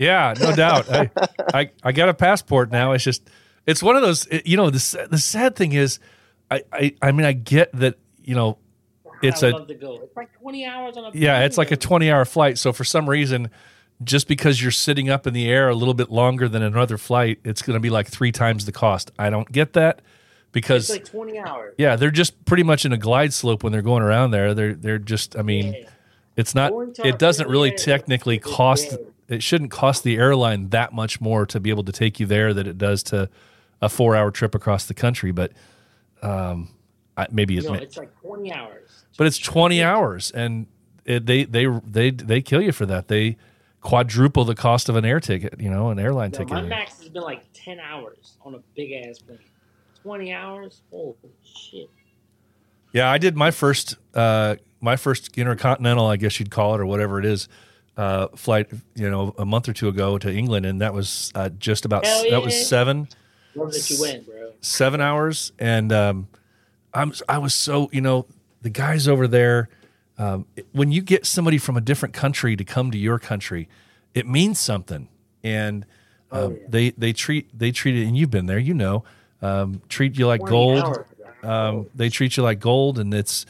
Australia. 0.00 0.34
Yeah, 0.40 0.48
no 0.50 0.56
doubt. 0.56 0.90
I, 0.90 1.10
I 1.54 1.70
I 1.82 1.92
got 1.92 2.08
a 2.08 2.14
passport 2.14 2.70
now. 2.70 2.92
It's 2.92 3.04
just 3.04 3.28
it's 3.66 3.82
one 3.82 3.96
of 3.96 4.02
those. 4.02 4.26
it- 4.26 4.46
you 4.46 4.56
know, 4.56 4.70
the 4.70 5.06
the 5.10 5.18
sad 5.18 5.56
thing 5.56 5.72
is, 5.72 5.98
I 6.50 6.62
I, 6.72 6.94
I 7.02 7.12
mean, 7.12 7.26
I 7.26 7.32
get 7.32 7.72
that. 7.74 7.96
You 8.22 8.34
know, 8.34 8.58
It's 9.22 9.42
I'd 9.42 9.52
a- 9.52 9.56
love 9.58 9.68
to 9.68 9.74
go. 9.74 10.00
It's 10.02 10.16
like 10.16 10.30
twenty 10.40 10.64
hours 10.66 10.96
on 10.96 11.04
a. 11.04 11.10
yeah, 11.12 11.34
plane. 11.36 11.46
it's 11.46 11.58
like 11.58 11.70
a 11.70 11.76
twenty 11.76 12.10
hour 12.10 12.24
flight. 12.24 12.58
So 12.58 12.72
for 12.72 12.84
some 12.84 13.08
reason, 13.08 13.50
just 14.02 14.28
because 14.28 14.60
you're 14.62 14.70
sitting 14.70 15.08
up 15.10 15.26
in 15.26 15.34
the 15.34 15.48
air 15.48 15.68
a 15.68 15.74
little 15.74 15.94
bit 15.94 16.10
longer 16.10 16.48
than 16.48 16.62
another 16.62 16.96
flight, 16.98 17.38
it's 17.44 17.62
going 17.62 17.74
to 17.74 17.80
be 17.80 17.90
like 17.90 18.08
three 18.08 18.32
times 18.32 18.64
the 18.64 18.72
cost. 18.72 19.10
I 19.18 19.28
don't 19.30 19.50
get 19.52 19.74
that 19.74 20.00
because 20.52 20.88
It's 20.90 20.98
like 21.00 21.04
twenty 21.10 21.38
hours. 21.38 21.74
yeah, 21.78 21.96
they're 21.96 22.10
just 22.10 22.44
pretty 22.46 22.62
much 22.62 22.84
in 22.86 22.92
a 22.92 22.98
glide 22.98 23.32
slope 23.34 23.62
when 23.62 23.72
they're 23.72 23.82
going 23.82 24.02
around 24.02 24.30
there. 24.32 24.54
They're 24.54 24.74
they're 24.74 24.98
just. 24.98 25.36
I 25.38 25.42
mean. 25.42 25.74
Yeah. 25.74 25.88
It's 26.36 26.52
not. 26.52 26.72
It 27.04 27.20
doesn't 27.20 27.48
really 27.48 27.70
technically 27.70 28.40
cost. 28.40 28.96
It 29.28 29.42
shouldn't 29.42 29.70
cost 29.70 30.02
the 30.04 30.16
airline 30.16 30.68
that 30.70 30.92
much 30.92 31.20
more 31.20 31.46
to 31.46 31.58
be 31.60 31.70
able 31.70 31.84
to 31.84 31.92
take 31.92 32.20
you 32.20 32.26
there 32.26 32.52
that 32.54 32.66
it 32.66 32.76
does 32.78 33.02
to 33.04 33.28
a 33.80 33.88
four-hour 33.88 34.30
trip 34.30 34.54
across 34.54 34.84
the 34.86 34.94
country. 34.94 35.32
But 35.32 35.52
um, 36.22 36.70
I, 37.16 37.26
maybe 37.30 37.56
it, 37.56 37.64
No, 37.64 37.72
may- 37.72 37.82
it's 37.82 37.96
like 37.96 38.10
20 38.20 38.52
hours. 38.52 39.04
but 39.16 39.26
it's 39.26 39.38
20 39.38 39.82
hours 39.82 40.30
and 40.30 40.66
it, 41.04 41.26
they 41.26 41.44
they 41.44 41.66
they 41.86 42.10
they 42.10 42.40
kill 42.40 42.62
you 42.62 42.72
for 42.72 42.86
that 42.86 43.08
they 43.08 43.36
quadruple 43.82 44.44
the 44.46 44.54
cost 44.54 44.88
of 44.88 44.96
an 44.96 45.04
air 45.04 45.20
ticket 45.20 45.60
you 45.60 45.68
know 45.70 45.90
an 45.90 45.98
airline 45.98 46.30
No, 46.30 46.38
ticket 46.38 46.54
my 46.54 46.62
max 46.62 46.98
has 47.00 47.10
been 47.10 47.22
like 47.22 47.42
10 47.52 47.78
hours 47.78 48.38
on 48.42 48.54
a 48.54 48.58
big 48.74 48.92
ass 48.92 49.18
plane. 49.18 49.38
20 50.02 50.32
hours? 50.32 50.80
Holy 50.90 51.14
shit. 51.44 51.90
yeah 52.94 53.10
i 53.10 53.18
did 53.18 53.36
my 53.36 53.50
first 53.50 53.96
uh 54.14 54.56
my 54.80 54.96
first 54.96 55.36
intercontinental 55.36 56.06
i 56.06 56.16
guess 56.16 56.40
you'd 56.40 56.50
call 56.50 56.74
it 56.74 56.80
or 56.80 56.86
whatever 56.86 57.18
it 57.18 57.26
is 57.26 57.48
uh 57.96 58.28
flight 58.34 58.68
you 58.94 59.08
know 59.08 59.34
a 59.38 59.44
month 59.44 59.68
or 59.68 59.72
two 59.72 59.88
ago 59.88 60.18
to 60.18 60.32
england 60.32 60.66
and 60.66 60.80
that 60.80 60.92
was 60.92 61.30
uh, 61.34 61.48
just 61.50 61.84
about 61.84 62.04
Hell 62.04 62.24
that 62.30 62.42
was 62.42 62.66
seven 62.68 63.08
you 63.54 64.00
went, 64.00 64.26
bro. 64.26 64.52
seven 64.60 65.00
hours 65.00 65.52
and 65.58 65.92
um 65.92 66.28
i'm 66.92 67.12
i 67.28 67.38
was 67.38 67.54
so 67.54 67.88
you 67.92 68.00
know 68.00 68.26
the 68.62 68.70
guys 68.70 69.06
over 69.06 69.28
there 69.28 69.68
um, 70.16 70.46
when 70.72 70.92
you 70.92 71.02
get 71.02 71.26
somebody 71.26 71.58
from 71.58 71.76
a 71.76 71.80
different 71.80 72.14
country 72.14 72.56
to 72.56 72.64
come 72.64 72.90
to 72.90 72.98
your 72.98 73.18
country 73.18 73.68
it 74.14 74.26
means 74.28 74.58
something. 74.60 75.08
And 75.42 75.84
Oh, 76.32 76.46
um, 76.46 76.58
they 76.68 76.90
they 76.90 77.12
treat 77.12 77.56
they 77.56 77.70
treat 77.70 77.96
it 77.96 78.06
and 78.06 78.16
you've 78.16 78.30
been 78.30 78.46
there 78.46 78.58
you 78.58 78.74
know 78.74 79.04
um, 79.42 79.82
treat 79.88 80.18
you 80.18 80.26
like 80.26 80.40
gold. 80.40 80.82
hours, 80.82 81.06
um, 81.44 81.86
they 81.94 82.08
treat 82.08 82.36
you 82.36 82.42
like 82.42 82.58
gold 82.58 82.98
and 82.98 83.12
it's 83.14 83.46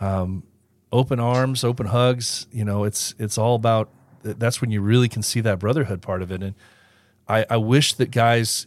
um, 0.00 0.44
open 0.92 1.20
arms 1.20 1.62
open 1.64 1.86
hugs 1.86 2.46
you 2.52 2.64
know 2.64 2.84
it's 2.84 3.14
it's 3.18 3.38
all 3.38 3.54
about 3.54 3.88
that's 4.22 4.60
when 4.60 4.70
you 4.70 4.80
really 4.80 5.08
can 5.08 5.22
see 5.22 5.40
that 5.40 5.58
brotherhood 5.58 6.02
part 6.02 6.20
of 6.22 6.30
it 6.32 6.42
and 6.42 6.54
i, 7.28 7.44
I 7.48 7.56
wish 7.56 7.94
that 7.94 8.10
guys 8.10 8.66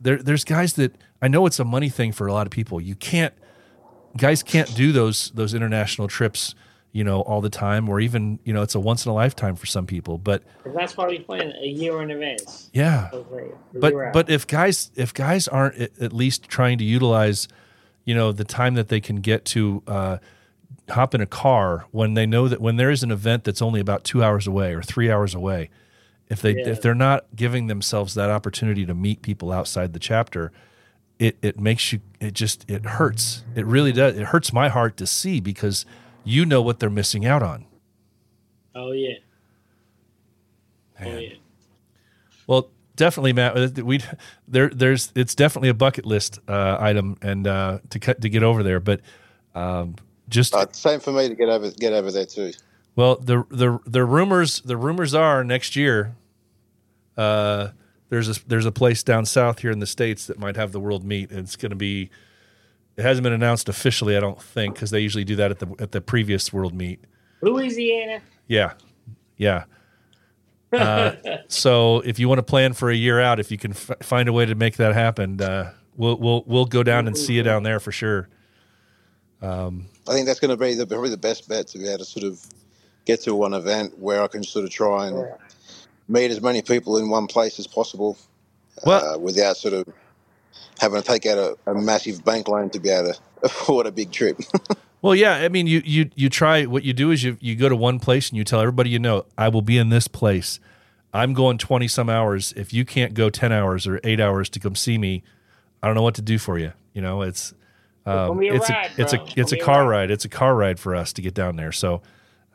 there 0.00 0.16
there's 0.22 0.44
guys 0.44 0.74
that 0.74 0.94
i 1.20 1.28
know 1.28 1.46
it's 1.46 1.58
a 1.58 1.64
money 1.64 1.88
thing 1.88 2.12
for 2.12 2.26
a 2.26 2.32
lot 2.32 2.46
of 2.46 2.50
people 2.52 2.80
you 2.80 2.94
can't 2.94 3.34
guys 4.16 4.42
can't 4.42 4.72
do 4.74 4.92
those 4.92 5.30
those 5.32 5.52
international 5.52 6.08
trips 6.08 6.54
you 6.92 7.04
know 7.04 7.20
all 7.22 7.40
the 7.40 7.50
time 7.50 7.88
or 7.88 8.00
even 8.00 8.38
you 8.44 8.52
know 8.52 8.62
it's 8.62 8.74
a 8.74 8.80
once 8.80 9.04
in 9.04 9.10
a 9.10 9.14
lifetime 9.14 9.54
for 9.56 9.66
some 9.66 9.84
people 9.86 10.16
But 10.16 10.42
that's 10.74 10.96
why 10.96 11.06
we 11.06 11.18
plan 11.18 11.52
a 11.60 11.66
year 11.66 12.00
in 12.02 12.10
advance. 12.10 12.70
yeah 12.72 13.10
but 13.74 13.94
out. 13.94 14.12
but 14.14 14.30
if 14.30 14.46
guys 14.46 14.90
if 14.96 15.12
guys 15.12 15.48
aren't 15.48 15.76
at, 15.76 15.98
at 16.00 16.12
least 16.12 16.44
trying 16.48 16.78
to 16.78 16.84
utilize 16.84 17.46
you 18.06 18.14
know 18.14 18.32
the 18.32 18.44
time 18.44 18.74
that 18.74 18.88
they 18.88 19.00
can 19.00 19.16
get 19.16 19.44
to 19.46 19.82
uh, 19.86 20.16
hop 20.90 21.14
in 21.14 21.20
a 21.20 21.26
car 21.26 21.86
when 21.90 22.14
they 22.14 22.26
know 22.26 22.48
that 22.48 22.60
when 22.60 22.76
there 22.76 22.90
is 22.90 23.02
an 23.02 23.10
event 23.10 23.44
that's 23.44 23.60
only 23.62 23.80
about 23.80 24.04
two 24.04 24.22
hours 24.24 24.46
away 24.46 24.74
or 24.74 24.82
three 24.82 25.10
hours 25.10 25.34
away 25.34 25.70
if 26.28 26.40
they 26.42 26.56
Yeah. 26.56 26.68
if 26.68 26.80
they're 26.82 26.94
not 26.94 27.26
giving 27.36 27.66
themselves 27.66 28.14
that 28.14 28.30
opportunity 28.30 28.84
to 28.86 28.94
meet 28.94 29.22
people 29.22 29.52
outside 29.52 29.92
the 29.92 29.98
chapter 29.98 30.50
it 31.18 31.36
it 31.42 31.58
makes 31.60 31.92
you 31.92 32.00
it 32.20 32.32
just 32.34 32.64
it 32.70 32.84
hurts 32.86 33.44
it 33.54 33.66
really 33.66 33.92
does 33.92 34.16
it 34.16 34.26
hurts 34.26 34.52
my 34.52 34.68
heart 34.68 34.96
to 34.96 35.06
see 35.06 35.40
because 35.40 35.84
you 36.24 36.44
know 36.46 36.62
what 36.62 36.78
they're 36.80 36.90
missing 36.90 37.24
out 37.26 37.42
on 37.42 37.64
Oh, 38.74 38.92
yeah. 38.92 39.14
Oh, 41.00 41.18
yeah. 41.18 41.34
Well, 42.46 42.70
definitely, 42.94 43.32
Matt. 43.32 43.76
We 43.82 44.00
there 44.46 44.68
there's 44.68 45.12
it's 45.16 45.34
definitely 45.34 45.68
a 45.70 45.74
bucket 45.74 46.06
list 46.06 46.38
uh, 46.46 46.76
item 46.78 47.16
and 47.20 47.46
uh, 47.46 47.78
to 47.90 47.98
cut 47.98 48.20
to 48.20 48.28
get 48.28 48.42
over 48.44 48.62
there. 48.62 48.78
But 48.78 49.00
um, 49.54 49.96
just 50.28 50.54
Uh, 50.54 50.66
same 50.72 51.00
for 51.00 51.12
me 51.12 51.28
to 51.28 51.34
get 51.34 51.48
over 51.48 51.70
get 51.70 51.92
over 51.92 52.10
there 52.10 52.26
too. 52.26 52.52
well, 52.96 53.16
the 53.16 53.44
the 53.50 53.78
the 53.86 54.04
rumors 54.04 54.60
the 54.60 54.76
rumors 54.76 55.14
are 55.14 55.42
next 55.44 55.76
year. 55.76 56.14
Uh, 57.16 57.68
there's 58.10 58.28
a 58.28 58.48
there's 58.48 58.66
a 58.66 58.72
place 58.72 59.02
down 59.02 59.26
south 59.26 59.58
here 59.60 59.70
in 59.70 59.80
the 59.80 59.86
states 59.86 60.26
that 60.26 60.38
might 60.38 60.56
have 60.56 60.72
the 60.72 60.80
world 60.80 61.04
meet, 61.04 61.30
and 61.30 61.40
it's 61.40 61.56
going 61.56 61.70
to 61.70 61.76
be. 61.76 62.10
It 62.96 63.02
hasn't 63.02 63.22
been 63.22 63.32
announced 63.32 63.68
officially, 63.68 64.16
I 64.16 64.20
don't 64.20 64.42
think, 64.42 64.74
because 64.74 64.90
they 64.90 65.00
usually 65.00 65.24
do 65.24 65.36
that 65.36 65.50
at 65.50 65.58
the 65.60 65.68
at 65.78 65.92
the 65.92 66.00
previous 66.00 66.52
world 66.52 66.74
meet. 66.74 67.00
Louisiana. 67.42 68.20
Yeah, 68.48 68.72
yeah. 69.36 69.64
Uh, 70.72 71.12
so 71.48 72.00
if 72.00 72.18
you 72.18 72.28
want 72.28 72.38
to 72.38 72.42
plan 72.42 72.72
for 72.72 72.90
a 72.90 72.96
year 72.96 73.20
out, 73.20 73.38
if 73.38 73.50
you 73.52 73.58
can 73.58 73.70
f- 73.72 73.92
find 74.02 74.28
a 74.28 74.32
way 74.32 74.46
to 74.46 74.54
make 74.56 74.76
that 74.78 74.94
happen, 74.94 75.40
uh, 75.40 75.72
we'll 75.96 76.16
we'll 76.16 76.42
we'll 76.46 76.64
go 76.66 76.82
down 76.82 77.06
and 77.06 77.16
see 77.16 77.34
you 77.34 77.42
down 77.44 77.62
there 77.62 77.78
for 77.78 77.92
sure. 77.92 78.28
I 80.08 80.12
think 80.14 80.26
that's 80.26 80.40
going 80.40 80.50
to 80.50 80.56
be 80.56 80.74
the, 80.74 80.86
probably 80.86 81.10
the 81.10 81.16
best 81.16 81.48
bet 81.48 81.68
to 81.68 81.78
be 81.78 81.86
able 81.86 81.98
to 81.98 82.04
sort 82.04 82.24
of 82.24 82.40
get 83.04 83.20
to 83.22 83.34
one 83.34 83.54
event 83.54 83.98
where 83.98 84.22
I 84.22 84.26
can 84.26 84.42
sort 84.42 84.64
of 84.64 84.70
try 84.70 85.08
and 85.08 85.28
meet 86.08 86.30
as 86.30 86.40
many 86.40 86.62
people 86.62 86.96
in 86.96 87.08
one 87.10 87.26
place 87.26 87.58
as 87.58 87.66
possible 87.66 88.16
Well, 88.84 89.14
uh, 89.14 89.18
without 89.18 89.56
sort 89.56 89.74
of 89.74 89.86
having 90.80 91.02
to 91.02 91.06
take 91.06 91.26
out 91.26 91.38
a, 91.38 91.70
a 91.70 91.74
massive 91.74 92.24
bank 92.24 92.48
loan 92.48 92.70
to 92.70 92.80
be 92.80 92.88
able 92.88 93.12
to 93.12 93.20
afford 93.42 93.86
a 93.86 93.92
big 93.92 94.10
trip. 94.12 94.38
well, 95.02 95.14
yeah. 95.14 95.36
I 95.36 95.48
mean, 95.48 95.66
you 95.66 95.82
you 95.84 96.10
you 96.14 96.28
try. 96.28 96.64
What 96.64 96.84
you 96.84 96.92
do 96.92 97.10
is 97.10 97.22
you 97.22 97.36
you 97.40 97.54
go 97.54 97.68
to 97.68 97.76
one 97.76 98.00
place 98.00 98.30
and 98.30 98.38
you 98.38 98.44
tell 98.44 98.60
everybody 98.60 98.90
you 98.90 98.98
know, 98.98 99.26
I 99.36 99.48
will 99.48 99.62
be 99.62 99.78
in 99.78 99.90
this 99.90 100.08
place. 100.08 100.58
I'm 101.12 101.34
going 101.34 101.58
twenty 101.58 101.88
some 101.88 102.08
hours. 102.08 102.52
If 102.56 102.72
you 102.72 102.84
can't 102.84 103.14
go 103.14 103.30
ten 103.30 103.52
hours 103.52 103.86
or 103.86 104.00
eight 104.04 104.20
hours 104.20 104.48
to 104.50 104.60
come 104.60 104.74
see 104.74 104.98
me, 104.98 105.22
I 105.82 105.86
don't 105.86 105.94
know 105.94 106.02
what 106.02 106.14
to 106.16 106.22
do 106.22 106.38
for 106.38 106.58
you. 106.58 106.72
You 106.94 107.02
know, 107.02 107.22
it's 107.22 107.52
gonna 107.52 107.57
um, 108.08 108.38
be 108.38 108.48
a 108.48 108.54
it's 108.54 108.70
ride, 108.70 108.90
a 108.96 109.02
it's 109.02 109.12
a. 109.12 109.22
It's 109.22 109.34
it's 109.36 109.52
a 109.52 109.56
a 109.56 109.64
car 109.64 109.82
ride. 109.82 109.90
ride. 109.90 110.10
It's 110.10 110.24
a 110.24 110.28
car 110.28 110.54
ride 110.54 110.78
for 110.80 110.94
us 110.94 111.12
to 111.14 111.22
get 111.22 111.34
down 111.34 111.56
there. 111.56 111.72
So. 111.72 112.02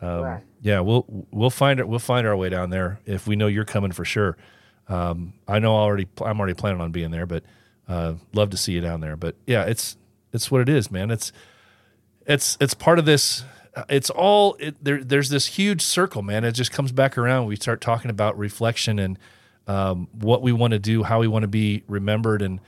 Um, 0.02 0.22
Right. 0.22 0.44
Yeah, 0.62 0.80
we'll 0.80 1.06
we'll 1.32 1.50
find 1.50 1.80
it. 1.80 1.88
We'll 1.90 2.00
find 2.00 2.26
our 2.26 2.38
way 2.38 2.48
down 2.48 2.70
there 2.70 3.00
if 3.06 3.28
we 3.28 3.36
know 3.36 3.48
you're 3.48 3.66
coming 3.66 3.92
for 3.92 4.06
sure. 4.06 4.38
Um, 4.88 5.34
I 5.46 5.60
know 5.60 5.76
already. 5.76 6.08
I'm 6.22 6.40
already 6.40 6.54
planning 6.54 6.80
on 6.80 6.92
being 6.92 7.12
there, 7.12 7.26
but 7.26 7.44
uh, 7.88 8.14
love 8.34 8.50
to 8.52 8.58
see 8.58 8.72
you 8.72 8.80
down 8.82 9.02
there. 9.02 9.18
But 9.18 9.36
yeah, 9.46 9.64
it's 9.64 9.98
it's 10.32 10.50
what 10.50 10.62
it 10.62 10.70
is, 10.70 10.90
man. 10.90 11.12
It's 11.12 11.34
it's 12.26 12.58
it's 12.62 12.74
part 12.74 12.98
of 12.98 13.04
this. 13.04 13.44
It's 13.90 14.10
all 14.10 14.56
it, 14.60 14.82
there. 14.82 15.04
There's 15.04 15.30
this 15.30 15.48
huge 15.48 15.82
circle, 15.82 16.22
man. 16.22 16.46
It 16.46 16.54
just 16.54 16.72
comes 16.72 16.94
back 16.94 17.18
around. 17.18 17.48
We 17.48 17.58
start 17.58 17.82
talking 17.82 18.10
about 18.10 18.38
reflection 18.38 19.00
and 19.00 19.20
um, 19.68 20.08
what 20.14 20.42
we 20.42 20.54
want 20.54 20.72
to 20.72 20.80
do, 20.80 21.04
how 21.04 21.20
we 21.20 21.28
want 21.28 21.44
to 21.44 21.50
be 21.50 21.84
remembered, 21.88 22.42
and 22.42 22.62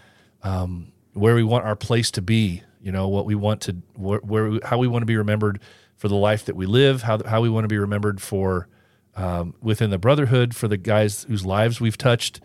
um, 0.43 0.91
where 1.13 1.35
we 1.35 1.43
want 1.43 1.63
our 1.63 1.75
place 1.77 2.11
to 2.11 2.21
be. 2.21 2.63
You 2.85 2.91
know, 2.91 3.07
what 3.07 3.25
we 3.25 3.33
want 3.33 3.61
to, 3.61 3.77
where, 3.95 4.19
where 4.19 4.49
we, 4.51 4.59
how 4.63 4.77
we 4.77 4.87
want 4.87 5.01
to 5.01 5.07
be 5.07 5.17
remembered 5.17 5.59
for 5.95 6.07
the 6.07 6.15
life 6.15 6.45
that 6.45 6.55
we 6.55 6.67
live, 6.67 7.01
how 7.01 7.19
how 7.25 7.41
we 7.41 7.49
want 7.49 7.63
to 7.63 7.67
be 7.67 7.79
remembered 7.79 8.21
for 8.21 8.67
um, 9.15 9.55
within 9.59 9.89
the 9.89 9.97
brotherhood 9.97 10.55
for 10.55 10.67
the 10.67 10.77
guys 10.77 11.23
whose 11.23 11.43
lives 11.43 11.81
we've 11.81 11.97
touched, 11.97 12.41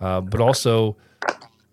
uh, 0.00 0.22
but 0.22 0.40
also 0.40 0.96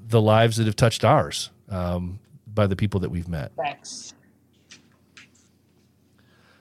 the 0.05 0.19
lives 0.19 0.57
that 0.57 0.65
have 0.65 0.75
touched 0.75 1.05
ours 1.05 1.49
um, 1.69 2.19
by 2.45 2.67
the 2.67 2.75
people 2.75 2.99
that 2.99 3.09
we've 3.09 3.29
met. 3.29 3.55
Facts. 3.55 4.13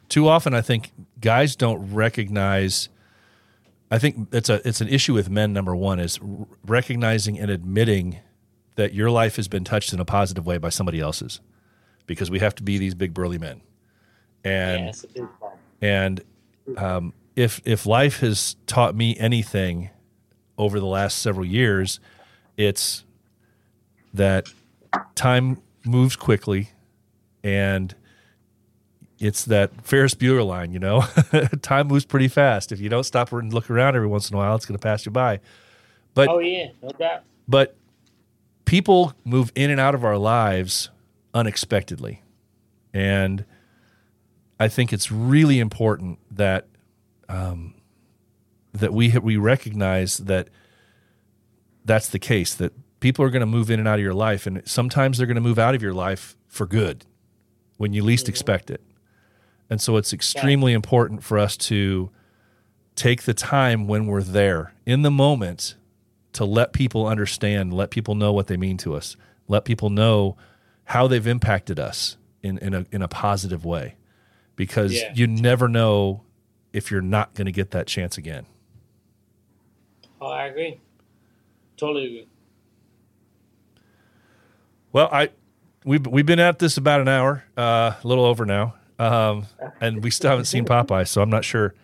Too 0.09 0.29
often, 0.29 0.55
I 0.55 0.61
think 0.61 0.93
guys 1.21 1.57
don't 1.57 1.93
recognize. 1.93 2.89
I 3.91 3.99
think 3.99 4.29
it's 4.33 4.49
a 4.49 4.67
it's 4.69 4.81
an 4.81 4.89
issue 4.89 5.15
with 5.15 5.29
men. 5.29 5.53
Number 5.53 5.75
one 5.75 5.99
is 5.99 6.21
r- 6.21 6.47
recognizing 6.65 7.37
and 7.37 7.51
admitting 7.51 8.21
that 8.77 8.95
your 8.95 9.11
life 9.11 9.35
has 9.35 9.49
been 9.49 9.65
touched 9.65 9.93
in 9.93 9.99
a 9.99 10.05
positive 10.05 10.47
way 10.47 10.57
by 10.57 10.69
somebody 10.69 11.01
else's, 11.01 11.41
because 12.09 12.29
we 12.33 12.41
have 12.41 12.57
to 12.57 12.65
be 12.65 12.77
these 12.79 12.97
big 12.97 13.15
burly 13.15 13.39
men, 13.39 13.61
and 14.43 14.81
yeah, 14.81 14.87
that's 14.87 15.05
a 15.05 15.09
big 15.09 15.27
problem. 15.39 15.59
And 15.81 16.21
um, 16.77 17.13
if 17.37 17.61
if 17.65 17.87
life 17.87 18.19
has 18.19 18.57
taught 18.67 18.97
me 18.97 19.17
anything 19.19 19.91
over 20.57 20.81
the 20.81 20.87
last 20.87 21.19
several 21.21 21.47
years, 21.47 22.01
it's 22.57 23.05
that 24.15 24.49
time 25.15 25.63
moves 25.85 26.17
quickly, 26.17 26.71
and 27.45 27.95
it's 29.21 29.45
that 29.45 29.71
Ferris 29.87 30.15
Bueller 30.15 30.45
line. 30.47 30.73
You 30.73 30.81
know, 30.81 31.03
time 31.63 31.87
moves 31.89 32.05
pretty 32.05 32.29
fast. 32.29 32.73
If 32.73 32.81
you 32.81 32.89
don't 32.89 33.05
stop 33.05 33.33
and 33.33 33.53
look 33.53 33.71
around 33.71 33.95
every 33.95 34.09
once 34.09 34.29
in 34.31 34.35
a 34.35 34.39
while, 34.39 34.57
it's 34.57 34.67
going 34.67 34.79
to 34.79 34.83
pass 34.83 35.07
you 35.07 35.13
by. 35.13 35.39
But 36.15 36.29
Oh, 36.29 36.39
yeah, 36.41 36.69
no 36.83 36.89
doubt. 36.91 37.23
but 37.47 37.77
people 38.65 39.15
move 39.25 39.53
in 39.55 39.71
and 39.71 39.79
out 39.81 39.95
of 39.95 40.05
our 40.05 40.19
lives 40.19 40.91
unexpectedly. 41.35 42.23
And 42.93 43.45
i 44.61 44.69
think 44.69 44.93
it's 44.93 45.11
really 45.11 45.61
important 45.61 46.19
that 46.31 46.67
um, 47.29 47.75
that 48.73 48.93
we 48.93 49.17
we 49.19 49.37
recognize 49.37 50.19
that 50.19 50.49
that's 51.85 52.09
the 52.09 52.19
case 52.19 52.55
that 52.55 52.73
people 53.01 53.25
are 53.25 53.31
going 53.31 53.41
to 53.41 53.47
move 53.47 53.71
in 53.71 53.79
and 53.79 53.89
out 53.89 53.99
of 53.99 54.05
your 54.05 54.15
life 54.15 54.47
and 54.47 54.63
sometimes 54.67 55.19
they're 55.19 55.27
going 55.27 55.37
to 55.37 55.41
move 55.41 55.59
out 55.59 55.75
of 55.75 55.83
your 55.83 55.95
life 55.95 56.37
for 56.47 56.67
good 56.67 57.05
when 57.77 57.93
you 57.93 58.03
least 58.03 58.29
expect 58.29 58.71
it. 58.71 58.83
And 59.71 59.81
so 59.81 59.97
it's 59.97 60.13
extremely 60.13 60.73
important 60.73 61.23
for 61.23 61.39
us 61.39 61.57
to 61.59 62.11
take 62.97 63.23
the 63.23 63.35
time 63.35 63.87
when 63.87 64.07
we're 64.07 64.23
there 64.23 64.73
in 64.85 65.03
the 65.03 65.11
moment 65.11 65.77
to 66.33 66.45
let 66.45 66.73
people 66.73 67.07
understand, 67.07 67.73
let 67.73 67.91
people 67.91 68.15
know 68.15 68.33
what 68.33 68.49
they 68.49 68.57
mean 68.57 68.77
to 68.79 68.95
us, 68.95 69.17
let 69.47 69.65
people 69.65 69.91
know 69.91 70.37
how 70.89 71.07
they've 71.07 71.27
impacted 71.27 71.79
us 71.79 72.17
in, 72.43 72.57
in, 72.59 72.73
a, 72.75 72.87
in 72.91 73.03
a 73.03 73.09
positive 73.09 73.65
way. 73.65 73.95
Because 74.57 74.95
Yeah. 74.95 75.13
you 75.15 75.27
never 75.27 75.69
know 75.69 76.23
if 76.73 76.91
you're 76.91 77.03
not 77.03 77.35
going 77.35 77.45
to 77.47 77.53
get 77.53 77.71
that 77.73 77.87
chance 77.87 78.17
again. 78.19 78.47
Oh, 80.21 80.29
I 80.29 80.47
agree. 80.47 80.81
Totally 81.77 82.07
agree. 82.07 82.29
Well, 84.93 85.09
I 85.13 85.29
we've 85.85 86.07
we've 86.07 86.27
been 86.27 86.41
at 86.41 86.59
this 86.59 86.77
about 86.77 87.01
an 87.01 87.09
hour, 87.09 87.45
uh, 87.57 87.93
a 88.03 88.07
little 88.09 88.25
over 88.25 88.45
now, 88.47 88.75
um, 88.99 89.47
and 89.81 90.03
we 90.03 90.11
still 90.11 90.31
haven't 90.31 90.47
seen 90.47 90.65
Popeye, 90.65 91.07
so 91.07 91.21
I'm 91.23 91.31
not 91.31 91.45
sure. 91.45 91.75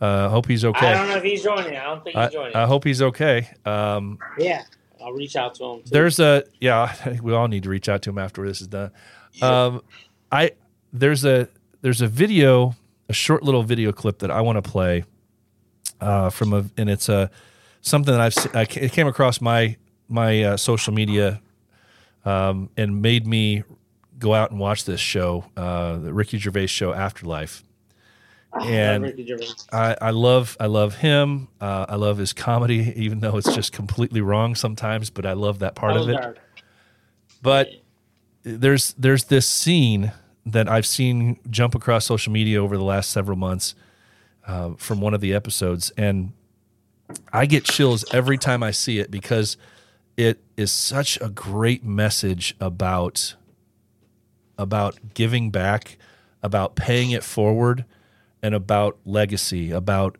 Uh, 0.00 0.28
hope 0.28 0.46
he's 0.46 0.64
okay. 0.64 0.86
I 0.86 0.94
don't 0.94 1.08
know 1.08 1.16
if 1.16 1.22
he's 1.22 1.42
joining. 1.42 1.76
I 1.76 1.84
don't 1.84 2.04
think 2.04 2.16
he's 2.16 2.26
I, 2.26 2.28
joining. 2.28 2.54
I 2.56 2.66
hope 2.66 2.84
he's 2.84 3.02
okay. 3.02 3.48
Um, 3.64 4.18
yeah, 4.38 4.64
I'll 5.02 5.12
reach 5.12 5.36
out 5.36 5.54
to 5.56 5.64
him. 5.64 5.82
Too. 5.82 5.90
there's 5.90 6.20
a 6.20 6.44
yeah, 6.60 7.18
we 7.22 7.32
all 7.32 7.48
need 7.48 7.62
to 7.64 7.68
reach 7.68 7.88
out 7.88 8.02
to 8.02 8.10
him 8.10 8.18
after 8.18 8.46
this 8.46 8.60
is 8.60 8.68
done. 8.68 8.90
Um, 9.42 9.82
I 10.30 10.52
there's 10.92 11.24
a 11.24 11.48
there's 11.82 12.00
a 12.00 12.06
video, 12.06 12.74
a 13.08 13.12
short 13.12 13.42
little 13.42 13.62
video 13.62 13.92
clip 13.92 14.18
that 14.20 14.30
I 14.30 14.40
want 14.40 14.62
to 14.62 14.68
play 14.68 15.04
uh, 16.00 16.30
from 16.30 16.52
a, 16.52 16.64
and 16.76 16.90
it's 16.90 17.08
a 17.08 17.30
something 17.80 18.12
that 18.12 18.20
I've 18.20 18.56
I 18.56 18.62
it 18.62 18.92
came 18.92 19.06
across 19.06 19.40
my 19.40 19.76
my 20.08 20.42
uh, 20.42 20.56
social 20.56 20.92
media 20.92 21.40
um, 22.24 22.70
and 22.76 23.00
made 23.00 23.26
me 23.26 23.62
go 24.18 24.34
out 24.34 24.50
and 24.50 24.60
watch 24.60 24.84
this 24.84 25.00
show, 25.00 25.46
uh, 25.56 25.96
the 25.96 26.12
Ricky 26.12 26.38
Gervais 26.38 26.66
show, 26.66 26.92
Afterlife. 26.92 27.64
And 28.52 29.14
I, 29.72 29.96
I 30.00 30.10
love 30.10 30.56
I 30.58 30.66
love 30.66 30.96
him. 30.96 31.48
Uh, 31.60 31.86
I 31.88 31.94
love 31.96 32.18
his 32.18 32.32
comedy, 32.32 32.92
even 32.96 33.20
though 33.20 33.36
it's 33.36 33.54
just 33.54 33.72
completely 33.72 34.20
wrong 34.20 34.54
sometimes. 34.54 35.08
But 35.10 35.24
I 35.24 35.34
love 35.34 35.60
that 35.60 35.74
part 35.74 35.94
That 35.94 36.00
of 36.02 36.08
it. 36.08 36.12
dark. 36.20 36.38
But 37.42 37.68
there's 38.42 38.92
there's 38.94 39.24
this 39.24 39.48
scene 39.48 40.12
that 40.46 40.68
I've 40.68 40.86
seen 40.86 41.38
jump 41.48 41.74
across 41.74 42.06
social 42.06 42.32
media 42.32 42.62
over 42.62 42.76
the 42.76 42.84
last 42.84 43.10
several 43.10 43.36
months 43.36 43.74
uh, 44.46 44.70
from 44.78 45.00
one 45.00 45.14
of 45.14 45.20
the 45.20 45.32
episodes, 45.32 45.90
and 45.96 46.32
I 47.32 47.46
get 47.46 47.64
chills 47.64 48.04
every 48.12 48.38
time 48.38 48.62
I 48.62 48.72
see 48.72 48.98
it 48.98 49.10
because 49.10 49.56
it 50.16 50.40
is 50.56 50.72
such 50.72 51.20
a 51.20 51.28
great 51.28 51.84
message 51.84 52.56
about 52.60 53.36
about 54.58 55.14
giving 55.14 55.50
back, 55.50 55.96
about 56.42 56.74
paying 56.74 57.10
it 57.12 57.22
forward, 57.24 57.84
and 58.42 58.54
about 58.54 58.98
legacy, 59.04 59.70
about 59.70 60.16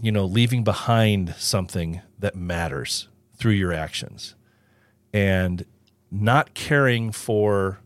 you 0.00 0.12
know 0.12 0.24
leaving 0.24 0.64
behind 0.64 1.34
something 1.38 2.00
that 2.18 2.34
matters 2.34 3.08
through 3.36 3.52
your 3.52 3.72
actions, 3.72 4.34
and 5.12 5.64
not 6.10 6.54
caring 6.54 7.12
for 7.12 7.80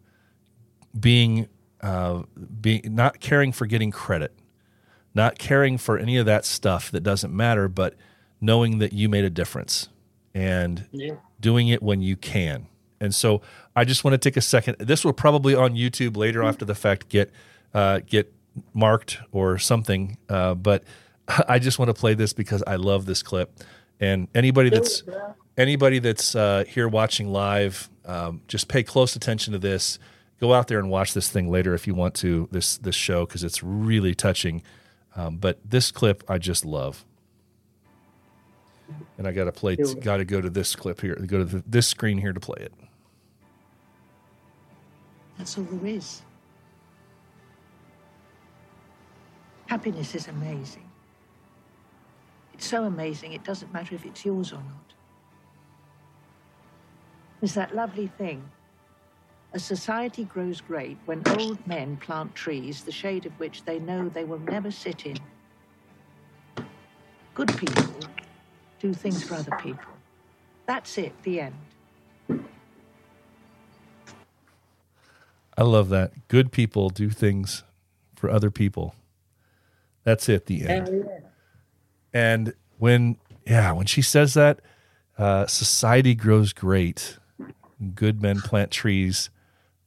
being 0.98 1.48
uh, 1.80 2.22
being 2.60 2.82
not 2.84 3.20
caring 3.20 3.52
for 3.52 3.66
getting 3.66 3.90
credit, 3.90 4.32
not 5.14 5.38
caring 5.38 5.76
for 5.78 5.98
any 5.98 6.16
of 6.16 6.26
that 6.26 6.44
stuff 6.44 6.90
that 6.90 7.00
doesn't 7.02 7.34
matter, 7.34 7.68
but 7.68 7.94
knowing 8.40 8.78
that 8.78 8.92
you 8.92 9.08
made 9.08 9.24
a 9.24 9.30
difference 9.30 9.88
and 10.34 10.86
Yeah. 10.92 11.14
doing 11.40 11.68
it 11.68 11.82
when 11.82 12.00
you 12.02 12.16
can. 12.16 12.66
And 13.00 13.14
so 13.14 13.42
I 13.76 13.84
just 13.84 14.02
want 14.04 14.12
to 14.14 14.18
take 14.18 14.36
a 14.36 14.40
second. 14.40 14.76
This 14.78 15.04
will 15.04 15.12
probably 15.12 15.54
on 15.54 15.74
YouTube 15.74 16.16
later 16.16 16.42
after 16.42 16.64
the 16.64 16.74
fact 16.74 17.08
get 17.08 17.30
uh, 17.74 18.00
get 18.06 18.32
marked 18.72 19.18
or 19.32 19.58
something. 19.58 20.16
Uh, 20.28 20.54
but 20.54 20.84
I 21.48 21.58
just 21.58 21.78
want 21.78 21.88
to 21.88 21.94
play 21.94 22.14
this 22.14 22.32
because 22.32 22.62
I 22.66 22.76
love 22.76 23.06
this 23.06 23.22
clip. 23.22 23.60
And 24.00 24.28
anybody 24.34 24.70
that's 24.70 25.02
anybody 25.56 25.98
that's 25.98 26.34
uh, 26.34 26.64
here 26.66 26.88
watching 26.88 27.28
live, 27.28 27.88
um, 28.04 28.42
just 28.48 28.68
pay 28.68 28.82
close 28.82 29.14
attention 29.16 29.52
to 29.52 29.58
this. 29.58 29.98
Go 30.40 30.52
out 30.52 30.68
there 30.68 30.78
and 30.78 30.90
watch 30.90 31.14
this 31.14 31.30
thing 31.30 31.50
later 31.50 31.74
if 31.74 31.86
you 31.86 31.94
want 31.94 32.14
to. 32.16 32.48
This 32.50 32.76
this 32.76 32.96
show 32.96 33.24
because 33.24 33.44
it's 33.44 33.62
really 33.62 34.14
touching. 34.14 34.62
Um, 35.16 35.36
but 35.36 35.58
this 35.64 35.90
clip 35.90 36.24
I 36.28 36.38
just 36.38 36.64
love. 36.64 37.04
And 39.16 39.28
I 39.28 39.32
got 39.32 39.44
to 39.44 39.52
play. 39.52 39.76
Here 39.76 39.86
we 39.86 39.94
go. 39.94 40.00
Got 40.00 40.16
to 40.18 40.24
go 40.24 40.40
to 40.40 40.50
this 40.50 40.74
clip 40.74 41.00
here. 41.00 41.14
Go 41.14 41.38
to 41.38 41.44
the, 41.44 41.64
this 41.66 41.86
screen 41.86 42.18
here 42.18 42.32
to 42.32 42.40
play 42.40 42.58
it. 42.60 42.72
That's 45.38 45.56
all 45.56 45.64
there 45.64 45.86
is. 45.86 46.22
Happiness 49.66 50.14
is 50.14 50.28
amazing. 50.28 50.90
It's 52.52 52.66
so 52.66 52.84
amazing, 52.84 53.32
it 53.32 53.44
doesn't 53.44 53.72
matter 53.72 53.94
if 53.94 54.04
it's 54.04 54.24
yours 54.24 54.52
or 54.52 54.56
not. 54.56 54.94
There's 57.40 57.54
that 57.54 57.74
lovely 57.74 58.06
thing. 58.06 58.42
A 59.52 59.58
society 59.58 60.24
grows 60.24 60.60
great 60.60 60.98
when 61.04 61.22
old 61.38 61.64
men 61.66 61.96
plant 61.96 62.34
trees, 62.34 62.82
the 62.82 62.92
shade 62.92 63.26
of 63.26 63.32
which 63.38 63.64
they 63.64 63.78
know 63.78 64.08
they 64.08 64.24
will 64.24 64.38
never 64.38 64.70
sit 64.70 65.06
in. 65.06 65.16
Good 67.34 67.56
people 67.56 67.84
do 68.80 68.94
things 68.94 69.22
for 69.22 69.34
other 69.34 69.56
people. 69.58 69.92
That's 70.66 70.98
it, 70.98 71.12
the 71.22 71.40
end. 71.40 71.54
I 75.56 75.62
love 75.62 75.88
that. 75.90 76.28
Good 76.28 76.50
people 76.50 76.88
do 76.88 77.10
things 77.10 77.62
for 78.16 78.28
other 78.30 78.50
people. 78.50 78.94
That's 80.04 80.28
it. 80.28 80.46
The 80.46 80.66
end. 80.68 81.08
And 82.12 82.54
when, 82.78 83.16
yeah, 83.46 83.72
when 83.72 83.86
she 83.86 84.02
says 84.02 84.34
that, 84.34 84.60
uh, 85.18 85.46
society 85.46 86.14
grows 86.14 86.52
great. 86.52 87.18
Good 87.94 88.22
men 88.22 88.40
plant 88.40 88.70
trees, 88.70 89.30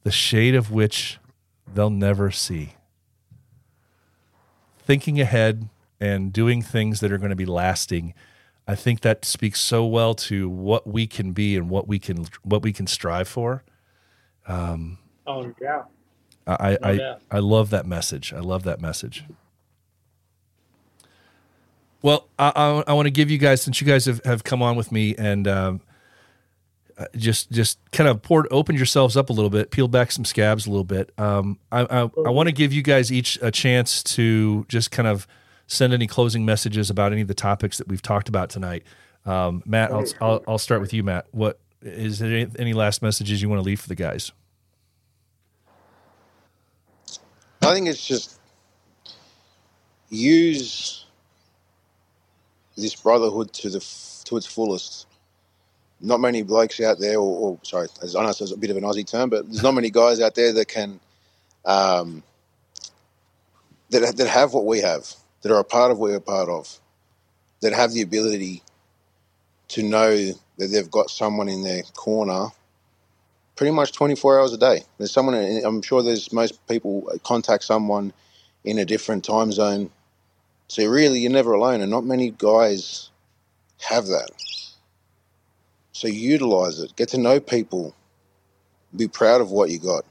the 0.02 0.10
shade 0.10 0.54
of 0.54 0.70
which 0.70 1.18
they'll 1.72 1.90
never 1.90 2.30
see. 2.30 2.74
Thinking 4.78 5.20
ahead 5.20 5.68
and 6.00 6.32
doing 6.32 6.62
things 6.62 7.00
that 7.00 7.12
are 7.12 7.18
going 7.18 7.30
to 7.30 7.36
be 7.36 7.46
lasting, 7.46 8.14
I 8.66 8.74
think 8.74 9.00
that 9.00 9.24
speaks 9.24 9.60
so 9.60 9.86
well 9.86 10.14
to 10.14 10.48
what 10.48 10.86
we 10.86 11.06
can 11.06 11.32
be 11.32 11.56
and 11.56 11.70
what 11.70 11.88
we 11.88 11.98
can 11.98 12.26
what 12.42 12.62
we 12.62 12.72
can 12.72 12.86
strive 12.86 13.28
for. 13.28 13.64
Oh 15.26 15.52
yeah. 15.60 15.82
I 16.46 16.78
I, 16.82 16.96
doubt. 16.96 17.22
I 17.30 17.38
love 17.38 17.70
that 17.70 17.86
message. 17.86 18.32
I 18.32 18.40
love 18.40 18.62
that 18.64 18.80
message. 18.80 19.24
Well, 22.02 22.28
I, 22.38 22.52
I, 22.54 22.84
I 22.88 22.92
want 22.92 23.06
to 23.06 23.10
give 23.10 23.30
you 23.30 23.38
guys 23.38 23.62
since 23.62 23.80
you 23.80 23.86
guys 23.86 24.06
have, 24.06 24.24
have 24.24 24.44
come 24.44 24.62
on 24.62 24.76
with 24.76 24.92
me 24.92 25.16
and 25.16 25.48
um, 25.48 25.80
uh, 26.96 27.06
just 27.16 27.50
just 27.50 27.78
kind 27.92 28.08
of 28.08 28.22
poured 28.22 28.46
opened 28.50 28.78
yourselves 28.78 29.16
up 29.16 29.30
a 29.30 29.32
little 29.32 29.50
bit, 29.50 29.70
peeled 29.70 29.90
back 29.90 30.12
some 30.12 30.24
scabs 30.24 30.66
a 30.66 30.70
little 30.70 30.84
bit. 30.84 31.12
Um, 31.18 31.58
I 31.72 31.80
I, 31.82 32.00
I 32.26 32.30
want 32.30 32.48
to 32.48 32.52
give 32.52 32.72
you 32.72 32.82
guys 32.82 33.12
each 33.12 33.38
a 33.42 33.50
chance 33.50 34.02
to 34.14 34.64
just 34.68 34.90
kind 34.90 35.08
of 35.08 35.26
send 35.66 35.92
any 35.92 36.06
closing 36.06 36.44
messages 36.44 36.88
about 36.90 37.12
any 37.12 37.20
of 37.20 37.28
the 37.28 37.34
topics 37.34 37.78
that 37.78 37.88
we've 37.88 38.02
talked 38.02 38.28
about 38.28 38.50
tonight. 38.50 38.84
Um, 39.26 39.62
Matt, 39.66 39.92
I'll, 39.92 40.04
I'll 40.20 40.44
I'll 40.48 40.58
start 40.58 40.80
with 40.80 40.92
you, 40.92 41.02
Matt. 41.02 41.26
What 41.32 41.60
is 41.82 42.18
there 42.18 42.30
any, 42.30 42.50
any 42.58 42.72
last 42.72 43.02
messages 43.02 43.42
you 43.42 43.48
want 43.48 43.60
to 43.60 43.64
leave 43.64 43.80
for 43.80 43.88
the 43.88 43.94
guys? 43.94 44.32
I 47.62 47.74
think 47.74 47.88
it's 47.88 48.06
just 48.06 48.40
use 50.08 51.06
this 52.82 52.96
brotherhood 52.96 53.52
to 53.54 53.70
the 53.70 53.80
to 54.26 54.36
its 54.36 54.46
fullest. 54.46 55.06
Not 56.00 56.20
many 56.20 56.42
blokes 56.42 56.80
out 56.80 57.00
there, 57.00 57.16
or, 57.18 57.50
or 57.52 57.58
sorry, 57.62 57.88
as 58.02 58.16
I 58.16 58.22
know 58.22 58.30
it's 58.30 58.52
a 58.52 58.56
bit 58.56 58.70
of 58.70 58.76
an 58.76 58.84
Aussie 58.84 59.06
term, 59.08 59.30
but 59.30 59.46
there's 59.46 59.62
not 59.62 59.74
many 59.74 59.90
guys 59.90 60.20
out 60.20 60.34
there 60.34 60.52
that 60.52 60.68
can 60.68 61.00
um, 61.64 62.22
that 63.90 64.16
that 64.16 64.28
have 64.28 64.54
what 64.54 64.66
we 64.66 64.80
have, 64.80 65.14
that 65.42 65.52
are 65.52 65.60
a 65.60 65.64
part 65.64 65.90
of 65.90 65.98
what 65.98 66.10
we're 66.10 66.16
a 66.16 66.20
part 66.20 66.48
of, 66.48 66.80
that 67.62 67.72
have 67.72 67.92
the 67.92 68.02
ability 68.02 68.62
to 69.68 69.82
know 69.82 70.16
that 70.58 70.68
they've 70.68 70.90
got 70.90 71.10
someone 71.10 71.48
in 71.48 71.62
their 71.62 71.82
corner 71.96 72.48
pretty 73.56 73.72
much 73.72 73.92
24 73.92 74.40
hours 74.40 74.52
a 74.52 74.58
day. 74.58 74.82
There's 74.98 75.12
someone, 75.12 75.34
I'm 75.64 75.82
sure 75.82 76.02
there's 76.02 76.32
most 76.32 76.66
people 76.68 77.10
contact 77.24 77.64
someone 77.64 78.12
in 78.64 78.78
a 78.78 78.84
different 78.84 79.24
time 79.24 79.52
zone. 79.52 79.90
So 80.68 80.86
really, 80.86 81.20
you're 81.20 81.32
never 81.32 81.52
alone, 81.52 81.80
and 81.80 81.90
not 81.90 82.04
many 82.04 82.30
guys 82.30 83.10
have 83.78 84.06
that. 84.06 84.30
So 85.92 86.08
utilize 86.08 86.78
it. 86.78 86.94
Get 86.96 87.08
to 87.10 87.18
know 87.18 87.40
people. 87.40 87.94
Be 88.94 89.08
proud 89.08 89.40
of 89.40 89.50
what 89.50 89.70
you 89.70 89.78
got. 89.78 90.04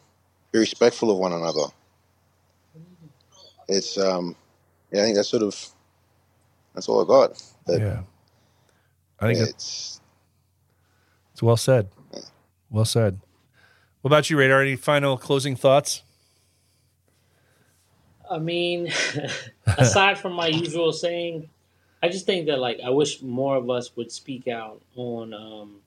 Be 0.52 0.60
respectful 0.60 1.12
of 1.12 1.18
one 1.18 1.34
another. 1.34 1.66
It's 3.68 3.98
um, 3.98 4.36
yeah, 4.92 5.02
I 5.02 5.06
think 5.06 5.16
that's 5.16 5.30
sort 5.30 5.44
of 5.44 5.70
that's 6.74 6.90
all 6.90 7.04
I 7.04 7.08
got. 7.08 7.42
But 7.66 7.80
yeah, 7.82 8.02
I 9.20 9.34
think 9.34 9.50
it's 9.50 10.02
It's 11.34 11.44
well 11.44 11.58
said. 11.58 11.90
Well 12.70 12.86
said. 12.86 13.20
What 14.02 14.10
about 14.10 14.30
you, 14.30 14.38
Radar? 14.38 14.62
Any 14.62 14.76
final 14.76 15.18
closing 15.18 15.56
thoughts? 15.56 16.04
I 18.30 18.40
mean, 18.40 18.92
aside 19.66 20.18
from 20.18 20.34
my 20.34 20.48
usual 20.48 20.92
saying, 20.94 21.50
I 22.02 22.10
just 22.10 22.26
think 22.26 22.48
that 22.48 22.60
like 22.60 22.80
I 22.86 22.90
wish 22.90 23.22
more 23.22 23.56
of 23.56 23.70
us 23.70 23.96
would 23.96 24.12
speak 24.12 24.48
out 24.48 24.82
on 24.96 25.34
um, 25.34 25.78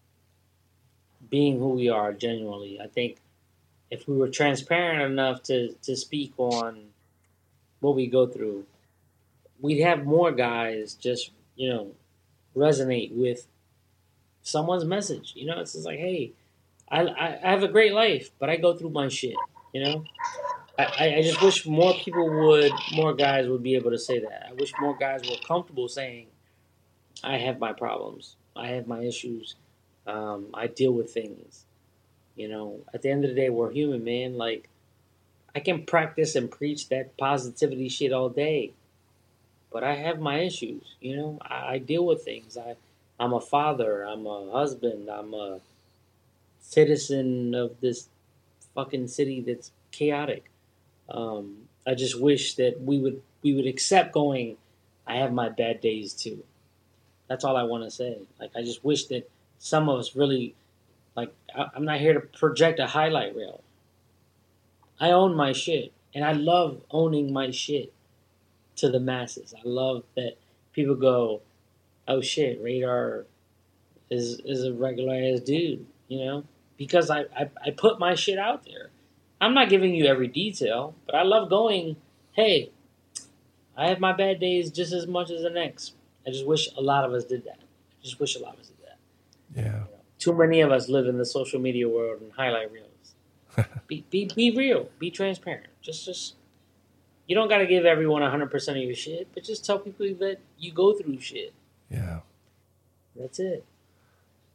being 1.29 1.59
who 1.59 1.71
we 1.71 1.89
are 1.89 2.13
genuinely. 2.13 2.81
I 2.81 2.87
think 2.89 3.19
if 3.91 4.09
we 4.09 4.17
were 4.17 4.29
transparent 4.29 5.03
enough 5.03 5.43
to 5.45 5.75
to 5.83 5.97
speak 5.97 6.33
on 6.37 6.89
what 7.81 7.95
we 7.95 8.07
go 8.07 8.27
through, 8.27 8.67
we'd 9.61 9.81
have 9.81 10.05
more 10.05 10.33
guys 10.33 10.95
just 10.95 11.31
you 11.57 11.69
know 11.69 11.93
resonate 12.57 13.13
with 13.13 13.47
someone's 14.43 14.85
message. 14.85 15.33
You 15.37 15.47
know, 15.47 15.61
it's 15.61 15.73
just 15.75 15.87
like, 15.87 15.99
hey, 15.99 16.33
I, 16.89 17.03
I, 17.03 17.39
I 17.45 17.51
have 17.51 17.63
a 17.63 17.69
great 17.69 17.93
life, 17.93 18.31
but 18.39 18.51
I 18.51 18.57
go 18.57 18.75
through 18.75 18.91
my 18.91 19.09
shit. 19.09 19.37
You 19.73 19.85
know, 19.85 20.05
I, 20.99 21.17
I- 21.17 21.23
just 21.23 21.43
wish 21.43 21.67
more 21.67 21.95
people 21.95 22.29
would, 22.29 22.73
more 22.93 23.15
guys 23.15 23.49
would 23.49 23.63
be 23.63 23.75
able 23.77 23.91
to 23.91 23.99
say 23.99 24.21
that. 24.21 24.47
I 24.49 24.53
wish 24.55 24.73
more 24.81 24.97
guys 24.97 25.29
were 25.29 25.37
comfortable 25.47 25.89
saying, 25.89 26.27
I 27.23 27.37
have 27.39 27.59
my 27.59 27.73
problems, 27.73 28.37
I 28.57 28.69
have 28.69 28.87
my 28.87 29.01
issues, 29.03 29.57
um, 30.07 30.47
I 30.55 30.67
deal 30.67 30.93
with 30.93 31.13
things. 31.13 31.65
You 32.37 32.49
know, 32.49 32.81
at 32.95 33.03
the 33.03 33.11
end 33.11 33.25
of 33.25 33.31
the 33.31 33.37
day, 33.37 33.51
we're 33.51 33.71
human, 33.71 34.03
man. 34.05 34.39
Like, 34.39 34.69
I 35.55 35.61
can 35.61 35.85
practice 35.85 36.37
and 36.37 36.51
preach 36.51 36.89
that 36.89 37.17
positivity 37.19 37.89
shit 37.89 38.13
all 38.13 38.29
day, 38.31 38.73
but 39.73 39.85
I 39.85 39.97
have 39.97 40.21
my 40.21 40.39
issues. 40.39 40.95
You 41.01 41.17
know, 41.17 41.39
I, 41.43 41.75
I 41.75 41.79
deal 41.79 42.07
with 42.07 42.23
things. 42.23 42.57
I, 42.57 42.77
I'm 43.19 43.33
a 43.35 43.41
father. 43.41 44.05
I'm 44.05 44.27
a 44.27 44.51
husband. 44.51 45.11
I'm 45.11 45.35
a 45.35 45.61
citizen 46.61 47.55
of 47.55 47.81
this 47.81 48.09
fucking 48.75 49.09
city 49.09 49.41
that's 49.41 49.73
chaotic. 49.91 50.45
Um, 51.11 51.69
I 51.87 51.95
just 51.95 52.21
wish 52.21 52.55
that 52.55 52.81
we 52.81 52.99
would 52.99 53.23
we 53.43 53.55
would 53.55 53.67
accept 53.67 54.13
going. 54.13 54.57
I 55.07 55.17
have 55.17 55.33
my 55.33 55.49
bad 55.49 55.81
days 55.81 56.13
too. 56.13 56.45
That's 57.29 57.45
all 57.45 57.57
I 57.57 57.65
want 57.65 57.85
to 57.85 57.91
say. 57.91 58.19
Like 58.39 58.51
I 58.57 58.63
just 58.63 58.85
wish 58.85 59.07
that 59.07 59.29
some 59.59 59.89
of 59.89 59.99
us 59.99 60.15
really, 60.15 60.55
like 61.17 61.33
I, 61.57 61.67
I'm 61.75 61.85
not 61.85 62.01
here 62.01 62.15
to 62.15 62.21
project 62.21 62.79
a 62.79 62.87
highlight 62.87 63.35
reel. 63.35 63.63
I 65.01 65.11
own 65.11 65.35
my 65.35 65.53
shit, 65.53 65.93
and 66.15 66.25
I 66.25 66.33
love 66.33 66.81
owning 66.91 67.33
my 67.33 67.51
shit 67.51 67.93
to 68.77 68.91
the 68.91 69.01
masses. 69.01 69.55
I 69.57 69.61
love 69.65 70.05
that 70.17 70.37
people 70.73 70.95
go, 70.95 71.41
"Oh 72.07 72.21
shit, 72.21 72.61
Radar 72.63 73.25
is 74.11 74.41
is 74.45 74.65
a 74.65 74.73
regular 74.73 75.15
ass 75.15 75.41
dude," 75.41 75.87
you 76.09 76.25
know, 76.25 76.45
because 76.77 77.11
I, 77.11 77.21
I 77.37 77.51
I 77.65 77.71
put 77.71 77.99
my 77.99 78.15
shit 78.15 78.39
out 78.39 78.65
there. 78.65 78.91
I'm 79.41 79.55
not 79.55 79.69
giving 79.69 79.95
you 79.95 80.07
every 80.07 80.29
detail, 80.29 80.95
but 81.07 81.15
I 81.15 81.23
love 81.23 81.49
going, 81.49 81.97
"Hey, 82.33 82.71
I 83.77 83.89
have 83.89 84.01
my 84.01 84.13
bad 84.13 84.41
days 84.41 84.71
just 84.71 84.93
as 84.93 85.07
much 85.07 85.31
as 85.31 85.43
the 85.43 85.51
next." 85.51 85.95
I 86.27 86.31
just 86.31 86.47
wish 86.47 86.69
a 86.77 86.81
lot 86.83 87.05
of 87.05 87.13
us 87.15 87.25
did 87.25 87.45
that. 87.45 87.59
I 87.61 88.03
just 88.03 88.21
wish 88.21 88.37
a 88.37 88.41
lot 88.41 88.55
of 88.55 88.61
us 88.61 88.69
did 88.69 88.77
that. 88.85 88.99
Yeah. 89.63 89.85
Too 90.19 90.35
many 90.35 90.61
of 90.61 90.71
us 90.71 90.89
live 90.89 91.07
in 91.07 91.17
the 91.17 91.25
social 91.25 91.59
media 91.59 91.89
world 91.89 92.21
and 92.21 92.33
highlight 92.33 92.71
reels. 92.71 92.87
be, 93.87 94.05
be 94.11 94.27
be 94.35 94.51
real. 94.51 94.91
Be 94.99 95.11
transparent. 95.11 95.67
Just 95.81 96.05
just 96.05 96.35
you 97.27 97.35
don't 97.35 97.49
got 97.49 97.59
to 97.59 97.67
give 97.67 97.87
everyone 97.87 98.23
100% 98.23 98.71
of 98.71 98.77
your 98.77 98.95
shit, 98.95 99.29
but 99.33 99.45
just 99.45 99.65
tell 99.65 99.79
people 99.79 100.07
that 100.19 100.39
you 100.59 100.73
go 100.73 100.93
through 100.93 101.21
shit. 101.21 101.55
Yeah. 101.89 102.21
That's 103.15 103.39
it. 103.39 103.65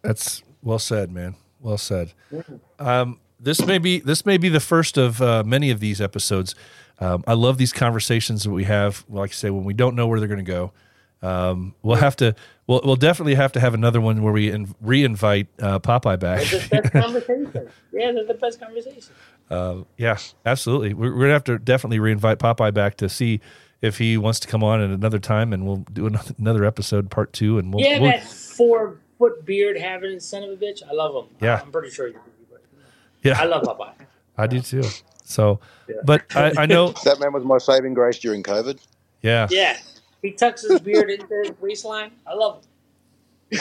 That's 0.02 0.44
well 0.62 0.80
said, 0.80 1.12
man. 1.12 1.36
Well 1.62 1.78
said. 1.78 2.12
Mhm. 2.32 2.60
Um, 2.80 3.20
this 3.40 3.66
may 3.66 3.78
be 3.78 3.99
this 3.99 4.26
may 4.26 4.38
be 4.38 4.49
the 4.49 4.60
first 4.60 4.98
of 4.98 5.22
uh, 5.22 5.44
many 5.45 5.72
of 5.72 5.80
these 5.80 6.02
episodes. 6.02 6.56
Um, 6.99 7.24
I 7.28 7.34
love 7.34 7.57
these 7.57 7.74
conversations 7.74 8.44
that 8.44 8.52
we 8.52 8.64
have. 8.66 9.03
Like 9.10 9.32
I 9.32 9.34
say, 9.34 9.49
when 9.49 9.64
we 9.66 9.74
don't 9.74 9.95
know 9.95 10.07
where 10.07 10.20
they're 10.20 10.30
going 10.30 10.44
to 10.44 10.52
go, 10.52 10.72
um, 11.22 11.76
we'll 11.82 11.98
have 11.98 12.16
to. 12.18 12.36
We'll, 12.68 12.82
we'll 12.84 12.95
definitely 12.95 13.36
have 13.36 13.52
to 13.52 13.60
have 13.60 13.74
another 13.74 14.02
one 14.02 14.24
where 14.24 14.34
we 14.34 14.49
in, 14.49 14.74
re-invite 14.82 15.48
uh, 15.62 15.78
Popeye 15.80 16.20
back. 16.20 16.44
They're 16.45 16.60
the 16.60 16.82
best 16.82 16.94
conversation. 16.94 17.70
Yeah, 17.91 18.12
they're 18.12 18.26
the 18.26 18.34
best 18.34 18.60
conversation. 18.60 19.14
Uh, 19.49 19.84
yeah, 19.98 20.18
absolutely. 20.45 20.94
We're, 20.94 21.14
we're 21.14 21.22
gonna 21.22 21.34
have 21.34 21.44
to 21.45 21.60
definitely 21.60 21.99
reinvite 21.99 22.38
Popeye 22.38 22.74
back 22.74 22.98
to 22.98 23.10
see 23.10 23.41
if 23.82 23.99
he 23.99 24.18
wants 24.18 24.40
to 24.40 24.48
come 24.48 24.64
on 24.64 24.82
at 24.82 24.90
another 24.90 25.20
time, 25.20 25.53
and 25.53 25.66
we'll 25.66 25.86
do 25.94 26.07
another, 26.07 26.34
another 26.40 26.66
episode, 26.66 27.12
part 27.12 27.34
two, 27.34 27.60
and 27.60 27.74
we'll. 27.74 27.84
yeah, 27.86 27.99
we'll 27.99 28.12
that 28.12 28.24
four 28.24 28.98
foot 29.18 29.45
beard 29.45 29.78
having 29.78 30.20
son 30.20 30.44
of 30.44 30.49
a 30.49 30.56
bitch. 30.56 30.82
I 30.88 30.94
love 30.94 31.26
him. 31.26 31.36
Yeah. 31.41 31.62
I'm 31.62 31.72
pretty 31.72 31.90
sure 31.90 32.07
you. 32.07 32.20
Yeah, 33.26 33.41
I 33.41 33.45
love 33.45 33.64
Popeye. 33.64 33.93
I 34.38 34.47
do 34.47 34.60
too. 34.61 34.84
So, 35.23 35.60
Yeah. 35.89 35.95
but 36.06 36.23
I, 36.35 36.53
I 36.60 36.65
know, 36.65 36.89
That 37.06 37.19
man 37.19 37.34
was 37.34 37.43
my 37.43 37.57
saving 37.57 37.93
grace 37.93 38.19
during 38.19 38.43
COVID. 38.43 38.80
yeah, 39.22 39.47
Yeah, 39.49 39.77
he 40.22 40.31
tucks 40.31 40.61
his 40.68 40.80
beard 40.81 41.10
into 41.10 41.27
his 41.43 41.52
waistline. 41.60 42.11
I 42.27 42.34
love 42.35 42.64
him. 43.52 43.60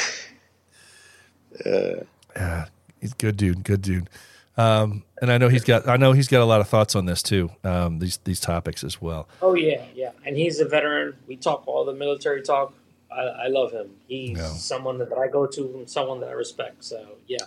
Uh, 1.64 2.04
Yeah, 2.36 2.66
he's 3.00 3.12
a 3.12 3.16
good 3.16 3.36
dude, 3.36 3.62
good 3.64 3.80
dude. 3.82 4.10
Um, 4.56 5.02
and 5.20 5.32
I 5.32 5.38
know 5.38 5.48
he's 5.48 5.64
got, 5.64 5.88
I 5.88 5.96
know 5.96 6.12
he's 6.12 6.28
got 6.28 6.40
a 6.40 6.44
lot 6.44 6.60
of 6.60 6.68
thoughts 6.68 6.94
on 6.94 7.06
this 7.06 7.22
too. 7.22 7.50
Um, 7.64 7.98
these 7.98 8.18
these 8.24 8.38
topics 8.40 8.84
as 8.84 9.00
well. 9.00 9.28
Oh 9.42 9.54
yeah, 9.54 9.82
yeah, 9.94 10.10
and 10.24 10.36
he's 10.36 10.60
a 10.60 10.64
veteran. 10.64 11.16
We 11.26 11.36
talk 11.36 11.64
all 11.66 11.84
the 11.84 11.92
military 11.94 12.42
talk. 12.42 12.72
I, 13.10 13.22
I 13.22 13.46
love 13.48 13.72
him. 13.72 13.90
He's 14.06 14.36
Yeah. 14.38 14.48
someone 14.48 14.98
that 14.98 15.12
I 15.12 15.26
go 15.28 15.46
to 15.46 15.62
and 15.78 15.90
someone 15.90 16.20
that 16.20 16.28
I 16.28 16.32
respect. 16.32 16.84
So 16.84 17.04
yeah, 17.26 17.38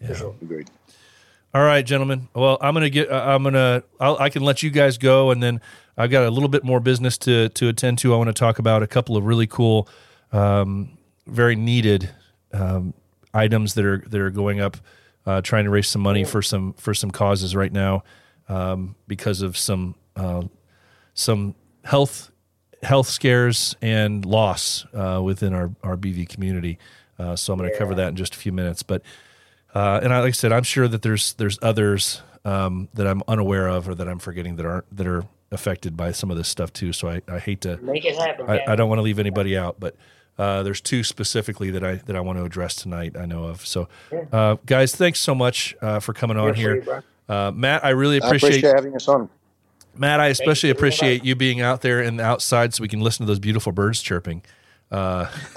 Yeah. 0.00 0.08
for 0.08 0.14
sure. 0.14 0.34
agreed. 0.42 0.70
All 1.56 1.64
right, 1.64 1.86
gentlemen. 1.86 2.28
Well, 2.34 2.58
I'm 2.60 2.74
gonna 2.74 2.90
get. 2.90 3.10
Uh, 3.10 3.14
I'm 3.28 3.42
gonna. 3.42 3.82
I'll, 3.98 4.18
I 4.18 4.28
can 4.28 4.42
let 4.42 4.62
you 4.62 4.68
guys 4.68 4.98
go, 4.98 5.30
and 5.30 5.42
then 5.42 5.62
I've 5.96 6.10
got 6.10 6.26
a 6.26 6.30
little 6.30 6.50
bit 6.50 6.64
more 6.64 6.80
business 6.80 7.16
to 7.18 7.48
to 7.48 7.68
attend 7.68 7.96
to. 8.00 8.12
I 8.12 8.18
want 8.18 8.28
to 8.28 8.34
talk 8.34 8.58
about 8.58 8.82
a 8.82 8.86
couple 8.86 9.16
of 9.16 9.24
really 9.24 9.46
cool, 9.46 9.88
um, 10.32 10.98
very 11.26 11.56
needed 11.56 12.10
um, 12.52 12.92
items 13.32 13.72
that 13.72 13.86
are 13.86 14.04
that 14.06 14.20
are 14.20 14.28
going 14.28 14.60
up, 14.60 14.76
uh, 15.24 15.40
trying 15.40 15.64
to 15.64 15.70
raise 15.70 15.88
some 15.88 16.02
money 16.02 16.24
for 16.24 16.42
some 16.42 16.74
for 16.74 16.92
some 16.92 17.10
causes 17.10 17.56
right 17.56 17.72
now, 17.72 18.04
um, 18.50 18.94
because 19.08 19.40
of 19.40 19.56
some 19.56 19.94
uh, 20.14 20.42
some 21.14 21.54
health 21.86 22.32
health 22.82 23.08
scares 23.08 23.74
and 23.80 24.26
loss 24.26 24.84
uh, 24.92 25.22
within 25.24 25.54
our 25.54 25.70
our 25.82 25.96
BV 25.96 26.28
community. 26.28 26.78
Uh, 27.18 27.34
so 27.34 27.54
I'm 27.54 27.58
going 27.58 27.72
to 27.72 27.78
cover 27.78 27.94
that 27.94 28.08
in 28.08 28.16
just 28.16 28.34
a 28.34 28.38
few 28.38 28.52
minutes, 28.52 28.82
but. 28.82 29.00
Uh, 29.76 30.00
and 30.02 30.10
I, 30.10 30.20
like 30.20 30.28
I 30.28 30.32
said, 30.32 30.52
I'm 30.52 30.62
sure 30.62 30.88
that 30.88 31.02
there's 31.02 31.34
there's 31.34 31.58
others 31.60 32.22
um, 32.46 32.88
that 32.94 33.06
I'm 33.06 33.22
unaware 33.28 33.68
of 33.68 33.86
or 33.86 33.94
that 33.94 34.08
I'm 34.08 34.18
forgetting 34.18 34.56
that 34.56 34.64
aren't 34.64 34.96
that 34.96 35.06
are 35.06 35.26
affected 35.50 35.98
by 35.98 36.12
some 36.12 36.30
of 36.30 36.38
this 36.38 36.48
stuff 36.48 36.72
too. 36.72 36.94
So 36.94 37.10
I, 37.10 37.20
I 37.28 37.38
hate 37.38 37.60
to 37.60 37.76
Make 37.78 38.06
it 38.06 38.16
happen. 38.16 38.48
I, 38.48 38.62
I 38.66 38.74
don't 38.74 38.88
want 38.88 39.00
to 39.00 39.02
leave 39.02 39.18
anybody 39.18 39.54
out, 39.54 39.78
but 39.78 39.94
uh, 40.38 40.62
there's 40.62 40.80
two 40.80 41.04
specifically 41.04 41.70
that 41.72 41.84
I 41.84 41.96
that 41.96 42.16
I 42.16 42.20
want 42.20 42.38
to 42.38 42.44
address 42.46 42.74
tonight. 42.74 43.18
I 43.18 43.26
know 43.26 43.44
of. 43.44 43.66
So, 43.66 43.86
uh, 44.32 44.56
guys, 44.64 44.94
thanks 44.94 45.20
so 45.20 45.34
much 45.34 45.76
uh, 45.82 46.00
for 46.00 46.14
coming 46.14 46.38
on 46.38 46.54
Here 46.54 46.76
for 46.76 46.82
here, 46.82 47.04
you, 47.28 47.34
uh, 47.34 47.52
Matt. 47.54 47.84
I 47.84 47.90
really 47.90 48.22
I 48.22 48.26
appreciate, 48.26 48.48
appreciate 48.52 48.74
having 48.76 48.96
us 48.96 49.06
on. 49.08 49.28
Matt. 49.94 50.20
I 50.20 50.28
especially 50.28 50.70
appreciate 50.70 51.22
you 51.22 51.36
being 51.36 51.60
out 51.60 51.82
there 51.82 52.00
and 52.00 52.18
outside 52.18 52.72
so 52.72 52.80
we 52.80 52.88
can 52.88 53.00
listen 53.00 53.26
to 53.26 53.30
those 53.30 53.40
beautiful 53.40 53.72
birds 53.72 54.00
chirping. 54.00 54.40
Uh, 54.90 55.26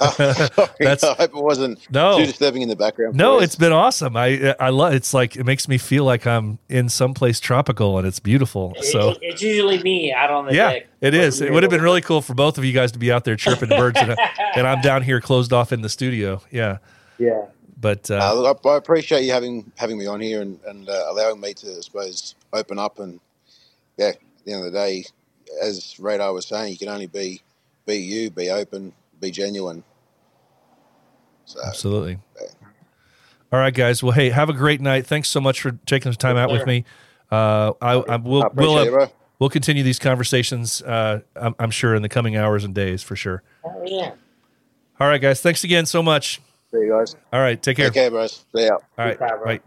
That's, 0.80 1.04
I 1.04 1.14
hope 1.14 1.30
it 1.30 1.34
wasn't 1.34 1.78
No. 1.90 2.18
too 2.18 2.26
disturbing 2.26 2.62
in 2.62 2.68
the 2.68 2.74
background. 2.76 3.14
No, 3.14 3.38
it's 3.38 3.54
been 3.54 3.72
awesome. 3.72 4.16
I 4.16 4.54
I 4.58 4.70
love. 4.70 4.92
It's 4.94 5.14
like 5.14 5.36
it 5.36 5.44
makes 5.44 5.68
me 5.68 5.78
feel 5.78 6.04
like 6.04 6.26
I'm 6.26 6.58
in 6.68 6.88
someplace 6.88 7.38
tropical 7.38 7.96
and 7.98 8.06
it's 8.06 8.18
beautiful. 8.18 8.74
It- 8.76 8.84
So 8.86 9.10
it- 9.10 9.18
it's 9.22 9.42
usually 9.42 9.80
me 9.82 10.12
out 10.12 10.30
on 10.30 10.46
the 10.46 10.54
yeah, 10.54 10.72
deck. 10.72 10.86
it 11.00 11.14
is. 11.14 11.40
It 11.40 11.52
would 11.52 11.62
have 11.62 11.70
been 11.70 11.80
really 11.82 12.00
cool 12.00 12.22
for 12.22 12.34
both 12.34 12.58
of 12.58 12.64
you 12.64 12.72
guys 12.72 12.90
to 12.92 12.98
be 12.98 13.12
out 13.12 13.24
there 13.24 13.36
chirping 13.36 13.68
birds, 13.68 13.98
and, 14.00 14.16
and 14.56 14.66
I'm 14.66 14.80
down 14.80 15.02
here 15.02 15.20
closed 15.20 15.52
off 15.52 15.72
in 15.72 15.82
the 15.82 15.88
studio. 15.88 16.42
Yeah, 16.50 16.78
Yeah. 17.18 17.44
but 17.80 18.10
uh, 18.10 18.30
Uh, 18.32 18.34
look, 18.34 18.60
I, 18.64 18.68
I 18.70 18.76
appreciate 18.78 19.22
you 19.22 19.32
having 19.32 19.70
having 19.76 19.96
me 19.96 20.06
on 20.06 20.20
here 20.20 20.42
and, 20.42 20.58
and 20.66 20.88
uh, 20.88 21.04
allowing 21.08 21.40
me 21.40 21.54
to, 21.54 21.68
I 21.76 21.80
suppose, 21.82 22.34
open 22.52 22.78
up 22.80 22.98
and 22.98 23.20
yeah. 23.96 24.08
At 24.08 24.18
the 24.44 24.52
end 24.54 24.66
of 24.66 24.72
the 24.72 24.78
day, 24.78 25.04
as 25.62 26.00
Radar 26.00 26.32
was 26.32 26.46
saying, 26.46 26.72
you 26.72 26.78
can 26.78 26.88
only 26.88 27.06
be 27.06 27.42
be 27.86 27.96
you, 27.96 28.30
be 28.30 28.50
open, 28.50 28.92
be 29.20 29.30
genuine. 29.30 29.84
So 31.44 31.60
absolutely. 31.64 32.18
All 33.52 33.58
right, 33.58 33.74
guys. 33.74 34.02
Well, 34.02 34.12
hey, 34.12 34.30
have 34.30 34.48
a 34.48 34.52
great 34.52 34.80
night. 34.80 35.06
Thanks 35.06 35.28
so 35.28 35.40
much 35.40 35.60
for 35.60 35.72
taking 35.84 36.12
the 36.12 36.16
time 36.16 36.36
out 36.36 36.50
with 36.52 36.66
me. 36.66 36.84
Uh, 37.30 37.72
I, 37.80 37.92
I 37.94 38.16
will 38.16 38.44
I 38.44 38.48
we'll, 38.54 38.76
uh, 38.76 39.08
we'll 39.38 39.50
continue 39.50 39.82
these 39.82 39.98
conversations. 39.98 40.82
Uh, 40.82 41.20
I'm, 41.34 41.54
I'm 41.58 41.70
sure 41.70 41.94
in 41.94 42.02
the 42.02 42.08
coming 42.08 42.36
hours 42.36 42.64
and 42.64 42.74
days 42.74 43.02
for 43.02 43.16
sure. 43.16 43.42
Oh, 43.64 43.82
yeah. 43.84 44.12
All 45.00 45.08
right, 45.08 45.20
guys. 45.20 45.40
Thanks 45.40 45.64
again 45.64 45.86
so 45.86 46.02
much. 46.02 46.40
See 46.70 46.78
you 46.78 46.90
guys. 46.90 47.16
All 47.32 47.40
right, 47.40 47.60
take 47.60 47.76
care. 47.76 47.88
Okay, 47.88 48.08
bros. 48.08 48.44
See 48.54 48.66
ya. 48.66 48.74
All 48.74 48.80
right, 48.98 49.18
Goodbye, 49.18 49.36
bro. 49.36 49.44
right. 49.44 49.62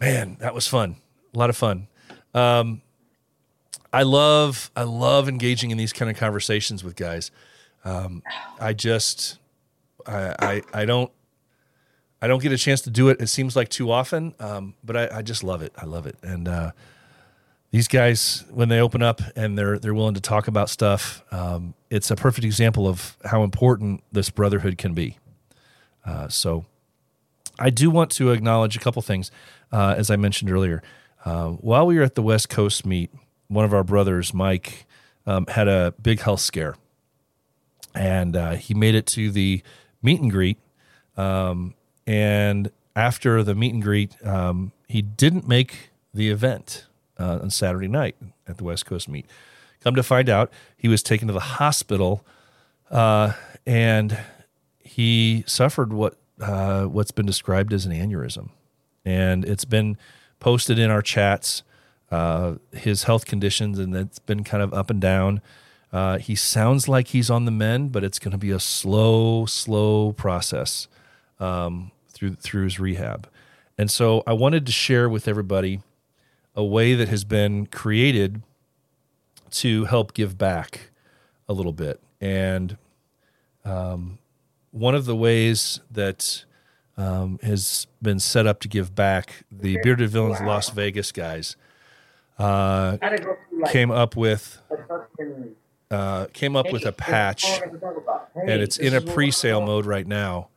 Man, 0.00 0.36
that 0.40 0.54
was 0.54 0.68
fun. 0.68 0.96
A 1.34 1.38
lot 1.38 1.50
of 1.50 1.56
fun. 1.56 1.88
Um, 2.34 2.82
I 3.92 4.02
love 4.02 4.70
I 4.76 4.82
love 4.82 5.28
engaging 5.28 5.70
in 5.70 5.78
these 5.78 5.92
kind 5.92 6.10
of 6.10 6.16
conversations 6.16 6.84
with 6.84 6.96
guys. 6.96 7.30
Um, 7.86 8.22
I 8.60 8.72
just 8.72 9.38
I, 10.06 10.34
I 10.38 10.62
I 10.82 10.84
don't 10.84 11.10
I 12.20 12.26
don't 12.26 12.42
get 12.42 12.52
a 12.52 12.58
chance 12.58 12.80
to 12.82 12.90
do 12.90 13.08
it. 13.08 13.20
It 13.20 13.28
seems 13.28 13.54
like 13.54 13.68
too 13.68 13.90
often, 13.90 14.34
um, 14.40 14.74
but 14.82 14.96
I, 14.96 15.18
I 15.18 15.22
just 15.22 15.44
love 15.44 15.62
it. 15.62 15.72
I 15.76 15.84
love 15.84 16.06
it. 16.06 16.16
And 16.22 16.48
uh, 16.48 16.70
these 17.70 17.88
guys, 17.88 18.44
when 18.50 18.68
they 18.68 18.80
open 18.80 19.02
up 19.02 19.20
and 19.36 19.56
they're 19.56 19.78
they're 19.78 19.94
willing 19.94 20.14
to 20.14 20.20
talk 20.20 20.48
about 20.48 20.68
stuff, 20.68 21.22
um, 21.30 21.74
it's 21.90 22.10
a 22.10 22.16
perfect 22.16 22.44
example 22.44 22.88
of 22.88 23.16
how 23.24 23.42
important 23.44 24.02
this 24.12 24.30
brotherhood 24.30 24.78
can 24.78 24.94
be. 24.94 25.18
Uh, 26.04 26.28
so. 26.28 26.64
I 27.58 27.70
do 27.70 27.90
want 27.90 28.10
to 28.10 28.32
acknowledge 28.32 28.76
a 28.76 28.80
couple 28.80 29.00
things, 29.00 29.30
uh, 29.72 29.94
as 29.96 30.10
I 30.10 30.16
mentioned 30.16 30.50
earlier. 30.50 30.82
Uh, 31.24 31.52
while 31.52 31.86
we 31.86 31.96
were 31.96 32.02
at 32.02 32.14
the 32.14 32.22
West 32.22 32.50
Coast 32.50 32.84
meet, 32.84 33.10
one 33.48 33.64
of 33.64 33.72
our 33.72 33.82
brothers, 33.82 34.34
Mike, 34.34 34.84
um, 35.26 35.46
had 35.46 35.66
a 35.66 35.94
big 36.02 36.20
health 36.20 36.40
scare, 36.40 36.76
and 37.96 38.36
uh, 38.36 38.52
he 38.52 38.74
made 38.74 38.94
it 38.94 39.06
to 39.06 39.30
the 39.30 39.62
meet 40.02 40.20
and 40.20 40.30
greet. 40.30 40.58
Um, 41.16 41.74
and 42.06 42.70
after 42.94 43.42
the 43.42 43.54
meet 43.54 43.74
and 43.74 43.82
greet, 43.82 44.14
um, 44.24 44.72
he 44.86 45.02
didn't 45.02 45.48
make 45.48 45.90
the 46.14 46.30
event 46.30 46.86
uh, 47.18 47.38
on 47.42 47.50
Saturday 47.50 47.88
night 47.88 48.16
at 48.46 48.58
the 48.58 48.64
West 48.64 48.86
Coast 48.86 49.08
meet. 49.08 49.26
Come 49.80 49.94
to 49.94 50.02
find 50.02 50.28
out, 50.28 50.52
he 50.76 50.88
was 50.88 51.02
taken 51.02 51.28
to 51.28 51.34
the 51.34 51.40
hospital, 51.40 52.24
uh, 52.90 53.32
and 53.66 54.18
he 54.78 55.44
suffered 55.46 55.92
what 55.92 56.16
uh, 56.40 56.84
what's 56.84 57.12
been 57.12 57.26
described 57.26 57.72
as 57.72 57.86
an 57.86 57.92
aneurysm, 57.92 58.50
and 59.04 59.44
it's 59.44 59.64
been 59.64 59.96
posted 60.38 60.78
in 60.78 60.90
our 60.90 61.02
chats. 61.02 61.62
Uh, 62.10 62.54
his 62.72 63.04
health 63.04 63.26
conditions, 63.26 63.80
and 63.80 63.96
it's 63.96 64.20
been 64.20 64.44
kind 64.44 64.62
of 64.62 64.72
up 64.72 64.90
and 64.90 65.00
down. 65.00 65.40
Uh, 65.96 66.18
he 66.18 66.34
sounds 66.34 66.88
like 66.88 67.08
he's 67.08 67.30
on 67.30 67.46
the 67.46 67.50
mend, 67.50 67.90
but 67.90 68.04
it's 68.04 68.18
going 68.18 68.32
to 68.32 68.36
be 68.36 68.50
a 68.50 68.60
slow, 68.60 69.46
slow 69.46 70.12
process 70.12 70.88
um, 71.40 71.90
through 72.10 72.34
through 72.34 72.64
his 72.64 72.78
rehab. 72.78 73.26
And 73.78 73.90
so, 73.90 74.22
I 74.26 74.34
wanted 74.34 74.66
to 74.66 74.72
share 74.72 75.08
with 75.08 75.26
everybody 75.26 75.80
a 76.54 76.62
way 76.62 76.94
that 76.94 77.08
has 77.08 77.24
been 77.24 77.64
created 77.64 78.42
to 79.52 79.86
help 79.86 80.12
give 80.12 80.36
back 80.36 80.90
a 81.48 81.54
little 81.54 81.72
bit. 81.72 81.98
And 82.20 82.76
um, 83.64 84.18
one 84.72 84.94
of 84.94 85.06
the 85.06 85.16
ways 85.16 85.80
that 85.90 86.44
um, 86.98 87.38
has 87.42 87.86
been 88.02 88.20
set 88.20 88.46
up 88.46 88.60
to 88.60 88.68
give 88.68 88.94
back, 88.94 89.44
the 89.50 89.78
Bearded 89.82 90.10
Villains 90.10 90.42
Las 90.42 90.68
Vegas 90.68 91.10
guys 91.10 91.56
uh, 92.38 92.98
came 93.70 93.90
up 93.90 94.14
with 94.14 94.60
uh, 95.90 96.26
came 96.32 96.56
up 96.56 96.72
with 96.72 96.84
a 96.84 96.92
patch, 96.92 97.60
and 98.34 98.62
it's 98.62 98.76
in 98.76 98.94
a 98.94 99.00
pre-sale 99.00 99.60
mode 99.60 99.86
right 99.86 100.06
now. 100.06 100.48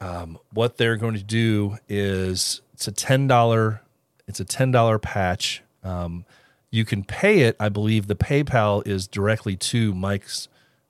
Um, 0.00 0.38
what 0.52 0.76
they're 0.76 0.96
going 0.96 1.14
to 1.14 1.22
do 1.22 1.78
is 1.88 2.60
it's 2.72 2.88
a 2.88 2.92
ten 2.92 3.26
dollar 3.26 3.82
it's 4.26 4.40
a 4.40 4.44
ten 4.44 4.70
dollar 4.70 4.98
patch. 4.98 5.62
Um, 5.82 6.24
you 6.70 6.84
can 6.84 7.04
pay 7.04 7.40
it. 7.40 7.56
I 7.60 7.68
believe 7.68 8.08
the 8.08 8.16
PayPal 8.16 8.86
is 8.86 9.06
directly 9.06 9.56
to 9.56 9.94
Mike's 9.94 10.48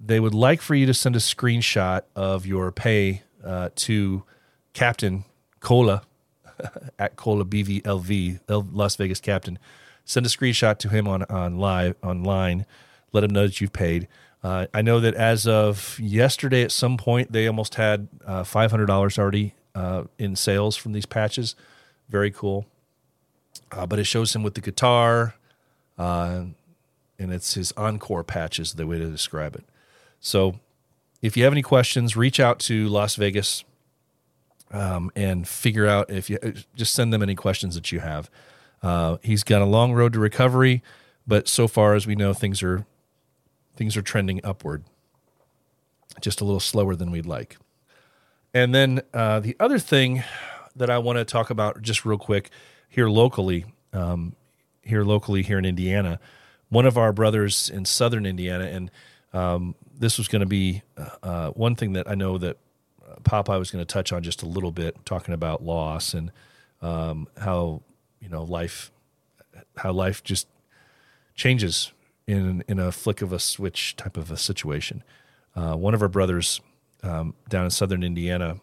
they 0.00 0.20
would 0.20 0.34
like 0.34 0.60
for 0.60 0.74
you 0.74 0.86
to 0.86 0.94
send 0.94 1.16
a 1.16 1.20
screenshot 1.20 2.02
of 2.14 2.46
your 2.46 2.70
pay 2.72 3.22
uh, 3.44 3.70
to 3.76 4.24
Captain 4.72 5.24
Cola 5.60 6.02
at 6.98 7.16
Cola 7.16 7.44
BVLV, 7.44 8.40
Las 8.48 8.96
Vegas 8.96 9.20
Captain. 9.20 9.58
Send 10.04 10.26
a 10.26 10.28
screenshot 10.28 10.78
to 10.78 10.88
him 10.88 11.06
on 11.06 11.22
on 11.24 11.58
live 11.58 11.96
online. 12.02 12.66
Let 13.12 13.24
him 13.24 13.30
know 13.30 13.46
that 13.46 13.60
you've 13.60 13.72
paid. 13.72 14.08
Uh, 14.42 14.66
I 14.74 14.82
know 14.82 14.98
that 14.98 15.14
as 15.14 15.46
of 15.46 15.98
yesterday, 16.00 16.62
at 16.62 16.72
some 16.72 16.96
point, 16.96 17.30
they 17.30 17.46
almost 17.46 17.76
had 17.76 18.08
uh, 18.26 18.42
five 18.42 18.70
hundred 18.70 18.86
dollars 18.86 19.18
already 19.18 19.54
uh, 19.74 20.04
in 20.18 20.34
sales 20.34 20.76
from 20.76 20.92
these 20.92 21.06
patches. 21.06 21.54
Very 22.08 22.30
cool. 22.30 22.66
Uh, 23.70 23.86
but 23.86 23.98
it 23.98 24.04
shows 24.04 24.34
him 24.34 24.42
with 24.42 24.54
the 24.54 24.60
guitar, 24.60 25.34
and 27.22 27.32
it's 27.32 27.54
his 27.54 27.72
encore 27.76 28.24
patch 28.24 28.58
is 28.58 28.74
the 28.74 28.86
way 28.86 28.98
to 28.98 29.06
describe 29.06 29.54
it. 29.54 29.64
So, 30.20 30.60
if 31.20 31.36
you 31.36 31.44
have 31.44 31.52
any 31.52 31.62
questions, 31.62 32.16
reach 32.16 32.40
out 32.40 32.58
to 32.60 32.88
Las 32.88 33.14
Vegas 33.14 33.64
um, 34.72 35.10
and 35.14 35.46
figure 35.46 35.86
out 35.86 36.10
if 36.10 36.28
you 36.28 36.38
just 36.74 36.94
send 36.94 37.12
them 37.12 37.22
any 37.22 37.34
questions 37.34 37.74
that 37.74 37.92
you 37.92 38.00
have. 38.00 38.30
Uh, 38.82 39.18
he's 39.22 39.44
got 39.44 39.62
a 39.62 39.66
long 39.66 39.92
road 39.92 40.12
to 40.14 40.18
recovery, 40.18 40.82
but 41.26 41.46
so 41.46 41.68
far 41.68 41.94
as 41.94 42.06
we 42.06 42.16
know, 42.16 42.34
things 42.34 42.62
are 42.62 42.84
things 43.76 43.96
are 43.96 44.02
trending 44.02 44.40
upward, 44.44 44.84
just 46.20 46.40
a 46.40 46.44
little 46.44 46.60
slower 46.60 46.94
than 46.96 47.10
we'd 47.10 47.26
like. 47.26 47.56
And 48.52 48.74
then 48.74 49.02
uh, 49.14 49.40
the 49.40 49.56
other 49.60 49.78
thing 49.78 50.24
that 50.76 50.90
I 50.90 50.98
want 50.98 51.18
to 51.18 51.24
talk 51.24 51.50
about 51.50 51.82
just 51.82 52.04
real 52.04 52.18
quick 52.18 52.50
here 52.88 53.08
locally, 53.08 53.64
um, 53.92 54.34
here 54.82 55.04
locally 55.04 55.42
here 55.42 55.58
in 55.58 55.64
Indiana, 55.64 56.18
one 56.72 56.86
of 56.86 56.96
our 56.96 57.12
brothers 57.12 57.68
in 57.68 57.84
southern 57.84 58.24
Indiana, 58.24 58.64
and 58.64 58.90
um, 59.34 59.74
this 59.94 60.16
was 60.16 60.26
going 60.26 60.40
to 60.40 60.46
be 60.46 60.80
uh, 61.22 61.50
one 61.50 61.76
thing 61.76 61.92
that 61.92 62.08
I 62.08 62.14
know 62.14 62.38
that 62.38 62.56
uh, 63.06 63.16
Popeye 63.22 63.58
was 63.58 63.70
going 63.70 63.84
to 63.84 63.92
touch 63.92 64.10
on 64.10 64.22
just 64.22 64.42
a 64.42 64.46
little 64.46 64.72
bit, 64.72 64.96
talking 65.04 65.34
about 65.34 65.62
loss 65.62 66.14
and 66.14 66.32
um, 66.80 67.28
how 67.38 67.82
you 68.20 68.30
know 68.30 68.42
life, 68.42 68.90
how 69.76 69.92
life 69.92 70.24
just 70.24 70.48
changes 71.34 71.92
in 72.26 72.64
in 72.66 72.78
a 72.78 72.90
flick 72.90 73.20
of 73.20 73.34
a 73.34 73.38
switch 73.38 73.94
type 73.96 74.16
of 74.16 74.30
a 74.30 74.38
situation. 74.38 75.04
Uh, 75.54 75.74
one 75.74 75.92
of 75.92 76.00
our 76.00 76.08
brothers 76.08 76.62
um, 77.02 77.34
down 77.50 77.66
in 77.66 77.70
southern 77.70 78.02
Indiana, 78.02 78.56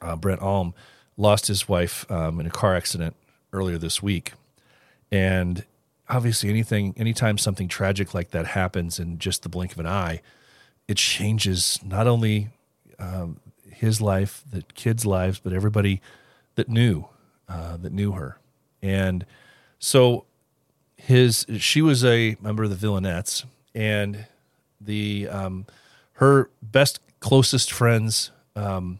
uh, 0.00 0.14
Brent 0.14 0.40
Alm, 0.40 0.74
lost 1.16 1.48
his 1.48 1.68
wife 1.68 2.08
um, 2.08 2.38
in 2.38 2.46
a 2.46 2.50
car 2.50 2.76
accident 2.76 3.16
earlier 3.52 3.78
this 3.78 4.00
week, 4.00 4.34
and 5.10 5.64
obviously, 6.10 6.50
anything, 6.50 6.92
anytime 6.96 7.38
something 7.38 7.68
tragic 7.68 8.12
like 8.12 8.30
that 8.30 8.48
happens 8.48 8.98
in 8.98 9.18
just 9.18 9.42
the 9.42 9.48
blink 9.48 9.72
of 9.72 9.78
an 9.78 9.86
eye, 9.86 10.20
it 10.88 10.96
changes 10.96 11.78
not 11.84 12.06
only 12.06 12.48
um, 12.98 13.40
his 13.70 14.00
life, 14.00 14.42
the 14.50 14.62
kids' 14.74 15.06
lives, 15.06 15.38
but 15.38 15.52
everybody 15.52 16.02
that 16.56 16.68
knew 16.68 17.06
uh, 17.48 17.76
that 17.78 17.92
knew 17.92 18.12
her, 18.12 18.38
and 18.82 19.24
so 19.78 20.24
his 20.96 21.46
she 21.58 21.80
was 21.80 22.04
a 22.04 22.36
member 22.40 22.64
of 22.64 22.70
the 22.70 22.86
Villainettes, 22.86 23.44
and 23.74 24.26
the 24.80 25.28
um, 25.28 25.66
her 26.14 26.50
best 26.62 27.00
closest 27.20 27.72
friends 27.72 28.30
um, 28.56 28.98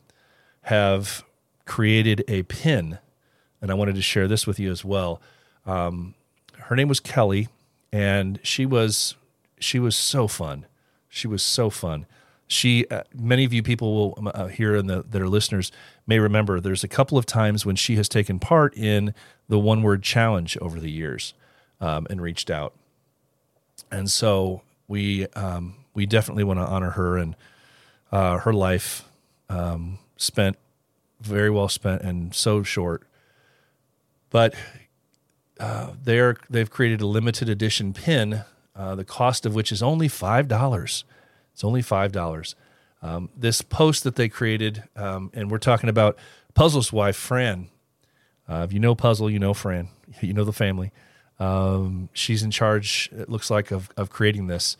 have 0.62 1.24
created 1.66 2.24
a 2.28 2.42
pin, 2.44 2.98
and 3.60 3.70
I 3.70 3.74
wanted 3.74 3.96
to 3.96 4.02
share 4.02 4.28
this 4.28 4.46
with 4.46 4.58
you 4.58 4.70
as 4.70 4.84
well. 4.84 5.20
Um, 5.66 6.14
her 6.70 6.76
name 6.76 6.86
was 6.86 7.00
Kelly, 7.00 7.48
and 7.92 8.38
she 8.44 8.64
was 8.64 9.16
she 9.58 9.80
was 9.80 9.96
so 9.96 10.28
fun. 10.28 10.66
She 11.08 11.26
was 11.26 11.42
so 11.42 11.68
fun. 11.68 12.06
She 12.46 12.86
uh, 12.88 13.02
many 13.12 13.44
of 13.44 13.52
you 13.52 13.60
people 13.60 13.92
will 13.92 14.30
uh, 14.32 14.46
here 14.46 14.80
the 14.80 15.02
that 15.02 15.20
are 15.20 15.28
listeners 15.28 15.72
may 16.06 16.20
remember. 16.20 16.60
There's 16.60 16.84
a 16.84 16.88
couple 16.88 17.18
of 17.18 17.26
times 17.26 17.66
when 17.66 17.74
she 17.74 17.96
has 17.96 18.08
taken 18.08 18.38
part 18.38 18.76
in 18.76 19.14
the 19.48 19.58
one 19.58 19.82
word 19.82 20.04
challenge 20.04 20.56
over 20.60 20.78
the 20.78 20.92
years 20.92 21.34
um, 21.80 22.06
and 22.08 22.22
reached 22.22 22.50
out, 22.50 22.72
and 23.90 24.08
so 24.08 24.62
we 24.86 25.26
um, 25.30 25.74
we 25.92 26.06
definitely 26.06 26.44
want 26.44 26.60
to 26.60 26.64
honor 26.64 26.90
her 26.90 27.18
and 27.18 27.34
uh, 28.12 28.38
her 28.38 28.52
life 28.52 29.08
um, 29.48 29.98
spent 30.16 30.56
very 31.20 31.50
well 31.50 31.68
spent 31.68 32.02
and 32.02 32.32
so 32.32 32.62
short. 32.62 33.02
But 34.30 34.54
uh, 35.60 35.92
they're 36.02 36.36
they've 36.48 36.70
created 36.70 37.02
a 37.02 37.06
limited 37.06 37.48
edition 37.48 37.92
pin, 37.92 38.44
uh, 38.74 38.94
the 38.94 39.04
cost 39.04 39.44
of 39.44 39.54
which 39.54 39.70
is 39.70 39.82
only 39.82 40.08
five 40.08 40.48
dollars. 40.48 41.04
It's 41.52 41.62
only 41.62 41.82
five 41.82 42.12
dollars. 42.12 42.56
Um, 43.02 43.28
this 43.36 43.60
post 43.60 44.02
that 44.04 44.16
they 44.16 44.28
created, 44.28 44.84
um, 44.96 45.30
and 45.34 45.50
we're 45.50 45.58
talking 45.58 45.90
about 45.90 46.16
Puzzle's 46.54 46.92
wife, 46.92 47.16
Fran. 47.16 47.68
Uh, 48.48 48.64
if 48.66 48.72
you 48.72 48.80
know 48.80 48.94
Puzzle, 48.94 49.30
you 49.30 49.38
know 49.38 49.54
Fran. 49.54 49.88
You 50.22 50.32
know 50.32 50.42
the 50.42 50.52
family. 50.52 50.90
Um, 51.38 52.08
she's 52.12 52.42
in 52.42 52.50
charge. 52.50 53.10
It 53.12 53.28
looks 53.28 53.48
like 53.48 53.70
of 53.70 53.90
of 53.96 54.10
creating 54.10 54.48
this, 54.48 54.76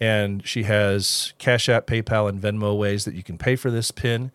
and 0.00 0.44
she 0.44 0.64
has 0.64 1.32
Cash 1.38 1.68
App, 1.68 1.86
PayPal, 1.86 2.28
and 2.28 2.40
Venmo 2.40 2.76
ways 2.76 3.04
that 3.04 3.14
you 3.14 3.22
can 3.22 3.38
pay 3.38 3.54
for 3.54 3.70
this 3.70 3.92
pin. 3.92 4.32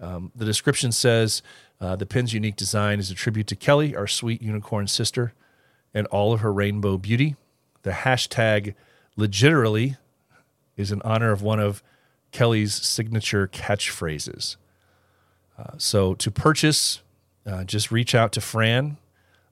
Um, 0.00 0.32
the 0.34 0.44
description 0.44 0.92
says 0.92 1.40
uh, 1.80 1.96
the 1.96 2.06
pin's 2.06 2.32
unique 2.32 2.56
design 2.56 2.98
is 2.98 3.10
a 3.10 3.14
tribute 3.14 3.46
to 3.48 3.56
Kelly, 3.56 3.94
our 3.94 4.06
sweet 4.06 4.40
unicorn 4.40 4.86
sister, 4.86 5.32
and 5.92 6.06
all 6.08 6.32
of 6.32 6.40
her 6.40 6.52
rainbow 6.52 6.96
beauty. 6.96 7.36
The 7.82 7.90
hashtag 7.90 8.74
legiterally 9.16 9.96
is 10.76 10.92
in 10.92 11.02
honor 11.02 11.32
of 11.32 11.42
one 11.42 11.60
of 11.60 11.82
Kelly's 12.32 12.74
signature 12.74 13.46
catchphrases. 13.48 14.56
Uh, 15.58 15.72
so 15.78 16.14
to 16.14 16.30
purchase, 16.30 17.02
uh, 17.46 17.64
just 17.64 17.90
reach 17.90 18.14
out 18.14 18.32
to 18.32 18.40
Fran 18.40 18.98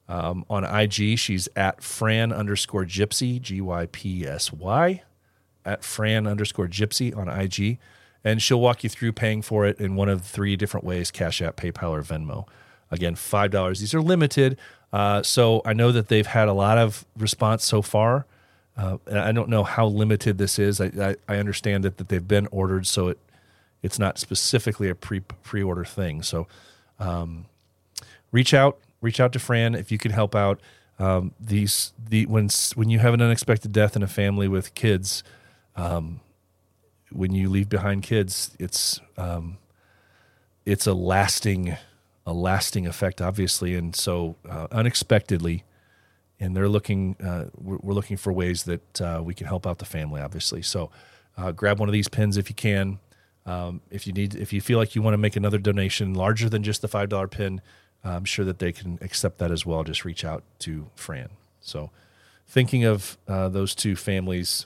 um, 0.07 0.45
on 0.49 0.63
IG. 0.63 1.17
She's 1.17 1.47
at 1.55 1.81
Fran 1.81 2.31
underscore 2.31 2.85
Gypsy, 2.85 3.41
G 3.41 3.61
Y 3.61 3.87
P 3.91 4.25
S 4.25 4.51
Y, 4.53 5.01
at 5.63 5.83
Fran 5.83 6.27
underscore 6.27 6.67
Gypsy 6.67 7.15
on 7.15 7.27
IG. 7.27 7.79
And 8.25 8.41
she'll 8.41 8.59
walk 8.59 8.83
you 8.83 8.89
through 8.89 9.13
paying 9.13 9.41
for 9.41 9.65
it 9.65 9.79
in 9.79 9.95
one 9.95 10.09
of 10.09 10.23
three 10.23 10.57
different 10.57 10.85
ways 10.85 11.11
Cash 11.11 11.41
App, 11.41 11.55
PayPal, 11.55 11.91
or 11.91 12.01
Venmo. 12.01 12.45
Again, 12.91 13.15
$5. 13.15 13.79
These 13.79 13.93
are 13.93 14.01
limited. 14.01 14.57
Uh, 14.91 15.23
so 15.23 15.61
I 15.63 15.73
know 15.73 15.91
that 15.91 16.07
they've 16.07 16.25
had 16.25 16.47
a 16.47 16.53
lot 16.53 16.77
of 16.77 17.05
response 17.17 17.63
so 17.63 17.81
far. 17.81 18.25
uh, 18.77 18.97
and 19.07 19.19
I 19.19 19.31
don't 19.31 19.49
know 19.49 19.63
how 19.63 19.85
limited 19.85 20.37
this 20.37 20.59
is. 20.59 20.81
I, 20.81 20.91
I, 20.99 21.15
I 21.29 21.37
understand 21.37 21.83
that, 21.85 21.97
that 21.97 22.09
they've 22.09 22.27
been 22.27 22.47
ordered, 22.47 22.87
so 22.87 23.07
it 23.09 23.19
it's 23.85 23.99
not 23.99 24.17
specifically 24.17 24.89
a 24.89 24.95
pre 24.95 25.19
pre 25.19 25.61
order 25.61 25.85
thing. 25.85 26.23
So 26.23 26.47
um, 26.99 27.45
reach 28.31 28.53
out, 28.53 28.79
reach 28.99 29.19
out 29.19 29.31
to 29.33 29.39
Fran 29.39 29.75
if 29.75 29.91
you 29.91 29.99
can 29.99 30.11
help 30.11 30.35
out. 30.35 30.59
Um, 30.97 31.33
these 31.39 31.93
the 32.09 32.25
when 32.25 32.49
when 32.73 32.89
you 32.89 32.99
have 32.99 33.13
an 33.13 33.21
unexpected 33.21 33.71
death 33.71 33.95
in 33.95 34.01
a 34.01 34.07
family 34.07 34.47
with 34.47 34.73
kids, 34.73 35.23
um, 35.75 36.19
when 37.15 37.33
you 37.33 37.49
leave 37.49 37.69
behind 37.69 38.03
kids, 38.03 38.55
it's 38.59 38.99
um, 39.17 39.57
it's 40.65 40.85
a 40.85 40.93
lasting 40.93 41.77
a 42.25 42.33
lasting 42.33 42.87
effect, 42.87 43.21
obviously, 43.21 43.75
and 43.75 43.95
so 43.95 44.35
uh, 44.49 44.67
unexpectedly, 44.71 45.63
and 46.39 46.55
they're 46.55 46.69
looking 46.69 47.15
uh, 47.23 47.45
we're, 47.55 47.77
we're, 47.81 47.93
looking 47.93 48.17
for 48.17 48.33
ways 48.33 48.63
that 48.63 49.01
uh, 49.01 49.21
we 49.23 49.33
can 49.33 49.47
help 49.47 49.65
out 49.65 49.77
the 49.77 49.85
family, 49.85 50.21
obviously. 50.21 50.61
So 50.61 50.89
uh, 51.37 51.51
grab 51.51 51.79
one 51.79 51.87
of 51.87 51.93
these 51.93 52.07
pins 52.07 52.37
if 52.37 52.49
you 52.49 52.55
can. 52.55 52.99
Um, 53.45 53.81
if 53.91 54.07
you 54.07 54.13
need, 54.13 54.35
if 54.35 54.51
you 54.51 54.59
feel 54.59 54.79
like 54.79 54.95
you 54.95 55.03
want 55.03 55.13
to 55.13 55.19
make 55.19 55.35
another 55.35 55.59
donation 55.59 56.15
larger 56.15 56.49
than 56.49 56.63
just 56.63 56.81
the 56.81 56.87
five 56.87 57.09
dollar 57.09 57.27
pin, 57.27 57.61
I'm 58.03 58.25
sure 58.25 58.43
that 58.45 58.59
they 58.59 58.71
can 58.71 58.99
accept 59.01 59.37
that 59.37 59.51
as 59.51 59.65
well. 59.65 59.83
Just 59.83 60.03
reach 60.03 60.25
out 60.25 60.43
to 60.59 60.87
Fran. 60.95 61.29
So, 61.61 61.91
thinking 62.47 62.83
of 62.83 63.17
uh, 63.27 63.49
those 63.49 63.75
two 63.75 63.95
families 63.95 64.65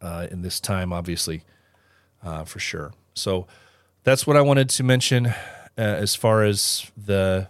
uh, 0.00 0.26
in 0.30 0.42
this 0.42 0.60
time, 0.60 0.92
obviously, 0.92 1.42
uh, 2.22 2.44
for 2.44 2.58
sure. 2.58 2.92
So, 3.14 3.46
that's 4.04 4.26
what 4.26 4.36
I 4.36 4.40
wanted 4.40 4.70
to 4.70 4.82
mention 4.82 5.26
uh, 5.26 5.32
as 5.76 6.14
far 6.14 6.42
as 6.42 6.90
the 6.96 7.48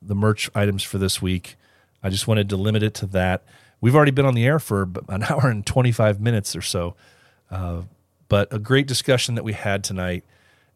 the 0.00 0.14
merch 0.14 0.50
items 0.54 0.82
for 0.82 0.98
this 0.98 1.22
week. 1.22 1.56
I 2.02 2.10
just 2.10 2.26
wanted 2.26 2.48
to 2.50 2.56
limit 2.56 2.82
it 2.82 2.94
to 2.94 3.06
that. 3.06 3.44
We've 3.80 3.94
already 3.94 4.10
been 4.10 4.26
on 4.26 4.34
the 4.34 4.44
air 4.44 4.58
for 4.58 4.88
an 5.08 5.22
hour 5.30 5.48
and 5.48 5.64
25 5.64 6.20
minutes 6.20 6.56
or 6.56 6.62
so. 6.62 6.94
Uh, 7.50 7.82
but 8.28 8.52
a 8.52 8.58
great 8.58 8.86
discussion 8.86 9.34
that 9.34 9.44
we 9.44 9.52
had 9.52 9.84
tonight, 9.84 10.24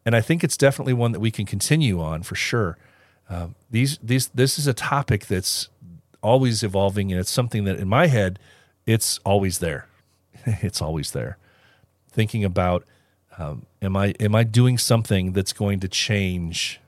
and 0.05 0.15
I 0.15 0.21
think 0.21 0.43
it's 0.43 0.57
definitely 0.57 0.93
one 0.93 1.11
that 1.11 1.19
we 1.19 1.31
can 1.31 1.45
continue 1.45 1.99
on 1.99 2.23
for 2.23 2.35
sure. 2.35 2.77
Uh, 3.29 3.47
these 3.69 3.97
these 4.01 4.27
this 4.27 4.59
is 4.59 4.67
a 4.67 4.73
topic 4.73 5.25
that's 5.25 5.69
always 6.21 6.63
evolving, 6.63 7.11
and 7.11 7.19
it's 7.19 7.31
something 7.31 7.63
that 7.63 7.79
in 7.79 7.87
my 7.87 8.07
head, 8.07 8.39
it's 8.85 9.19
always 9.25 9.59
there. 9.59 9.86
it's 10.61 10.81
always 10.81 11.11
there. 11.11 11.37
Thinking 12.09 12.43
about, 12.43 12.85
um, 13.37 13.65
am 13.81 13.95
I 13.95 14.15
am 14.19 14.33
I 14.33 14.43
doing 14.43 14.77
something 14.77 15.33
that's 15.33 15.53
going 15.53 15.79
to 15.81 15.87
change 15.87 16.79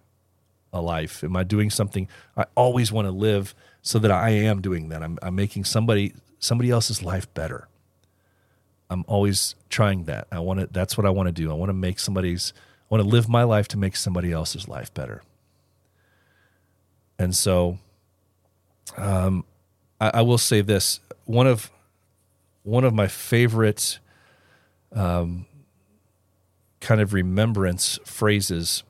a 0.74 0.82
life? 0.82 1.24
Am 1.24 1.36
I 1.36 1.44
doing 1.44 1.70
something? 1.70 2.08
I 2.36 2.46
always 2.56 2.92
want 2.92 3.08
to 3.08 3.12
live 3.12 3.54
so 3.82 4.00
that 4.00 4.12
I 4.12 4.30
am 4.30 4.62
doing 4.62 4.90
that. 4.90 5.04
I'm, 5.04 5.20
I'm 5.22 5.36
making 5.36 5.66
somebody 5.66 6.14
somebody 6.40 6.72
else's 6.72 7.04
life 7.04 7.32
better. 7.34 7.68
I'm 8.90 9.06
always 9.08 9.56
trying 9.70 10.06
that. 10.06 10.28
I 10.32 10.40
want 10.40 10.62
to. 10.62 10.68
That's 10.68 10.98
what 10.98 11.06
I 11.06 11.12
want 11.12 11.28
to 11.28 11.34
do. 11.34 11.52
I 11.52 11.54
want 11.54 11.70
to 11.70 11.74
make 11.74 12.00
somebody's. 12.00 12.54
I 12.90 12.96
want 12.96 13.04
to 13.04 13.10
live 13.10 13.30
my 13.30 13.44
life 13.44 13.68
to 13.70 13.78
make 13.78 13.96
somebody 13.96 14.32
else's 14.32 14.68
life 14.68 14.92
better. 14.94 15.22
And 17.20 17.36
so, 17.36 17.78
um, 18.98 19.46
I, 20.02 20.12
I, 20.16 20.22
will 20.22 20.40
say 20.40 20.62
this: 20.62 21.02
one 21.26 21.46
of 21.46 21.70
one 22.64 22.84
of 22.84 22.94
my 22.94 23.08
favorite, 23.08 24.00
um, 24.94 25.46
kind 26.80 27.02
of 27.02 27.14
remembrance 27.14 28.00
phrases, 28.06 28.84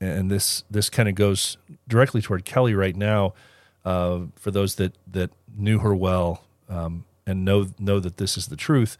and 0.00 0.30
this 0.30 0.64
this 0.70 0.90
kind 0.90 1.08
of 1.08 1.14
goes 1.14 1.56
directly 1.88 2.20
toward 2.20 2.44
Kelly 2.44 2.74
right 2.74 2.96
now. 2.96 3.34
Uh, 3.84 4.20
for 4.36 4.50
those 4.50 4.76
that 4.76 4.96
that 5.10 5.30
knew 5.56 5.78
her 5.80 5.94
well, 5.94 6.44
um, 6.68 7.04
and 7.26 7.44
know 7.44 7.68
know 7.78 8.00
that 8.00 8.16
this 8.16 8.36
is 8.36 8.46
the 8.46 8.56
truth. 8.56 8.96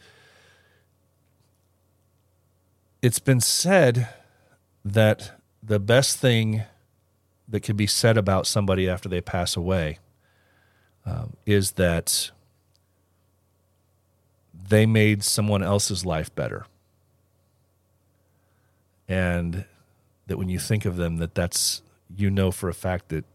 It's 3.01 3.19
been 3.19 3.41
said 3.41 4.09
that 4.85 5.33
the 5.61 5.79
best 5.79 6.17
thing 6.17 6.63
that 7.47 7.61
can 7.61 7.75
be 7.75 7.87
said 7.87 8.17
about 8.17 8.47
somebody 8.47 8.89
after 8.89 9.09
they 9.09 9.21
pass 9.21 9.55
away 9.55 9.99
um, 11.05 11.35
is 11.45 11.71
that 11.73 12.31
they 14.67 14.85
made 14.85 15.23
someone 15.23 15.63
else's 15.63 16.05
life 16.05 16.33
better 16.35 16.65
and 19.07 19.65
that 20.27 20.37
when 20.37 20.49
you 20.49 20.59
think 20.59 20.85
of 20.85 20.95
them 20.95 21.17
that 21.17 21.35
that's 21.35 21.81
you 22.15 22.29
know 22.29 22.51
for 22.51 22.69
a 22.69 22.73
fact 22.73 23.09
that 23.09 23.25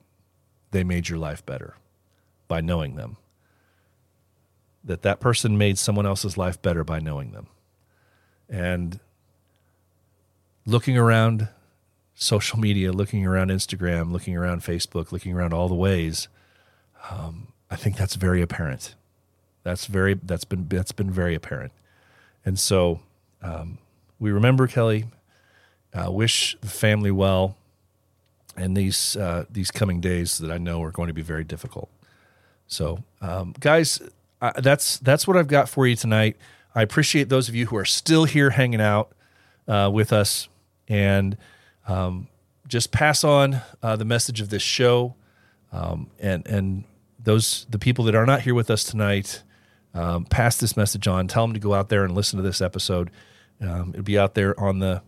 they 0.71 0.83
made 0.85 1.09
your 1.09 1.19
life 1.19 1.45
better 1.45 1.75
by 2.47 2.61
knowing 2.61 2.97
them 2.97 3.17
that 4.89 5.03
that 5.03 5.21
person 5.21 5.59
made 5.59 5.79
someone 5.79 6.07
else's 6.07 6.37
life 6.37 6.61
better 6.61 6.83
by 6.83 6.99
knowing 6.99 7.33
them. 7.33 7.47
And 8.49 9.01
looking 10.67 10.97
around 10.97 11.49
social 12.15 12.59
media, 12.59 12.91
looking 12.91 13.27
around 13.27 13.51
Instagram, 13.51 14.11
looking 14.13 14.37
around 14.37 14.63
Facebook, 14.63 15.13
looking 15.13 15.35
around 15.35 15.53
all 15.53 15.69
the 15.69 15.75
ways, 15.75 16.29
um, 17.11 17.49
I 17.71 17.77
think 17.77 17.97
that's 17.97 18.15
very 18.15 18.41
apparent. 18.41 18.95
That's 19.69 19.85
very 19.85 20.15
that's 20.15 20.47
been 20.47 20.67
that's 20.67 20.93
been 20.93 21.11
very 21.11 21.35
apparent, 21.35 21.73
and 22.43 22.59
so 22.59 23.01
um, 23.43 23.77
we 24.19 24.31
remember 24.31 24.67
Kelly. 24.67 25.05
Uh, 25.93 26.11
wish 26.11 26.57
the 26.63 26.69
family 26.69 27.11
well, 27.11 27.55
and 28.57 28.75
these 28.75 29.15
uh, 29.15 29.45
these 29.51 29.71
coming 29.71 30.01
days 30.01 30.39
that 30.39 30.51
I 30.51 30.57
know 30.57 30.83
are 30.83 30.91
going 30.91 31.09
to 31.09 31.13
be 31.13 31.21
very 31.21 31.45
difficult. 31.45 31.91
So, 32.67 33.05
um, 33.21 33.55
guys, 33.61 34.01
that's 34.57 34.97
that's 35.01 35.29
what 35.29 35.37
I've 35.37 35.49
got 35.49 35.69
for 35.69 35.87
you 35.87 35.97
tonight. 35.97 36.39
I 36.75 36.81
appreciate 36.81 37.29
those 37.29 37.51
of 37.51 37.55
you 37.55 37.67
who 37.67 37.77
are 37.77 37.85
still 37.85 38.25
here 38.25 38.49
hanging 38.49 38.81
out 38.81 39.13
uh, 39.67 39.91
with 39.93 40.15
us, 40.15 40.49
and 40.89 41.37
um, 41.87 42.29
just 42.67 42.91
pass 42.91 43.23
on 43.23 43.61
uh, 43.83 43.97
the 43.97 44.07
message 44.07 44.41
of 44.41 44.49
this 44.49 44.63
show, 44.63 45.15
um, 45.73 46.09
and 46.19 46.47
and 46.47 46.85
those 47.23 47.67
the 47.69 47.79
people 47.79 48.07
that 48.07 48.15
are 48.15 48.25
not 48.25 48.41
here 48.41 48.55
with 48.55 48.71
us 48.71 48.83
tonight, 48.83 49.43
um, 49.99 50.25
pass 50.25 50.57
this 50.59 50.77
message 50.77 51.09
on. 51.09 51.27
Tell 51.27 51.45
them 51.45 51.55
to 51.55 51.61
go 51.61 51.75
out 51.75 51.89
there 51.89 52.05
and 52.05 52.15
listen 52.15 52.37
to 52.37 52.43
this 52.43 52.61
episode. 52.61 53.11
Um, 53.61 53.91
it'll 53.91 54.05
be 54.05 54.19
out 54.19 54.35
there 54.35 54.59
on 54.59 54.79
the 54.79 55.03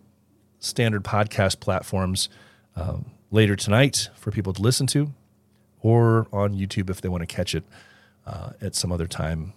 standard 0.59 1.05
podcast 1.05 1.61
platforms 1.61 2.29
um, 2.75 3.13
later 3.31 3.55
tonight 3.55 4.09
for 4.17 4.33
people 4.33 4.53
to 4.53 4.61
listen 4.61 4.89
to, 4.89 5.13
or 5.81 6.27
on 6.33 6.55
YouTube 6.55 6.91
if 6.91 7.01
they 7.01 7.09
want 7.09 7.21
to 7.21 7.27
catch 7.27 7.55
it 7.55 7.63
uh, 8.27 8.51
at 8.61 8.75
some 8.75 8.91
other 8.91 9.07
time 9.07 9.53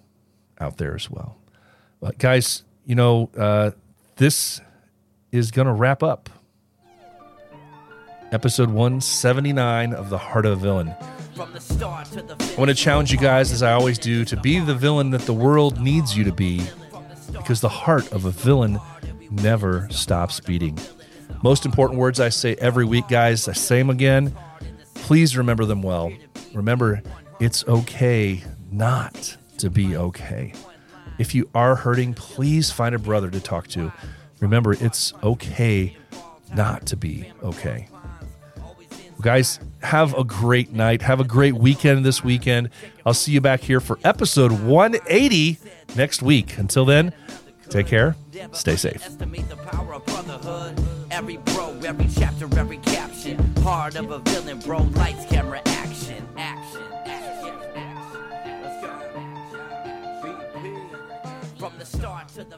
out 0.59 0.77
there 0.77 0.93
as 0.93 1.09
well. 1.09 1.37
But 1.99 2.19
guys, 2.19 2.63
you 2.85 2.93
know, 2.93 3.31
uh, 3.35 3.71
this 4.17 4.61
is 5.31 5.49
going 5.49 5.67
to 5.67 5.73
wrap 5.73 6.03
up 6.03 6.29
episode 8.31 8.69
179 8.69 9.93
of 9.93 10.09
The 10.09 10.17
Heart 10.19 10.45
of 10.45 10.51
a 10.53 10.55
Villain. 10.57 11.12
I 11.39 12.55
want 12.57 12.69
to 12.69 12.75
challenge 12.75 13.11
you 13.11 13.17
guys, 13.17 13.51
as 13.51 13.63
I 13.63 13.73
always 13.73 13.97
do, 13.97 14.23
to 14.25 14.37
be 14.37 14.59
the 14.59 14.75
villain 14.75 15.09
that 15.11 15.21
the 15.21 15.33
world 15.33 15.79
needs 15.79 16.15
you 16.17 16.23
to 16.25 16.31
be 16.31 16.63
because 17.31 17.61
the 17.61 17.69
heart 17.69 18.11
of 18.11 18.25
a 18.25 18.31
villain 18.31 18.79
never 19.31 19.87
stops 19.89 20.39
beating. 20.39 20.77
Most 21.41 21.65
important 21.65 21.99
words 21.99 22.19
I 22.19 22.29
say 22.29 22.55
every 22.55 22.85
week, 22.85 23.07
guys, 23.07 23.47
I 23.47 23.53
say 23.53 23.79
them 23.79 23.89
again. 23.89 24.35
Please 24.93 25.35
remember 25.35 25.65
them 25.65 25.81
well. 25.81 26.13
Remember, 26.53 27.01
it's 27.39 27.67
okay 27.67 28.43
not 28.71 29.35
to 29.57 29.69
be 29.69 29.95
okay. 29.97 30.53
If 31.17 31.35
you 31.35 31.49
are 31.53 31.75
hurting, 31.75 32.13
please 32.13 32.71
find 32.71 32.95
a 32.95 32.99
brother 32.99 33.29
to 33.31 33.39
talk 33.39 33.67
to. 33.69 33.91
Remember, 34.39 34.73
it's 34.73 35.13
okay 35.23 35.97
not 36.53 36.85
to 36.87 36.95
be 36.95 37.31
okay. 37.43 37.87
guys, 39.21 39.59
have 39.83 40.13
a 40.17 40.23
great 40.23 40.71
night. 40.71 41.01
Have 41.01 41.19
a 41.19 41.23
great 41.23 41.55
weekend 41.55 42.05
this 42.05 42.23
weekend. 42.23 42.69
I'll 43.05 43.13
see 43.13 43.31
you 43.31 43.41
back 43.41 43.61
here 43.61 43.79
for 43.79 43.99
episode 44.03 44.51
180 44.51 45.57
next 45.95 46.21
week. 46.21 46.57
Until 46.57 46.85
then, 46.85 47.13
take 47.69 47.87
care. 47.87 48.15
Stay 48.51 48.75
safe. 48.75 49.07
Every 51.11 51.37
bro, 51.37 51.79
every 51.85 52.07
chapter, 52.07 52.47
every 52.57 52.77
caption. 52.77 53.53
Part 53.55 53.95
of 53.95 54.09
a 54.11 54.19
villain, 54.19 54.59
bro. 54.59 54.79
Lights, 54.83 55.25
camera, 55.25 55.61
action, 55.65 56.27
action. 56.37 56.81
From 61.57 61.71
the 61.77 61.85
start 61.85 62.27
to 62.29 62.43
the 62.43 62.57